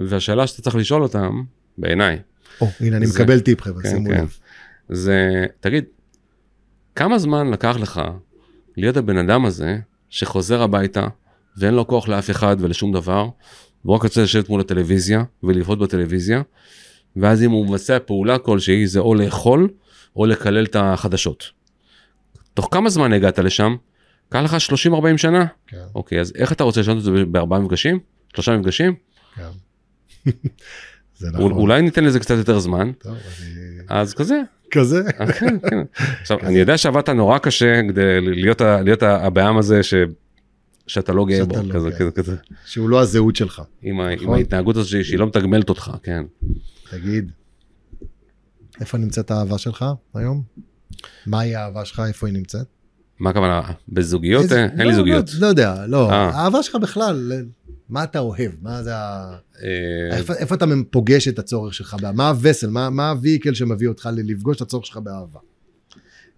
והשאלה 0.07 0.47
שאתה 0.47 0.61
צריך 0.61 0.75
לשאול 0.75 1.03
אותם 1.03 1.43
בעיניי 1.77 2.19
או, 2.61 2.67
הנה 2.79 2.97
אני 2.97 3.07
זה- 3.07 3.19
מקבל 3.23 3.39
טיפ 3.39 3.61
חבר'ה, 3.61 3.83
כן, 3.83 3.89
שימו 3.89 4.09
כן. 4.09 4.21
לב. 4.21 4.37
זה 4.89 5.45
תגיד 5.59 5.83
כמה 6.95 7.17
זמן 7.19 7.51
לקח 7.51 7.77
לך 7.79 8.01
להיות 8.77 8.97
הבן 8.97 9.17
אדם 9.17 9.45
הזה 9.45 9.77
שחוזר 10.09 10.61
הביתה 10.61 11.07
ואין 11.57 11.73
לו 11.73 11.87
כוח 11.87 12.07
לאף 12.07 12.29
אחד 12.29 12.57
ולשום 12.59 12.93
דבר 12.93 13.29
והוא 13.85 13.95
רק 13.95 14.03
רוצה 14.03 14.23
לשבת 14.23 14.49
מול 14.49 14.61
הטלוויזיה 14.61 15.23
ולבעוט 15.43 15.79
בטלוויזיה 15.79 16.41
ואז 17.15 17.43
אם 17.43 17.51
הוא 17.51 17.65
מבצע 17.67 17.97
פעולה 18.05 18.37
כלשהי 18.37 18.87
זה 18.87 18.99
או 18.99 19.15
לאכול 19.15 19.69
או 20.15 20.25
לקלל 20.25 20.65
את 20.65 20.75
החדשות. 20.79 21.43
תוך 22.53 22.67
כמה 22.71 22.89
זמן 22.89 23.13
הגעת 23.13 23.39
לשם? 23.39 23.75
קח 24.29 24.39
לך 24.43 24.55
30-40 25.13 25.17
שנה? 25.17 25.45
כן, 25.67 25.77
אוקיי 25.95 26.19
אז 26.19 26.33
איך 26.35 26.51
אתה 26.51 26.63
רוצה 26.63 26.81
לשנות 26.81 26.97
את 26.97 27.03
זה 27.03 27.11
בארבעה 27.25 27.59
מפגשים? 27.59 27.99
שלושה 28.33 28.57
מפגשים? 28.57 28.95
כן. 29.35 29.43
זה 31.17 31.27
נכון. 31.31 31.51
אולי 31.51 31.81
ניתן 31.81 32.03
לזה 32.03 32.19
קצת 32.19 32.35
יותר 32.37 32.59
זמן 32.59 32.91
טוב, 32.91 33.13
אני- 33.13 33.79
אז 33.89 34.13
כזה. 34.13 34.41
כזה. 34.71 35.01
כן, 35.39 35.59
כן. 35.69 35.77
עכשיו 36.21 36.39
אני 36.43 36.59
יודע 36.59 36.77
שעבדת 36.77 37.09
נורא 37.09 37.37
קשה 37.37 37.81
כדי 37.89 38.01
להיות 38.21 38.61
להיות 38.61 39.03
הבעם 39.03 39.57
הזה 39.57 39.83
ש... 39.83 39.93
שאתה 40.87 41.13
לא 41.13 41.25
גאה 41.25 41.45
בו 41.45 41.55
לא 41.55 41.73
כזה. 41.73 41.91
כזה 41.91 42.11
כזה 42.11 42.35
שהוא 42.65 42.89
לא 42.89 42.99
הזהות 43.01 43.35
שלך. 43.35 43.61
עם 43.81 43.99
ה- 43.99 44.09
עם 44.09 44.19
נכון. 44.21 44.35
ההתנהגות 44.35 44.75
הזאת 44.77 44.89
שהיא 45.05 45.19
לא 45.19 45.27
מתגמלת 45.27 45.69
אותך 45.69 45.91
כן. 46.03 46.23
תגיד, 46.89 47.31
איפה 48.79 48.97
נמצאת 48.97 49.31
האהבה 49.31 49.57
שלך 49.57 49.85
היום? 50.15 50.43
מהי 51.25 51.55
האהבה 51.55 51.85
שלך? 51.85 52.01
איפה 52.07 52.27
היא 52.27 52.33
נמצאת? 52.33 52.65
מה 53.19 53.29
הכוונה 53.29 53.61
בזוגיות 53.89 54.43
איזה- 54.43 54.63
אין 54.63 54.77
לי 54.79 54.85
לא, 54.85 54.93
זוגיות. 54.93 55.25
לא, 55.33 55.39
לא 55.41 55.47
יודע, 55.47 55.85
לא. 55.87 56.09
אה. 56.11 56.15
האהבה 56.15 56.63
שלך 56.63 56.75
בכלל, 56.75 57.31
מה 57.89 58.03
אתה 58.03 58.19
אוהב? 58.19 58.51
מה 58.61 58.83
זה 58.83 58.95
ה... 58.95 59.35
אה, 59.63 60.17
איפה- 60.17 60.33
איפה 60.33 60.55
אתה 60.55 60.65
פוגש 60.89 61.27
את 61.27 61.39
הצורך 61.39 61.73
שלך? 61.73 61.95
מה 62.13 62.29
הווסל? 62.29 62.69
מה 62.69 62.89
מה 62.89 63.09
הוויקל 63.09 63.53
שמביא 63.53 63.87
אותך 63.87 64.09
לפגוש 64.17 64.57
את 64.57 64.61
הצורך 64.61 64.85
שלך 64.85 64.97
באהבה? 64.97 65.39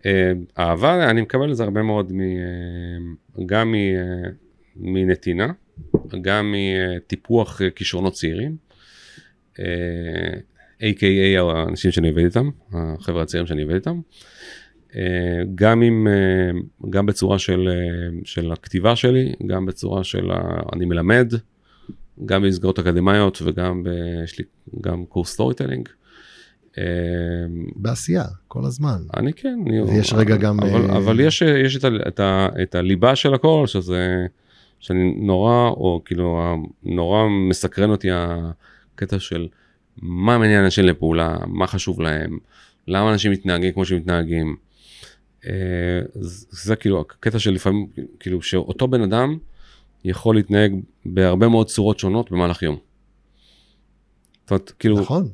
אה, 0.05 0.32
אהבה 0.59 1.09
אני 1.09 1.21
מקבל 1.21 1.51
את 1.51 1.55
זה 1.57 1.63
הרבה 1.63 1.82
מאוד 1.84 2.11
מ... 2.13 2.19
אה, 2.21 2.25
גם 3.45 3.71
מ... 3.71 3.75
אה, 3.75 4.30
מנתינה 4.75 5.47
גם 6.21 6.55
מטיפוח 6.55 7.61
אה, 7.61 7.69
כישרונות 7.69 8.13
צעירים. 8.13 8.55
אה, 9.59 9.65
A.K.A 10.82 11.39
האנשים 11.51 11.91
שאני 11.91 12.09
עובד 12.09 12.23
איתם 12.23 12.49
החבר'ה 12.73 13.23
הצעירים 13.23 13.47
שאני 13.47 13.61
עובד 13.61 13.75
איתם. 13.75 13.99
אה, 14.98 15.04
גם 15.56 15.82
עם 15.82 16.08
אה, 16.08 16.60
גם 16.89 17.06
בצורה 17.06 17.39
של 17.39 17.70
אה, 17.70 18.20
של 18.24 18.52
הכתיבה 18.52 18.95
שלי 18.95 19.34
גם 19.48 19.66
בצורה 19.66 20.04
של 20.04 20.32
ה- 20.32 20.60
אני 20.74 20.86
מלמד 20.86 21.34
גם 22.26 22.41
במסגרות 22.41 22.80
אקדמיות 22.80 23.41
וגם 23.45 23.84
ב- 23.84 24.24
יש 24.24 24.39
לי 24.39 24.45
גם 24.82 25.06
קורס 25.06 25.30
סטורי. 25.32 25.54
אה, 26.78 26.84
בעשייה, 27.76 28.24
כל 28.48 28.66
הזמן. 28.66 28.98
אני 29.18 29.34
כן, 29.34 29.60
אני, 29.68 29.82
ויש 29.82 30.14
רגע 30.14 30.36
גם, 30.38 30.60
אבל, 30.60 30.91
אבל 30.91 31.20
יש, 31.20 31.41
יש 31.41 31.78
את, 31.78 31.84
ה, 31.84 31.88
את, 32.08 32.20
ה, 32.20 32.48
את 32.64 32.76
הליבה 32.76 33.16
של 33.16 33.34
הכל, 33.34 33.64
שזה, 33.68 34.26
שאני 34.80 35.16
נורא, 35.18 35.70
או 35.70 36.02
כאילו, 36.06 36.56
נורא 36.84 37.24
מסקרן 37.50 37.89
אותי 37.89 38.08
הקטע 38.12 39.20
של 39.20 39.48
מה 40.02 40.38
מניע 40.38 40.60
אנשים 40.60 40.86
לפעולה, 40.86 41.38
מה 41.48 41.68
חשוב 41.68 42.02
להם, 42.02 42.38
למה 42.88 43.12
אנשים 43.14 43.32
מתנהגים 43.32 43.74
כמו 43.74 43.86
שמתנהגים. 43.86 44.56
אה, 45.45 45.51
זה, 46.13 46.45
זה 46.51 46.75
כאילו 46.75 47.01
הקטע 47.01 47.39
של 47.39 47.51
לפעמים, 47.51 47.88
כאילו, 48.19 48.41
שאותו 48.41 48.88
בן 48.88 49.01
אדם 49.01 49.38
יכול 50.05 50.35
להתנהג 50.35 50.73
בהרבה 51.05 51.47
מאוד 51.47 51.67
צורות 51.67 51.99
שונות 51.99 52.31
במהלך 52.31 52.63
יום. 52.63 52.77
זאת 54.43 54.51
אומרת, 54.51 54.71
כאילו, 54.79 54.99
נכון. 54.99 55.27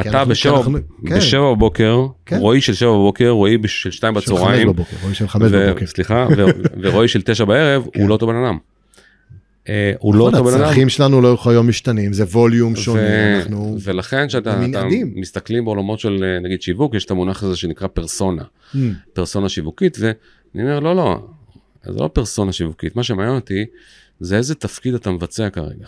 אתה 0.00 0.24
בשבע, 0.24 0.56
אנחנו- 0.56 0.78
כן. 1.06 1.16
בשבע 1.16 1.54
בבוקר, 1.54 2.06
כן. 2.26 2.38
רועי 2.38 2.60
של 2.60 2.74
שבע 2.74 2.90
בבוקר, 2.90 3.28
רועי 3.30 3.58
של 3.66 3.90
שתיים 3.90 4.14
של 4.14 4.20
חמש 4.20 4.38
בצהריים, 4.38 4.68
בבוקר, 4.68 4.96
רואי 5.02 5.14
של 5.14 5.28
חמש 5.28 5.52
בבוקר. 5.52 5.86
סליחה, 5.86 6.26
ורועי 6.82 7.08
של 7.08 7.22
תשע 7.22 7.44
בערב, 7.44 7.86
כן. 7.92 8.00
הוא 8.00 8.08
לא 8.08 8.14
אותו 8.14 8.26
בן 8.26 8.34
אדם. 8.44 8.58
אה, 9.68 9.92
הוא 9.98 10.14
לא 10.14 10.28
נכון, 10.28 10.34
אותו 10.40 10.50
בן 10.50 10.54
אדם. 10.56 10.64
הצרכים 10.64 10.88
שלנו 10.88 11.20
לאורך 11.20 11.46
היום 11.46 11.68
משתנים, 11.68 12.12
זה 12.12 12.24
ווליום 12.24 12.76
שונה, 12.76 13.38
אנחנו... 13.38 13.76
ולכן 13.82 14.28
כשאתה. 14.28 14.60
מסתכלים 15.14 15.64
בעולמות 15.64 16.00
של 16.00 16.24
אה, 16.24 16.40
נגיד 16.40 16.62
שיווק, 16.62 16.94
יש 16.94 17.04
את 17.04 17.10
המונח 17.10 17.42
הזה 17.42 17.56
שנקרא 17.56 17.88
פרסונה, 17.88 18.42
Hmm, 18.74 18.76
פרסונה 19.12 19.48
שיווקית, 19.48 19.96
ואני 20.00 20.14
אומר, 20.62 20.80
לא, 20.80 20.96
לא, 20.96 21.28
זה 21.84 22.00
לא 22.00 22.10
פרסונה 22.12 22.52
שיווקית, 22.52 22.96
מה 22.96 23.02
שמעניין 23.02 23.34
אותי 23.34 23.64
זה 24.20 24.36
איזה 24.36 24.54
תפקיד 24.54 24.94
אתה 24.94 25.10
מבצע 25.10 25.50
כרגע. 25.50 25.86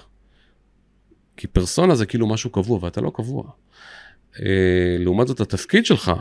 כי 1.36 1.46
פרסונה 1.46 1.94
זה 1.94 2.06
כאילו 2.06 2.26
משהו 2.26 2.50
קבוע, 2.50 2.78
ואתה 2.82 3.00
לא 3.00 3.12
קבוע. 3.14 3.44
אה, 4.40 4.96
לעומת 4.98 5.28
זאת, 5.28 5.40
התפקיד 5.40 5.86
שלך, 5.86 6.12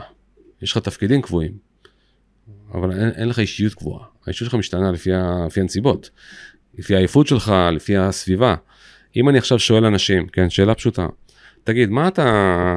יש 0.62 0.72
לך 0.72 0.78
תפקידים 0.78 1.22
קבועים, 1.22 1.52
אבל 2.74 2.92
אין, 2.92 3.08
אין 3.08 3.28
לך 3.28 3.38
אישיות 3.38 3.74
קבועה. 3.74 4.04
האישיות 4.26 4.50
שלך 4.50 4.58
משתנה 4.58 4.92
לפי, 4.92 5.12
ה, 5.12 5.46
לפי 5.46 5.60
הנסיבות, 5.60 6.10
לפי 6.78 6.94
העייפות 6.94 7.26
שלך, 7.26 7.54
לפי 7.72 7.96
הסביבה. 7.96 8.54
אם 9.16 9.28
אני 9.28 9.38
עכשיו 9.38 9.58
שואל 9.58 9.84
אנשים, 9.84 10.26
כן, 10.26 10.50
שאלה 10.50 10.74
פשוטה, 10.74 11.06
תגיד, 11.64 11.90
מה 11.90 12.08
אתה, 12.08 12.76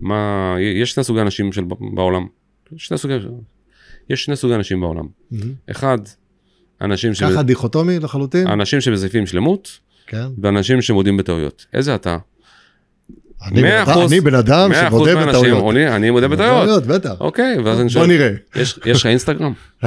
מה, 0.00 0.54
יש 0.58 0.90
שני 0.92 1.04
סוגי 1.04 1.20
אנשים 1.20 1.52
של, 1.52 1.62
בעולם, 1.94 2.26
שני 2.76 2.98
סוגי, 2.98 3.14
יש 4.10 4.24
שני 4.24 4.36
סוגי 4.36 4.54
אנשים 4.54 4.80
בעולם. 4.80 5.04
hmm. 5.32 5.36
אחד, 5.70 5.98
אנשים, 6.80 7.14
ש... 7.14 7.22
ככה 7.22 7.42
דיכוטומי 7.42 7.98
לחלוטין? 7.98 8.46
אנשים 8.46 8.80
שמזייפים 8.80 9.26
שלמות, 9.26 9.78
כן. 10.06 10.26
ואנשים 10.42 10.82
שמודים 10.82 11.16
בטעויות. 11.16 11.66
איזה 11.72 11.94
אתה? 11.94 12.16
אני 13.46 13.62
בן 13.62 13.82
אחוז- 13.86 14.12
אני 14.12 14.20
בן 14.20 14.34
אדם 14.34 14.72
100% 14.72 14.74
שמודה 14.90 15.26
בטעויות. 15.26 15.64
אני, 15.74 15.88
אני 15.96 16.10
מודה 16.10 16.28
בטעויות. 16.28 16.86
בטח. 16.86 17.14
אוקיי, 17.20 17.58
ואז 17.58 17.76
אני 17.80 17.84
בוא 17.84 17.92
שואל, 17.92 18.06
נראה. 18.06 18.30
יש 18.56 18.78
יש 18.86 19.00
לך 19.00 19.06
אינסטגרם? 19.06 19.52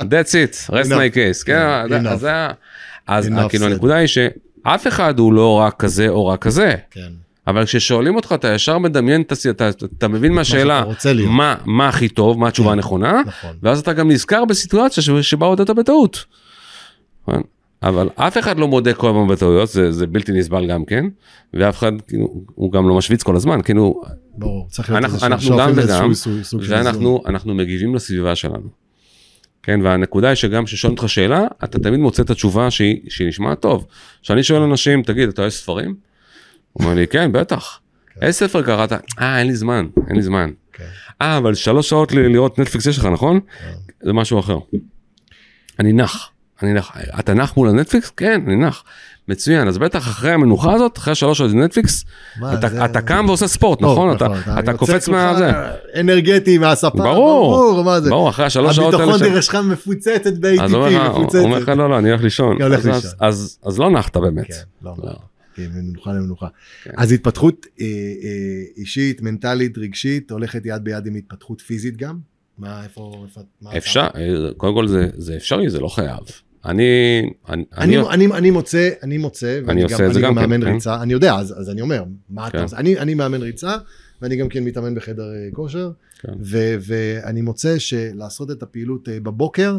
That's 0.00 0.32
it, 0.32 0.70
rest 0.70 0.88
my 0.88 1.14
case, 1.14 1.44
כן, 1.46 1.58
אז- 2.08 2.20
זה 2.20 2.34
ה- 2.34 2.50
אז 3.06 3.28
כאילו. 3.48 3.66
הנקודה 3.66 3.94
היא 3.96 4.06
שאף 4.06 4.86
אחד 4.86 5.18
הוא 5.18 5.32
לא 5.32 5.54
רק 5.54 5.76
כזה 5.78 6.08
או 6.08 6.26
רק 6.26 6.42
כזה, 6.42 6.74
כן. 6.90 7.08
אבל 7.46 7.64
כששואלים 7.64 8.16
אותך 8.16 8.32
אתה 8.34 8.48
ישר 8.48 8.78
מדמיין, 8.78 9.22
אתה 9.50 9.68
אתה 9.98 10.08
מבין 10.08 10.32
מהשאלה. 10.32 10.82
מה 11.28 11.54
מה 11.64 11.88
הכי 11.88 12.08
טוב, 12.08 12.38
מה 12.38 12.48
התשובה 12.48 12.68
כן. 12.68 12.72
הנכונה, 12.72 13.22
נכון. 13.26 13.56
ואז 13.62 13.78
אתה 13.80 13.92
גם 13.92 14.10
נזכר 14.10 14.44
בסיטואציה 14.44 15.02
שבה 15.22 15.46
הודעת 15.46 15.70
בטעות. 15.70 16.24
נכון? 17.22 17.42
אבל 17.82 18.08
אף 18.16 18.38
אחד 18.38 18.58
לא 18.58 18.68
מודה 18.68 18.94
כל 18.94 19.08
הזמן 19.10 19.28
בטעויות, 19.28 19.68
זה, 19.68 19.92
זה 19.92 20.06
בלתי 20.06 20.32
נסבל 20.32 20.66
גם 20.66 20.84
כן, 20.84 21.04
ואף 21.54 21.78
אחד, 21.78 21.92
כאילו, 22.08 22.28
הוא 22.54 22.72
גם 22.72 22.88
לא 22.88 22.94
משוויץ 22.94 23.22
כל 23.22 23.36
הזמן, 23.36 23.62
כאילו, 23.62 24.02
ברור, 24.34 24.66
צריך 24.70 24.90
אנחנו- 24.90 25.26
אנחנו 25.26 25.56
גם 25.56 25.72
וגם. 25.76 26.10
ואנחנו 26.68 27.22
אנחנו 27.26 27.54
מגיבים 27.54 27.94
לסביבה 27.94 28.34
שלנו. 28.34 28.77
כן, 29.62 29.80
והנקודה 29.82 30.28
היא 30.28 30.34
שגם 30.34 30.64
כששואלים 30.64 30.98
אותך 30.98 31.08
שאלה, 31.08 31.46
אתה 31.64 31.78
תמיד 31.78 32.00
מוצא 32.00 32.22
את 32.22 32.30
התשובה 32.30 32.70
שהיא, 32.70 33.00
שהיא 33.08 33.28
נשמעת 33.28 33.60
טוב. 33.60 33.86
כשאני 34.22 34.42
שואל 34.42 34.62
אנשים, 34.62 35.02
תגיד, 35.02 35.28
אתה 35.28 35.42
אוהב 35.42 35.52
ספרים? 35.52 35.94
הוא 36.72 36.84
אומר 36.84 36.94
לי, 36.94 37.06
כן, 37.06 37.32
בטח. 37.32 37.80
כן. 38.14 38.26
איזה 38.26 38.38
ספר 38.38 38.62
קראת? 38.62 38.92
אה, 38.92 39.38
אין 39.38 39.46
לי 39.46 39.56
זמן, 39.56 39.86
אין 40.08 40.16
לי 40.16 40.22
זמן. 40.22 40.50
כן. 40.72 40.84
אה, 41.22 41.36
אבל 41.36 41.54
שלוש 41.54 41.88
שעות 41.88 42.12
לראות 42.12 42.58
נטפליקס 42.58 42.86
יש 42.86 42.98
לך, 42.98 43.04
נכון? 43.04 43.40
כן. 43.40 43.72
זה 44.06 44.12
משהו 44.12 44.40
אחר. 44.40 44.58
אני 45.78 45.92
נח, 45.92 46.30
אני 46.62 46.72
נח. 46.72 46.96
אתה 47.18 47.34
נח 47.34 47.56
מול 47.56 47.68
הנטפליקס? 47.68 48.10
כן, 48.10 48.42
אני 48.46 48.56
נח. 48.56 48.84
מצוין, 49.28 49.68
אז 49.68 49.78
בטח 49.78 49.98
אחרי 49.98 50.30
המנוחה 50.32 50.72
הזאת, 50.74 50.98
אחרי 50.98 51.14
שלוש 51.14 51.38
שעות 51.38 51.54
נטפליקס, 51.54 52.04
אתה, 52.38 52.68
זה- 52.68 52.84
אתה 52.84 53.00
קם 53.00 53.24
ועושה 53.28 53.48
ספורט, 53.48 53.80
טוב, 53.80 53.92
נכון? 53.92 54.16
אתה, 54.16 54.26
אתה 54.26 54.70
יוצא 54.70 54.72
קופץ 54.72 55.06
כולך 55.06 55.16
מה... 55.16 55.34
זה. 55.38 55.50
אנרגטי 56.00 56.58
מהספה, 56.58 56.98
ברור, 56.98 57.50
ברור, 57.56 57.84
מה 57.84 58.00
זה? 58.00 58.10
ברור, 58.10 58.28
אחרי 58.30 58.44
השלוש 58.46 58.76
שעות 58.76 58.94
האלה... 58.94 59.18
דרך 59.18 59.42
שלך 59.42 59.54
מפוצצת 59.54 60.26
הוא 60.26 60.34
ב-ATP, 60.40 60.72
הוא 60.72 61.20
מפוצצת. 61.22 61.38
אומר 61.38 61.58
לך, 61.58 61.68
לא, 61.68 61.90
לא, 61.90 61.98
אני 61.98 62.10
הולך 62.10 62.22
לישון. 62.22 62.56
אני 62.56 62.64
הולך 62.64 62.86
אז- 63.20 63.78
לא 63.78 63.90
נחת 63.90 64.16
באמת. 64.16 64.46
כן, 64.46 64.54
לא, 64.82 64.94
לא. 65.02 65.12
כן, 65.54 65.62
ממנוחה 65.74 66.12
למנוחה. 66.12 66.46
כן. 66.84 66.90
אז 66.96 67.12
התפתחות 67.12 67.66
אה, 67.80 67.86
אה, 67.86 67.90
אישית, 68.76 69.22
מנטלית, 69.22 69.78
רגשית, 69.78 70.30
הולכת 70.30 70.62
יד 70.64 70.84
ביד 70.84 71.06
עם 71.06 71.14
התפתחות 71.14 71.60
פיזית 71.60 71.96
גם? 71.96 72.18
מה, 72.58 72.84
איפה, 72.84 73.12
איפה, 73.28 73.40
מה 73.62 73.70
אתה- 73.70 73.78
אפשר, 73.78 74.06
אה, 74.16 74.50
קודם 74.56 74.74
כל 74.74 74.88
זה, 74.88 75.08
זה 75.16 75.36
אפשרי, 75.36 75.70
זה 75.70 75.80
לא 75.80 75.88
חייב. 75.88 76.18
אני, 76.68 76.84
אני, 77.48 77.64
אני, 77.78 77.98
אני, 77.98 78.06
אני, 78.14 78.26
אני 78.32 78.50
מוצא, 78.50 78.90
אני 79.02 79.18
מוצא, 79.18 79.60
ואני 79.66 79.82
עושה 79.82 80.06
את 80.06 80.12
זה 80.12 80.18
אני 80.18 80.26
גם 80.26 80.34
כן, 80.34 80.40
מאמן 80.40 80.60
כן. 80.60 80.72
ריצה, 80.72 81.02
אני 81.02 81.12
יודע, 81.12 81.34
אז, 81.34 81.60
אז 81.60 81.70
אני 81.70 81.80
אומר, 81.80 82.04
מה 82.30 82.42
כן. 82.42 82.48
אתה 82.48 82.62
עושה? 82.62 82.76
אני, 82.76 82.98
אני 82.98 83.14
מאמן 83.14 83.42
ריצה, 83.42 83.76
ואני 84.22 84.36
גם 84.36 84.48
כן 84.48 84.64
מתאמן 84.64 84.94
בחדר 84.94 85.34
אה, 85.34 85.48
כושר, 85.52 85.90
כן. 86.20 86.32
ו, 86.40 86.76
ואני 86.80 87.40
מוצא 87.40 87.78
שלעשות 87.78 88.50
את 88.50 88.62
הפעילות 88.62 89.08
אה, 89.08 89.20
בבוקר, 89.20 89.78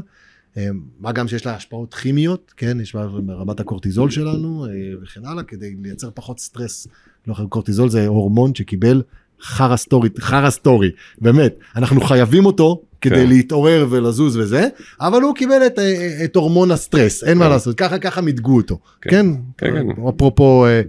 אה, 0.57 0.67
מה 0.99 1.11
גם 1.11 1.27
שיש 1.27 1.45
לה 1.45 1.55
השפעות 1.55 1.93
כימיות, 1.93 2.53
כן, 2.57 2.81
יש 2.81 2.95
בה 2.95 3.07
רמת 3.29 3.59
הקורטיזול 3.59 4.09
שלנו 4.09 4.65
וכן 5.03 5.25
הלאה, 5.25 5.43
כדי 5.43 5.75
לייצר 5.81 6.09
פחות 6.13 6.39
סטרס. 6.39 6.87
לא 7.27 7.33
חייב, 7.33 7.47
קורטיזול 7.47 7.89
זה 7.89 8.07
הורמון 8.07 8.55
שקיבל 8.55 9.01
חרא 9.41 9.75
story, 9.75 10.09
חרא 10.19 10.49
story, 10.49 10.91
באמת, 11.21 11.55
אנחנו 11.75 12.01
חייבים 12.01 12.45
אותו 12.45 12.81
כדי 13.01 13.15
כן. 13.15 13.27
להתעורר 13.27 13.87
ולזוז 13.89 14.37
וזה, 14.37 14.67
אבל 15.01 15.21
הוא 15.21 15.35
קיבל 15.35 15.65
את, 15.65 15.79
את 16.23 16.35
הורמון 16.35 16.71
הסטרס, 16.71 17.23
אין 17.23 17.37
מה 17.37 17.45
כן. 17.45 17.51
לעשות, 17.51 17.77
ככה 17.77 17.99
ככה 17.99 18.21
מיתגו 18.21 18.55
אותו, 18.55 18.79
כן. 19.01 19.09
כן? 19.09 19.25
כן, 19.57 19.95
כן. 19.95 20.01
אפרופו 20.09 20.65
אה, 20.65 20.81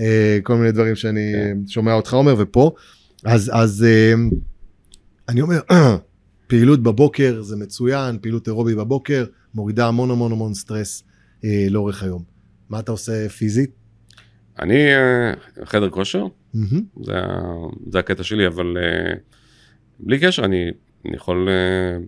אה, 0.00 0.38
כל 0.42 0.56
מיני 0.56 0.72
דברים 0.72 0.94
שאני 0.94 1.32
כן. 1.34 1.58
שומע 1.66 1.92
אותך 1.92 2.14
אומר 2.14 2.34
ופה, 2.38 2.70
אז, 3.24 3.50
אז 3.54 3.86
אה, 3.88 4.14
אני 5.28 5.40
אומר, 5.40 5.60
פעילות 6.46 6.82
בבוקר 6.82 7.42
זה 7.42 7.56
מצוין, 7.56 8.18
פעילות 8.20 8.48
אירובי 8.48 8.74
בבוקר, 8.74 9.24
מורידה 9.54 9.88
המון 9.88 10.10
המון 10.10 10.32
המון 10.32 10.54
סטרס 10.54 11.04
אה, 11.44 11.66
לאורך 11.70 12.02
היום. 12.02 12.22
מה 12.68 12.78
אתה 12.78 12.92
עושה 12.92 13.28
פיזית? 13.28 13.70
אני 14.58 14.94
אה, 14.94 15.32
חדר 15.64 15.90
כושר, 15.90 16.26
מהמם. 16.54 16.82
זה, 17.04 17.12
זה 17.90 17.98
הקטע 17.98 18.22
שלי, 18.22 18.46
אבל 18.46 18.76
אה, 18.76 19.14
בלי 20.00 20.18
קשר, 20.18 20.44
אני, 20.44 20.70
אני 21.06 21.16
יכול, 21.16 21.48
אה, 21.48 22.04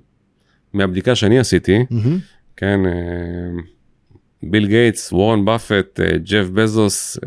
מהבדיקה 0.72 1.14
שאני 1.14 1.38
עשיתי, 1.38 1.78
מהמם. 1.90 2.18
כן, 2.56 2.80
אה, 2.86 2.92
ביל 4.42 4.66
גייטס, 4.66 5.12
וורן 5.12 5.44
באפט, 5.44 6.00
אה, 6.00 6.18
ג'ף 6.18 6.48
בזוס, 6.48 7.18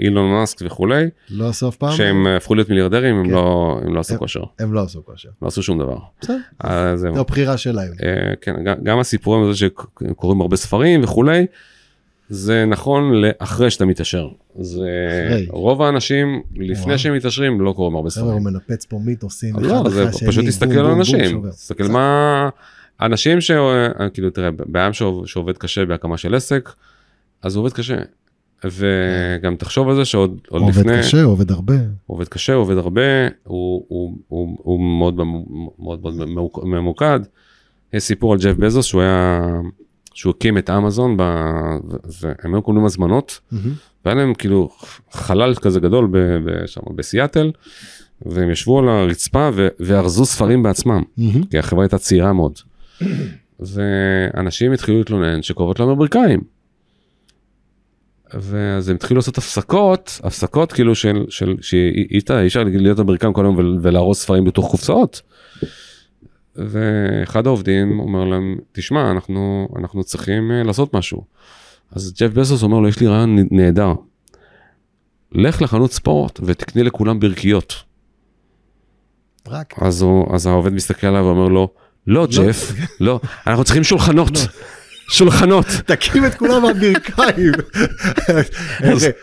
אילון 0.00 0.30
מאסק 0.30 0.56
וכולי, 0.66 1.04
לא 1.30 1.48
עשו 1.48 1.68
אף 1.68 1.76
פעם? 1.76 1.92
כשהם 1.92 2.26
הפכו 2.26 2.54
להיות 2.54 2.68
מיליארדרים, 2.68 3.16
הם 3.16 3.24
כן. 3.24 3.30
לא, 3.30 3.80
הם 3.84 3.94
לא 3.94 4.00
עשו 4.00 4.12
הם- 4.12 4.18
כושר, 4.18 4.42
הם 4.58 4.72
לא 4.74 4.80
עשו 4.82 5.04
כושר. 5.04 5.28
לא 5.42 5.46
עשו 5.48 5.62
שום 5.62 5.78
דבר. 5.78 5.98
בסדר. 6.20 6.38
זו 6.96 7.08
הבחירה 7.20 7.56
שלהם. 7.56 7.92
כן, 8.40 8.64
גם- 8.64 8.76
גם 8.84 8.98
הסיפורים 8.98 9.42
הזה 9.48 9.58
שקוראים 9.58 10.40
הרבה 10.40 10.56
ספרים 10.56 11.02
וכולי, 11.04 11.46
זה 12.32 12.64
נכון 12.66 13.12
לאחרי 13.14 13.70
שאתה 13.70 13.84
מתעשר. 13.84 14.28
זה 14.60 14.88
אחרי. 15.28 15.46
רוב 15.50 15.82
האנשים 15.82 16.42
לפני 16.56 16.84
וואו. 16.84 16.98
שהם 16.98 17.14
מתעשרים 17.14 17.60
לא 17.60 17.72
קוראים 17.72 17.96
הרבה 17.96 18.10
חבר'ה, 18.10 18.32
הוא 18.32 18.40
ספרים. 18.40 18.54
מנפץ 18.54 18.84
פה 18.84 18.98
מיתוסים. 19.04 19.54
לא, 19.58 19.84
זה 19.90 20.06
פשוט 20.26 20.44
תסתכל 20.44 20.78
על 20.78 20.86
אנשים. 20.90 21.42
תסתכל 21.50 21.84
מה... 21.88 22.48
אנשים 23.02 23.40
ש... 23.40 23.50
כאילו 24.14 24.30
תראה, 24.30 24.50
בעם 24.50 24.92
שעוב- 24.92 25.26
שעובד 25.26 25.56
קשה 25.58 25.84
בהקמה 25.84 26.16
של 26.16 26.34
עסק, 26.34 26.70
אז 27.42 27.56
הוא 27.56 27.62
עובד 27.64 27.72
קשה. 27.72 27.96
וגם 28.64 29.56
תחשוב 29.56 29.88
על 29.88 29.94
זה 29.96 30.04
שעוד 30.04 30.40
עוד 30.48 30.62
עובד 30.62 30.76
לפני, 30.80 30.98
קשה, 30.98 31.22
עובד 31.22 31.50
הרבה. 31.50 31.74
עובד 32.06 32.28
קשה, 32.28 32.54
עובד 32.54 32.76
הרבה, 32.76 33.02
הוא, 33.44 33.84
הוא, 33.88 34.16
הוא, 34.28 34.56
הוא 34.62 34.80
מאוד, 34.80 35.14
מאוד, 35.78 36.00
מאוד 36.02 36.14
ממוק- 36.28 36.64
ממוקד. 36.64 37.20
יש 37.92 38.02
סיפור 38.02 38.32
על 38.32 38.38
ג'ף 38.38 38.56
בזוס 38.56 38.86
שהוא 38.86 39.02
היה, 39.02 39.40
שהוא 40.14 40.34
הקים 40.36 40.58
את 40.58 40.70
אמזון, 40.70 41.16
ב, 41.16 41.20
ו- 41.22 41.96
והם 42.20 42.54
היו 42.54 42.62
קונים 42.62 42.84
הזמנות, 42.84 43.40
מהמם. 43.52 43.72
והיה 44.04 44.14
להם 44.16 44.34
כאילו 44.34 44.70
חלל 45.12 45.54
כזה 45.54 45.80
גדול 45.80 46.08
ב, 46.10 46.16
ב, 46.18 46.66
שם, 46.66 46.80
בסיאטל, 46.94 47.50
והם 48.26 48.50
ישבו 48.50 48.78
על 48.78 48.88
הרצפה 48.88 49.50
ו, 49.54 49.68
וארזו 49.80 50.24
ספרים 50.26 50.62
בעצמם, 50.62 51.02
מהמם. 51.18 51.44
כי 51.44 51.58
החברה 51.58 51.84
הייתה 51.84 51.98
צעירה 51.98 52.32
מאוד. 52.32 52.52
ואנשים 53.60 54.72
התחילו 54.72 54.98
להתלונן 54.98 55.42
להם 55.80 55.88
הברכיים. 55.88 56.40
ואז 58.34 58.88
הם 58.88 58.96
התחילו 58.96 59.18
לעשות 59.18 59.38
הפסקות, 59.38 60.20
הפסקות 60.24 60.72
כאילו 60.72 60.94
של, 60.94 61.24
של 61.28 61.54
שאי 61.60 62.18
אפשר- 62.18 62.38
להיות 62.64 62.98
בברכיים 62.98 63.32
כל 63.32 63.44
היום 63.44 63.56
ול- 63.58 63.78
ולארוז 63.82 64.16
ספרים 64.18 64.44
בתוך 64.44 64.70
קופסאות. 64.70 65.22
ואחד 66.56 67.46
העובדים 67.46 68.00
אומר 68.00 68.24
להם, 68.24 68.58
תשמע, 68.72 69.10
אנחנו, 69.10 69.68
אנחנו 69.78 70.04
צריכים 70.04 70.50
אה, 70.50 70.62
לעשות 70.62 70.94
משהו. 70.94 71.24
אז 71.92 72.12
ג'ף 72.20 72.32
בזוס 72.32 72.62
אומר 72.62 72.78
לו, 72.78 72.88
יש 72.88 73.00
לי 73.00 73.06
רעיון 73.06 73.38
נהדר. 73.50 73.92
לך 75.32 75.62
לחנות 75.62 75.92
ספורט 75.92 76.40
ותקני 76.42 76.82
לכולם 76.82 77.20
ברכיות. 77.20 77.74
רק. 79.48 79.74
אז, 79.80 80.02
הוא, 80.02 80.34
אז 80.34 80.46
העובד 80.46 80.72
מסתכל 80.72 81.06
עליו 81.06 81.24
ואומר 81.24 81.48
לו, 81.48 81.68
לא 82.06 82.26
ג'ף, 82.26 82.72
לא, 83.00 83.20
אנחנו 83.46 83.64
צריכים 83.64 83.84
שולחנות, 83.84 84.32
שולחנות. 85.10 85.66
תקים 85.86 86.26
את 86.26 86.34
כולם 86.34 86.62
מהברכיים. 86.62 87.52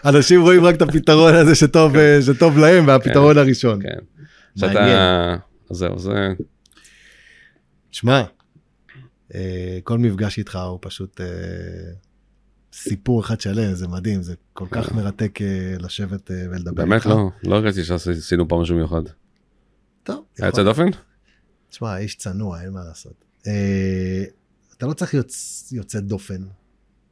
אנשים 0.06 0.42
רואים 0.42 0.64
רק 0.64 0.76
את 0.76 0.82
הפתרון 0.82 1.36
הזה 1.36 1.56
שטוב 1.56 1.96
אה, 1.98 2.20
להם 2.58 2.88
והפתרון 2.88 3.38
הראשון. 3.38 3.82
כן. 3.82 3.98
שאתה, 4.60 5.36
אז 5.72 5.78
זהו, 5.78 6.00
זה, 6.00 6.34
שמע, 7.98 8.24
אה, 9.36 9.80
כל 9.84 9.98
מפגש 9.98 10.38
איתך 10.38 10.56
הוא 10.56 10.80
פשוט 10.82 11.22
אה, 11.22 11.28
סיפור 12.74 13.22
אחד 13.22 13.42
שלם, 13.42 13.74
זה 13.74 13.88
מדהים, 13.88 14.22
זה 14.22 14.36
כל 14.54 14.68
כך 14.72 14.92
מרתק 14.92 15.40
אה, 15.42 15.76
לשבת 15.80 16.32
ולדבר 16.32 16.86
באמת 16.86 16.96
איתך. 16.96 17.06
לא, 17.06 17.30
לא 17.44 17.56
הרגשתי 17.56 17.84
שעשינו 17.84 18.48
פה 18.48 18.60
משהו 18.62 18.76
מיוחד. 18.76 19.02
טוב, 20.04 20.26
היה 20.38 20.48
יוצא 20.48 20.64
דופן? 20.64 20.86
תשמע, 21.70 21.98
איש 21.98 22.16
צנוע, 22.16 22.62
אין 22.62 22.70
מה 22.70 22.84
לעשות. 22.84 23.26
אתה 24.78 24.86
לא 24.86 24.94
צריך 24.94 25.14
להיות 25.14 25.32
יוצא 25.72 26.00
דופן. 26.00 26.44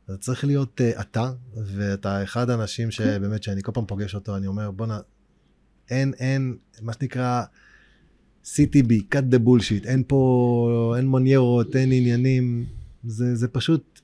אתה 0.06 0.18
צריך 0.18 0.44
להיות 0.44 0.82
אה, 0.82 1.02
אתה, 1.02 1.32
ואתה 1.56 2.24
אחד 2.24 2.50
האנשים 2.50 2.92
שבאמת, 2.92 3.44
שאני 3.44 3.62
כל 3.64 3.72
פעם 3.72 3.86
פוגש 3.86 4.16
אותו, 4.16 4.38
אני 4.38 4.48
אומר, 4.48 4.72
בואנה, 4.72 5.00
אין, 5.90 6.14
אין, 6.14 6.58
מה 6.82 6.94
שנקרא, 6.94 7.44
CTB, 8.46 8.92
cut 9.16 9.34
the 9.36 9.48
bullshit, 9.48 9.88
אין 9.88 10.04
פה, 10.08 10.94
אין 10.98 11.08
מניירות, 11.12 11.76
אין 11.76 11.92
עניינים, 11.92 12.66
זה, 13.08 13.36
זה 13.36 13.48
פשוט, 13.48 14.00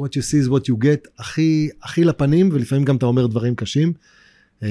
what 0.00 0.06
you 0.06 0.22
see 0.22 0.46
is 0.46 0.50
what 0.50 0.62
you 0.70 0.82
get, 0.84 1.08
הכי, 1.18 1.68
הכי 1.82 2.04
לפנים, 2.04 2.48
ולפעמים 2.52 2.84
גם 2.84 2.96
אתה 2.96 3.06
אומר 3.06 3.26
דברים 3.26 3.54
קשים. 3.54 3.92
אה, 4.62 4.68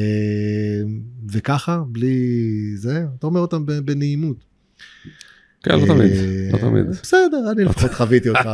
וככה, 1.32 1.84
בלי 1.88 2.18
זה, 2.76 3.06
אתה 3.20 3.28
אומר 3.28 3.40
אותם 3.40 3.66
בנעימות. 3.86 4.38
כן, 5.64 5.80
לא 5.80 5.86
תמיד, 5.86 6.12
אה, 6.12 6.50
לא 6.54 6.58
תמיד. 6.58 6.86
בסדר, 6.90 7.52
אני 7.52 7.64
לפחות 7.66 7.94
חוויתי 7.94 8.30
אותך, 8.30 8.50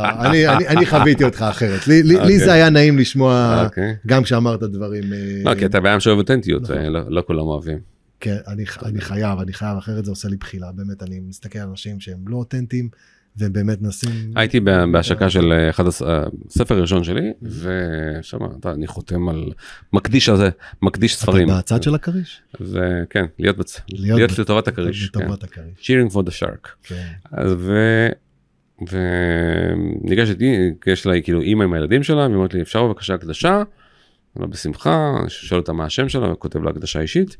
אני- 0.68 0.86
חוויתי 0.86 1.24
אותך 1.24 1.42
אחרת. 1.50 1.86
לי- 1.86 2.16
אוקיי. 2.16 2.38
זה 2.38 2.52
היה 2.52 2.70
נעים 2.70 2.98
לשמוע, 2.98 3.62
אוקיי. 3.64 3.94
גם 4.06 4.22
כשאמרת 4.22 4.62
דברים. 4.62 5.12
אה, 5.12 5.18
לא, 5.44 5.54
כי 5.54 5.66
אתה 5.66 5.80
בעם 5.80 6.00
שאוהב 6.00 6.18
אותנטיות, 6.18 6.62
נכון. 6.62 6.76
ולא 6.78 7.00
לא 7.08 7.22
כולם 7.26 7.38
אוהבים. 7.46 7.91
כן, 8.22 8.36
אני 8.46 8.64
אני 8.84 9.00
חייב, 9.00 9.38
אני 9.38 9.52
חייב, 9.52 9.76
אחרת 9.78 10.04
זה 10.04 10.10
עושה 10.10 10.28
לי 10.28 10.36
בחילה, 10.36 10.72
באמת, 10.72 11.02
אני 11.02 11.20
מסתכל 11.20 11.58
על 11.58 11.68
אנשים 11.68 12.00
שהם 12.00 12.28
לא 12.28 12.36
אותנטיים, 12.36 12.88
והם 13.36 13.52
באמת 13.52 13.82
מנסים... 13.82 14.10
הייתי 14.36 14.60
בהשקה 14.92 15.30
של 15.30 15.52
אה, 15.52 15.70
אחד 15.70 15.86
הס- 15.86 16.02
הספר 16.48 16.78
הראשון 16.78 17.04
שלי, 17.04 17.32
ושם 17.42 18.38
אתה- 18.60 18.72
אני 18.72 18.86
חותם 18.86 19.28
על 19.28 19.44
מקדיש 19.92 20.28
הזה, 20.28 20.50
מקדיש 20.82 21.16
ספרים. 21.16 21.48
אתה 21.50 21.58
בצד 21.58 21.82
של 21.82 21.94
הכריש? 21.94 22.42
להיות 23.38 23.56
בצ... 23.56 23.80
להיות 23.88 24.18
להיות 24.18 24.32
ב- 24.32 24.40
לטובת 24.40 24.68
הכריש. 24.68 25.08
כן. 25.10 25.20
לטובת 25.20 25.42
הכריש. 25.44 25.90
cheering 25.90 26.12
for 26.12 26.18
the 26.18 26.32
shark. 26.42 26.68
כן. 26.82 27.08
אז 27.32 27.52
ו... 27.58 27.72
וניגשת, 28.90 30.36
ניגש 30.40 31.06
אליי 31.06 31.22
כאילו 31.22 31.40
אימא 31.40 31.64
עם 31.64 31.72
הילדים 31.72 32.02
שלה, 32.02 32.16
והיא 32.26 32.34
אומרת 32.36 32.54
לי, 32.54 32.62
אפשר 32.62 32.86
בבקשה 32.86 33.14
הקדשה? 33.14 33.62
אמרה 34.38 34.48
בשמחה, 34.48 35.12
אני 35.20 35.30
שואל 35.30 35.60
אותה 35.60 35.72
מה 35.72 35.84
השם 35.84 36.08
שלה, 36.08 36.32
וכותב 36.32 36.62
לה 36.62 36.70
הקדשה 36.70 37.00
אישית. 37.00 37.36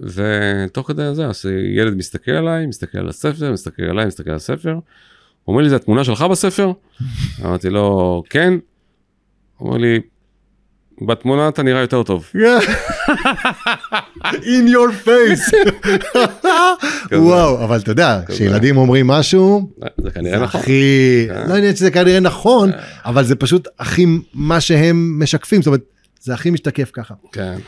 ותוך 0.00 0.88
כדי 0.88 1.14
זה, 1.14 1.26
אז 1.26 1.46
ילד 1.76 1.94
מסתכל 1.94 2.30
עליי, 2.30 2.66
מסתכל 2.66 2.98
על 2.98 3.08
הספר, 3.08 3.52
מסתכל 3.52 3.82
עליי, 3.82 4.06
מסתכל 4.06 4.30
על 4.30 4.36
הספר. 4.36 4.72
הוא 4.72 5.52
אומר 5.52 5.62
לי, 5.62 5.70
זה 5.70 5.76
התמונה 5.76 6.04
שלך 6.04 6.22
בספר? 6.22 6.72
אמרתי 7.44 7.70
לו, 7.70 8.22
כן. 8.30 8.54
הוא 9.56 9.68
אומר 9.68 9.78
לי, 9.78 10.00
בתמונה 11.06 11.48
אתה 11.48 11.62
נראה 11.62 11.80
יותר 11.80 12.02
טוב. 12.02 12.30
in 14.24 14.68
your 14.68 15.06
face. 15.06 15.54
וואו, 17.12 17.64
אבל 17.64 17.78
אתה 17.78 17.90
יודע, 17.90 18.20
כשילדים 18.28 18.76
אומרים 18.76 19.06
משהו, 19.06 19.70
זה 20.02 20.10
כנראה 20.10 20.38
נכון. 20.38 20.60
הכי. 20.60 21.26
לא 21.48 21.54
יודע 21.54 21.76
שזה 21.76 21.90
כנראה 21.90 22.20
נכון, 22.20 22.70
אבל 23.04 23.24
זה 23.24 23.36
פשוט 23.36 23.68
הכי 23.78 24.06
מה 24.34 24.60
שהם 24.60 25.22
משקפים, 25.22 25.62
זאת 25.62 25.66
אומרת, 25.66 25.82
זה 26.20 26.34
הכי 26.34 26.50
משתקף 26.50 26.90
ככה. 26.92 27.14
כן. 27.32 27.58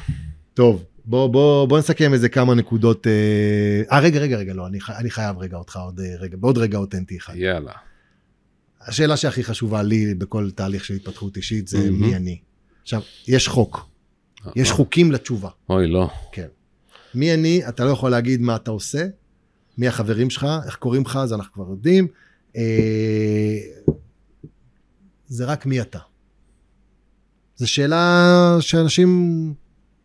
טוב, 0.54 0.84
בוא, 1.06 1.26
בוא, 1.26 1.68
בוא 1.68 1.78
נסכם 1.78 2.12
איזה 2.12 2.28
כמה 2.28 2.54
נקודות. 2.54 3.06
אה, 3.06 3.12
אה, 3.92 4.00
רגע, 4.00 4.20
רגע, 4.20 4.36
רגע, 4.36 4.54
לא, 4.54 4.66
אני, 4.66 4.80
ח- 4.80 4.90
אני 4.90 5.10
חייב 5.10 5.38
רגע 5.38 5.56
אותך 5.56 5.76
עוד 5.76 6.00
אה, 6.00 6.14
רגע, 6.18 6.36
בעוד 6.36 6.58
רגע 6.58 6.78
אותנטי 6.78 7.16
אחד. 7.16 7.34
יאללה. 7.36 7.72
השאלה 8.80 9.16
שהכי 9.16 9.44
חשובה 9.44 9.82
לי 9.82 10.14
בכל 10.14 10.50
תהליך 10.50 10.84
של 10.84 10.94
התפתחות 10.94 11.36
אישית 11.36 11.68
זה 11.68 11.78
מהמם. 11.78 12.00
מי 12.00 12.16
אני. 12.16 12.38
עכשיו, 12.82 13.00
יש 13.28 13.48
חוק, 13.48 13.86
יש 14.56 14.70
חוקים 14.70 15.12
לתשובה. 15.12 15.48
אוי, 15.70 15.86
לא. 15.88 16.10
כן. 16.32 16.46
מי 17.14 17.34
אני, 17.34 17.68
אתה 17.68 17.84
לא 17.84 17.90
יכול 17.90 18.10
להגיד 18.10 18.40
מה 18.40 18.56
אתה 18.56 18.70
עושה, 18.70 19.06
מי 19.78 19.88
החברים 19.88 20.30
שלך, 20.30 20.46
איך 20.66 20.76
קוראים 20.76 21.02
לך, 21.02 21.18
זה 21.24 21.34
אנחנו 21.34 21.52
כבר 21.52 21.70
יודעים. 21.70 22.06
אה, 22.56 23.58
זה 25.26 25.44
רק 25.44 25.66
מי 25.66 25.80
אתה. 25.80 25.98
זו 27.56 27.68
שאלה 27.70 28.56
שאנשים 28.60 29.54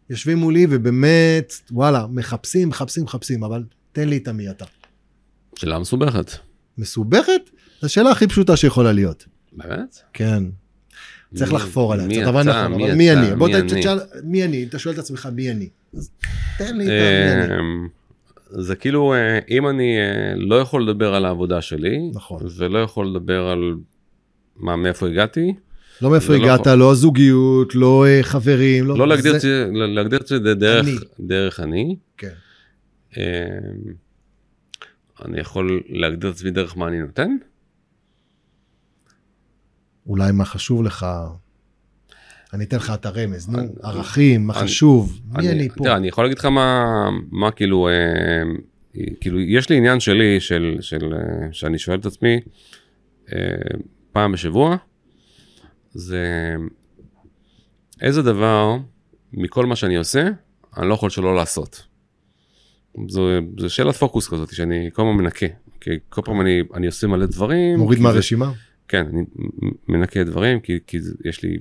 יושבים 0.10 0.38
מולי 0.38 0.68
ובאמת, 0.70 1.54
וואלה, 1.72 2.06
מחפשים, 2.10 2.70
מחפשים, 2.70 3.04
מחפשים, 3.04 3.44
אבל 3.44 3.64
תן 3.92 4.10
לי 4.10 4.18
את 4.18 4.28
המי 4.28 4.50
אתה. 4.50 4.66
שאלה 5.56 5.80
מסובכת. 5.80 6.32
מסובכת? 6.78 7.42
זו 7.82 7.86
השאלה 7.86 8.12
הכי 8.12 8.28
פשוטה 8.28 8.58
שיכולה 8.58 8.92
להיות. 8.92 9.26
באמת? 9.52 9.98
כן. 10.14 10.44
צריך 11.36 11.54
לחפור 11.54 11.94
עליה, 11.94 12.30
אבל 12.30 12.42
אתה? 12.42 12.68
נכון, 12.68 12.82
אבל 12.82 12.96
מי? 12.96 13.12
אני? 13.12 13.36
בוא? 13.36 13.50
תשאל, 13.68 14.00
מי 14.24 14.44
אני? 14.46 14.64
אתה 14.64 14.80
שואל 14.80 14.94
את 14.94 15.00
עצמך 15.00 15.30
מי 15.34 15.52
אני. 15.52 15.70
אז 15.94 16.12
תן 16.58 16.78
לי 16.78 16.86
את 16.86 16.90
המי 16.90 17.44
אני. 17.44 17.60
אמ, 17.60 17.88
זה 18.50 18.76
כאילו 18.76 19.14
אה, 19.14 19.40
אם 19.50 19.68
אני 19.68 19.98
אה, 19.98 20.34
לא 20.36 20.56
יכול 20.56 20.84
לדבר 20.84 21.16
על 21.16 21.26
העבודה 21.26 21.62
שלי 21.62 22.12
נכון. 22.14 22.42
ולא 22.58 22.80
יכול 22.80 23.08
לדבר 23.08 23.48
על 23.48 23.76
מה 24.56 24.76
מאיפה 24.76 25.08
הגעתי 25.08 25.54
לא 26.02 26.10
מאיפה 26.12 26.34
לא 26.38 26.44
הגעת, 26.44 26.60
נכון. 26.68 26.80
לא 26.80 26.96
זוגיות, 26.96 27.76
לא 27.76 28.06
אה, 28.08 28.20
חברים, 28.24 28.86
לא... 28.88 28.98
לא 28.98 29.08
להגדיר 29.08 29.36
את 29.36 29.42
זה- 29.42 29.66
זה 29.66 29.72
להגדיר 29.72 30.20
את 30.20 30.28
זה 30.28 30.40
דרך 30.40 30.86
אני. 30.88 30.96
דרך 31.20 31.60
אני 31.60 31.96
כן. 32.18 32.30
אמ, 33.18 33.22
אני 35.26 35.40
יכול 35.40 35.84
להגדיר 35.90 36.30
את 36.30 36.36
עצמי 36.36 36.52
דרך 36.52 36.78
מה 36.78 36.88
אני 36.88 37.00
נותן 37.00 37.30
אולי 40.08 40.32
מה 40.32 40.46
חשוב 40.46 40.84
לך, 40.84 41.06
אני 42.54 42.64
אתן 42.66 42.78
לך 42.78 42.92
את 42.96 43.06
הרמז, 43.06 43.50
נו, 43.50 43.60
ערכים, 43.84 44.48
מה 44.48 44.54
חשוב, 44.54 45.20
מי 45.38 45.50
אני 45.50 45.70
פה? 45.70 45.84
תראה, 45.84 45.98
אני 45.98 46.08
יכול 46.08 46.24
להגיד 46.24 46.38
לך 46.40 46.46
מה 47.32 47.52
כאילו 47.56 47.88
אה, 47.88 47.94
כאילו 49.22 49.40
יש 49.40 49.70
לי 49.70 49.78
עניין 49.78 50.00
שלי 50.00 50.40
של 50.40 50.78
של 50.82 51.14
אה, 51.14 51.20
שאני 51.52 51.80
שואל 51.80 52.00
את 52.00 52.06
עצמי 52.06 52.40
פעם 54.12 54.32
בשבוע 54.32 54.76
זה 55.94 56.56
איזה 58.02 58.22
דבר 58.22 58.78
מכל 59.34 59.66
מה 59.66 59.76
שאני 59.76 59.96
עושה 59.96 60.28
אני 60.78 60.90
לא 60.90 60.94
יכול 60.94 61.10
שלא 61.10 61.36
לעשות. 61.36 61.84
זו, 63.08 63.28
זו 63.58 63.70
שאלת 63.70 63.96
פוקוס 63.96 64.28
כזאת 64.28 64.54
שאני 64.56 64.90
כל 64.94 65.02
הזמן 65.02 65.24
מנקה 65.24 65.46
כי 65.82 65.90
כל 66.10 66.22
פעם 66.26 66.42
אני 66.42 66.62
אני 66.74 66.88
עושה 66.88 67.08
מלא 67.08 67.26
דברים 67.26 67.80
מוריד 67.80 67.98
כי 68.00 68.04
זה- 68.04 68.10
מהרשימה? 68.10 68.52
כן, 68.88 69.06
אני 69.14 69.24
מנקה 69.88 70.24
דברים, 70.24 70.60
כי, 70.60 70.80
כי 70.88 70.98
יש 71.26 71.44
לי... 71.44 71.58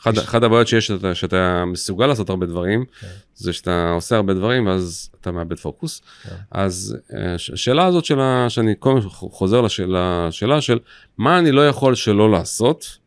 אחד, 0.00 0.18
אחד 0.18 0.44
הבעיות 0.44 0.68
שיש 0.68 0.86
שאתה, 0.86 1.14
שאתה 1.14 1.64
מסוגל 1.66 2.06
לעשות 2.06 2.30
הרבה 2.30 2.46
דברים, 2.46 2.84
כן. 3.00 3.06
זה 3.34 3.52
שאתה 3.52 3.90
עושה 3.90 4.16
הרבה 4.16 4.34
דברים 4.34 4.66
ואז 4.66 5.10
אתה 5.20 5.30
מאבד 5.32 5.58
פוקוס. 5.58 6.00
כן. 6.22 6.34
אז 6.50 6.96
אה, 7.14 7.34
הש- 7.34 7.50
השאלה 7.50 7.86
הזאת 7.86 8.04
שלה, 8.04 8.46
שאני 8.50 8.74
כל 8.78 8.98
הזמן 8.98 9.10
חוזר 9.10 9.60
לשאלה, 9.60 10.28
שאלה 10.30 10.60
של 10.60 10.78
מה 11.18 11.38
אני 11.38 11.52
לא 11.52 11.68
יכול 11.68 11.94
שלא 11.94 12.30
לעשות, 12.30 12.98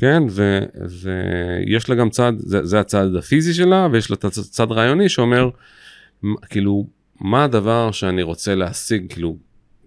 כן, 0.00 0.22
ויש 1.66 1.88
לה 1.88 1.94
גם 1.94 2.10
צד, 2.10 2.32
זה, 2.36 2.66
זה 2.66 2.80
הצד 2.80 3.16
הפיזי 3.18 3.54
שלה, 3.54 3.88
ויש 3.92 4.10
לה 4.10 4.14
את 4.14 4.24
הצד 4.24 4.42
צד 4.42 4.72
רעיוני 4.72 5.08
שאומר, 5.08 5.50
כאילו, 6.50 6.86
מה 7.20 7.44
הדבר 7.44 7.90
שאני 7.92 8.22
רוצה 8.22 8.54
להשיג, 8.54 9.12
כאילו, 9.12 9.36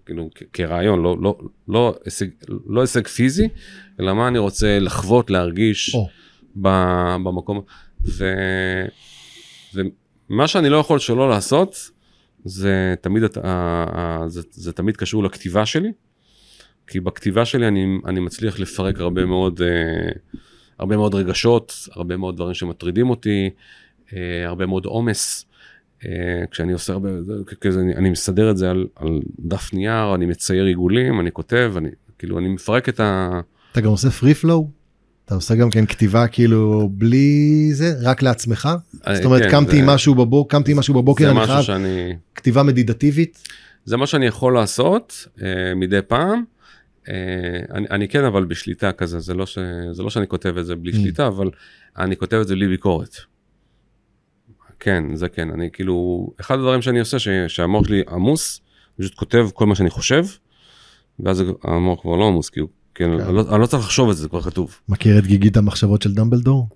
כאילו 0.05 0.29
כ- 0.35 0.43
כרעיון, 0.53 1.03
לא, 1.03 1.17
לא, 1.21 1.37
לא, 1.67 1.95
הישג, 2.05 2.27
לא 2.67 2.81
הישג 2.81 3.07
פיזי, 3.07 3.47
אלא 3.99 4.13
מה 4.13 4.27
אני 4.27 4.37
רוצה 4.37 4.79
לחוות, 4.79 5.29
להרגיש 5.29 5.95
או. 5.95 6.07
ב- 6.61 7.15
במקום. 7.23 7.61
ו, 8.05 8.33
ומה 9.73 10.47
שאני 10.47 10.69
לא 10.69 10.77
יכול 10.77 10.99
שלא 10.99 11.29
לעשות, 11.29 11.89
זה 12.45 12.95
תמיד, 13.01 13.23
זה, 14.27 14.41
זה 14.51 14.71
תמיד 14.73 14.97
קשור 14.97 15.23
לכתיבה 15.23 15.65
שלי, 15.65 15.91
כי 16.87 16.99
בכתיבה 16.99 17.45
שלי 17.45 17.67
אני, 17.67 17.97
אני 18.05 18.19
מצליח 18.19 18.59
לפרק 18.59 18.99
הרבה 18.99 19.25
מאוד, 19.25 19.61
אה, 19.61 20.11
הרבה 20.79 20.97
מאוד 20.97 21.15
רגשות, 21.15 21.73
הרבה 21.95 22.17
מאוד 22.17 22.35
דברים 22.35 22.53
שמטרידים 22.53 23.09
אותי, 23.09 23.49
אה, 24.13 24.19
הרבה 24.47 24.65
מאוד 24.65 24.85
עומס. 24.85 25.45
אה, 26.05 26.09
כשאני 26.51 26.73
עושה 26.73 26.93
הרבה, 26.93 27.21
זה- 27.21 27.33
כזה, 27.61 27.79
אני, 27.79 27.95
אני 27.95 28.09
מסדר 28.09 28.51
את 28.51 28.57
זה 28.57 28.69
על, 28.71 28.87
על 28.95 29.19
דף 29.39 29.73
נייר, 29.73 30.15
אני 30.15 30.25
מצייר 30.25 30.65
עיגולים, 30.65 31.19
אני 31.19 31.31
כותב, 31.31 31.73
אני 31.77 31.89
כאילו, 32.19 32.39
אני 32.39 32.47
מפרק 32.47 32.89
את 32.89 32.99
ה... 32.99 33.29
אתה 33.71 33.81
גם 33.81 33.89
עושה 33.89 34.09
פרי 34.09 34.33
פלואו? 34.33 34.69
אתה 35.25 35.35
עושה 35.35 35.55
גם 35.55 35.69
כן 35.69 35.85
כתיבה 35.85 36.27
כאילו 36.27 36.89
בלי 36.91 37.39
זה, 37.73 37.93
רק 38.01 38.21
לעצמך? 38.21 38.69
זאת 39.13 39.25
אומרת, 39.25 39.41
כן, 39.41 39.51
קמתי 39.51 39.71
זה- 39.71 39.77
עם 39.77 39.85
משהו 39.89 40.15
בבוקר, 40.15 40.57
קמתי 40.57 40.71
עם 40.71 40.79
משהו 40.79 40.93
בבוקר, 40.93 41.31
אני 41.31 41.45
חייב 41.47 41.61
שאני... 41.61 42.15
כתיבה 42.35 42.63
מדיטטיבית? 42.63 43.47
זה 43.85 43.97
מה 43.97 44.07
שאני 44.07 44.25
יכול 44.25 44.53
לעשות 44.53 45.27
אה, 45.41 45.47
מדי 45.75 45.99
פעם. 46.07 46.43
אה, 47.09 47.13
אני, 47.71 47.87
אני 47.91 48.07
כן 48.07 48.23
אבל 48.23 48.45
בשליטה 48.45 48.91
כזה 48.91 49.19
זה 49.19 49.33
לא 49.33 49.45
ש... 49.45 49.57
זה 49.91 50.03
לא 50.03 50.09
שאני 50.09 50.27
כותב 50.27 50.57
את 50.57 50.65
זה 50.65 50.75
בלי 50.75 50.91
Mm. 50.91 50.95
שליטה 50.95 51.27
אבל 51.27 51.49
אני 51.97 52.17
כותב 52.17 52.37
את 52.37 52.47
זה 52.47 52.55
בלי 52.55 52.67
ביקורת. 52.67 53.15
כן 54.79 55.15
זה 55.15 55.29
כן 55.29 55.49
אני 55.49 55.69
כאילו 55.73 56.27
אחד 56.41 56.55
הדברים 56.55 56.81
שאני 56.81 56.99
עושה 56.99 57.19
ש... 57.19 57.27
שהמוח 57.47 57.87
שלי 57.87 58.03
עמוס 58.09 58.61
פשוט 58.99 59.15
כותב 59.15 59.49
כל 59.53 59.65
מה 59.65 59.75
שאני 59.75 59.89
חושב. 59.89 60.25
ואז 61.19 61.43
המוח 61.63 62.01
כבר 62.01 62.15
לא 62.15 62.27
עמוס 62.27 62.49
כי 62.49 62.59
הוא 62.59 62.69
כן, 62.95 63.05
כן. 63.17 63.23
אני, 63.23 63.33
לא, 63.35 63.45
אני 63.53 63.61
לא 63.61 63.65
צריך 63.65 63.83
לחשוב 63.83 64.09
את 64.09 64.15
זה 64.15 64.21
זה 64.21 64.29
כבר 64.29 64.41
כתוב. 64.41 64.79
מכיר 64.89 65.19
את 65.19 65.27
גיגית 65.27 65.57
המחשבות 65.57 66.01
של 66.01 66.13
דמבלדור? 66.13 66.67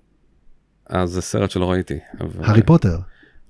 אז 0.86 1.10
זה 1.10 1.20
סרט 1.20 1.50
שלא 1.50 1.70
ראיתי. 1.70 1.98
אבל 2.20 2.44
הארי 2.44 2.62
פוטר. 2.62 2.96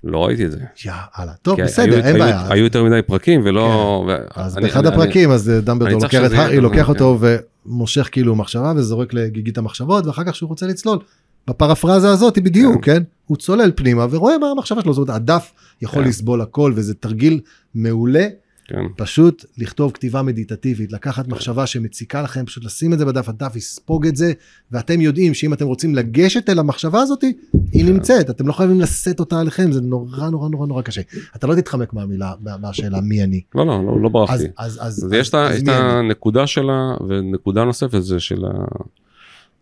לא 0.03 0.25
ראיתי 0.25 0.45
את 0.45 0.51
זה. 0.51 0.57
יאללה. 0.85 1.33
טוב, 1.41 1.61
בסדר, 1.61 1.83
היו- 1.95 1.95
אין 2.05 2.15
היו- 2.15 2.23
בעיה. 2.23 2.47
היו 2.49 2.63
יותר 2.63 2.83
מדי 2.83 3.01
פרקים 3.07 3.41
ולא... 3.43 3.63
ו- 4.07 4.15
אז 4.35 4.57
אני- 4.57 4.65
באחד 4.65 4.85
אני- 4.85 4.95
הפרקים 4.95 5.31
אז 5.31 5.49
אה, 5.49 5.61
דמבלדור 5.61 5.87
אני 5.93 6.09
צריך 6.09 6.13
לוקח 6.13 6.33
את 6.33 6.39
הארי, 6.39 6.59
לוקח 6.59 6.83
כן. 6.85 6.89
אותו 6.91 7.19
ומושך 7.65 8.09
כאילו 8.11 8.35
מחשבה 8.35 8.73
וזורק 8.75 9.13
לגיגית 9.13 9.57
המחשבות 9.57 10.05
ואחר 10.05 10.23
כך 10.23 10.31
כשהוא 10.31 10.49
רוצה 10.49 10.67
לצלול. 10.67 10.99
בפרפרזה 11.47 12.09
הזאת 12.09 12.37
בדיוק 12.39 12.85
כן 12.85 13.03
הוא 13.25 13.37
צולל 13.37 13.71
פנימה 13.75 14.05
ורואה 14.11 14.37
מה 14.37 14.47
המחשבה 14.51 14.81
שלו 14.81 14.93
זאת 14.93 15.07
אומרת 15.09 15.21
הדף 15.21 15.51
יכול 15.81 16.03
כן. 16.03 16.09
לסבול 16.09 16.41
הכל 16.41 16.73
וזה 16.75 16.93
תרגיל 16.93 17.39
מעולה 17.75 18.27
כן. 18.69 18.81
פשוט 18.97 19.45
לכתוב 19.57 19.91
כתיבה 19.91 20.21
מדיטטיבית 20.21 20.91
לקחת 20.91 21.27
מחשבה 21.27 21.67
שמציקה 21.67 22.21
לכם 22.21 22.45
פשוט 22.45 22.63
לשים 22.63 22.93
את 22.93 22.99
זה 22.99 23.05
בדף 23.05 23.29
הדף 23.29 23.55
יספוג 23.55 24.07
את 24.07 24.15
זה 24.15 24.33
ואתם 24.71 25.01
יודעים 25.01 25.33
שאם 25.33 25.53
אתם 25.53 25.65
רוצים 25.65 25.95
לגשת 25.95 26.49
אל 26.49 26.59
המחשבה 26.59 27.01
הזאת 27.01 27.21
היא 27.21 27.33
כן. 27.71 27.93
נמצאת 27.93 28.29
אתם 28.29 28.47
לא 28.47 28.53
חייבים 28.53 28.81
לשאת 28.81 29.19
אותה 29.19 29.39
עליכם 29.39 29.71
זה 29.71 29.81
נורא 29.81 30.29
נורא 30.29 30.49
נורא 30.49 30.67
נורא 30.67 30.81
קשה 30.81 31.01
אתה 31.35 31.47
לא 31.47 31.55
תתחמק 31.55 31.93
מהמילה 31.93 32.33
מה- 32.39 32.57
מהשאלה 32.57 33.01
מי 33.01 33.23
אני. 33.23 33.41
לא, 33.55 33.65
לא, 33.65 33.85
לא, 33.85 34.01
לא 34.01 34.09
ברחתי. 34.09 34.33
אז 34.33 34.47
אז 34.57 34.79
אז 34.81 35.05
אז 35.05 35.13
יש 35.13 35.29
את? 35.29 35.33
הנקודה 35.67 36.47
שלה, 36.47 36.93
ונקודה 37.07 37.63
נוספת 37.63 38.03
זה 38.03 38.19
של 38.19 38.45
ה... 38.45 38.65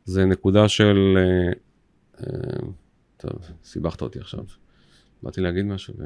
זה 0.06 0.26
נקודה 0.26 0.68
של... 0.68 1.18
אה, 1.18 1.52
אה, 2.28 2.68
טוב, 3.18 3.40
סיבכת 3.66 4.02
אותי 4.02 4.20
עכשיו. 4.20 4.44
באתי 5.24 5.42
להגיד 5.42 5.66
משהו 5.66 5.94
ו... 6.00 6.04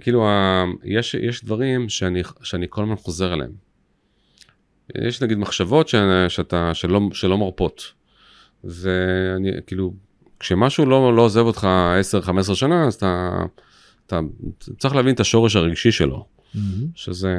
כאילו, 0.00 0.28
ה- 0.28 0.64
יש, 0.84 1.14
יש 1.14 1.44
דברים 1.44 1.88
שאני, 1.88 2.22
שאני 2.42 2.66
כל 2.70 2.82
הזמן 2.82 2.96
חוזר 2.96 3.34
אליהם. 3.34 3.52
יש 4.98 5.22
נגיד 5.22 5.38
מחשבות 5.38 5.88
ש, 5.88 5.94
שאתה, 6.28 6.74
שלא, 6.74 7.00
שלא 7.12 7.38
מרפות. 7.38 7.92
ואני, 8.64 9.50
כאילו, 9.66 9.94
כשמשהו 10.40 10.86
לא, 10.86 11.16
לא 11.16 11.22
עוזב 11.22 11.40
אותך 11.40 11.66
10-15 12.50 12.54
שנה, 12.54 12.86
אז 12.86 12.94
אתה, 12.94 13.42
אתה 14.06 14.20
צריך 14.78 14.94
להבין 14.94 15.14
את 15.14 15.20
השורש 15.20 15.56
הרגשי 15.56 15.92
שלו. 15.92 16.26
מהמם. 16.54 16.86
שזה 16.94 17.34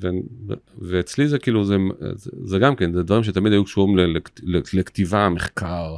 ו, 0.00 0.08
ו, 0.48 0.52
ואצלי 0.78 1.28
זה 1.28 1.38
כאילו 1.38 1.64
זה, 1.64 1.76
זה 2.14 2.30
זה 2.44 2.58
גם 2.58 2.76
כן 2.76 2.92
זה 2.92 3.02
דברים 3.02 3.24
שתמיד 3.24 3.52
היו 3.52 3.64
קשורים 3.64 3.96
לכת- 3.98 4.40
לכתיבה 4.74 5.28
מחקר 5.28 5.96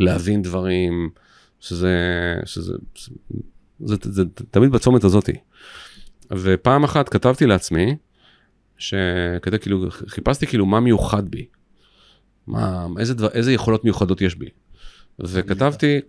להבין 0.00 0.42
דברים 0.42 1.10
שזה 1.60 1.94
שזה 2.44 2.72
זה, 3.80 3.96
זה, 4.02 4.10
זה 4.12 4.44
תמיד 4.50 4.70
בצומת 4.70 5.04
הזאתי. 5.04 5.32
ופעם 6.32 6.84
אחת 6.84 7.08
כתבתי 7.08 7.46
לעצמי 7.46 7.96
שכדי 8.78 9.58
כאילו, 9.58 9.86
חיפשתי 9.90 10.46
כאילו 10.46 10.66
מה 10.66 10.80
מיוחד 10.80 11.28
בי. 11.28 11.46
מה, 12.46 12.86
איזה, 12.98 13.14
דבר, 13.14 13.28
איזה 13.28 13.52
יכולות 13.52 13.84
מיוחדות 13.84 14.20
יש 14.20 14.34
בי. 14.34 14.48
וכתבתי, 15.18 16.00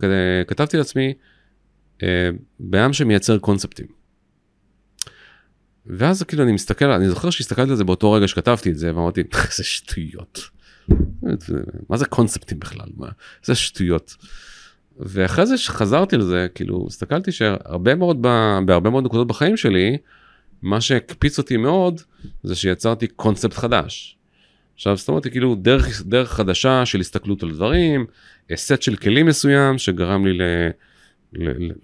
כתבתי 0.46 0.76
לעצמי, 0.76 1.14
אה, 2.02 2.30
בעם 2.60 2.92
שמייצר 2.92 3.38
קונספטים. 3.38 3.86
ואז 5.86 6.22
כאילו 6.22 6.42
אני 6.42 6.52
מסתכל, 6.52 6.90
אני 6.90 7.08
זוכר 7.08 7.30
שהסתכלתי 7.30 7.70
על 7.70 7.76
זה 7.76 7.84
באותו 7.84 8.12
רגע 8.12 8.28
שכתבתי 8.28 8.70
את 8.70 8.78
זה, 8.78 8.94
ואמרתי, 8.96 9.22
איזה 9.50 9.64
שטויות. 9.64 10.40
מה 11.88 11.96
זה 11.96 12.04
קונספטים 12.06 12.60
בכלל? 12.60 12.88
מה, 12.96 13.08
איזה 13.42 13.54
שטויות. 13.54 14.16
ואחרי 15.00 15.46
זה 15.46 15.58
שחזרתי 15.58 16.16
לזה, 16.16 16.46
כאילו, 16.54 16.84
הסתכלתי 16.88 17.32
שהרבה 17.32 17.94
מאוד, 17.94 18.22
בהרבה 18.64 18.90
מאוד 18.90 19.04
נקודות 19.04 19.26
בחיים 19.26 19.56
שלי, 19.56 19.96
מה 20.62 20.80
שהקפיץ 20.80 21.38
אותי 21.38 21.56
מאוד, 21.56 22.00
זה 22.42 22.54
שיצרתי 22.54 23.06
קונספט 23.06 23.54
חדש. 23.54 24.16
עכשיו, 24.74 24.96
זאת 24.96 25.08
אומרת, 25.08 25.26
כאילו, 25.26 25.54
דרך, 25.54 26.02
דרך 26.06 26.32
חדשה 26.32 26.86
של 26.86 27.00
הסתכלות 27.00 27.42
על 27.42 27.50
דברים, 27.50 28.06
סט 28.54 28.82
של 28.82 28.96
כלים 28.96 29.26
מסוים 29.26 29.78
שגרם 29.78 30.26
לי 30.26 30.32
ל... 30.32 30.42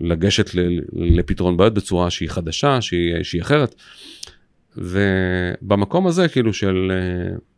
לגשת 0.01 0.51
לפתרון 0.93 1.57
בעיות 1.57 1.75
בצורה 1.75 2.11
שהיא 2.11 2.31
חדשה, 2.31 2.81
שהיא, 2.81 3.23
שהיא 3.23 3.43
אחרת. 3.43 3.75
ובמקום 4.77 6.07
הזה 6.07 6.29
כאילו 6.29 6.53
של, 6.53 6.93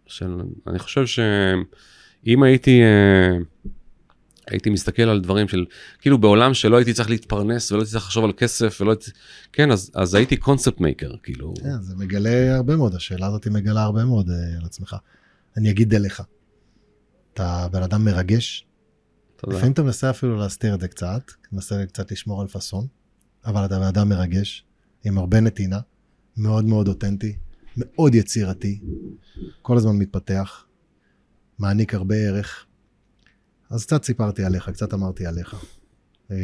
של, 0.07 0.35
אני 0.67 0.79
חושב 0.79 1.07
שאם 1.07 2.43
הייתי, 2.43 2.83
הייתי 4.51 4.71
מסתכל 4.71 5.03
על 5.03 5.21
דברים 5.21 5.49
של, 5.49 5.65
כאילו 6.01 6.19
בעולם 6.19 6.55
שלא 6.55 6.77
הייתי 6.77 6.93
צריך 6.95 7.11
להתפרנס 7.11 7.73
ולא 7.73 7.81
הייתי 7.81 7.93
צריך 7.93 8.05
לחשוב 8.05 8.25
על 8.25 8.33
כסף 8.37 8.79
ולא 8.81 8.91
הייתי, 8.91 9.11
כן, 9.53 9.71
אז, 9.71 9.91
אז 9.95 10.15
הייתי 10.15 10.37
קונספט 10.37 10.81
מייקר, 10.81 11.17
כאילו. 11.23 11.55
כן, 11.63 11.83
זה 11.83 11.97
מגלה 11.97 12.57
הרבה 12.57 12.77
מאוד, 12.77 12.95
השאלה 12.95 13.27
הזאת 13.27 13.47
מגלה 13.47 13.83
הרבה 13.83 14.05
מאוד 14.05 14.29
uh, 14.29 14.33
על 14.59 14.65
עצמך. 14.65 14.97
אני 15.57 15.71
אגיד 15.71 15.95
אליך, 15.95 16.23
אתה 17.35 17.67
בן 17.73 17.83
אדם 17.83 18.05
מרגש, 18.05 18.67
תודה. 19.37 19.57
לפעמים 19.57 19.73
אתה 19.73 19.83
מנסה 19.83 20.11
אפילו 20.11 20.37
להסתיר 20.37 20.75
את 20.75 20.81
זה 20.81 20.89
קצת, 20.89 21.23
מנסה 21.53 21.87
קצת 21.87 22.13
לשמור 22.13 22.41
על 22.41 22.49
פאסון, 22.49 22.87
אבל 23.45 23.65
אתה 23.65 23.89
אדם 23.89 24.09
מרגש, 24.09 24.65
עם 25.05 25.19
הרבה 25.19 25.41
נתינה, 25.41 25.79
מאוד 26.37 26.65
מאוד 26.65 26.89
אותנטי, 26.89 27.37
מאוד 27.77 28.15
יצירתי, 28.15 28.81
כל 29.63 29.77
הזמן 29.77 29.97
מתפתח, 29.97 30.65
מעניק 31.59 31.95
הרבה 31.95 32.15
ערך. 32.15 32.65
אז 33.71 33.87
קצת 33.87 34.05
סיפרתי 34.05 34.45
עליך, 34.45 34.69
קצת 34.71 34.95
אמרתי 34.95 35.27
עליך. 35.27 35.57
אמ, 36.31 36.37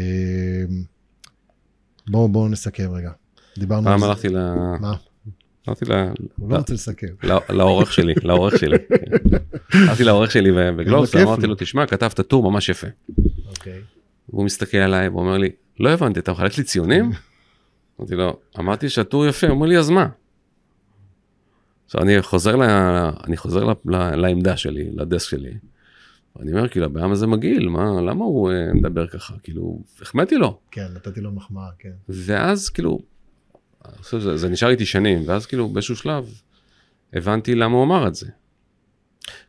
בואו 2.06 2.28
בוא 2.28 2.48
נסכם 2.48 2.92
רגע. 2.92 3.10
דיברנו 3.59 3.88
על 3.88 3.98
זה. 3.98 4.01
פעם 4.01 4.10
הלכתי 4.10 4.28
ל... 4.28 4.38
מה? 4.80 4.94
אמרתי 5.68 5.84
לה... 5.84 6.12
הוא 6.36 6.51
לא 6.51 6.56
רוצה 6.56 6.74
לסכם. 6.74 7.06
לעורך 7.48 7.92
שלי, 7.92 8.14
לעורך 8.22 8.59
שלי. 8.59 8.76
הלכתי 9.72 10.05
לעורך 10.05 10.30
שלי 10.30 10.52
בגלובס, 10.76 11.16
אמרתי 11.16 11.46
לו, 11.46 11.55
תשמע, 11.59 11.86
כתבת 11.86 12.20
טור 12.20 12.51
ממש 12.51 12.68
יפה. 12.68 12.86
אוקיי. 13.48 13.80
והוא 14.28 14.44
מסתכל 14.44 14.76
עליי 14.76 15.09
ואומר 15.09 15.38
לי, 15.38 15.51
לא 15.80 15.90
הבנתי, 15.90 16.20
אתה 16.20 16.32
מחלק 16.32 16.59
לי 16.59 16.64
ציונים? 16.64 17.10
אמרתי 18.01 18.14
לו, 18.14 18.36
אמרתי 18.59 18.88
שהטור 18.88 19.26
יפה, 19.26 19.46
הוא 19.46 19.55
אומר 19.55 19.66
לי, 19.66 19.78
אז 19.78 19.90
מה? 19.90 20.09
עכשיו 21.86 22.02
אני 22.02 22.22
חוזר, 22.22 22.55
אני 23.24 23.36
לעמדה 24.22 24.56
שלי, 24.56 24.90
לדסק 24.92 25.28
שלי. 25.28 25.55
אני 26.40 26.52
אומר, 26.52 26.69
כאילו, 26.69 26.86
הבעיה 26.86 27.06
הזה 27.06 27.27
מגעיל, 27.27 27.69
מה, 27.69 28.01
למה 28.01 28.24
הוא 28.24 28.51
uh, 28.51 28.74
מדבר 28.74 29.06
ככה? 29.06 29.35
כאילו, 29.43 29.82
החמאתי 30.01 30.36
לו. 30.36 30.61
כן, 30.70 30.86
נתתי 30.94 31.20
לו 31.20 31.32
מחמאה, 31.32 31.69
כן. 31.78 31.93
ואז, 32.09 32.69
כאילו, 32.69 32.98
זה, 34.11 34.36
זה 34.36 34.48
נשאר 34.48 34.69
איתי 34.69 34.86
שנים, 34.86 35.23
ואז 35.27 35.47
כאילו 35.47 35.69
באיזשהו 35.69 35.97
שלב 35.97 36.28
הבנתי 37.12 37.55
למה 37.55 37.74
הוא 37.74 37.85
אמר 37.85 38.09
את 38.09 38.15
זה. 38.15 38.27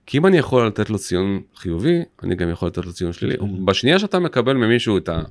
כי 0.06 0.18
אם 0.18 0.26
אני 0.26 0.38
יכול 0.38 0.68
לתת 0.68 0.90
לו 0.90 1.00
ציון 1.00 1.42
חיובי, 1.56 2.04
אני 2.24 2.36
גם 2.36 2.50
יכול 2.50 2.68
לתת 2.68 2.86
לו 2.86 2.94
ציון 2.94 3.14
שלילי. 3.14 3.38
בשנייה 3.66 4.00
שאתה 4.00 4.20
מקבל 4.20 4.54
ממישהו 4.54 4.98
את 4.98 5.10
ה... 5.10 5.22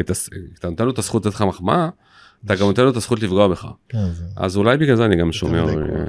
את 0.00 0.10
ה... 0.10 0.12
אתה 0.58 0.70
נותן 0.70 0.84
לו 0.84 0.90
את 0.90 0.98
הזכות 0.98 1.26
לתת 1.26 1.34
לך 1.34 1.42
מחמאה, 1.42 1.88
אתה 2.44 2.54
גם 2.54 2.66
נותן 2.66 2.82
לו 2.82 2.90
את 2.90 2.96
הזכות 2.96 3.22
לפגוע 3.22 3.48
בך. 3.48 3.68
כן, 3.88 3.98
אז 4.36 4.56
אולי 4.56 4.76
בגלל 4.76 4.96
זה 4.96 5.04
אני 5.04 5.16
גם 5.16 5.32
שומר, 5.32 5.68
אה, 5.68 6.04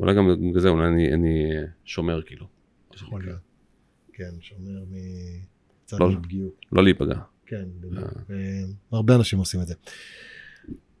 אולי 0.00 0.14
גם 0.14 0.28
בגלל 0.50 0.60
זה 0.60 0.68
אולי 0.68 0.86
אני 0.88 1.48
שומר 1.84 2.22
כאילו. 2.22 2.46
יכול 2.94 3.22
להיות. 3.22 3.45
כן, 4.16 4.30
שומר 4.40 4.84
מ... 4.90 4.94
קצת 5.86 6.00
לא, 6.00 6.10
מפגיעות. 6.10 6.60
לא 6.72 6.84
להיפגע. 6.84 7.18
כן, 7.46 7.64
בדיוק. 7.80 8.30
אה. 8.30 8.36
הרבה 8.92 9.14
אנשים 9.14 9.38
עושים 9.38 9.60
את 9.60 9.66
זה. 9.66 9.74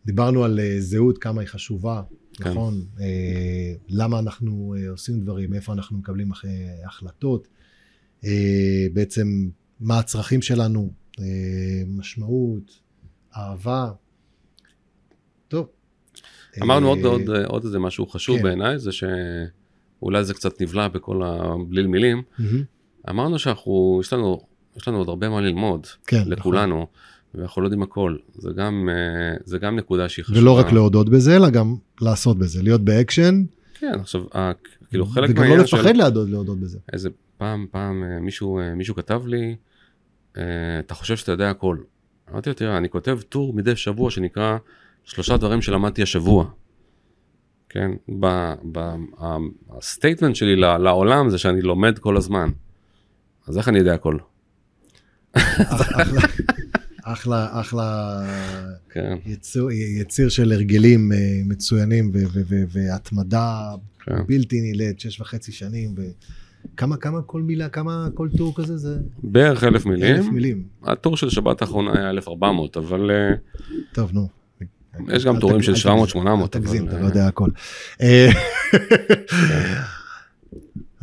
דיברנו 0.06 0.44
על 0.44 0.58
uh, 0.58 0.80
זהות, 0.80 1.18
כמה 1.18 1.40
היא 1.40 1.48
חשובה, 1.48 2.02
כן. 2.32 2.50
נכון? 2.50 2.86
למה 3.88 4.18
אנחנו 4.18 4.74
עושים 4.88 5.20
דברים, 5.20 5.54
איפה 5.54 5.72
אנחנו 5.72 5.98
מקבלים 5.98 6.30
החלטות, 6.86 7.48
בעצם 8.92 9.48
מה 9.80 9.98
הצרכים 9.98 10.42
שלנו, 10.42 10.92
משמעות, 11.86 12.80
אהבה. 13.36 13.90
טוב. 15.48 15.68
אמרנו 16.62 16.88
עוד, 16.88 16.98
עוד, 17.04 17.30
עוד 17.46 17.64
איזה 17.64 17.78
משהו 17.78 18.06
חשוב 18.06 18.36
כן. 18.36 18.42
בעיניי, 18.42 18.78
זה 18.78 18.90
שאולי 18.92 20.24
זה 20.24 20.34
קצת 20.34 20.62
נבלע 20.62 20.88
בכל 20.88 21.22
הבליל 21.22 21.86
מילים. 21.86 22.22
Mm-hmm. 22.38 22.75
אמרנו 23.10 23.38
שאנחנו, 23.38 23.98
יש 24.00 24.12
לנו, 24.12 24.40
יש 24.76 24.88
לנו 24.88 24.98
עוד 24.98 25.08
הרבה 25.08 25.28
מה 25.28 25.40
ללמוד, 25.40 25.86
כן, 26.06 26.22
לכולנו. 26.26 26.76
נכון. 26.76 26.86
ואנחנו 27.34 27.62
לא 27.62 27.66
יודעים 27.66 27.82
הכל. 27.82 28.16
זה 28.34 28.50
גם, 28.56 28.88
אה, 28.92 29.36
זה 29.44 29.58
גם 29.58 29.76
נקודה 29.76 30.08
שהיא 30.08 30.24
חשובה. 30.24 30.40
ולא 30.40 30.58
רק 30.58 30.72
להודות 30.72 31.08
בזה, 31.08 31.36
אלא 31.36 31.50
גם 31.50 31.76
לעשות 32.00 32.38
בזה, 32.38 32.62
להיות 32.62 32.80
באקשן. 32.80 33.44
כן, 33.80 33.92
עכשיו, 34.00 34.22
כאילו 34.90 35.06
חלק 35.06 35.30
מהעניין 35.30 35.66
של... 35.66 35.76
וגם 35.76 35.84
לא 35.84 35.90
לפחד 35.90 35.96
להודות, 35.96 36.28
להודות 36.30 36.60
בזה. 36.60 36.78
איזה 36.92 37.08
פעם, 37.38 37.66
פעם 37.70 38.04
אה, 38.04 38.20
מישהו, 38.20 38.58
אה, 38.58 38.74
מישהו 38.74 38.94
כתב 38.94 39.22
לי, 39.26 39.56
אתה 40.78 40.94
חושב 40.94 41.16
שאתה 41.16 41.32
יודע 41.32 41.50
הכל. 41.50 41.76
אמרתי 42.32 42.50
לו, 42.50 42.54
תראה, 42.54 42.76
אני 42.76 42.88
כותב 42.88 43.18
טור 43.28 43.54
מדי 43.54 43.76
שבוע 43.76 44.10
שנקרא 44.10 44.56
שלושה 45.04 45.36
דברים 45.36 45.62
שלמדתי 45.62 46.02
השבוע. 46.02 46.44
כן, 47.68 47.90
ה 49.70 49.77
statement 49.77 50.36
שלי 50.36 50.56
לעולם 50.56 51.30
זה 51.30 51.38
שאני 51.38 51.62
לומד 51.62 51.98
כל 51.98 52.16
הזמן. 52.16 52.48
אז 53.48 53.58
איך 53.58 53.68
אני 53.68 53.78
יודע 53.78 53.94
הכל? 53.94 54.18
אחלה, 57.02 57.60
אחלה 57.60 58.20
כן. 58.90 59.16
יציר, 59.26 59.68
יציר 60.00 60.28
של 60.28 60.52
הרגלים 60.52 61.12
אה, 61.12 61.18
מצוינים 61.44 62.12
והתמדה 62.68 63.74
כן. 64.00 64.26
בלתי 64.26 64.60
נלאית, 64.60 65.00
שש 65.00 65.20
וחצי 65.20 65.52
שנים. 65.52 65.94
כמה, 66.76 66.96
כמה 66.96 67.22
כל 67.22 67.42
מילה, 67.42 67.68
כמה 67.68 68.08
כל 68.14 68.28
טור 68.36 68.54
כזה 68.56 68.76
זה? 68.76 68.98
בערך 69.22 69.64
אלף 69.64 69.86
מילים. 69.86 70.16
אלף 70.16 70.26
מילים. 70.26 70.64
הטור 70.82 71.16
של 71.16 71.30
שבת 71.30 71.62
האחרונה 71.62 71.98
היה 71.98 72.10
1400, 72.10 72.76
אבל... 72.76 73.10
אה, 73.10 73.34
טוב, 73.92 74.10
נו. 74.12 74.28
יש 75.08 75.24
גם 75.24 75.40
טורים 75.40 75.62
של 75.62 75.72
700-800. 75.72 75.88
אל 76.26 76.46
תגזים, 76.46 76.88
אתה 76.88 77.00
לא 77.00 77.06
יודע 77.06 77.26
הכל. 77.26 77.50
אה, 78.00 78.28
כן. 78.70 78.78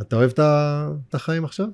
אתה 0.00 0.16
אוהב 0.16 0.30
את 0.38 1.14
החיים 1.14 1.44
עכשיו? 1.44 1.66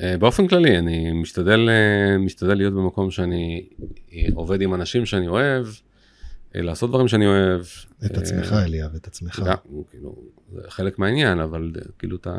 אה, 0.00 0.18
באופן 0.18 0.48
כללי, 0.48 0.78
אני 0.78 1.12
משתדל, 1.12 1.68
אה, 1.68 2.18
משתדל 2.18 2.54
להיות 2.54 2.74
במקום 2.74 3.10
שאני 3.10 3.68
אה, 4.12 4.26
עובד 4.34 4.60
עם 4.60 4.74
אנשים 4.74 5.06
שאני 5.06 5.28
אוהב, 5.28 5.66
לעשות 6.54 6.90
דברים 6.90 7.08
שאני 7.08 7.26
אוהב. 7.26 7.62
את 8.04 8.16
עצמך, 8.16 8.52
אליאב, 8.52 8.94
את 8.94 9.06
עצמך. 9.06 9.42
גם, 9.46 9.56
כאילו, 9.90 10.16
זה 10.52 10.60
חלק 10.68 10.98
מהעניין, 10.98 11.40
אבל 11.40 11.72
כאילו 11.98 12.16
אתה... 12.16 12.36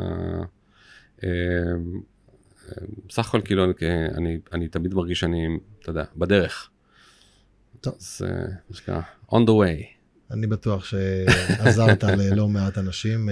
בסך 3.08 3.28
הכל 3.28 3.40
כאילו 3.44 3.64
אני, 3.64 3.72
אני, 4.14 4.38
אני 4.52 4.68
תמיד 4.68 4.94
מרגיש 4.94 5.20
שאני, 5.20 5.46
אתה 5.80 5.90
יודע, 5.90 6.04
בדרך. 6.16 6.70
טוב. 7.80 7.94
אז 8.00 8.22
מה 8.70 8.76
שנקרא, 8.76 9.00
on 9.30 9.40
the 9.46 9.50
way. 9.50 9.84
אני 10.30 10.46
בטוח 10.46 10.84
שעזרת 10.84 12.04
ללא 12.18 12.48
מעט 12.48 12.78
אנשים 12.78 13.28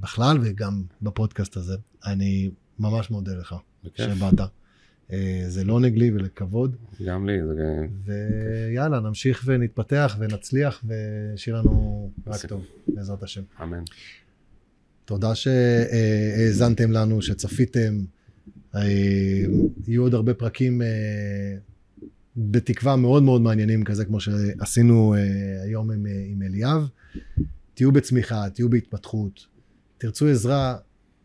בכלל 0.00 0.38
וגם 0.42 0.82
בפודקאסט 1.02 1.56
הזה. 1.56 1.76
אני 2.06 2.50
ממש 2.82 3.10
מודה 3.10 3.32
לך 3.34 3.54
שבאת. 3.94 4.40
אה, 5.12 5.44
זה 5.48 5.64
לעונג 5.64 5.98
לי 5.98 6.10
ולכבוד. 6.10 6.76
גם 7.06 7.26
לי. 7.26 7.38
זה... 7.46 7.86
ויאללה, 8.04 9.00
נמשיך 9.00 9.42
ונתפתח 9.46 10.16
ונצליח 10.18 10.84
ושיהיה 10.84 11.58
לנו 11.58 12.10
רק 12.26 12.46
טוב, 12.46 12.64
בעזרת 12.88 13.22
השם. 13.22 13.42
אמן. 13.62 13.82
תודה 15.04 15.34
שהאזנתם 15.34 16.90
לנו, 16.90 17.22
שצפיתם. 17.22 18.04
אה, 18.74 18.82
יהיו 19.86 20.02
עוד 20.02 20.14
הרבה 20.14 20.34
פרקים 20.34 20.82
אה, 20.82 20.86
בתקווה 22.36 22.96
מאוד 22.96 23.22
מאוד 23.22 23.40
מעניינים 23.40 23.84
כזה, 23.84 24.04
כמו 24.04 24.20
שעשינו 24.20 25.14
היום 25.64 25.90
עם, 25.90 26.06
עם 26.26 26.42
אליאב. 26.42 26.88
תהיו 27.74 27.92
בצמיחה, 27.92 28.50
תהיו 28.50 28.68
בהתפתחות. 28.68 29.46
תרצו 29.98 30.28
עזרה, 30.28 30.76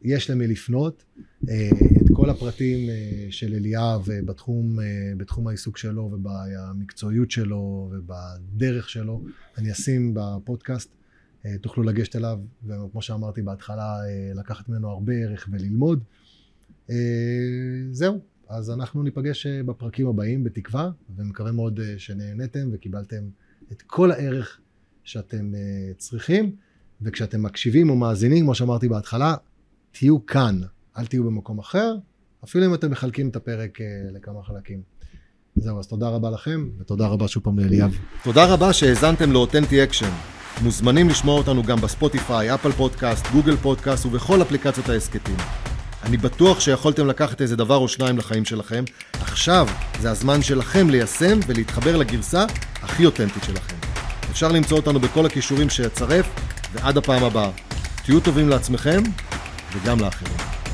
יש 0.02 0.30
למי 0.30 0.48
לפנות. 0.48 1.03
אה, 1.49 1.69
את 1.98 2.07
כל 2.14 2.30
הפרטים 2.30 2.90
אה, 2.90 3.28
של 3.30 3.53
אליאב 3.53 4.10
אה, 4.10 4.19
בתחום, 4.26 4.78
בתחום 5.18 5.48
העיסוק 5.48 5.78
שלו 5.78 6.11
ובמקצועיות 6.14 7.32
שלו 7.32 7.91
ובדרך 7.91 8.90
שלו, 8.90 9.24
אני 9.57 9.72
אשים 9.72 10.14
בפודקאסט. 10.14 10.90
תוכלו 11.61 11.84
לגשת 11.84 12.15
אליו, 12.15 12.40
וכמו 12.68 13.02
שאמרתי 13.02 13.41
בהתחלה, 13.41 13.98
לקחת 14.36 14.69
ממנו 14.69 14.90
הרבה 14.90 15.14
ערך 15.14 15.49
וללמוד. 15.52 16.03
זהו, 17.91 18.19
אז 18.49 18.72
אנחנו 18.72 19.03
ניפגש 19.03 19.48
בפרקים 19.48 20.07
הבאים 20.07 20.44
בתקווה, 20.44 20.91
ומקווה 21.15 21.52
מאוד 21.52 21.80
שנהנתם 21.98 22.69
וקיבלתם 22.72 23.24
את 23.72 23.82
כל 23.82 24.11
הערך 24.11 24.60
שאתם 25.03 25.52
צריכים, 25.98 26.56
וכשאתם 27.02 27.44
מקשיבים 27.44 27.90
או 27.90 27.95
מאזינים, 27.95 28.44
כמו 28.44 28.56
שאמרתי 28.56 28.88
בהתחלה, 28.88 29.36
תהיו 29.91 30.26
כאן, 30.26 30.59
אל 30.97 31.05
תהיו 31.05 31.23
במקום 31.23 31.59
אחר, 31.59 31.95
אפילו 32.43 32.65
אם 32.65 32.73
אתם 32.73 32.91
מחלקים 32.91 33.30
את 33.30 33.35
הפרק 33.35 33.77
לכמה 34.14 34.43
חלקים. 34.43 34.81
זהו, 35.55 35.80
אז 35.80 35.88
תודה 35.88 36.09
רבה 36.09 36.30
לכם, 36.30 36.69
ותודה 36.80 37.07
רבה 37.07 37.27
שוב 37.27 37.43
פעם 37.43 37.59
לאליאב. 37.59 37.97
תודה 38.23 38.45
רבה 38.53 38.73
שהאזנתם 38.73 39.31
לאותנטי 39.31 39.84
אקשן. 39.84 40.11
מוזמנים 40.61 41.09
לשמוע 41.09 41.38
אותנו 41.38 41.64
גם 41.64 41.81
בספוטיפיי, 41.81 42.53
אפל 42.53 42.72
פודקאסט, 42.72 43.27
גוגל 43.31 43.55
פודקאסט 43.55 44.05
ובכל 44.05 44.41
אפליקציות 44.41 44.89
ההסכתים. 44.89 45.35
אני 46.03 46.18
בטוח 46.18 46.59
שיכולתם 46.59 47.07
לקחת 47.07 47.41
איזה 47.41 47.55
דבר 47.55 47.76
או 47.76 47.88
שניים 47.88 48.18
לחיים 48.18 48.45
שלכם. 48.45 48.84
עכשיו 49.14 49.68
זה 50.01 50.11
הזמן 50.11 50.41
שלכם 50.41 50.89
ליישם 50.89 51.39
ולהתחבר 51.47 51.97
לגרסה 51.97 52.45
הכי 52.81 53.05
אותנטית 53.05 53.43
שלכם. 53.43 53.76
אפשר 54.31 54.51
למצוא 54.51 54.77
אותנו 54.77 54.99
בכל 54.99 55.26
הקישורים 55.26 55.69
שאצרף, 55.69 56.30
ועד 56.73 56.97
הפעם 56.97 57.23
הבאה. 57.23 57.51
תהיו 58.03 58.19
טובים 58.19 58.49
לעצמכם 58.49 59.03
וגם 59.73 59.99
לאחרים. 59.99 60.66